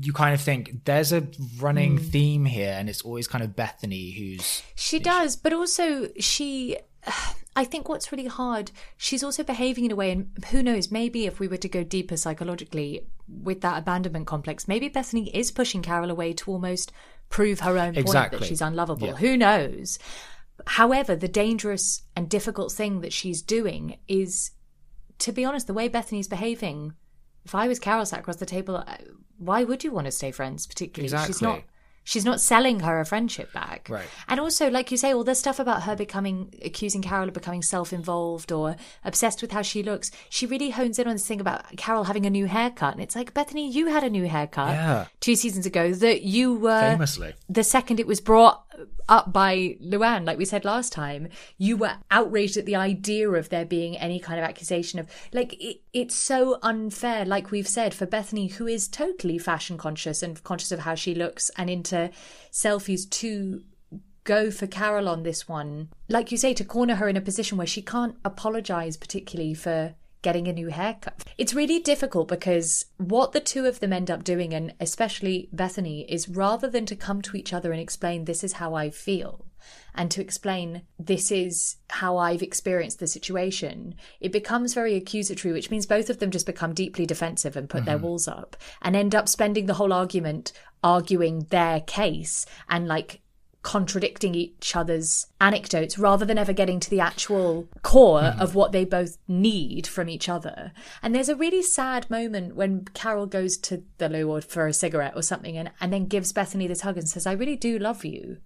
you 0.00 0.12
kind 0.12 0.34
of 0.34 0.40
think 0.40 0.84
there's 0.84 1.12
a 1.12 1.26
running 1.58 1.98
mm. 1.98 2.10
theme 2.10 2.44
here 2.44 2.74
and 2.78 2.88
it's 2.88 3.02
always 3.02 3.26
kind 3.26 3.42
of 3.42 3.50
Bethenny 3.50 4.16
who's 4.16 4.62
She 4.74 4.98
does, 4.98 5.36
but 5.36 5.52
also 5.52 6.08
she 6.18 6.76
I 7.56 7.64
think 7.64 7.88
what's 7.88 8.10
really 8.10 8.26
hard, 8.26 8.72
she's 8.96 9.22
also 9.22 9.44
behaving 9.44 9.84
in 9.84 9.92
a 9.92 9.96
way, 9.96 10.10
and 10.10 10.32
who 10.50 10.60
knows, 10.60 10.90
maybe 10.90 11.26
if 11.26 11.38
we 11.38 11.46
were 11.46 11.56
to 11.58 11.68
go 11.68 11.84
deeper 11.84 12.16
psychologically 12.16 13.06
with 13.28 13.60
that 13.60 13.78
abandonment 13.78 14.26
complex, 14.26 14.66
maybe 14.66 14.90
Bethenny 14.90 15.30
is 15.32 15.52
pushing 15.52 15.80
Carole 15.80 16.10
away 16.10 16.32
to 16.32 16.50
almost 16.50 16.90
prove 17.28 17.60
her 17.60 17.78
own 17.78 17.94
exactly. 17.94 18.38
point 18.38 18.40
that 18.42 18.48
she's 18.48 18.60
unlovable. 18.60 19.06
Yeah. 19.06 19.16
Who 19.16 19.36
knows? 19.36 20.00
However, 20.66 21.14
the 21.14 21.28
dangerous 21.28 22.02
and 22.16 22.28
difficult 22.28 22.72
thing 22.72 23.00
that 23.00 23.12
she's 23.12 23.42
doing 23.42 23.98
is, 24.08 24.52
to 25.18 25.32
be 25.32 25.44
honest, 25.44 25.66
the 25.66 25.74
way 25.74 25.88
Bethenny's 25.88 26.28
behaving. 26.28 26.94
If 27.44 27.54
I 27.54 27.68
was 27.68 27.78
Carole 27.78 28.06
sat 28.06 28.20
across 28.20 28.36
the 28.36 28.46
table, 28.46 28.82
why 29.38 29.64
would 29.64 29.84
you 29.84 29.92
want 29.92 30.06
to 30.06 30.10
stay 30.10 30.30
friends? 30.30 30.66
Particularly, 30.66 31.06
exactly. 31.06 31.32
she's 31.32 31.42
not 31.42 31.62
she's 32.04 32.24
not 32.24 32.40
selling 32.40 32.80
her 32.80 33.00
a 33.00 33.04
friendship 33.04 33.52
back. 33.52 33.88
Right. 33.90 34.06
And 34.28 34.38
also, 34.38 34.70
like 34.70 34.90
you 34.90 34.96
say, 34.96 35.12
all 35.12 35.24
this 35.24 35.38
stuff 35.38 35.58
about 35.58 35.82
her 35.82 35.96
becoming 35.96 36.54
accusing 36.62 37.02
Carole 37.02 37.28
of 37.28 37.34
becoming 37.34 37.62
self-involved 37.62 38.52
or 38.52 38.76
obsessed 39.04 39.42
with 39.42 39.52
how 39.52 39.62
she 39.62 39.82
looks. 39.82 40.10
She 40.28 40.46
really 40.46 40.70
hones 40.70 40.98
in 40.98 41.08
on 41.08 41.14
this 41.14 41.26
thing 41.26 41.40
about 41.40 41.76
Carole 41.76 42.04
having 42.04 42.26
a 42.26 42.30
new 42.30 42.46
haircut, 42.46 42.92
and 42.94 43.02
it's 43.02 43.16
like 43.16 43.34
Bethenny, 43.34 43.72
you 43.72 43.86
had 43.86 44.04
a 44.04 44.10
new 44.10 44.28
haircut 44.28 44.68
yeah. 44.68 45.06
two 45.20 45.34
seasons 45.34 45.66
ago 45.66 45.92
that 45.92 46.22
you 46.22 46.54
were 46.54 46.80
famously 46.80 47.34
the 47.48 47.64
second 47.64 47.98
it 47.98 48.06
was 48.06 48.20
brought 48.20 48.63
up 49.08 49.32
by 49.32 49.76
Luann, 49.82 50.24
like 50.26 50.38
we 50.38 50.44
said 50.44 50.64
last 50.64 50.92
time, 50.92 51.28
you 51.58 51.76
were 51.76 51.96
outraged 52.10 52.56
at 52.56 52.66
the 52.66 52.76
idea 52.76 53.28
of 53.30 53.48
there 53.48 53.64
being 53.64 53.96
any 53.96 54.18
kind 54.18 54.38
of 54.38 54.44
accusation 54.44 54.98
of 54.98 55.08
like 55.32 55.54
it, 55.60 55.80
it's 55.92 56.14
so 56.14 56.58
unfair, 56.62 57.24
like 57.24 57.50
we've 57.50 57.68
said, 57.68 57.94
for 57.94 58.06
Bethenny, 58.06 58.52
who 58.52 58.66
is 58.66 58.88
totally 58.88 59.38
fashion 59.38 59.78
conscious 59.78 60.22
and 60.22 60.42
conscious 60.44 60.72
of 60.72 60.80
how 60.80 60.94
she 60.94 61.14
looks 61.14 61.50
and 61.56 61.68
into 61.70 62.10
selfies 62.50 63.08
to 63.10 63.62
go 64.24 64.50
for 64.50 64.66
Carole 64.66 65.08
on 65.08 65.22
this 65.22 65.46
one. 65.48 65.90
Like 66.08 66.32
you 66.32 66.38
say, 66.38 66.54
to 66.54 66.64
corner 66.64 66.96
her 66.96 67.08
in 67.08 67.16
a 67.16 67.20
position 67.20 67.58
where 67.58 67.66
she 67.66 67.82
can't 67.82 68.16
apologize 68.24 68.96
particularly 68.96 69.54
for 69.54 69.94
getting 70.24 70.48
a 70.48 70.52
new 70.52 70.68
haircut. 70.68 71.22
It's 71.38 71.54
really 71.54 71.78
difficult 71.78 72.26
because 72.26 72.86
what 72.96 73.30
the 73.32 73.40
two 73.40 73.66
of 73.66 73.78
them 73.78 73.92
end 73.92 74.10
up 74.10 74.24
doing, 74.24 74.52
and 74.52 74.74
especially 74.80 75.48
Bethenny, 75.54 76.04
is 76.08 76.28
rather 76.28 76.68
than 76.68 76.86
to 76.86 76.96
come 76.96 77.22
to 77.22 77.36
each 77.36 77.52
other 77.52 77.70
and 77.70 77.80
explain, 77.80 78.24
this 78.24 78.42
is 78.42 78.54
how 78.54 78.74
I 78.74 78.90
feel, 78.90 79.46
and 79.94 80.10
to 80.10 80.20
explain, 80.20 80.82
this 80.98 81.30
is 81.30 81.76
how 81.90 82.16
I've 82.16 82.42
experienced 82.42 82.98
the 82.98 83.06
situation, 83.06 83.94
it 84.20 84.32
becomes 84.32 84.74
very 84.74 84.94
accusatory, 84.96 85.52
which 85.52 85.70
means 85.70 85.86
both 85.86 86.10
of 86.10 86.18
them 86.18 86.30
just 86.30 86.46
become 86.46 86.74
deeply 86.74 87.06
defensive 87.06 87.56
and 87.56 87.68
put 87.68 87.82
mm-hmm. 87.82 87.86
their 87.86 87.98
walls 87.98 88.26
up 88.26 88.56
and 88.82 88.96
end 88.96 89.14
up 89.14 89.28
spending 89.28 89.66
the 89.66 89.74
whole 89.74 89.92
argument 89.92 90.52
arguing 90.82 91.46
their 91.50 91.80
case 91.80 92.44
and 92.68 92.88
like 92.88 93.20
contradicting 93.64 94.34
each 94.34 94.76
other's 94.76 95.26
anecdotes 95.40 95.98
rather 95.98 96.24
than 96.24 96.38
ever 96.38 96.52
getting 96.52 96.78
to 96.78 96.90
the 96.90 97.00
actual 97.00 97.66
core 97.82 98.20
mm. 98.20 98.38
of 98.38 98.54
what 98.54 98.70
they 98.70 98.84
both 98.84 99.18
need 99.26 99.86
from 99.86 100.08
each 100.08 100.28
other. 100.28 100.70
And 101.02 101.14
there's 101.14 101.30
a 101.30 101.34
really 101.34 101.62
sad 101.62 102.08
moment 102.08 102.54
when 102.54 102.84
Carole 102.94 103.26
goes 103.26 103.56
to 103.58 103.82
the 103.98 104.22
or 104.22 104.42
for 104.42 104.66
a 104.66 104.72
cigarette 104.72 105.14
or 105.16 105.22
something 105.22 105.56
and, 105.56 105.72
and 105.80 105.92
then 105.92 106.06
gives 106.06 106.32
Bethenny 106.32 106.68
this 106.68 106.82
hug 106.82 106.98
and 106.98 107.08
says, 107.08 107.26
I 107.26 107.32
really 107.32 107.56
do 107.56 107.78
love 107.78 108.04
you. 108.04 108.36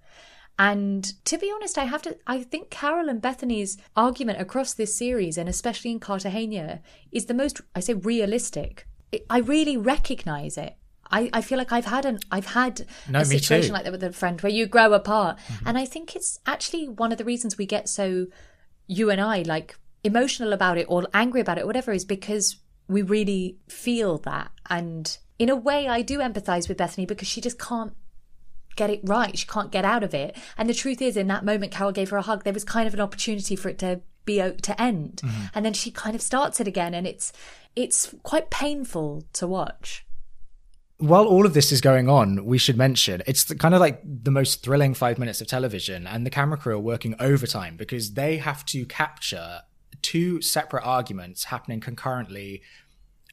And 0.56 1.04
to 1.24 1.36
be 1.36 1.52
honest, 1.54 1.76
I 1.76 1.84
have 1.84 2.02
to, 2.02 2.16
I 2.26 2.42
think 2.42 2.70
Carole 2.70 3.08
and 3.08 3.20
Bethenny's 3.20 3.76
argument 3.96 4.40
across 4.40 4.72
this 4.72 4.96
series, 4.96 5.36
and 5.36 5.48
especially 5.48 5.90
in 5.90 6.00
Cartagena, 6.00 6.80
is 7.12 7.26
the 7.26 7.34
most, 7.34 7.60
I 7.74 7.80
say, 7.80 7.94
realistic. 7.94 8.86
I 9.28 9.38
really 9.38 9.76
recognize 9.76 10.56
it. 10.56 10.76
I, 11.10 11.30
I 11.32 11.40
feel 11.40 11.58
like 11.58 11.72
I've 11.72 11.86
had 11.86 12.04
an 12.04 12.18
I've 12.30 12.46
had 12.46 12.86
no, 13.08 13.20
a 13.20 13.24
situation 13.24 13.72
like 13.72 13.84
that 13.84 13.92
with 13.92 14.02
a 14.02 14.12
friend 14.12 14.40
where 14.40 14.52
you 14.52 14.66
grow 14.66 14.92
apart, 14.92 15.38
mm-hmm. 15.38 15.68
and 15.68 15.78
I 15.78 15.84
think 15.84 16.14
it's 16.14 16.40
actually 16.46 16.88
one 16.88 17.12
of 17.12 17.18
the 17.18 17.24
reasons 17.24 17.58
we 17.58 17.66
get 17.66 17.88
so 17.88 18.26
you 18.86 19.10
and 19.10 19.20
I 19.20 19.42
like 19.42 19.76
emotional 20.04 20.52
about 20.52 20.78
it 20.78 20.86
or 20.88 21.06
angry 21.14 21.40
about 21.40 21.58
it, 21.58 21.62
or 21.62 21.66
whatever, 21.66 21.92
is 21.92 22.04
because 22.04 22.56
we 22.88 23.02
really 23.02 23.58
feel 23.68 24.18
that. 24.18 24.50
And 24.68 25.16
in 25.38 25.48
a 25.48 25.56
way, 25.56 25.88
I 25.88 26.02
do 26.02 26.18
empathize 26.18 26.68
with 26.68 26.78
Bethenny 26.78 27.06
because 27.06 27.28
she 27.28 27.40
just 27.40 27.58
can't 27.58 27.92
get 28.76 28.90
it 28.90 29.00
right. 29.04 29.36
She 29.36 29.46
can't 29.46 29.72
get 29.72 29.84
out 29.84 30.02
of 30.02 30.14
it. 30.14 30.36
And 30.56 30.68
the 30.68 30.74
truth 30.74 31.02
is, 31.02 31.16
in 31.16 31.26
that 31.26 31.44
moment, 31.44 31.72
Carole 31.72 31.92
gave 31.92 32.10
her 32.10 32.16
a 32.16 32.22
hug. 32.22 32.44
There 32.44 32.52
was 32.52 32.64
kind 32.64 32.86
of 32.86 32.94
an 32.94 33.00
opportunity 33.00 33.56
for 33.56 33.68
it 33.68 33.78
to 33.78 34.00
be 34.24 34.36
to 34.38 34.80
end, 34.80 35.20
mm-hmm. 35.24 35.46
and 35.54 35.64
then 35.64 35.72
she 35.72 35.90
kind 35.90 36.14
of 36.14 36.22
starts 36.22 36.60
it 36.60 36.68
again, 36.68 36.94
and 36.94 37.06
it's 37.06 37.32
it's 37.74 38.14
quite 38.22 38.50
painful 38.50 39.24
to 39.34 39.46
watch. 39.46 40.04
While 40.98 41.26
all 41.26 41.46
of 41.46 41.54
this 41.54 41.70
is 41.70 41.80
going 41.80 42.08
on, 42.08 42.44
we 42.44 42.58
should 42.58 42.76
mention 42.76 43.22
it's 43.26 43.44
the, 43.44 43.54
kind 43.54 43.74
of 43.74 43.80
like 43.80 44.00
the 44.04 44.32
most 44.32 44.64
thrilling 44.64 44.94
five 44.94 45.18
minutes 45.18 45.40
of 45.40 45.46
television, 45.46 46.06
and 46.06 46.26
the 46.26 46.30
camera 46.30 46.58
crew 46.58 46.74
are 46.74 46.80
working 46.80 47.14
overtime 47.20 47.76
because 47.76 48.14
they 48.14 48.38
have 48.38 48.64
to 48.66 48.84
capture 48.84 49.60
two 50.02 50.42
separate 50.42 50.84
arguments 50.84 51.44
happening 51.44 51.80
concurrently 51.80 52.62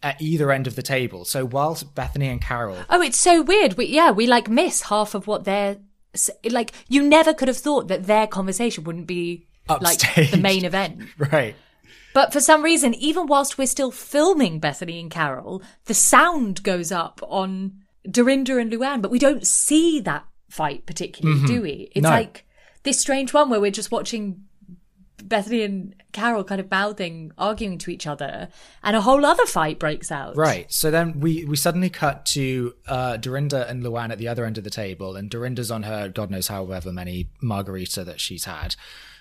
at 0.03 0.21
either 0.21 0.51
end 0.51 0.67
of 0.67 0.75
the 0.75 0.83
table. 0.83 1.25
So 1.25 1.45
whilst 1.45 1.95
Bethenny 1.95 2.31
and 2.31 2.41
Carole, 2.41 2.77
Oh, 2.89 3.01
it's 3.01 3.19
so 3.19 3.41
weird. 3.41 3.75
We 3.77 3.87
yeah, 3.87 4.11
we 4.11 4.27
like 4.27 4.47
miss 4.47 4.83
half 4.83 5.15
of 5.15 5.25
what 5.25 5.43
they're 5.45 5.77
like. 6.49 6.71
You 6.87 7.01
never 7.01 7.33
could 7.33 7.47
have 7.47 7.57
thought 7.57 7.87
that 7.87 8.05
their 8.05 8.27
conversation 8.27 8.83
wouldn't 8.83 9.07
be 9.07 9.47
like 9.67 9.99
the 9.99 10.37
main 10.39 10.65
event. 10.65 11.01
right? 11.17 11.55
But 12.15 12.31
for 12.31 12.39
some 12.39 12.63
reason, 12.63 12.93
even 12.93 13.27
whilst 13.27 13.57
we're 13.57 13.67
still 13.67 13.91
filming 13.91 14.61
Bethenny 14.61 15.01
and 15.01 15.11
Carole, 15.11 15.61
the 15.83 15.93
sound 15.93 16.63
goes 16.63 16.89
up 16.89 17.19
on 17.27 17.83
Dorinda 18.09 18.57
and 18.57 18.71
Luann, 18.71 19.01
but 19.01 19.11
we 19.11 19.19
don't 19.19 19.45
see 19.45 19.99
that 19.99 20.25
fight 20.49 20.85
particularly, 20.85 21.45
do 21.45 21.61
we? 21.61 21.89
It's 21.93 22.03
No. 22.03 22.09
like 22.11 22.45
this 22.83 23.01
strange 23.01 23.33
one 23.33 23.49
where 23.49 23.59
we're 23.59 23.69
just 23.69 23.91
watching 23.91 24.45
Bethenny 25.17 25.65
and 25.65 25.93
Carole 26.13 26.45
kind 26.45 26.61
of 26.61 26.71
mouthing, 26.71 27.33
arguing 27.37 27.77
to 27.79 27.91
each 27.91 28.07
other, 28.07 28.47
and 28.81 28.95
a 28.95 29.01
whole 29.01 29.25
other 29.25 29.45
fight 29.45 29.77
breaks 29.77 30.09
out. 30.09 30.37
Right. 30.37 30.71
So 30.71 30.91
then 30.91 31.19
we 31.19 31.43
we 31.43 31.57
suddenly 31.57 31.89
cut 31.89 32.25
to 32.27 32.75
uh, 32.87 33.17
Dorinda 33.17 33.67
and 33.67 33.83
Luann 33.83 34.11
at 34.11 34.19
the 34.19 34.29
other 34.29 34.45
end 34.45 34.57
of 34.57 34.63
the 34.63 34.69
table, 34.69 35.17
and 35.17 35.29
Dorinda's 35.29 35.69
on 35.69 35.83
her 35.83 36.07
God 36.07 36.31
knows 36.31 36.47
however 36.47 36.93
many 36.93 37.27
margarita 37.41 38.05
that 38.05 38.21
she's 38.21 38.45
had. 38.45 38.77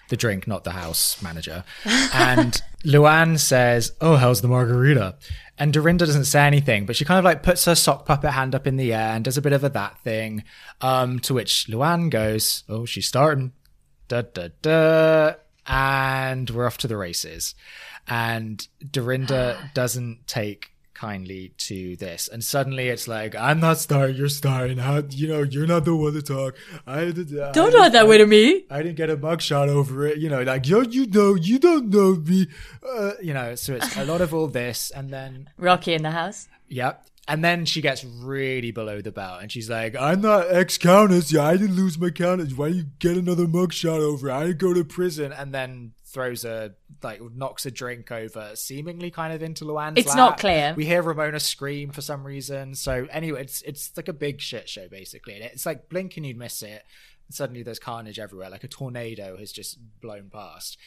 The 0.08 0.16
drink, 0.16 0.46
not 0.46 0.64
the 0.64 0.72
house 0.72 1.20
manager. 1.22 1.64
And 2.12 2.60
Luann 2.84 3.38
says, 3.38 3.92
Oh, 4.00 4.16
how's 4.16 4.42
the 4.42 4.48
margarita? 4.48 5.16
And 5.58 5.72
Dorinda 5.72 6.04
doesn't 6.04 6.24
say 6.24 6.46
anything, 6.46 6.84
but 6.84 6.96
she 6.96 7.04
kind 7.04 7.18
of 7.18 7.24
like 7.24 7.42
puts 7.42 7.64
her 7.64 7.74
sock 7.74 8.06
puppet 8.06 8.32
hand 8.32 8.54
up 8.54 8.66
in 8.66 8.76
the 8.76 8.92
air 8.92 9.14
and 9.14 9.24
does 9.24 9.38
a 9.38 9.42
bit 9.42 9.52
of 9.52 9.64
a 9.64 9.68
that 9.70 9.98
thing. 10.00 10.44
Um, 10.80 11.20
to 11.20 11.34
which 11.34 11.66
Luann 11.68 12.10
goes, 12.10 12.64
Oh, 12.68 12.84
she's 12.84 13.06
starting. 13.06 13.52
Da 14.08 14.22
da 14.22 14.48
da. 14.62 15.34
And 15.66 16.50
we're 16.50 16.66
off 16.66 16.78
to 16.78 16.88
the 16.88 16.96
races. 16.96 17.54
And 18.06 18.66
Dorinda 18.90 19.70
doesn't 19.74 20.26
take 20.26 20.73
kindly 20.94 21.52
to 21.58 21.96
this. 21.96 22.28
And 22.28 22.42
suddenly 22.42 22.88
it's 22.88 23.06
like, 23.08 23.34
I'm 23.34 23.60
not 23.60 23.78
starting, 23.78 24.16
you're 24.16 24.28
starting. 24.28 24.78
How, 24.78 25.02
you 25.10 25.28
know, 25.28 25.42
you're 25.42 25.66
not 25.66 25.84
the 25.84 25.94
one 25.94 26.12
to 26.14 26.22
talk. 26.22 26.56
I, 26.86 27.06
did- 27.10 27.38
I 27.38 27.52
Don't 27.52 27.72
talk 27.72 27.92
that 27.92 28.08
way 28.08 28.18
to 28.18 28.26
me. 28.26 28.64
I 28.70 28.82
didn't 28.82 28.96
get 28.96 29.10
a 29.10 29.16
mugshot 29.16 29.68
over 29.68 30.06
it. 30.06 30.18
You 30.18 30.28
know, 30.28 30.42
like, 30.42 30.66
yo, 30.68 30.80
you 30.82 31.06
know, 31.06 31.34
you 31.34 31.58
don't 31.58 31.88
know 31.90 32.14
me. 32.16 32.46
Uh, 32.88 33.12
you 33.22 33.34
know, 33.34 33.54
so 33.54 33.74
it's 33.74 33.96
a 33.96 34.04
lot 34.04 34.20
of 34.20 34.32
all 34.32 34.46
this. 34.46 34.90
And 34.90 35.10
then 35.10 35.50
Rocky 35.58 35.94
in 35.94 36.02
the 36.02 36.10
house. 36.10 36.48
Yep. 36.68 37.06
And 37.26 37.42
then 37.42 37.64
she 37.64 37.80
gets 37.80 38.04
really 38.04 38.70
below 38.70 39.00
the 39.00 39.10
belt 39.10 39.40
and 39.40 39.50
she's 39.50 39.70
like, 39.70 39.96
I'm 39.96 40.20
not 40.20 40.46
ex 40.50 40.76
countess. 40.76 41.32
Yeah, 41.32 41.44
I 41.44 41.56
didn't 41.56 41.76
lose 41.76 41.98
my 41.98 42.10
countess. 42.10 42.52
Why 42.52 42.66
you 42.68 42.84
get 42.98 43.16
another 43.16 43.46
mugshot 43.46 43.98
over? 44.00 44.30
I 44.30 44.48
didn't 44.48 44.58
go 44.58 44.74
to 44.74 44.84
prison. 44.84 45.32
And 45.32 45.54
then 45.54 45.92
throws 46.14 46.44
a, 46.46 46.72
like, 47.02 47.20
knocks 47.34 47.66
a 47.66 47.70
drink 47.70 48.10
over, 48.10 48.52
seemingly 48.54 49.10
kind 49.10 49.34
of 49.34 49.42
into 49.42 49.64
Luann's 49.66 49.98
It's 49.98 50.08
lap. 50.08 50.16
not 50.16 50.38
clear. 50.38 50.72
We 50.74 50.86
hear 50.86 51.02
Ramona 51.02 51.40
scream 51.40 51.90
for 51.90 52.00
some 52.00 52.24
reason. 52.26 52.74
So 52.74 53.06
anyway, 53.10 53.42
it's, 53.42 53.60
it's 53.62 53.94
like 53.96 54.08
a 54.08 54.14
big 54.14 54.40
shit 54.40 54.68
show, 54.68 54.88
basically. 54.88 55.34
And 55.34 55.44
it's 55.44 55.66
like 55.66 55.90
blink 55.90 56.16
and 56.16 56.24
you'd 56.24 56.38
miss 56.38 56.62
it. 56.62 56.82
And 57.26 57.34
suddenly 57.34 57.62
there's 57.62 57.78
carnage 57.78 58.18
everywhere. 58.18 58.48
Like 58.48 58.64
a 58.64 58.68
tornado 58.68 59.36
has 59.36 59.52
just 59.52 59.78
blown 60.00 60.30
past. 60.32 60.78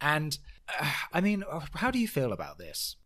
And, 0.00 0.38
uh, 0.80 0.90
I 1.12 1.20
mean, 1.20 1.42
how 1.74 1.90
do 1.90 1.98
you 1.98 2.06
feel 2.06 2.32
about 2.32 2.58
this? 2.58 2.96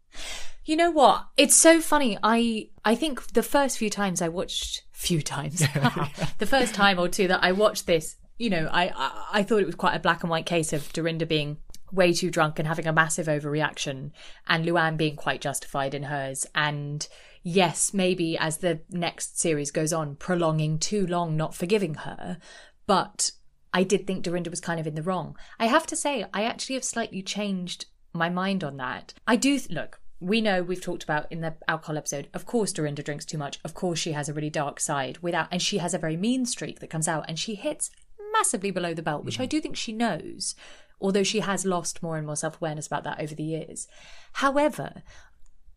You 0.64 0.76
know 0.76 0.90
what? 0.90 1.26
It's 1.36 1.56
so 1.56 1.80
funny. 1.80 2.18
I 2.22 2.68
I 2.84 2.94
think 2.94 3.32
the 3.32 3.42
first 3.42 3.78
few 3.78 3.88
times 3.88 4.20
I 4.20 4.28
watched 4.28 4.82
few 4.92 5.22
times. 5.22 5.60
the 6.38 6.46
first 6.46 6.74
time 6.74 6.98
or 6.98 7.08
two 7.08 7.28
that 7.28 7.42
I 7.42 7.52
watched 7.52 7.86
this, 7.86 8.16
you 8.38 8.50
know, 8.50 8.68
I, 8.70 8.90
I 8.94 9.26
I 9.32 9.42
thought 9.42 9.60
it 9.62 9.66
was 9.66 9.74
quite 9.74 9.94
a 9.94 9.98
black 9.98 10.22
and 10.22 10.30
white 10.30 10.46
case 10.46 10.72
of 10.72 10.92
Dorinda 10.92 11.24
being 11.26 11.58
way 11.92 12.12
too 12.12 12.30
drunk 12.30 12.58
and 12.58 12.68
having 12.68 12.86
a 12.86 12.92
massive 12.92 13.26
overreaction 13.26 14.10
and 14.46 14.64
Luann 14.64 14.96
being 14.96 15.16
quite 15.16 15.40
justified 15.40 15.94
in 15.94 16.04
hers 16.04 16.46
and 16.54 17.08
yes, 17.42 17.94
maybe 17.94 18.36
as 18.36 18.58
the 18.58 18.80
next 18.90 19.38
series 19.38 19.70
goes 19.70 19.92
on 19.92 20.16
prolonging 20.16 20.78
too 20.78 21.06
long 21.06 21.36
not 21.36 21.54
forgiving 21.54 21.94
her, 21.94 22.38
but 22.86 23.30
I 23.72 23.82
did 23.82 24.06
think 24.06 24.22
Dorinda 24.22 24.50
was 24.50 24.60
kind 24.60 24.80
of 24.80 24.86
in 24.86 24.94
the 24.94 25.02
wrong. 25.02 25.36
I 25.58 25.66
have 25.66 25.86
to 25.88 25.96
say 25.96 26.24
I 26.32 26.44
actually 26.44 26.74
have 26.74 26.84
slightly 26.84 27.22
changed 27.22 27.86
my 28.12 28.28
mind 28.28 28.64
on 28.64 28.76
that. 28.78 29.14
I 29.26 29.36
do 29.36 29.58
th- 29.58 29.70
look. 29.70 30.00
We 30.20 30.40
know 30.40 30.62
we've 30.62 30.80
talked 30.80 31.04
about 31.04 31.30
in 31.30 31.42
the 31.42 31.54
alcohol 31.68 31.96
episode. 31.96 32.28
Of 32.34 32.44
course, 32.44 32.72
Dorinda 32.72 33.04
drinks 33.04 33.24
too 33.24 33.38
much. 33.38 33.60
Of 33.64 33.74
course, 33.74 34.00
she 34.00 34.12
has 34.12 34.28
a 34.28 34.34
really 34.34 34.50
dark 34.50 34.80
side. 34.80 35.18
Without, 35.18 35.46
and 35.52 35.62
she 35.62 35.78
has 35.78 35.94
a 35.94 35.98
very 35.98 36.16
mean 36.16 36.44
streak 36.44 36.80
that 36.80 36.90
comes 36.90 37.06
out, 37.06 37.26
and 37.28 37.38
she 37.38 37.54
hits 37.54 37.90
massively 38.32 38.72
below 38.72 38.94
the 38.94 39.02
belt, 39.02 39.24
which 39.24 39.34
mm-hmm. 39.34 39.44
I 39.44 39.46
do 39.46 39.60
think 39.60 39.76
she 39.76 39.92
knows. 39.92 40.56
Although 41.00 41.22
she 41.22 41.40
has 41.40 41.64
lost 41.64 42.02
more 42.02 42.16
and 42.16 42.26
more 42.26 42.36
self 42.36 42.56
awareness 42.60 42.86
about 42.86 43.04
that 43.04 43.20
over 43.20 43.34
the 43.34 43.42
years. 43.42 43.86
However, 44.34 45.02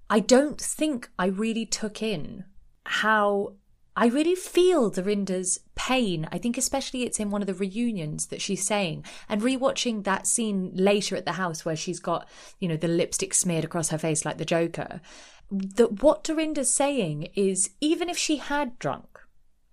I 0.09 0.19
don't 0.19 0.59
think 0.59 1.09
I 1.17 1.27
really 1.27 1.65
took 1.65 2.01
in 2.01 2.45
how 2.85 3.53
I 3.95 4.07
really 4.07 4.35
feel 4.35 4.89
Dorinda's 4.89 5.59
pain. 5.75 6.27
I 6.31 6.37
think 6.37 6.57
especially 6.57 7.03
it's 7.03 7.19
in 7.19 7.29
one 7.29 7.41
of 7.41 7.47
the 7.47 7.53
reunions 7.53 8.27
that 8.27 8.41
she's 8.41 8.65
saying. 8.65 9.05
And 9.27 9.41
rewatching 9.41 10.03
that 10.03 10.27
scene 10.27 10.71
later 10.73 11.15
at 11.15 11.25
the 11.25 11.33
house 11.33 11.65
where 11.65 11.75
she's 11.75 11.99
got, 11.99 12.27
you 12.59 12.67
know, 12.67 12.77
the 12.77 12.87
lipstick 12.87 13.33
smeared 13.33 13.65
across 13.65 13.89
her 13.89 13.97
face 13.97 14.23
like 14.23 14.37
the 14.37 14.45
Joker. 14.45 15.01
That 15.51 16.01
what 16.01 16.23
Dorinda's 16.23 16.73
saying 16.73 17.29
is 17.35 17.71
even 17.81 18.09
if 18.09 18.17
she 18.17 18.37
had 18.37 18.79
drunk 18.79 19.19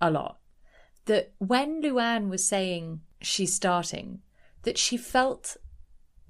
a 0.01 0.11
lot, 0.11 0.39
that 1.07 1.33
when 1.39 1.81
Luann 1.81 2.29
was 2.29 2.47
saying 2.47 3.01
she's 3.23 3.55
starting, 3.55 4.21
that 4.63 4.79
she 4.79 4.97
felt 4.97 5.57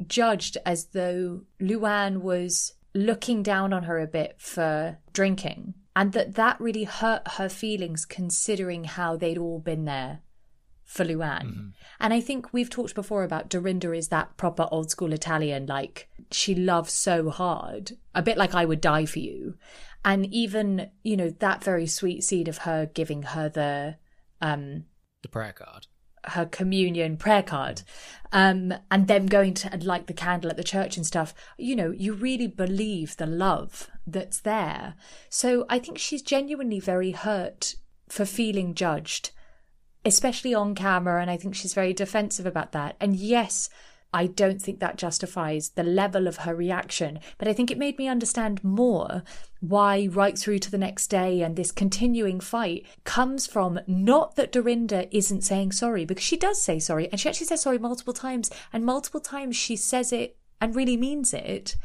judged 0.07 0.57
as 0.65 0.87
though 0.87 1.43
Luann 1.61 2.19
was 2.19 2.75
looking 2.95 3.43
down 3.43 3.73
on 3.73 3.85
her 3.85 3.99
a 3.99 4.07
bit 4.07 4.37
for 4.39 4.99
drinking 5.13 5.75
and 5.95 6.13
that 6.13 6.35
that 6.37 6.61
really 6.61 6.85
hurt 6.85 7.23
her 7.33 7.49
feelings 7.49 8.05
considering 8.05 8.85
how 8.85 9.17
they'd 9.17 9.39
all 9.39 9.59
been 9.59 9.85
there 9.85 10.21
for 10.85 11.05
Luann. 11.05 11.73
And 12.01 12.15
I 12.15 12.21
think 12.21 12.53
we've 12.53 12.71
talked 12.71 12.95
before 12.95 13.23
about 13.23 13.51
Dorinda 13.51 13.93
is 13.93 14.09
that 14.09 14.37
proper 14.37 14.67
old 14.71 14.91
school 14.91 15.13
Italian, 15.13 15.67
like 15.67 16.09
she 16.31 16.55
loves 16.55 16.93
so 16.93 17.31
hard, 17.31 17.99
a 18.15 18.23
bit 18.23 18.39
like 18.39 18.55
I 18.55 18.65
would 18.65 18.81
die 18.81 19.05
for 19.05 19.19
you. 19.19 19.55
And 20.05 20.33
even, 20.33 20.91
you 21.03 21.17
know, 21.17 21.31
that 21.31 21.63
very 21.63 21.87
sweet 21.87 22.23
seed 22.25 22.49
of 22.49 22.59
her 22.59 22.87
giving 22.87 23.23
her 23.23 23.49
the 23.49 23.97
um 24.41 24.85
The 25.23 25.29
prayer 25.29 25.53
card. 25.53 25.89
Her 26.27 26.47
communion 26.47 27.17
prayer 27.17 27.43
card 27.43 27.83
um 28.33 28.75
and 28.91 29.09
them 29.09 29.27
going 29.27 29.55
to 29.55 29.77
light 29.79 30.07
the 30.07 30.13
candle 30.13 30.51
at 30.51 30.57
the 30.57 30.65
church 30.65 30.97
and 30.97 31.07
stuff 31.07 31.35
you 31.57 31.75
know 31.75 31.91
you 31.91 32.13
really 32.13 32.47
believe 32.47 33.17
the 33.17 33.27
love 33.27 33.91
that's 34.07 34.41
there. 34.41 34.95
So 35.29 35.67
i 35.69 35.79
think 35.79 35.99
she's 35.99 36.23
genuinely 36.23 36.81
very 36.81 37.13
hurt 37.13 37.75
for 38.09 38.25
feeling 38.25 38.75
judged 38.75 39.31
especially 40.05 40.55
on 40.55 40.75
camera 40.75 41.21
and 41.21 41.31
i 41.31 41.37
think 41.37 41.55
she's 41.55 41.75
very 41.75 41.93
defensive 41.93 42.47
about 42.47 42.73
that. 42.73 42.97
And 43.01 43.17
yes 43.17 43.69
I 44.13 44.27
don't 44.27 44.61
think 44.61 44.81
that 44.81 44.97
justifies 44.97 45.71
the 45.71 45.83
level 45.83 46.27
of 46.27 46.39
her 46.39 46.55
reaction, 46.55 47.21
but 47.37 47.47
I 47.47 47.53
think 47.53 47.71
it 47.71 47.79
made 47.79 47.99
me 47.99 48.09
understand 48.09 48.65
more 48.65 49.23
why, 49.61 50.09
right 50.11 50.39
through 50.39 50.61
to 50.61 50.71
the 50.71 50.79
next 50.79 51.09
day 51.09 51.43
and 51.43 51.57
this 51.57 51.73
continuing 51.73 52.41
fight, 52.41 52.87
comes 53.05 53.47
from 53.47 53.81
not 53.87 54.37
that 54.37 54.53
Dorinda 54.53 55.15
isn't 55.17 55.43
saying 55.43 55.73
sorry, 55.73 56.05
because 56.05 56.25
she 56.25 56.37
does 56.37 56.63
say 56.63 56.79
sorry, 56.79 57.09
and 57.11 57.21
she 57.21 57.29
actually 57.29 57.47
says 57.47 57.63
sorry 57.63 57.79
multiple 57.79 58.15
times, 58.15 58.51
and 58.73 58.85
multiple 58.85 59.21
times 59.21 59.57
she 59.57 59.77
says 59.77 60.13
it 60.13 60.37
and 60.61 60.77
really 60.77 60.97
means 60.97 61.35
it. 61.35 61.77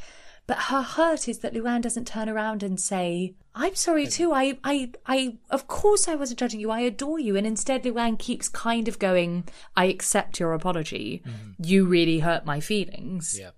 But 0.46 0.58
her 0.64 0.82
hurt 0.82 1.30
is 1.30 1.40
that 1.40 1.54
Luann 1.54 1.82
doesn't 1.82 2.06
turn 2.06 2.28
around 2.28 2.64
and 2.64 2.78
say, 2.78 3.36
I'm 3.56 3.76
sorry 3.76 4.08
too. 4.08 4.34
I, 4.34 4.58
I, 4.64 4.92
I, 5.06 5.38
of 5.50 5.68
course 5.68 6.10
I 6.10 6.16
wasn't 6.16 6.40
judging 6.40 6.60
you. 6.60 6.70
I 6.70 6.82
adore 6.82 7.18
you. 7.18 7.38
And 7.38 7.48
instead, 7.48 7.84
Luann 7.84 8.20
keeps 8.20 8.50
kind 8.50 8.90
of 8.90 9.00
going, 9.00 9.46
I 9.78 9.86
accept 9.86 10.42
your 10.42 10.54
apology. 10.54 11.24
Mm-hmm. 11.26 11.64
You 11.64 11.86
really 11.86 12.20
hurt 12.20 12.46
my 12.46 12.60
feelings. 12.60 13.38
Yeah. 13.40 13.52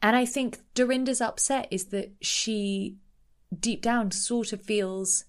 And 0.00 0.16
I 0.16 0.24
think 0.24 0.60
Dorinda's 0.74 1.20
upset 1.20 1.68
is 1.70 1.86
that 1.86 2.12
she, 2.22 2.96
deep 3.58 3.82
down, 3.82 4.10
sort 4.10 4.52
of 4.52 4.62
feels 4.62 5.24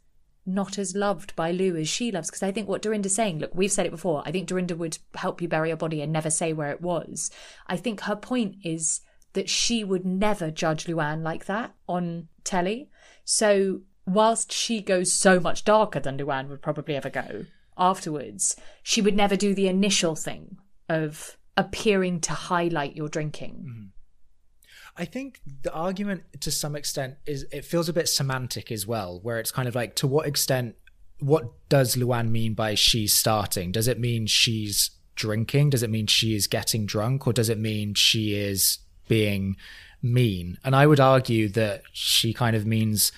not 0.45 0.77
as 0.77 0.95
loved 0.95 1.35
by 1.35 1.51
Lou 1.51 1.75
as 1.75 1.89
she 1.89 2.11
loves. 2.11 2.29
Because 2.29 2.43
I 2.43 2.51
think 2.51 2.67
what 2.67 2.81
Dorinda's 2.81 3.15
saying, 3.15 3.39
look, 3.39 3.55
we've 3.55 3.71
said 3.71 3.85
it 3.85 3.91
before. 3.91 4.21
I 4.25 4.31
think 4.31 4.47
Dorinda 4.47 4.75
would 4.75 4.99
help 5.15 5.41
you 5.41 5.47
bury 5.47 5.69
your 5.69 5.77
body 5.77 6.01
and 6.01 6.13
never 6.13 6.29
say 6.29 6.53
where 6.53 6.71
it 6.71 6.81
was. 6.81 7.31
I 7.67 7.77
think 7.77 8.01
her 8.01 8.15
point 8.15 8.57
is 8.63 9.01
that 9.33 9.49
she 9.49 9.83
would 9.83 10.05
never 10.05 10.51
judge 10.51 10.85
Luann 10.85 11.23
like 11.23 11.45
that 11.45 11.73
on 11.87 12.27
telly. 12.43 12.89
So 13.23 13.81
whilst 14.05 14.51
she 14.51 14.81
goes 14.81 15.11
so 15.11 15.39
much 15.39 15.65
darker 15.65 15.99
than 15.99 16.17
Luann 16.17 16.47
would 16.49 16.61
probably 16.61 16.95
ever 16.95 17.09
go 17.09 17.45
afterwards, 17.77 18.55
she 18.83 19.01
would 19.01 19.15
never 19.15 19.35
do 19.35 19.53
the 19.53 19.67
initial 19.67 20.15
thing 20.15 20.57
of 20.87 21.37
appearing 21.57 22.21
to 22.21 22.33
highlight 22.33 22.95
your 22.95 23.09
drinking. 23.09 23.65
Mm-hmm. 23.67 23.85
I 24.97 25.05
think 25.05 25.41
the 25.63 25.73
argument 25.73 26.23
to 26.41 26.51
some 26.51 26.75
extent 26.75 27.15
is 27.25 27.45
it 27.51 27.65
feels 27.65 27.89
a 27.89 27.93
bit 27.93 28.07
semantic 28.07 28.71
as 28.71 28.87
well, 28.87 29.19
where 29.21 29.39
it's 29.39 29.51
kind 29.51 29.67
of 29.67 29.75
like 29.75 29.95
to 29.95 30.07
what 30.07 30.25
extent 30.25 30.75
what 31.19 31.45
does 31.69 31.95
Luann 31.95 32.29
mean 32.29 32.53
by 32.53 32.75
she's 32.75 33.13
starting? 33.13 33.71
Does 33.71 33.87
it 33.87 33.99
mean 33.99 34.27
she's 34.27 34.91
drinking? 35.15 35.69
Does 35.71 35.83
it 35.83 35.89
mean 35.89 36.07
she 36.07 36.35
is 36.35 36.47
getting 36.47 36.85
drunk? 36.85 37.27
Or 37.27 37.33
does 37.33 37.49
it 37.49 37.59
mean 37.59 37.93
she 37.93 38.33
is 38.33 38.79
being 39.07 39.55
mean? 40.01 40.57
And 40.63 40.75
I 40.75 40.87
would 40.87 40.99
argue 40.99 41.49
that 41.49 41.83
she 41.93 42.33
kind 42.33 42.55
of 42.55 42.65
means 42.65 43.11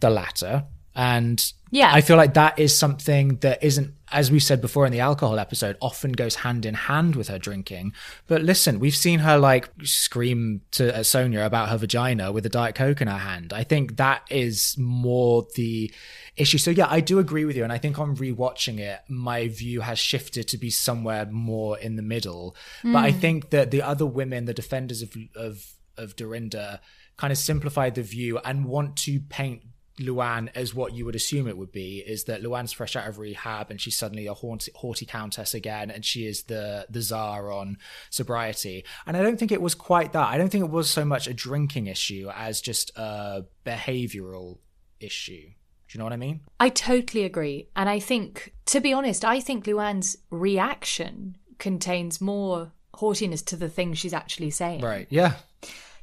the 0.00 0.10
latter. 0.10 0.64
And 0.94 1.52
Yeah. 1.70 1.90
I 1.92 2.02
feel 2.02 2.16
like 2.16 2.34
that 2.34 2.58
is 2.58 2.76
something 2.78 3.36
that 3.38 3.62
isn't, 3.64 3.94
as 4.12 4.30
we 4.30 4.38
said 4.38 4.60
before 4.60 4.86
in 4.86 4.92
the 4.92 5.00
alcohol 5.00 5.40
episode, 5.40 5.76
often 5.80 6.12
goes 6.12 6.36
hand 6.36 6.64
in 6.64 6.74
hand 6.74 7.16
with 7.16 7.26
her 7.26 7.38
drinking. 7.38 7.92
But 8.28 8.42
listen, 8.42 8.78
we've 8.78 8.94
seen 8.94 9.18
her 9.20 9.36
like 9.38 9.70
scream 9.82 10.60
to 10.72 10.94
uh, 10.94 11.00
Sonja 11.00 11.44
about 11.44 11.70
her 11.70 11.76
vagina 11.78 12.30
with 12.30 12.46
a 12.46 12.48
Diet 12.48 12.76
Coke 12.76 13.00
in 13.00 13.08
her 13.08 13.18
hand. 13.18 13.52
I 13.52 13.64
think 13.64 13.96
that 13.96 14.22
is 14.30 14.76
more 14.78 15.46
the 15.56 15.92
issue. 16.36 16.58
So 16.58 16.70
yeah, 16.70 16.86
I 16.88 17.00
do 17.00 17.18
agree 17.18 17.44
with 17.44 17.56
you. 17.56 17.64
And 17.64 17.72
I 17.72 17.78
think 17.78 17.98
on 17.98 18.14
rewatching 18.16 18.78
it, 18.78 19.00
my 19.08 19.48
view 19.48 19.80
has 19.80 19.98
shifted 19.98 20.46
to 20.48 20.58
be 20.58 20.70
somewhere 20.70 21.26
more 21.26 21.76
in 21.76 21.96
the 21.96 22.02
middle. 22.02 22.54
But 22.84 22.96
I 22.98 23.10
think 23.10 23.50
that 23.50 23.72
the 23.72 23.82
other 23.82 24.06
women, 24.06 24.44
the 24.44 24.54
defenders 24.54 25.02
of, 25.02 25.16
of, 25.34 25.72
of 25.96 26.14
Dorinda, 26.14 26.80
kind 27.16 27.32
of 27.32 27.38
simplified 27.38 27.96
the 27.96 28.02
view 28.02 28.38
and 28.38 28.64
want 28.64 28.96
to 28.96 29.18
paint 29.20 29.62
Luann 29.98 30.50
as 30.54 30.74
what 30.74 30.92
you 30.92 31.04
would 31.04 31.14
assume 31.14 31.46
it 31.46 31.56
would 31.56 31.72
be 31.72 31.98
is 31.98 32.24
that 32.24 32.42
Luann's 32.42 32.72
fresh 32.72 32.96
out 32.96 33.06
of 33.06 33.18
rehab 33.18 33.70
and 33.70 33.80
she's 33.80 33.96
suddenly 33.96 34.26
a 34.26 34.34
haughty, 34.34 34.72
haughty 34.74 35.06
countess 35.06 35.54
again 35.54 35.90
and 35.90 36.04
she 36.04 36.26
is 36.26 36.44
the 36.44 36.86
the 36.90 37.00
czar 37.00 37.52
on 37.52 37.78
sobriety. 38.10 38.84
And 39.06 39.16
I 39.16 39.22
don't 39.22 39.38
think 39.38 39.52
it 39.52 39.62
was 39.62 39.74
quite 39.74 40.12
that. 40.12 40.28
I 40.28 40.38
don't 40.38 40.48
think 40.48 40.64
it 40.64 40.70
was 40.70 40.90
so 40.90 41.04
much 41.04 41.26
a 41.26 41.34
drinking 41.34 41.86
issue 41.86 42.30
as 42.34 42.60
just 42.60 42.90
a 42.96 43.44
behavioral 43.64 44.58
issue. 45.00 45.50
Do 45.88 45.96
you 45.96 45.98
know 45.98 46.04
what 46.04 46.12
I 46.12 46.16
mean? 46.16 46.40
I 46.58 46.70
totally 46.70 47.24
agree. 47.24 47.68
And 47.76 47.88
I 47.88 48.00
think, 48.00 48.52
to 48.66 48.80
be 48.80 48.92
honest, 48.92 49.24
I 49.24 49.38
think 49.38 49.64
Luann's 49.66 50.16
reaction 50.30 51.36
contains 51.58 52.20
more 52.20 52.72
haughtiness 52.94 53.42
to 53.42 53.56
the 53.56 53.68
things 53.68 53.98
she's 53.98 54.14
actually 54.14 54.50
saying. 54.50 54.80
right 54.80 55.06
yeah. 55.10 55.34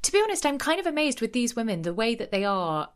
To 0.04 0.12
be 0.12 0.22
honest, 0.22 0.46
I'm 0.46 0.58
kind 0.58 0.80
of 0.80 0.88
amazed 0.88 1.22
with 1.22 1.34
these 1.34 1.56
women, 1.56 1.84
the 1.84 1.94
way 1.94 2.16
that 2.16 2.32
they 2.32 2.44
are, 2.44 2.90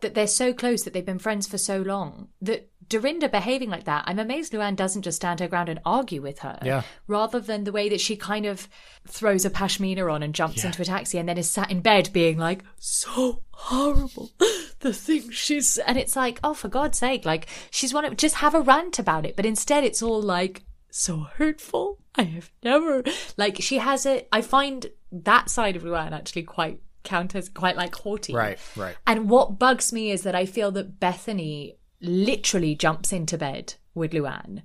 that 0.00 0.14
they're 0.14 0.26
so 0.26 0.52
close, 0.52 0.82
that 0.82 0.92
they've 0.92 1.04
been 1.04 1.18
friends 1.18 1.46
for 1.46 1.58
so 1.58 1.80
long, 1.82 2.28
that 2.40 2.70
Dorinda 2.88 3.28
behaving 3.28 3.70
like 3.70 3.84
that, 3.84 4.04
I'm 4.06 4.18
amazed 4.18 4.52
Luann 4.52 4.76
doesn't 4.76 5.02
just 5.02 5.16
stand 5.16 5.40
her 5.40 5.48
ground 5.48 5.68
and 5.68 5.80
argue 5.84 6.22
with 6.22 6.40
her. 6.40 6.58
Yeah. 6.62 6.82
Rather 7.06 7.40
than 7.40 7.64
the 7.64 7.72
way 7.72 7.88
that 7.88 8.00
she 8.00 8.16
kind 8.16 8.46
of 8.46 8.68
throws 9.06 9.44
a 9.44 9.50
pashmina 9.50 10.12
on 10.12 10.22
and 10.22 10.34
jumps 10.34 10.64
into 10.64 10.82
a 10.82 10.84
taxi 10.84 11.18
and 11.18 11.28
then 11.28 11.38
is 11.38 11.50
sat 11.50 11.70
in 11.70 11.80
bed 11.80 12.10
being 12.12 12.38
like, 12.38 12.62
so 12.78 13.42
horrible. 13.50 14.30
The 14.80 14.92
thing 14.92 15.30
she's, 15.30 15.78
and 15.78 15.96
it's 15.96 16.14
like, 16.14 16.38
oh, 16.44 16.52
for 16.52 16.68
God's 16.68 16.98
sake, 16.98 17.24
like, 17.24 17.46
she's 17.70 17.94
want 17.94 18.08
to 18.10 18.14
just 18.14 18.36
have 18.36 18.54
a 18.54 18.60
rant 18.60 18.98
about 18.98 19.24
it. 19.24 19.34
But 19.34 19.46
instead, 19.46 19.84
it's 19.84 20.02
all 20.02 20.20
like, 20.20 20.64
so 20.90 21.20
hurtful. 21.36 21.98
I 22.14 22.24
have 22.24 22.52
never, 22.62 23.02
like, 23.38 23.56
she 23.60 23.78
has 23.78 24.04
a, 24.04 24.26
I 24.30 24.42
find 24.42 24.86
that 25.10 25.48
side 25.48 25.76
of 25.76 25.82
Luann 25.82 26.12
actually 26.12 26.42
quite 26.42 26.80
counters, 27.06 27.48
quite 27.48 27.76
like 27.76 27.94
haughty. 27.94 28.34
right 28.34 28.58
right 28.76 28.96
And 29.06 29.30
what 29.30 29.58
bugs 29.58 29.92
me 29.92 30.10
is 30.10 30.22
that 30.22 30.34
I 30.34 30.44
feel 30.44 30.70
that 30.72 31.00
Bethenny 31.00 31.76
literally 32.02 32.74
jumps 32.74 33.12
into 33.12 33.38
bed 33.38 33.74
with 33.94 34.12
Luann 34.12 34.62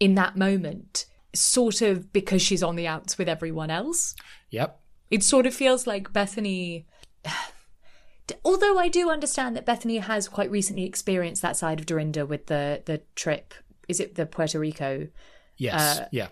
in 0.00 0.16
that 0.16 0.36
moment, 0.36 1.06
sort 1.34 1.80
of 1.82 2.12
because 2.12 2.42
she's 2.42 2.62
on 2.62 2.74
the 2.74 2.88
outs 2.88 3.16
with 3.18 3.28
everyone 3.28 3.70
else. 3.70 4.16
yep 4.50 4.80
It 5.10 5.22
sort 5.22 5.46
of 5.46 5.54
feels 5.54 5.86
like 5.86 6.12
Bethenny. 6.12 6.86
Although 8.44 8.78
I 8.78 8.88
do 8.88 9.10
understand 9.10 9.56
that 9.56 9.66
Bethenny 9.66 10.00
has 10.00 10.28
quite 10.28 10.50
recently 10.50 10.84
experienced 10.84 11.42
that 11.42 11.56
side 11.56 11.80
of 11.80 11.86
Dorinda 11.86 12.24
with 12.26 12.46
the 12.46 12.82
the 12.86 13.02
trip. 13.14 13.54
Is 13.88 14.00
it 14.00 14.14
the 14.14 14.26
Puerto 14.26 14.58
Rico 14.58 15.08
yes 15.58 15.98
Uh, 15.98 16.06
yeah 16.12 16.28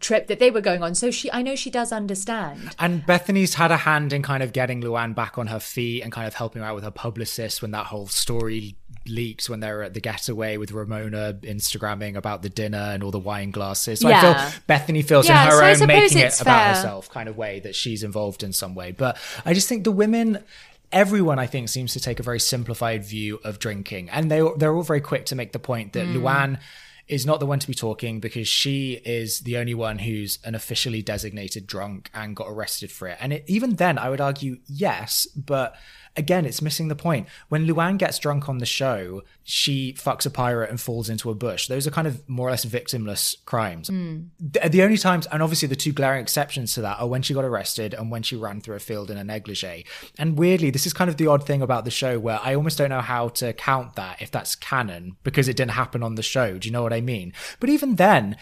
trip 0.00 0.26
that 0.26 0.38
they 0.38 0.50
were 0.50 0.60
going 0.60 0.82
on? 0.82 0.94
So 0.94 1.10
she, 1.10 1.30
I 1.32 1.42
know 1.42 1.56
she 1.56 1.70
does 1.70 1.92
understand. 1.92 2.74
And 2.78 3.02
Bethenny's 3.06 3.54
had 3.54 3.70
a 3.70 3.76
hand 3.78 4.12
in 4.12 4.22
kind 4.22 4.42
of 4.42 4.52
getting 4.52 4.82
Luann 4.82 5.14
back 5.14 5.38
on 5.38 5.46
her 5.48 5.60
feet 5.60 6.02
and 6.02 6.12
kind 6.12 6.26
of 6.26 6.34
helping 6.34 6.62
her 6.62 6.68
out 6.68 6.74
with 6.74 6.84
her 6.84 6.90
publicist 6.90 7.62
when 7.62 7.70
that 7.72 7.86
whole 7.86 8.06
story 8.06 8.76
leaks 9.06 9.50
when 9.50 9.60
they 9.60 9.70
were 9.70 9.82
at 9.82 9.92
the 9.92 10.00
getaway 10.00 10.56
with 10.56 10.72
Ramona 10.72 11.34
Instagramming 11.42 12.16
about 12.16 12.40
the 12.42 12.48
dinner 12.48 12.78
and 12.78 13.02
all 13.02 13.10
the 13.10 13.18
wine 13.18 13.50
glasses. 13.50 14.00
So 14.00 14.08
I 14.08 14.20
feel 14.20 14.32
Bethenny 14.68 15.04
feels 15.04 15.28
Yeah, 15.28 15.44
in 15.44 15.50
her 15.50 15.74
so 15.74 15.82
own 15.82 15.88
making 15.88 16.18
it 16.18 16.24
it's 16.24 16.40
about 16.40 16.74
herself 16.74 17.10
kind 17.10 17.28
of 17.28 17.36
way 17.36 17.60
that 17.60 17.74
she's 17.74 18.02
involved 18.02 18.42
in 18.42 18.52
some 18.54 18.74
way. 18.74 18.92
But 18.92 19.18
I 19.44 19.52
just 19.52 19.68
think 19.68 19.84
the 19.84 19.92
women 19.92 20.42
everyone 20.90 21.38
I 21.38 21.46
think 21.46 21.68
seems 21.68 21.92
to 21.94 22.00
take 22.00 22.20
a 22.20 22.22
very 22.22 22.38
simplified 22.40 23.04
view 23.04 23.40
of 23.44 23.58
drinking 23.58 24.08
and 24.10 24.30
they 24.30 24.40
they're 24.56 24.74
all 24.74 24.82
very 24.82 25.00
quick 25.00 25.26
to 25.26 25.34
make 25.34 25.52
the 25.52 25.58
point 25.58 25.92
that 25.94 26.06
Hmm. 26.06 26.16
Luann 26.16 26.60
is 27.06 27.26
not 27.26 27.40
the 27.40 27.46
one 27.46 27.58
to 27.58 27.66
be 27.66 27.74
talking 27.74 28.20
because 28.20 28.48
she 28.48 28.94
is 29.04 29.40
the 29.40 29.58
only 29.58 29.74
one 29.74 29.98
who's 29.98 30.38
an 30.44 30.54
officially 30.54 31.02
designated 31.02 31.66
drunk 31.66 32.10
and 32.14 32.34
got 32.34 32.48
arrested 32.48 32.90
for 32.90 33.08
it. 33.08 33.18
And 33.20 33.32
it, 33.34 33.44
even 33.46 33.76
then, 33.76 33.98
I 33.98 34.08
would 34.08 34.20
argue 34.20 34.58
yes, 34.66 35.26
but 35.36 35.76
again, 36.16 36.46
it's 36.46 36.62
missing 36.62 36.88
the 36.88 36.96
point. 36.96 37.26
When 37.48 37.66
Luann 37.66 37.98
gets 37.98 38.18
drunk 38.18 38.48
on 38.48 38.58
the 38.58 38.66
show, 38.66 39.22
she 39.42 39.94
fucks 39.94 40.24
a 40.26 40.30
pirate 40.30 40.70
and 40.70 40.80
falls 40.80 41.08
into 41.08 41.30
a 41.30 41.34
bush. 41.34 41.66
Those 41.66 41.86
are 41.86 41.90
kind 41.90 42.06
of 42.06 42.26
more 42.28 42.48
or 42.48 42.50
less 42.50 42.64
victimless 42.64 43.36
crimes. 43.44 43.88
Hmm. 43.88 44.22
The, 44.38 44.68
the 44.68 44.82
only 44.82 44.96
times, 44.96 45.26
and 45.26 45.42
obviously 45.42 45.68
the 45.68 45.76
two 45.76 45.92
glaring 45.92 46.22
exceptions 46.22 46.74
to 46.74 46.82
that 46.82 47.00
are 47.00 47.08
when 47.08 47.22
she 47.22 47.34
got 47.34 47.44
arrested 47.44 47.94
and 47.94 48.10
when 48.10 48.22
she 48.22 48.36
ran 48.36 48.60
through 48.60 48.76
a 48.76 48.80
field 48.80 49.10
in 49.10 49.18
a 49.18 49.24
negligee. 49.24 49.84
And 50.18 50.38
weirdly, 50.38 50.70
this 50.70 50.86
is 50.86 50.92
kind 50.92 51.10
of 51.10 51.16
the 51.16 51.26
odd 51.26 51.46
thing 51.46 51.62
about 51.62 51.84
the 51.84 51.90
show 51.90 52.18
where 52.18 52.40
I 52.42 52.54
almost 52.54 52.78
don't 52.78 52.90
know 52.90 53.00
how 53.00 53.28
to 53.30 53.52
count 53.52 53.94
that 53.96 54.22
if 54.22 54.30
that's 54.30 54.54
canon 54.54 55.16
because 55.24 55.48
it 55.48 55.56
didn't 55.56 55.72
happen 55.72 56.02
on 56.02 56.14
the 56.14 56.22
show. 56.22 56.58
Do 56.58 56.68
you 56.68 56.72
know 56.72 56.82
what 56.82 56.92
I 56.92 57.00
mean? 57.00 57.32
But 57.60 57.70
even 57.70 57.96
then, 57.96 58.36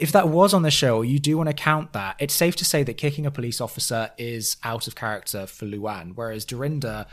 if 0.00 0.12
that 0.12 0.28
was 0.28 0.54
on 0.54 0.62
the 0.62 0.70
show, 0.70 1.02
you 1.02 1.18
do 1.18 1.36
want 1.36 1.48
to 1.48 1.54
count 1.54 1.92
that. 1.92 2.16
It's 2.18 2.34
safe 2.34 2.56
to 2.56 2.64
say 2.64 2.82
that 2.82 2.94
kicking 2.94 3.26
a 3.26 3.30
police 3.30 3.60
officer 3.60 4.10
is 4.18 4.56
out 4.62 4.86
of 4.86 4.94
character 4.94 5.46
for 5.46 5.66
Luann, 5.66 6.12
whereas 6.14 6.44
Dorinda 6.44 7.06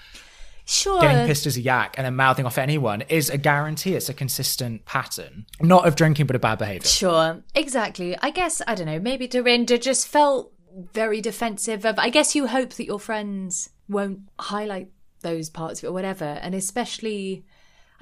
Sure. 0.65 1.01
getting 1.01 1.27
pissed 1.27 1.45
as 1.45 1.57
a 1.57 1.61
yak 1.61 1.95
and 1.97 2.05
then 2.05 2.15
mouthing 2.15 2.45
off 2.45 2.57
anyone 2.57 3.01
is 3.09 3.29
a 3.29 3.37
guarantee. 3.37 3.95
It's 3.95 4.07
a 4.09 4.13
consistent 4.13 4.85
pattern, 4.85 5.45
not 5.59 5.87
of 5.87 5.95
drinking, 5.95 6.25
but 6.27 6.35
of 6.35 6.41
bad 6.41 6.57
behavior. 6.59 6.87
Sure, 6.87 7.43
exactly. 7.53 8.17
I 8.21 8.29
guess 8.29 8.61
I 8.65 8.75
don't 8.75 8.87
know. 8.87 8.99
Maybe 8.99 9.27
Dorinda 9.27 9.77
just 9.77 10.07
felt 10.07 10.51
very 10.93 11.19
defensive 11.21 11.85
of. 11.85 11.99
I 11.99 12.09
guess 12.09 12.33
you 12.35 12.47
hope 12.47 12.73
that 12.73 12.85
your 12.85 12.99
friends 12.99 13.69
won't 13.89 14.19
highlight 14.39 14.89
those 15.21 15.49
parts 15.49 15.79
of 15.79 15.85
it 15.85 15.87
or 15.89 15.93
whatever, 15.93 16.25
and 16.25 16.55
especially. 16.55 17.43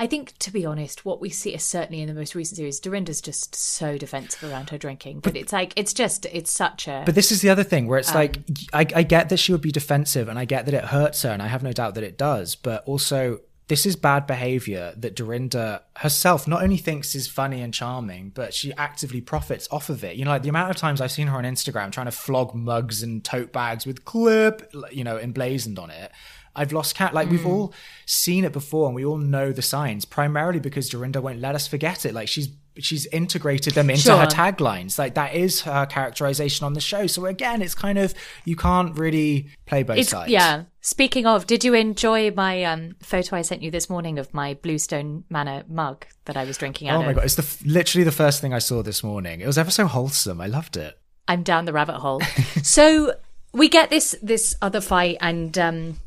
I 0.01 0.07
think, 0.07 0.35
to 0.39 0.51
be 0.51 0.65
honest, 0.65 1.05
what 1.05 1.21
we 1.21 1.29
see 1.29 1.53
is 1.53 1.63
certainly 1.63 2.01
in 2.01 2.07
the 2.07 2.15
most 2.15 2.33
recent 2.33 2.57
series, 2.57 2.79
Dorinda's 2.79 3.21
just 3.21 3.53
so 3.53 3.99
defensive 3.99 4.49
around 4.49 4.71
her 4.71 4.77
drinking. 4.79 5.19
But 5.19 5.37
it's 5.37 5.53
like, 5.53 5.73
it's 5.75 5.93
just, 5.93 6.25
it's 6.25 6.51
such 6.51 6.87
a. 6.87 7.03
But 7.05 7.13
this 7.13 7.31
is 7.31 7.41
the 7.41 7.51
other 7.51 7.63
thing 7.63 7.85
where 7.85 7.99
Um, 7.99 8.01
it's 8.01 8.15
like, 8.15 8.39
I, 8.73 8.79
I 8.95 9.03
get 9.03 9.29
that 9.29 9.37
she 9.37 9.51
would 9.51 9.61
be 9.61 9.71
defensive 9.71 10.27
and 10.27 10.39
I 10.39 10.45
get 10.45 10.65
that 10.65 10.73
it 10.73 10.85
hurts 10.85 11.21
her 11.21 11.29
and 11.29 11.39
I 11.39 11.45
have 11.45 11.61
no 11.61 11.71
doubt 11.71 11.93
that 11.93 12.03
it 12.03 12.17
does. 12.17 12.55
But 12.55 12.83
also, 12.87 13.41
this 13.67 13.85
is 13.85 13.95
bad 13.95 14.25
behavior 14.25 14.91
that 14.97 15.15
Dorinda 15.15 15.83
herself 15.97 16.47
not 16.47 16.63
only 16.63 16.77
thinks 16.77 17.13
is 17.13 17.27
funny 17.27 17.61
and 17.61 17.71
charming, 17.71 18.31
but 18.33 18.55
she 18.55 18.73
actively 18.73 19.21
profits 19.21 19.67
off 19.69 19.89
of 19.89 20.03
it. 20.03 20.15
You 20.15 20.25
know, 20.25 20.31
like 20.31 20.41
the 20.41 20.49
amount 20.49 20.71
of 20.71 20.77
times 20.77 20.99
I've 20.99 21.11
seen 21.11 21.27
her 21.27 21.37
on 21.37 21.43
Instagram 21.43 21.91
trying 21.91 22.07
to 22.07 22.11
flog 22.11 22.55
mugs 22.55 23.03
and 23.03 23.23
tote 23.23 23.53
bags 23.53 23.85
with 23.85 24.03
clip, 24.03 24.73
you 24.91 25.03
know, 25.03 25.19
emblazoned 25.19 25.77
on 25.77 25.91
it. 25.91 26.11
I've 26.55 26.71
lost 26.73 26.95
count. 26.95 27.13
Like 27.13 27.27
Mm. 27.27 27.31
we've 27.31 27.45
all 27.45 27.73
seen 28.05 28.43
it 28.45 28.51
before, 28.53 28.87
and 28.87 28.95
we 28.95 29.05
all 29.05 29.17
know 29.17 29.51
the 29.51 29.61
signs. 29.61 30.05
Primarily 30.05 30.59
because 30.59 30.89
Dorinda 30.89 31.21
won't 31.21 31.39
let 31.39 31.55
us 31.55 31.67
forget 31.67 32.05
it. 32.05 32.13
Like 32.13 32.27
she's 32.27 32.49
she's 32.79 33.05
integrated 33.07 33.73
them 33.73 33.89
into 33.89 34.03
Sure. 34.03 34.17
her 34.17 34.25
taglines. 34.27 34.97
Like 34.97 35.13
that 35.15 35.35
is 35.35 35.61
her 35.61 35.85
characterization 35.85 36.65
on 36.65 36.73
the 36.73 36.79
show. 36.79 37.05
So 37.05 37.25
again, 37.25 37.61
it's 37.61 37.75
kind 37.75 37.97
of 37.97 38.13
you 38.45 38.55
can't 38.55 38.97
really 38.97 39.49
play 39.65 39.83
both 39.83 39.97
It's, 39.97 40.09
sides. 40.09 40.31
yeah. 40.31 40.63
Speaking 40.79 41.25
of, 41.27 41.45
did 41.45 41.63
you 41.65 41.73
enjoy 41.73 42.31
my 42.31 42.63
um, 42.63 42.95
photo 43.03 43.35
I 43.35 43.41
sent 43.43 43.61
you 43.61 43.71
this 43.71 43.89
morning 43.89 44.17
of 44.19 44.33
my 44.33 44.53
Bluestone 44.55 45.25
Manor 45.29 45.63
mug 45.67 46.05
that 46.25 46.37
I 46.37 46.45
was 46.45 46.57
drinking 46.57 46.87
out 46.87 46.99
Oh 47.01 47.03
my 47.03 47.09
of? 47.09 47.15
god, 47.17 47.25
it's 47.25 47.35
the 47.35 47.57
literally 47.69 48.03
the 48.05 48.11
first 48.11 48.39
thing 48.41 48.53
I 48.53 48.59
saw 48.59 48.81
this 48.81 49.03
morning. 49.03 49.41
It 49.41 49.47
was 49.47 49.57
ever 49.57 49.69
so 49.71 49.85
wholesome. 49.85 50.39
I 50.41 50.47
loved 50.47 50.77
it. 50.77 50.97
I'm 51.27 51.43
down 51.43 51.65
the 51.65 51.73
rabbit 51.73 51.97
hole. 51.97 52.21
so 52.63 53.13
we 53.53 53.67
get 53.67 53.89
this 53.89 54.15
this 54.23 54.55
other 54.61 54.79
fight 54.81 55.17
and 55.19 55.57
um 55.57 55.97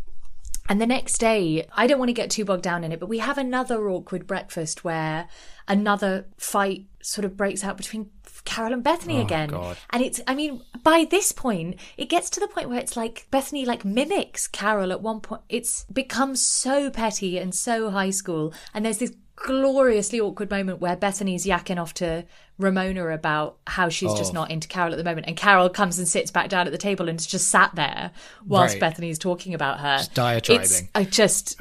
and 0.68 0.80
the 0.80 0.86
next 0.86 1.18
day, 1.18 1.66
I 1.74 1.86
don't 1.86 1.98
want 1.98 2.08
to 2.08 2.14
get 2.14 2.30
too 2.30 2.44
bogged 2.44 2.62
down 2.62 2.84
in 2.84 2.92
it, 2.92 3.00
but 3.00 3.08
we 3.08 3.18
have 3.18 3.36
another 3.36 3.88
awkward 3.88 4.26
breakfast 4.26 4.82
where 4.82 5.28
another 5.68 6.26
fight 6.38 6.86
sort 7.02 7.24
of 7.24 7.36
breaks 7.36 7.62
out 7.62 7.76
between 7.76 8.10
Carole 8.44 8.72
and 8.72 8.84
Bethenny 8.84 9.18
oh, 9.18 9.22
again. 9.22 9.48
God. 9.50 9.76
And 9.90 10.02
it's 10.02 10.20
I 10.26 10.34
mean, 10.34 10.62
by 10.82 11.06
this 11.10 11.32
point, 11.32 11.78
it 11.96 12.08
gets 12.08 12.30
to 12.30 12.40
the 12.40 12.48
point 12.48 12.68
where 12.68 12.78
it's 12.78 12.96
like 12.96 13.26
Bethenny 13.30 13.66
like 13.66 13.84
mimics 13.84 14.46
Carole 14.46 14.92
at 14.92 15.02
one 15.02 15.20
point. 15.20 15.42
It's 15.48 15.84
become 15.84 16.34
so 16.36 16.90
petty 16.90 17.38
and 17.38 17.54
so 17.54 17.90
high 17.90 18.10
school. 18.10 18.54
And 18.72 18.84
there's 18.84 18.98
this 18.98 19.14
gloriously 19.36 20.20
awkward 20.20 20.50
moment 20.50 20.80
where 20.80 20.96
Bethenny's 20.96 21.44
yakking 21.44 21.80
off 21.80 21.92
to 21.94 22.24
Ramona 22.58 23.08
about 23.08 23.56
how 23.66 23.88
she's 23.88 24.14
just 24.14 24.30
Oh. 24.30 24.34
not 24.34 24.50
into 24.50 24.68
Carole 24.68 24.92
at 24.92 24.96
the 24.96 25.04
moment. 25.04 25.26
And 25.26 25.36
Carole 25.36 25.68
comes 25.68 25.98
and 25.98 26.06
sits 26.06 26.30
back 26.30 26.48
down 26.48 26.66
at 26.66 26.72
the 26.72 26.78
table 26.78 27.08
and 27.08 27.18
just 27.20 27.48
sat 27.48 27.74
there 27.74 28.12
whilst 28.46 28.80
Right. 28.80 28.92
Bethenny's 28.94 29.18
talking 29.18 29.52
about 29.54 29.80
her. 29.80 29.98
Just 29.98 30.14
diatribing. 30.14 30.60
It's, 30.62 30.82
I 30.94 31.04
just, 31.04 31.60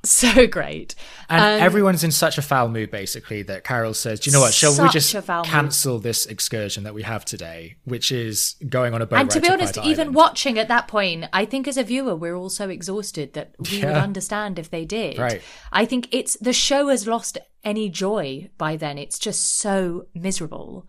so 0.04 0.46
great. 0.46 0.94
And 1.28 1.60
Um, 1.60 1.66
everyone's 1.66 2.02
in 2.02 2.10
such 2.10 2.38
a 2.38 2.42
foul 2.42 2.68
mood, 2.68 2.90
basically, 2.90 3.42
that 3.42 3.64
Carole 3.64 3.94
says, 3.94 4.20
"Do 4.20 4.30
you 4.30 4.34
know 4.34 4.40
what? 4.40 4.54
Shall 4.54 4.80
we 4.80 4.88
just 4.88 5.14
foul 5.14 5.42
mood. 5.42 5.50
cancel 5.50 5.98
this 5.98 6.26
excursion 6.26 6.84
that 6.84 6.94
we 6.94 7.02
have 7.02 7.24
today, 7.24 7.76
which 7.84 8.10
is 8.10 8.56
going 8.68 8.94
on 8.94 9.02
a 9.02 9.06
boat 9.06 9.18
and 9.18 9.30
to 9.30 9.40
be 9.40 9.48
honest, 9.48 9.74
Pride 9.74 9.86
even 9.86 10.00
Island?" 10.00 10.14
watching 10.14 10.58
at 10.58 10.68
that 10.68 10.88
point, 10.88 11.26
I 11.32 11.44
think 11.44 11.68
as 11.68 11.76
a 11.76 11.84
viewer, 11.84 12.16
we're 12.16 12.34
all 12.34 12.50
so 12.50 12.68
exhausted 12.68 13.34
that 13.34 13.54
we 13.70 13.84
would 13.84 13.94
understand 13.94 14.58
if 14.58 14.70
they 14.70 14.84
did. 14.84 15.18
Right. 15.18 15.42
I 15.72 15.84
think 15.84 16.08
it's 16.12 16.36
the 16.38 16.52
show 16.52 16.88
has 16.88 17.06
lost 17.06 17.38
any 17.62 17.88
joy 17.90 18.50
by 18.56 18.76
then. 18.76 18.96
It's 18.96 19.18
just 19.18 19.58
so 19.58 20.06
miserable. 20.14 20.86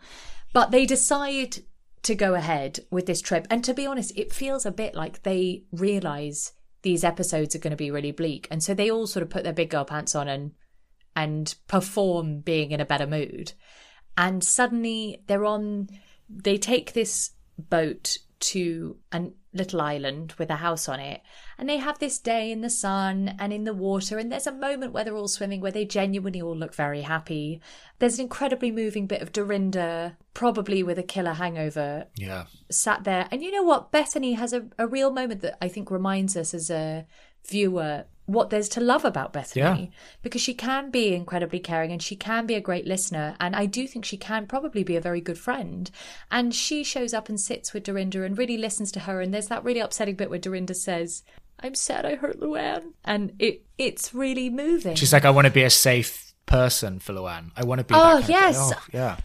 But 0.53 0.71
they 0.71 0.85
decide 0.85 1.57
to 2.03 2.15
go 2.15 2.33
ahead 2.33 2.79
with 2.89 3.05
this 3.05 3.21
trip. 3.21 3.45
And 3.49 3.63
to 3.63 3.73
be 3.73 3.85
honest, 3.85 4.17
it 4.17 4.33
feels 4.33 4.65
a 4.65 4.71
bit 4.71 4.95
like 4.95 5.23
they 5.23 5.63
realize 5.71 6.53
these 6.81 7.03
episodes 7.03 7.55
are 7.55 7.59
going 7.59 7.71
to 7.71 7.77
be 7.77 7.91
really 7.91 8.11
bleak. 8.11 8.47
And 8.51 8.63
so 8.63 8.73
they 8.73 8.89
all 8.89 9.07
sort 9.07 9.23
of 9.23 9.29
put 9.29 9.43
their 9.43 9.53
big 9.53 9.69
girl 9.69 9.85
pants 9.85 10.15
on 10.15 10.27
and 10.27 10.51
and 11.15 11.53
perform 11.67 12.39
being 12.39 12.71
in 12.71 12.79
a 12.79 12.85
better 12.85 13.07
mood. 13.07 13.53
And 14.17 14.43
suddenly 14.43 15.23
they're 15.27 15.45
on 15.45 15.89
they 16.29 16.57
take 16.57 16.93
this 16.93 17.31
boat 17.57 18.17
to 18.39 18.97
a 19.11 19.27
little 19.53 19.81
island 19.81 20.33
with 20.37 20.49
a 20.49 20.55
house 20.55 20.87
on 20.87 20.99
it 20.99 21.21
and 21.57 21.67
they 21.67 21.77
have 21.77 21.99
this 21.99 22.17
day 22.17 22.51
in 22.51 22.61
the 22.61 22.69
sun 22.69 23.35
and 23.39 23.51
in 23.51 23.65
the 23.65 23.73
water 23.73 24.17
and 24.17 24.31
there's 24.31 24.47
a 24.47 24.51
moment 24.51 24.93
where 24.93 25.03
they're 25.03 25.15
all 25.15 25.27
swimming 25.27 25.59
where 25.59 25.71
they 25.71 25.85
genuinely 25.85 26.41
all 26.41 26.55
look 26.55 26.73
very 26.73 27.01
happy 27.01 27.59
there's 27.99 28.15
an 28.17 28.21
incredibly 28.23 28.71
moving 28.71 29.07
bit 29.07 29.21
of 29.21 29.31
dorinda 29.31 30.15
probably 30.33 30.81
with 30.83 30.97
a 30.97 31.03
killer 31.03 31.33
hangover 31.33 32.05
yeah, 32.15 32.45
sat 32.69 33.03
there. 33.03 33.27
And 33.31 33.41
you 33.41 33.51
know 33.51 33.63
what? 33.63 33.91
Bethenny 33.91 34.35
has 34.37 34.53
a, 34.53 34.67
a 34.77 34.87
real 34.87 35.11
moment 35.11 35.41
that 35.41 35.57
I 35.61 35.67
think 35.67 35.91
reminds 35.91 36.37
us 36.37 36.53
as 36.53 36.69
a 36.69 37.05
viewer 37.47 38.05
what 38.33 38.49
there's 38.49 38.69
to 38.69 38.81
love 38.81 39.05
about 39.05 39.33
Bethenny. 39.33 39.55
Yeah. 39.55 39.85
Because 40.21 40.41
she 40.41 40.53
can 40.53 40.89
be 40.91 41.13
incredibly 41.13 41.59
caring 41.59 41.91
and 41.91 42.01
she 42.01 42.15
can 42.15 42.45
be 42.45 42.55
a 42.55 42.61
great 42.61 42.85
listener. 42.85 43.35
And 43.39 43.55
I 43.55 43.65
do 43.65 43.87
think 43.87 44.05
she 44.05 44.17
can 44.17 44.47
probably 44.47 44.83
be 44.83 44.95
a 44.95 45.01
very 45.01 45.21
good 45.21 45.37
friend. 45.37 45.89
And 46.29 46.53
she 46.53 46.83
shows 46.83 47.13
up 47.13 47.29
and 47.29 47.39
sits 47.39 47.73
with 47.73 47.83
Dorinda 47.83 48.23
and 48.23 48.37
really 48.37 48.57
listens 48.57 48.91
to 48.93 49.01
her. 49.01 49.21
And 49.21 49.33
there's 49.33 49.47
that 49.47 49.63
really 49.63 49.79
upsetting 49.79 50.15
bit 50.15 50.29
where 50.29 50.39
Dorinda 50.39 50.73
says, 50.73 51.23
I'm 51.59 51.75
sad 51.75 52.05
I 52.05 52.15
hurt 52.15 52.39
Luann. 52.39 52.93
And 53.05 53.33
it 53.39 53.63
it's 53.77 54.13
really 54.13 54.49
moving. 54.49 54.95
she's 54.95 55.13
like, 55.13 55.25
"I 55.25 55.29
want 55.29 55.45
to 55.45 55.53
be 55.53 55.63
a 55.63 55.69
safe 55.69 56.33
person 56.45 56.99
for 56.99 57.13
Luann. 57.13 57.51
I 57.55 57.63
want 57.65 57.79
to 57.79 57.85
be." 57.85 57.93
Oh, 57.95 58.17
yes. 58.27 58.57
Oh, 58.57 58.73
yeah. 58.91 59.17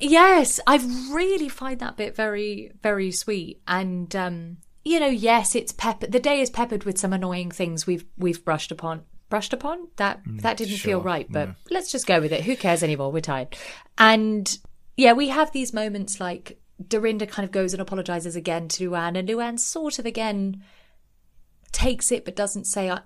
Yes, 0.00 0.60
I 0.66 0.76
really 1.12 1.48
find 1.48 1.80
that 1.80 1.96
bit 1.96 2.16
very, 2.16 2.72
very 2.82 3.12
sweet. 3.12 3.60
And 3.66 4.14
um, 4.16 4.56
you 4.84 5.00
know, 5.00 5.08
yes, 5.08 5.54
it's 5.54 5.72
peppered. 5.72 6.12
The 6.12 6.20
day 6.20 6.40
is 6.40 6.50
peppered 6.50 6.84
with 6.84 6.98
some 6.98 7.12
annoying 7.12 7.50
things 7.50 7.86
we've 7.86 8.04
we've 8.18 8.44
brushed 8.44 8.70
upon. 8.70 9.02
Brushed 9.30 9.54
upon 9.54 9.88
that 9.96 10.22
mm, 10.24 10.40
that 10.42 10.58
didn't 10.58 10.76
feel 10.76 11.00
right, 11.00 11.26
but 11.30 11.48
let's 11.70 11.90
just 11.90 12.06
go 12.06 12.20
with 12.20 12.32
it. 12.32 12.44
Who 12.44 12.54
cares 12.56 12.82
anymore? 12.82 13.10
We're 13.10 13.20
tired. 13.20 13.56
And 13.96 14.56
yeah, 14.96 15.14
we 15.14 15.28
have 15.28 15.50
these 15.50 15.72
moments 15.72 16.20
like 16.20 16.60
Dorinda 16.86 17.26
kind 17.26 17.44
of 17.44 17.50
goes 17.50 17.72
and 17.72 17.80
apologizes 17.80 18.36
again 18.36 18.68
to 18.68 18.90
Luann, 18.90 19.18
and 19.18 19.28
Luann 19.28 19.58
sort 19.58 19.98
of 19.98 20.06
again 20.06 20.62
takes 21.72 22.12
it, 22.12 22.24
but 22.24 22.36
doesn't 22.36 22.66
say 22.66 22.90
I, 22.90 23.00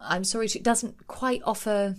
I'm 0.00 0.24
sorry. 0.24 0.48
She 0.48 0.58
doesn't 0.58 1.06
quite 1.06 1.42
offer. 1.44 1.94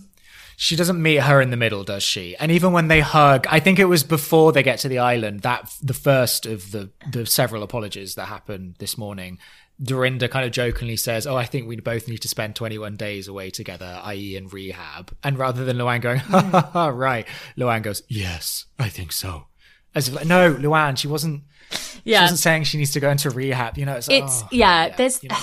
She 0.56 0.76
doesn't 0.76 1.00
meet 1.02 1.20
her 1.20 1.40
in 1.40 1.50
the 1.50 1.56
middle, 1.56 1.84
does 1.84 2.02
she? 2.02 2.36
And 2.36 2.52
even 2.52 2.72
when 2.72 2.88
they 2.88 3.00
hug, 3.00 3.46
I 3.50 3.60
think 3.60 3.78
it 3.78 3.86
was 3.86 4.04
before 4.04 4.52
they 4.52 4.62
get 4.62 4.78
to 4.80 4.88
the 4.88 4.98
island 4.98 5.40
that 5.40 5.72
the 5.82 5.94
first 5.94 6.46
of 6.46 6.70
the 6.72 6.90
the 7.10 7.26
several 7.26 7.62
apologies 7.62 8.14
that 8.14 8.26
happened 8.26 8.76
this 8.78 8.96
morning. 8.98 9.38
Dorinda 9.82 10.28
kind 10.28 10.46
of 10.46 10.52
jokingly 10.52 10.96
says, 10.96 11.26
"Oh, 11.26 11.34
I 11.36 11.46
think 11.46 11.66
we 11.66 11.74
both 11.80 12.06
need 12.06 12.22
to 12.22 12.28
spend 12.28 12.54
21 12.54 12.96
days 12.96 13.26
away 13.26 13.50
together, 13.50 14.00
i.e., 14.04 14.36
in 14.36 14.46
rehab." 14.46 15.12
And 15.24 15.36
rather 15.36 15.64
than 15.64 15.78
Luann 15.78 16.00
going, 16.00 16.18
"Ha 16.30 16.40
ha 16.42 16.70
ha," 16.72 16.86
right, 16.88 17.26
Luann 17.58 17.82
goes, 17.82 18.02
"Yes, 18.06 18.66
I 18.78 18.88
think 18.88 19.10
so." 19.10 19.46
As 19.92 20.08
if 20.08 20.14
like, 20.14 20.26
no, 20.26 20.54
Luann, 20.54 20.96
she 20.96 21.08
wasn't. 21.08 21.42
Yeah, 21.72 21.76
She 21.78 22.00
Yeah, 22.04 22.20
wasn't 22.22 22.38
saying 22.40 22.64
she 22.64 22.78
needs 22.78 22.92
to 22.92 23.00
go 23.00 23.10
into 23.10 23.30
rehab. 23.30 23.76
You 23.76 23.86
know, 23.86 23.94
it's, 23.94 24.06
like, 24.08 24.22
it's 24.22 24.42
oh, 24.44 24.48
yeah, 24.52 24.90
there's 24.90 25.20
you 25.24 25.28
know, 25.30 25.36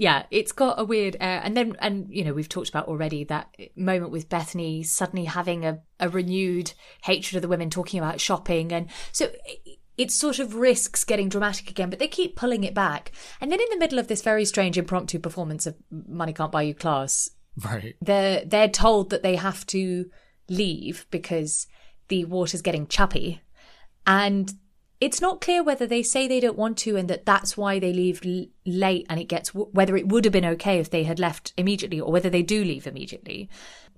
yeah 0.00 0.24
it's 0.30 0.50
got 0.50 0.80
a 0.80 0.84
weird 0.84 1.14
air 1.20 1.40
and 1.44 1.54
then 1.56 1.76
and 1.78 2.06
you 2.10 2.24
know 2.24 2.32
we've 2.32 2.48
talked 2.48 2.70
about 2.70 2.88
already 2.88 3.22
that 3.22 3.54
moment 3.76 4.10
with 4.10 4.28
bethenny 4.30 4.84
suddenly 4.84 5.26
having 5.26 5.64
a, 5.64 5.78
a 6.00 6.08
renewed 6.08 6.72
hatred 7.04 7.36
of 7.36 7.42
the 7.42 7.48
women 7.48 7.68
talking 7.68 8.00
about 8.00 8.18
shopping 8.20 8.72
and 8.72 8.88
so 9.12 9.26
it- 9.44 9.78
it 9.98 10.10
sort 10.10 10.38
of 10.38 10.54
risks 10.54 11.04
getting 11.04 11.28
dramatic 11.28 11.68
again 11.70 11.90
but 11.90 11.98
they 11.98 12.08
keep 12.08 12.34
pulling 12.34 12.64
it 12.64 12.72
back 12.72 13.12
and 13.38 13.52
then 13.52 13.60
in 13.60 13.66
the 13.70 13.78
middle 13.78 13.98
of 13.98 14.08
this 14.08 14.22
very 14.22 14.46
strange 14.46 14.78
impromptu 14.78 15.18
performance 15.18 15.66
of 15.66 15.76
money 15.90 16.32
can't 16.32 16.50
buy 16.52 16.62
you 16.62 16.74
class 16.74 17.28
right. 17.66 17.96
they're 18.00 18.42
they're 18.46 18.68
told 18.68 19.10
that 19.10 19.22
they 19.22 19.36
have 19.36 19.66
to 19.66 20.06
leave 20.48 21.04
because 21.10 21.66
the 22.08 22.24
water's 22.24 22.62
getting 22.62 22.86
choppy 22.86 23.42
and 24.06 24.54
it's 25.00 25.20
not 25.20 25.40
clear 25.40 25.62
whether 25.62 25.86
they 25.86 26.02
say 26.02 26.28
they 26.28 26.40
don't 26.40 26.58
want 26.58 26.76
to 26.78 26.96
and 26.96 27.08
that 27.08 27.24
that's 27.24 27.56
why 27.56 27.78
they 27.78 27.92
leave 27.92 28.20
l- 28.24 28.46
late 28.66 29.06
and 29.08 29.18
it 29.18 29.24
gets 29.24 29.54
whether 29.54 29.96
it 29.96 30.08
would 30.08 30.24
have 30.24 30.32
been 30.32 30.44
okay 30.44 30.78
if 30.78 30.90
they 30.90 31.04
had 31.04 31.18
left 31.18 31.52
immediately 31.56 32.00
or 32.00 32.12
whether 32.12 32.28
they 32.30 32.42
do 32.42 32.62
leave 32.62 32.86
immediately 32.86 33.48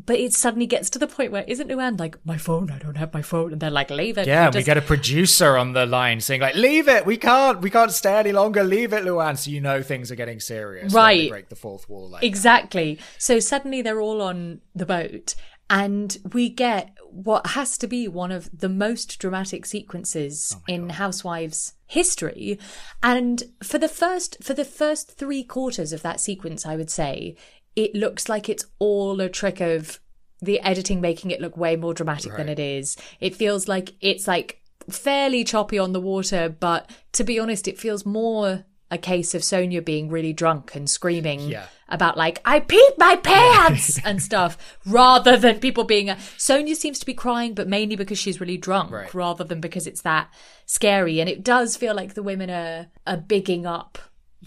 but 0.07 0.17
it 0.17 0.33
suddenly 0.33 0.67
gets 0.67 0.89
to 0.89 0.99
the 0.99 1.07
point 1.07 1.33
where 1.33 1.45
isn't 1.47 1.69
Luann 1.69 1.99
like 1.99 2.17
my 2.25 2.39
phone 2.39 2.71
I 2.71 2.79
don't 2.79 2.97
have 2.97 3.13
my 3.13 3.23
phone 3.23 3.53
and 3.53 3.61
they're 3.61 3.71
like 3.71 3.91
leave 3.91 4.17
it 4.17 4.27
Yeah, 4.27 4.47
and 4.47 4.55
we 4.55 4.63
get 4.63 4.79
a 4.79 4.83
producer 4.83 5.57
on 5.57 5.73
the 5.73 5.87
line 5.87 6.21
saying 6.21 6.41
like, 6.41 6.55
"Leave 6.55 6.89
it, 6.89 7.05
we 7.05 7.17
can't, 7.17 7.61
we 7.61 7.71
can't 7.71 7.93
stay 7.93 8.17
any 8.19 8.33
longer. 8.33 8.65
Leave 8.65 8.93
it, 8.93 9.05
Luann." 9.05 9.37
So 9.37 9.51
you 9.51 9.61
know 9.61 9.83
things 9.83 10.11
are 10.11 10.15
getting 10.15 10.41
serious. 10.41 10.95
Right. 10.95 11.29
break 11.29 11.49
the 11.49 11.57
fourth 11.57 11.89
wall. 11.89 12.09
Like, 12.09 12.25
Exactly. 12.25 12.99
So 13.19 13.39
suddenly 13.39 13.83
they're 13.83 14.01
all 14.01 14.23
on 14.23 14.61
the 14.75 14.87
boat, 14.87 15.35
and 15.73 16.19
we 16.33 16.51
get 16.51 16.97
what 17.11 17.49
has 17.49 17.79
to 17.79 17.87
be 17.87 18.07
one 18.07 18.31
of 18.31 18.51
the 18.57 18.69
most 18.69 19.19
dramatic 19.19 19.65
sequences 19.65 20.55
oh 20.55 20.63
in 20.69 20.91
Housewives 20.91 21.73
history. 21.87 22.59
And 23.03 23.43
for 23.63 23.79
the 23.79 23.89
first 23.89 24.45
for 24.45 24.53
the 24.53 24.67
first 24.67 25.17
three 25.17 25.43
quarters 25.43 25.93
of 25.93 26.03
that 26.03 26.21
sequence, 26.21 26.67
I 26.67 26.77
would 26.77 26.91
say 26.91 27.37
it 27.75 27.95
looks 27.95 28.29
like 28.29 28.51
it's 28.51 28.67
all 28.79 29.21
a 29.21 29.31
trick 29.31 29.61
of 29.61 29.99
the 30.43 30.61
editing 30.61 31.01
making 31.01 31.31
it 31.31 31.41
look 31.41 31.57
way 31.57 31.77
more 31.77 31.95
dramatic 31.95 32.37
than 32.37 32.49
it 32.51 32.59
is. 32.59 32.97
It 33.21 33.35
feels 33.35 33.67
like 33.67 33.95
it's 34.01 34.29
like 34.29 34.61
fairly 34.91 35.43
choppy 35.43 35.79
on 35.79 35.93
the 35.93 36.01
water, 36.01 36.49
but 36.51 36.91
to 37.13 37.25
be 37.25 37.39
honest, 37.39 37.67
it 37.67 37.79
feels 37.79 38.05
more 38.05 38.65
a 38.91 38.99
case 38.99 39.35
of 39.35 39.41
Sonja 39.41 39.83
being 39.83 40.11
really 40.11 40.35
drunk 40.35 40.75
and 40.75 40.89
screaming 40.89 41.41
Yeah. 41.41 41.67
About 41.93 42.17
like 42.17 42.41
I 42.45 42.59
peed 42.61 42.99
my 42.99 43.17
pants 43.17 43.99
and 44.05 44.21
stuff, 44.21 44.57
rather 44.87 45.37
than 45.37 45.61
people 45.61 45.85
being. 45.85 46.11
Uh, 46.11 46.17
Sonja 46.39 46.75
seems 46.75 46.99
to 46.99 47.07
be 47.07 47.15
crying, 47.15 47.55
but 47.55 47.69
mainly 47.69 47.95
because 47.97 48.19
she's 48.19 48.41
really 48.41 48.57
drunk, 48.57 48.91
Right. 48.91 49.13
rather 49.15 49.45
than 49.45 49.61
because 49.61 49.87
it's 49.87 50.01
that 50.03 50.33
scary. 50.67 51.21
And 51.21 51.29
it 51.29 51.45
does 51.45 51.77
feel 51.77 51.95
like 51.95 52.15
the 52.15 52.23
women 52.23 52.51
are 52.51 52.87
are 53.07 53.19
bigging 53.19 53.67
up 53.67 53.99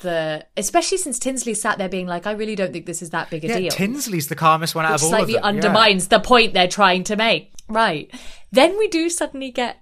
the, 0.02 0.46
especially 0.58 0.98
since 0.98 1.20
Tinsley 1.20 1.54
sat 1.54 1.78
there 1.78 1.88
being 1.88 2.06
like, 2.08 2.28
I 2.28 2.32
really 2.32 2.56
don't 2.56 2.74
think 2.74 2.86
this 2.86 3.02
is 3.02 3.12
that 3.12 3.30
big 3.30 3.46
a 3.46 3.48
yeah, 3.48 3.58
deal 3.60 3.72
Tinsley's 3.72 4.28
the 4.28 4.36
calmest 4.36 4.76
one 4.76 4.84
out 4.86 4.92
which 4.92 5.04
of 5.04 5.06
all 5.06 5.14
of 5.14 5.18
slightly 5.20 5.34
them. 5.36 5.42
Yeah. 5.44 5.48
undermines 5.48 6.10
the 6.10 6.20
point 6.20 6.54
they're 6.54 6.68
trying 6.68 7.06
to 7.06 7.16
make. 7.16 7.54
Right. 7.70 8.14
Then 8.52 8.78
we 8.78 8.90
do 8.90 9.10
suddenly 9.10 9.52
get 9.52 9.78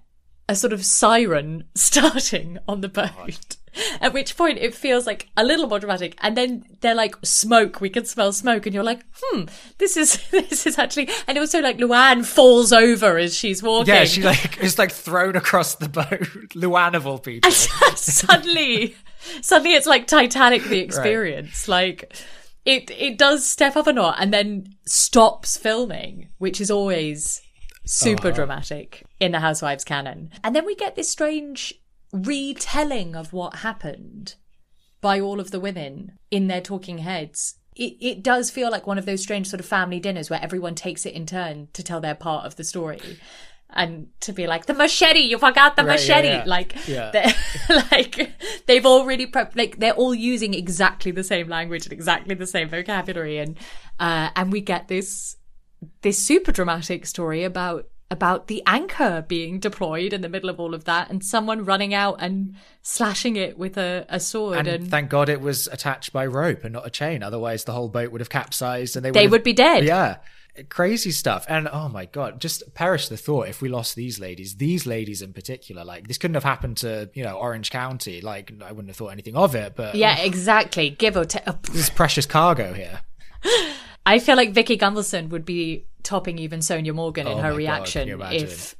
a 0.48 0.54
sort 0.54 0.72
of 0.72 0.84
siren 0.84 1.64
starting 1.74 2.58
on 2.68 2.80
the 2.80 2.88
boat. 2.88 3.56
At 4.00 4.12
which 4.12 4.36
point 4.36 4.58
it 4.58 4.74
feels 4.74 5.06
like 5.06 5.28
a 5.36 5.44
little 5.44 5.68
more 5.68 5.78
dramatic, 5.78 6.16
and 6.20 6.36
then 6.36 6.64
they're 6.80 6.94
like 6.94 7.16
smoke. 7.22 7.80
We 7.80 7.90
can 7.90 8.04
smell 8.04 8.32
smoke, 8.32 8.66
and 8.66 8.74
you're 8.74 8.84
like, 8.84 9.04
"Hmm, 9.20 9.44
this 9.78 9.96
is 9.96 10.22
this 10.30 10.66
is 10.66 10.78
actually." 10.78 11.10
And 11.26 11.38
also, 11.38 11.60
like 11.60 11.78
Luann 11.78 12.24
falls 12.24 12.72
over 12.72 13.18
as 13.18 13.36
she's 13.36 13.62
walking. 13.62 13.94
Yeah, 13.94 14.04
she 14.04 14.22
like 14.22 14.58
is 14.62 14.78
like 14.78 14.92
thrown 14.92 15.36
across 15.36 15.76
the 15.76 15.88
boat. 15.88 16.06
Luann 16.54 16.94
of 16.94 17.06
all 17.06 17.18
people. 17.18 17.50
suddenly, 17.50 18.96
suddenly 19.40 19.74
it's 19.74 19.86
like 19.86 20.06
Titanic 20.06 20.64
the 20.64 20.80
experience. 20.80 21.68
Like 21.68 22.14
it, 22.64 22.90
it 22.90 23.18
does 23.18 23.46
step 23.46 23.76
up 23.76 23.86
a 23.86 23.92
knot 23.92 24.16
and 24.18 24.32
then 24.32 24.74
stops 24.86 25.56
filming, 25.56 26.28
which 26.38 26.60
is 26.60 26.70
always 26.70 27.42
super 27.86 28.32
dramatic 28.32 29.04
in 29.20 29.32
the 29.32 29.40
Housewives 29.40 29.84
canon. 29.84 30.30
And 30.42 30.56
then 30.56 30.64
we 30.64 30.74
get 30.74 30.96
this 30.96 31.10
strange 31.10 31.74
retelling 32.14 33.16
of 33.16 33.32
what 33.32 33.56
happened 33.56 34.36
by 35.00 35.20
all 35.20 35.40
of 35.40 35.50
the 35.50 35.60
women 35.60 36.12
in 36.30 36.46
their 36.46 36.60
talking 36.60 36.98
heads. 36.98 37.56
It, 37.76 37.96
it 38.00 38.22
does 38.22 38.50
feel 38.50 38.70
like 38.70 38.86
one 38.86 38.98
of 38.98 39.04
those 39.04 39.20
strange 39.22 39.48
sort 39.48 39.60
of 39.60 39.66
family 39.66 39.98
dinners 39.98 40.30
where 40.30 40.40
everyone 40.42 40.76
takes 40.76 41.04
it 41.04 41.12
in 41.14 41.26
turn 41.26 41.68
to 41.72 41.82
tell 41.82 42.00
their 42.00 42.14
part 42.14 42.46
of 42.46 42.54
the 42.56 42.62
story. 42.64 43.18
And 43.76 44.06
to 44.20 44.32
be 44.32 44.46
like, 44.46 44.66
the 44.66 44.74
machete, 44.74 45.18
you 45.18 45.36
forgot 45.38 45.74
the 45.74 45.82
Right, 45.84 45.94
machete. 45.94 46.28
yeah. 46.28 46.44
Like, 46.46 46.76
Yeah. 46.86 47.32
like, 47.90 48.30
they've 48.66 48.86
all 48.86 49.04
really 49.04 49.26
prepped, 49.26 49.56
like, 49.56 49.80
they're 49.80 49.94
all 49.94 50.14
using 50.14 50.54
exactly 50.54 51.10
the 51.10 51.24
same 51.24 51.48
language 51.48 51.84
and 51.84 51.92
exactly 51.92 52.36
the 52.36 52.46
same 52.46 52.68
vocabulary. 52.68 53.38
And, 53.38 53.58
uh, 53.98 54.30
and 54.36 54.52
we 54.52 54.60
get 54.60 54.86
this, 54.86 55.36
this 56.02 56.18
super 56.24 56.52
dramatic 56.52 57.04
story 57.06 57.42
about 57.42 57.86
about 58.10 58.46
the 58.48 58.62
anchor 58.66 59.24
being 59.26 59.58
deployed 59.58 60.12
in 60.12 60.20
the 60.20 60.28
middle 60.28 60.50
of 60.50 60.60
all 60.60 60.74
of 60.74 60.84
that 60.84 61.10
and 61.10 61.24
someone 61.24 61.64
running 61.64 61.94
out 61.94 62.16
and 62.20 62.54
slashing 62.82 63.34
it 63.36 63.58
with 63.58 63.76
a, 63.78 64.04
a 64.08 64.20
sword. 64.20 64.58
And, 64.58 64.68
And, 64.68 64.90
thank 64.90 65.10
God 65.10 65.28
it 65.28 65.40
was 65.40 65.66
attached 65.68 66.12
by 66.12 66.26
rope 66.26 66.64
and 66.64 66.72
not 66.74 66.86
a 66.86 66.90
chain. 66.90 67.22
Otherwise, 67.22 67.64
the 67.64 67.72
whole 67.72 67.88
boat 67.88 68.12
would 68.12 68.20
have 68.20 68.28
capsized 68.30 68.94
and 68.96 69.04
they 69.04 69.10
would, 69.10 69.14
they 69.14 69.22
have- 69.22 69.30
would 69.32 69.42
be 69.42 69.52
dead. 69.54 69.84
Yeah. 69.84 70.16
Crazy 70.68 71.10
stuff. 71.10 71.44
And 71.48 71.66
oh 71.66 71.88
my 71.88 72.04
God, 72.04 72.40
just 72.40 72.74
perish 72.74 73.08
the 73.08 73.16
thought 73.16 73.48
if 73.48 73.60
we 73.60 73.68
lost 73.68 73.96
these 73.96 74.20
ladies, 74.20 74.54
these 74.56 74.86
ladies 74.86 75.20
in 75.20 75.32
particular. 75.32 75.82
Like, 75.84 76.06
this 76.06 76.16
couldn't 76.16 76.36
have 76.36 76.44
happened 76.44 76.76
to, 76.78 77.10
you 77.14 77.24
know, 77.24 77.34
Orange 77.36 77.70
County. 77.70 78.20
Like, 78.20 78.52
I 78.62 78.70
wouldn't 78.70 78.88
have 78.90 78.96
thought 78.96 79.08
anything 79.08 79.34
of 79.34 79.56
it, 79.56 79.74
but 79.74 79.96
Yeah, 79.96 80.16
exactly. 80.20 80.90
Give 80.90 81.16
or 81.16 81.24
take. 81.24 81.44
this 81.72 81.90
precious 81.90 82.24
cargo 82.26 82.72
here. 82.72 83.00
I 84.06 84.20
feel 84.20 84.36
like 84.36 84.52
Vicki 84.52 84.76
Gunvalson 84.78 85.30
would 85.30 85.44
be 85.44 85.86
topping 86.04 86.38
even 86.38 86.60
Sonja 86.60 86.94
Morgan 86.94 87.26
in 87.26 87.32
Oh 87.34 87.36
her 87.38 87.42
my 87.42 87.50
God, 87.50 87.56
reaction 87.56 88.20
if 88.32 88.76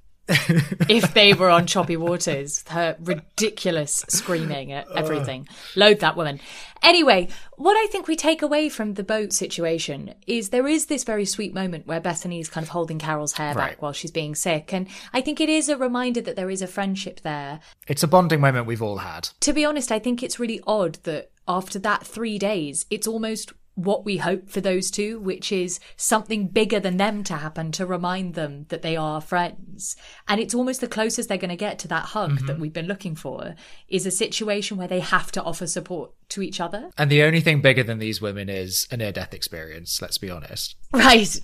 if 0.89 1.13
they 1.13 1.35
were 1.35 1.51
on 1.51 1.67
choppy 1.67 1.97
waters. 1.99 2.65
Her 2.69 2.97
ridiculous 3.01 4.05
screaming 4.09 4.73
at 4.73 4.87
everything. 4.97 5.47
Load 5.77 6.01
that 6.01 6.17
woman. 6.17 6.41
Anyway, 6.83 7.29
what 7.57 7.75
I 7.77 7.87
think 7.91 8.07
we 8.09 8.17
take 8.17 8.41
away 8.41 8.69
from 8.71 8.95
the 8.95 9.05
boat 9.05 9.33
situation 9.35 10.15
is 10.27 10.49
there 10.49 10.67
is 10.67 10.87
this 10.87 11.05
very 11.05 11.25
sweet 11.27 11.53
moment 11.53 11.87
where 11.87 12.01
Bethenny 12.01 12.41
is 12.41 12.49
kind 12.49 12.65
of 12.65 12.71
holding 12.71 12.99
Carole's 12.99 13.35
hair 13.35 13.55
Right. 13.55 13.73
back 13.73 13.83
while 13.83 13.93
she's 13.93 14.11
being 14.11 14.35
sick. 14.35 14.73
And 14.73 14.87
I 15.13 15.21
think 15.21 15.41
it 15.41 15.49
is 15.51 15.69
a 15.69 15.77
reminder 15.77 16.23
that 16.23 16.37
there 16.37 16.51
is 16.51 16.63
a 16.63 16.67
friendship 16.67 17.21
there 17.21 17.61
It's 17.87 18.03
a 18.03 18.09
bonding 18.09 18.41
moment 18.41 18.67
we've 18.67 18.83
all 18.83 18.99
had. 18.99 19.29
to 19.41 19.53
be 19.53 19.65
honest, 19.65 19.93
I 19.93 19.99
think 19.99 20.23
it's 20.23 20.41
really 20.41 20.63
odd 20.67 20.95
that 21.03 21.31
after 21.47 21.79
that 21.81 22.07
three 22.07 22.39
days, 22.39 22.87
it's 22.91 23.07
almost 23.07 23.53
what 23.75 24.05
we 24.05 24.19
hope 24.19 24.49
for 24.49 24.61
those 24.61 24.91
two, 24.91 25.19
which 25.19 25.51
is 25.51 25.81
something 25.97 26.47
bigger 26.47 26.79
than 26.79 26.97
them 26.97 27.25
to 27.25 27.35
happen 27.35 27.73
to 27.73 27.85
remind 27.85 28.35
them 28.35 28.67
that 28.69 28.83
they 28.83 28.97
are 28.97 29.21
friends. 29.21 29.97
And 30.29 30.41
it's 30.41 30.55
almost 30.55 30.81
the 30.81 30.89
closest 30.89 31.29
they're 31.29 31.39
going 31.39 31.51
to 31.51 31.57
get 31.57 31.79
to 31.81 31.89
that 31.89 32.07
hug 32.07 32.39
that 32.47 32.53
mm-hmm. 32.53 32.61
we've 32.61 32.73
been 32.73 32.87
looking 32.87 33.17
for 33.17 33.55
is 33.89 34.07
a 34.07 34.11
situation 34.11 34.77
where 34.77 34.89
they 34.89 35.01
have 35.01 35.33
to 35.33 35.43
offer 35.43 35.67
support 35.67 36.13
to 36.31 36.43
each 36.43 36.61
other. 36.61 36.91
And 36.97 37.11
the 37.11 37.23
only 37.23 37.41
thing 37.41 37.61
bigger 37.61 37.83
than 37.83 37.99
these 37.99 38.21
women 38.21 38.49
is 38.49 38.87
a 38.91 38.97
near 38.97 39.13
death 39.13 39.35
experience, 39.35 40.01
let's 40.01 40.19
be 40.19 40.31
honest. 40.31 40.77
Right. 40.93 41.41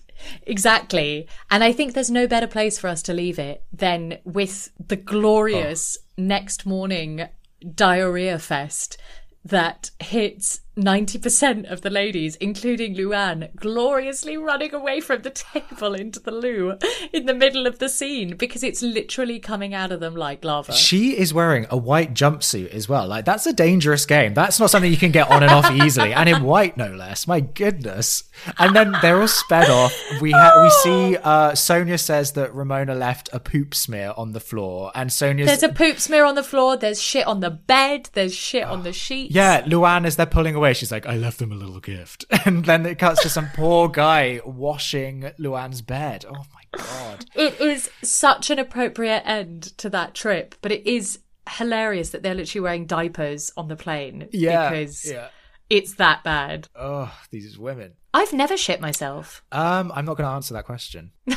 Exactly. 0.47 1.27
And 1.51 1.65
I 1.65 1.73
think 1.73 1.94
there's 1.94 2.11
no 2.11 2.27
better 2.27 2.47
place 2.47 2.78
for 2.78 2.89
us 2.89 3.02
to 3.02 3.15
leave 3.15 3.39
it 3.39 3.65
than 3.73 4.19
with 4.24 4.70
the 4.78 4.97
glorious 4.97 5.98
oh. 5.98 6.05
next 6.16 6.66
morning 6.66 7.28
diarrhea 7.74 8.39
fest 8.39 8.97
that 9.44 9.90
hits 9.98 10.61
90% 10.82 11.70
of 11.70 11.82
the 11.82 11.90
ladies, 11.90 12.36
including 12.36 12.94
Luann, 12.94 13.55
gloriously 13.57 14.36
running 14.36 14.74
away 14.74 15.01
from 15.01 15.23
the 15.23 15.31
table 15.52 15.94
into 15.94 16.20
the 16.20 16.31
loo 16.31 16.77
in 17.12 17.27
the 17.27 17.35
middle 17.35 17.66
of 17.66 17.78
the 17.78 17.89
scene 17.89 18.36
because 18.36 18.62
it's 18.62 18.82
literally 18.82 19.39
coming 19.39 19.74
out 19.74 19.93
of 19.93 20.01
them 20.01 20.15
like 20.15 20.44
lava. 20.44 20.73
She 20.73 21.16
is 21.19 21.35
wearing 21.35 21.66
a 21.70 21.77
white 21.77 22.15
jumpsuit 22.15 22.70
as 22.70 22.89
well. 22.89 23.07
Like 23.07 23.24
that's 23.24 23.47
a 23.47 23.52
dangerous 23.52 24.07
game. 24.07 24.35
That's 24.35 24.59
not 24.61 24.70
something 24.70 24.90
you 24.90 24.97
can 24.97 25.12
get 25.12 25.31
on 25.31 25.43
and 25.43 25.52
off 25.52 25.70
easily, 25.70 26.12
and 26.12 26.28
in 26.28 26.43
white 26.43 26.77
no 26.77 26.89
less. 26.94 27.27
My 27.27 27.40
goodness. 27.40 28.24
And 28.59 28.74
then 28.74 28.94
they're 29.02 29.20
all 29.20 29.28
sped 29.28 29.69
off. 29.69 29.93
We 30.20 30.32
ha- 30.32 30.62
we 30.62 30.70
see 30.82 31.16
uh, 31.16 31.52
Sonja 31.52 32.01
says 32.01 32.32
that 32.32 32.55
Ramona 32.55 32.94
left 32.94 33.28
a 33.32 33.40
poop 33.40 33.74
smear 33.74 34.12
on 34.16 34.32
the 34.32 34.40
floor, 34.40 34.90
and 34.94 35.11
Sonja's 35.11 35.47
There's 35.47 35.62
a 35.62 35.69
poop 35.69 35.98
smear 35.98 36.24
on 36.24 36.35
the 36.35 36.43
floor, 36.43 36.77
there's 36.77 37.01
shit 37.01 37.27
on 37.27 37.40
the 37.40 37.51
bed, 37.51 38.09
there's 38.15 38.35
shit 38.35 38.65
on 38.65 38.82
the 38.82 38.93
sheets. 39.01 39.35
yeah, 39.35 39.62
Luann, 39.62 40.07
as 40.07 40.16
they're 40.16 40.27
pulling 40.27 40.55
away, 40.55 40.70
she's 40.73 40.91
like, 40.93 41.07
I 41.07 41.17
left 41.17 41.39
them 41.39 41.53
a 41.53 41.57
little 41.57 41.81
gift. 41.81 42.25
And 42.47 42.65
then 42.65 42.87
it 42.87 42.99
cuts 42.99 43.23
to 43.23 43.29
some 43.29 43.49
poor 43.55 43.89
guy 43.89 44.41
washing 44.45 45.31
Luann's 45.39 45.83
bed. 45.83 46.25
Oh 46.29 46.33
my 46.55 46.63
God. 46.79 47.27
It 47.35 47.61
is 47.61 47.91
such 48.03 48.51
an 48.51 48.59
appropriate 48.59 49.23
end 49.27 49.77
to 49.79 49.91
that 49.91 50.15
trip, 50.15 50.55
but 50.63 50.73
it 50.73 50.87
is 50.87 51.19
hilarious 51.49 52.11
that 52.11 52.23
they're 52.23 52.35
literally 52.35 52.63
wearing 52.63 52.87
diapers 52.87 53.53
on 53.57 53.69
the 53.69 53.77
plane 53.77 54.29
Yeah. 54.33 54.71
because 54.71 55.05
yeah. 55.05 55.29
it's 55.69 55.95
that 55.95 56.25
bad. 56.25 56.69
Oh, 56.75 57.13
these 57.31 57.57
are 57.59 57.61
women. 57.61 57.93
I've 58.15 58.33
never 58.33 58.57
shit 58.57 58.81
myself. 58.81 59.45
Um, 59.53 59.93
I'm 59.95 60.05
not 60.05 60.17
going 60.17 60.29
to 60.29 60.35
answer 60.35 60.55
that 60.55 60.65
question. 60.67 61.13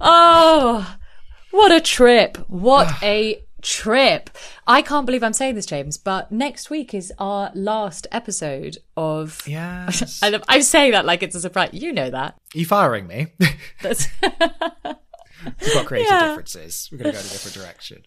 Oh, 0.00 0.96
what 1.50 1.72
a 1.72 1.80
trip. 1.80 2.36
What 2.48 2.92
a 3.02 3.42
trip. 3.62 4.30
I 4.66 4.82
can't 4.82 5.06
believe 5.06 5.22
I'm 5.22 5.32
saying 5.32 5.54
this, 5.54 5.66
James, 5.66 5.96
but 5.96 6.30
next 6.30 6.70
week 6.70 6.94
is 6.94 7.12
our 7.18 7.50
last 7.54 8.06
episode 8.12 8.78
of. 8.96 9.42
Yeah. 9.46 9.90
I, 10.22 10.40
I 10.48 10.60
say 10.60 10.90
that 10.90 11.04
like 11.04 11.22
it's 11.22 11.34
a 11.34 11.40
surprise. 11.40 11.70
You 11.72 11.92
know 11.92 12.10
that. 12.10 12.36
you 12.54 12.66
firing 12.66 13.06
me? 13.06 13.28
That's 13.82 14.08
We've 15.60 15.74
got 15.74 15.86
creative 15.86 16.10
Yeah. 16.10 16.28
differences. 16.28 16.88
We're 16.90 16.98
gonna 16.98 17.12
go 17.12 17.18
in 17.20 17.24
a 17.26 17.28
different 17.28 17.54
direction. 17.54 18.02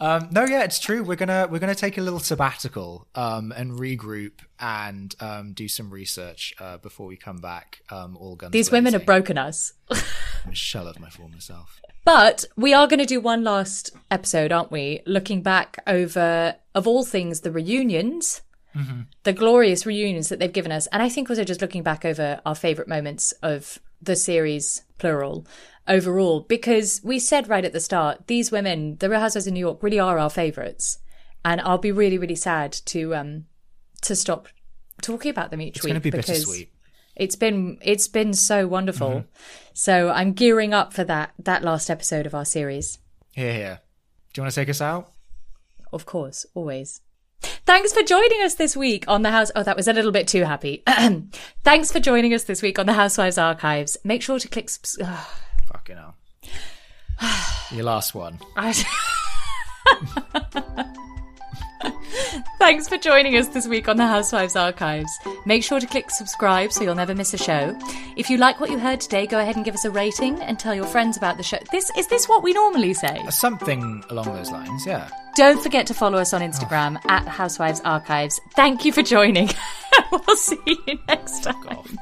Um, 0.00 0.28
no, 0.32 0.44
yeah, 0.44 0.64
it's 0.64 0.78
true. 0.80 1.04
We're 1.04 1.14
gonna 1.16 1.46
we're 1.48 1.58
gonna 1.58 1.74
take 1.74 1.98
a 1.98 2.00
little 2.00 2.18
sabbatical 2.18 3.06
um, 3.14 3.52
and 3.52 3.78
regroup 3.78 4.40
and 4.58 5.14
um, 5.20 5.52
do 5.52 5.68
some 5.68 5.90
research 5.90 6.54
uh, 6.58 6.78
before 6.78 7.06
we 7.06 7.16
come 7.16 7.36
back. 7.36 7.82
Um, 7.90 8.16
all 8.16 8.34
guns. 8.34 8.52
These 8.52 8.72
women 8.72 8.94
have 8.94 9.04
broken 9.06 9.36
us. 9.38 9.74
I'm 9.90 10.52
a 10.52 10.54
shell 10.54 10.88
of 10.88 10.98
my 10.98 11.10
former 11.10 11.38
self. 11.38 11.80
But 12.04 12.44
we 12.56 12.72
are 12.72 12.86
going 12.86 13.00
to 13.00 13.06
do 13.06 13.20
one 13.20 13.44
last 13.44 13.90
episode, 14.10 14.52
aren't 14.52 14.72
we? 14.72 15.00
Looking 15.06 15.42
back 15.42 15.82
over, 15.86 16.56
of 16.74 16.86
all 16.86 17.04
things, 17.04 17.40
the 17.40 17.52
reunions, 17.52 18.42
the 19.24 19.32
glorious 19.32 19.84
reunions 19.84 20.28
that 20.28 20.38
they've 20.38 20.52
given 20.52 20.72
us. 20.72 20.86
And 20.88 21.02
I 21.02 21.08
think 21.08 21.28
also 21.28 21.44
just 21.44 21.60
looking 21.60 21.82
back 21.82 22.04
over 22.04 22.40
our 22.46 22.54
favourite 22.54 22.88
moments 22.88 23.32
of 23.42 23.78
the 24.00 24.16
series, 24.16 24.84
plural, 24.98 25.46
overall, 25.86 26.40
because 26.40 27.00
we 27.04 27.18
said 27.18 27.48
right 27.48 27.64
at 27.64 27.72
the 27.72 27.80
start, 27.80 28.26
these 28.28 28.50
women, 28.50 28.96
the 28.96 29.10
Real 29.10 29.20
Housewives 29.20 29.46
of 29.46 29.52
New 29.52 29.60
York, 29.60 29.82
really 29.82 29.98
are 29.98 30.18
our 30.18 30.30
favourites. 30.30 30.98
And 31.44 31.60
I'll 31.60 31.78
be 31.78 31.92
really, 31.92 32.18
really 32.18 32.36
sad 32.36 32.72
to 32.86 33.14
um 33.14 33.46
to 34.02 34.14
stop 34.14 34.48
talking 35.02 35.30
about 35.30 35.50
them 35.50 35.60
each 35.60 35.76
It's 35.76 35.84
week 35.84 35.94
It's 35.94 35.94
gonna 35.94 36.00
be 36.00 36.10
because 36.10 36.44
bittersweet. 36.44 36.72
It's 37.20 37.36
been 37.36 37.78
it's 37.82 38.08
been 38.08 38.32
so 38.32 38.66
wonderful. 38.66 39.10
Mm-hmm. 39.10 39.28
So 39.74 40.10
I'm 40.10 40.32
gearing 40.32 40.72
up 40.72 40.94
for 40.94 41.04
that 41.04 41.34
that 41.38 41.62
last 41.62 41.90
episode 41.90 42.24
of 42.26 42.34
our 42.34 42.46
series. 42.46 42.98
Here, 43.32 43.52
here. 43.52 43.80
Do 44.32 44.40
you 44.40 44.44
want 44.44 44.54
to 44.54 44.60
take 44.60 44.70
us 44.70 44.80
out? 44.80 45.12
Of 45.92 46.06
course, 46.06 46.46
always. 46.54 47.02
Thanks 47.42 47.92
for 47.92 48.02
joining 48.02 48.42
us 48.42 48.54
this 48.54 48.74
week 48.74 49.04
on 49.06 49.22
the 49.22 49.30
House. 49.30 49.50
Oh, 49.54 49.62
that 49.62 49.76
was 49.76 49.88
a 49.88 49.92
little 49.92 50.12
bit 50.12 50.28
too 50.28 50.44
happy. 50.44 50.82
Thanks 51.64 51.92
for 51.92 52.00
joining 52.00 52.34
us 52.34 52.44
this 52.44 52.62
week 52.62 52.78
on 52.78 52.86
the 52.86 52.92
Housewives 52.94 53.38
Archives. 53.38 53.96
Make 54.04 54.22
sure 54.22 54.38
to 54.38 54.48
click. 54.48 54.68
Subs- 54.68 54.98
Fucking 55.66 55.96
hell. 55.96 56.16
Your 57.72 57.84
last 57.84 58.14
one. 58.14 58.38
Thanks 62.58 62.88
for 62.88 62.96
joining 62.98 63.36
us 63.36 63.48
this 63.48 63.66
week 63.66 63.88
on 63.88 63.96
the 63.96 64.06
Housewives 64.06 64.56
Archives. 64.56 65.18
Make 65.44 65.62
sure 65.62 65.80
to 65.80 65.86
click 65.86 66.10
subscribe 66.10 66.72
so 66.72 66.82
you'll 66.82 66.94
never 66.94 67.14
miss 67.14 67.34
a 67.34 67.38
show. 67.38 67.76
If 68.16 68.30
you 68.30 68.36
like 68.36 68.60
what 68.60 68.70
you 68.70 68.78
heard 68.78 69.00
today, 69.00 69.26
go 69.26 69.38
ahead 69.38 69.56
and 69.56 69.64
give 69.64 69.74
us 69.74 69.84
a 69.84 69.90
rating 69.90 70.40
and 70.42 70.58
tell 70.58 70.74
your 70.74 70.86
friends 70.86 71.16
about 71.16 71.36
the 71.36 71.42
show. 71.42 71.58
This 71.72 71.90
is 71.96 72.06
this 72.08 72.28
what 72.28 72.42
we 72.42 72.52
normally 72.52 72.94
say? 72.94 73.22
Uh, 73.26 73.30
something 73.30 74.04
along 74.10 74.26
those 74.26 74.50
lines, 74.50 74.86
yeah. 74.86 75.08
Don't 75.36 75.62
forget 75.62 75.86
to 75.86 75.94
follow 75.94 76.18
us 76.18 76.32
on 76.34 76.40
Instagram 76.40 77.00
oh. 77.04 77.10
at 77.10 77.26
Housewives 77.26 77.80
Archives. 77.84 78.40
Thank 78.54 78.84
you 78.84 78.92
for 78.92 79.02
joining. 79.02 79.48
we'll 80.12 80.36
see 80.36 80.58
you 80.66 80.98
next 81.08 81.44
time. 81.44 81.98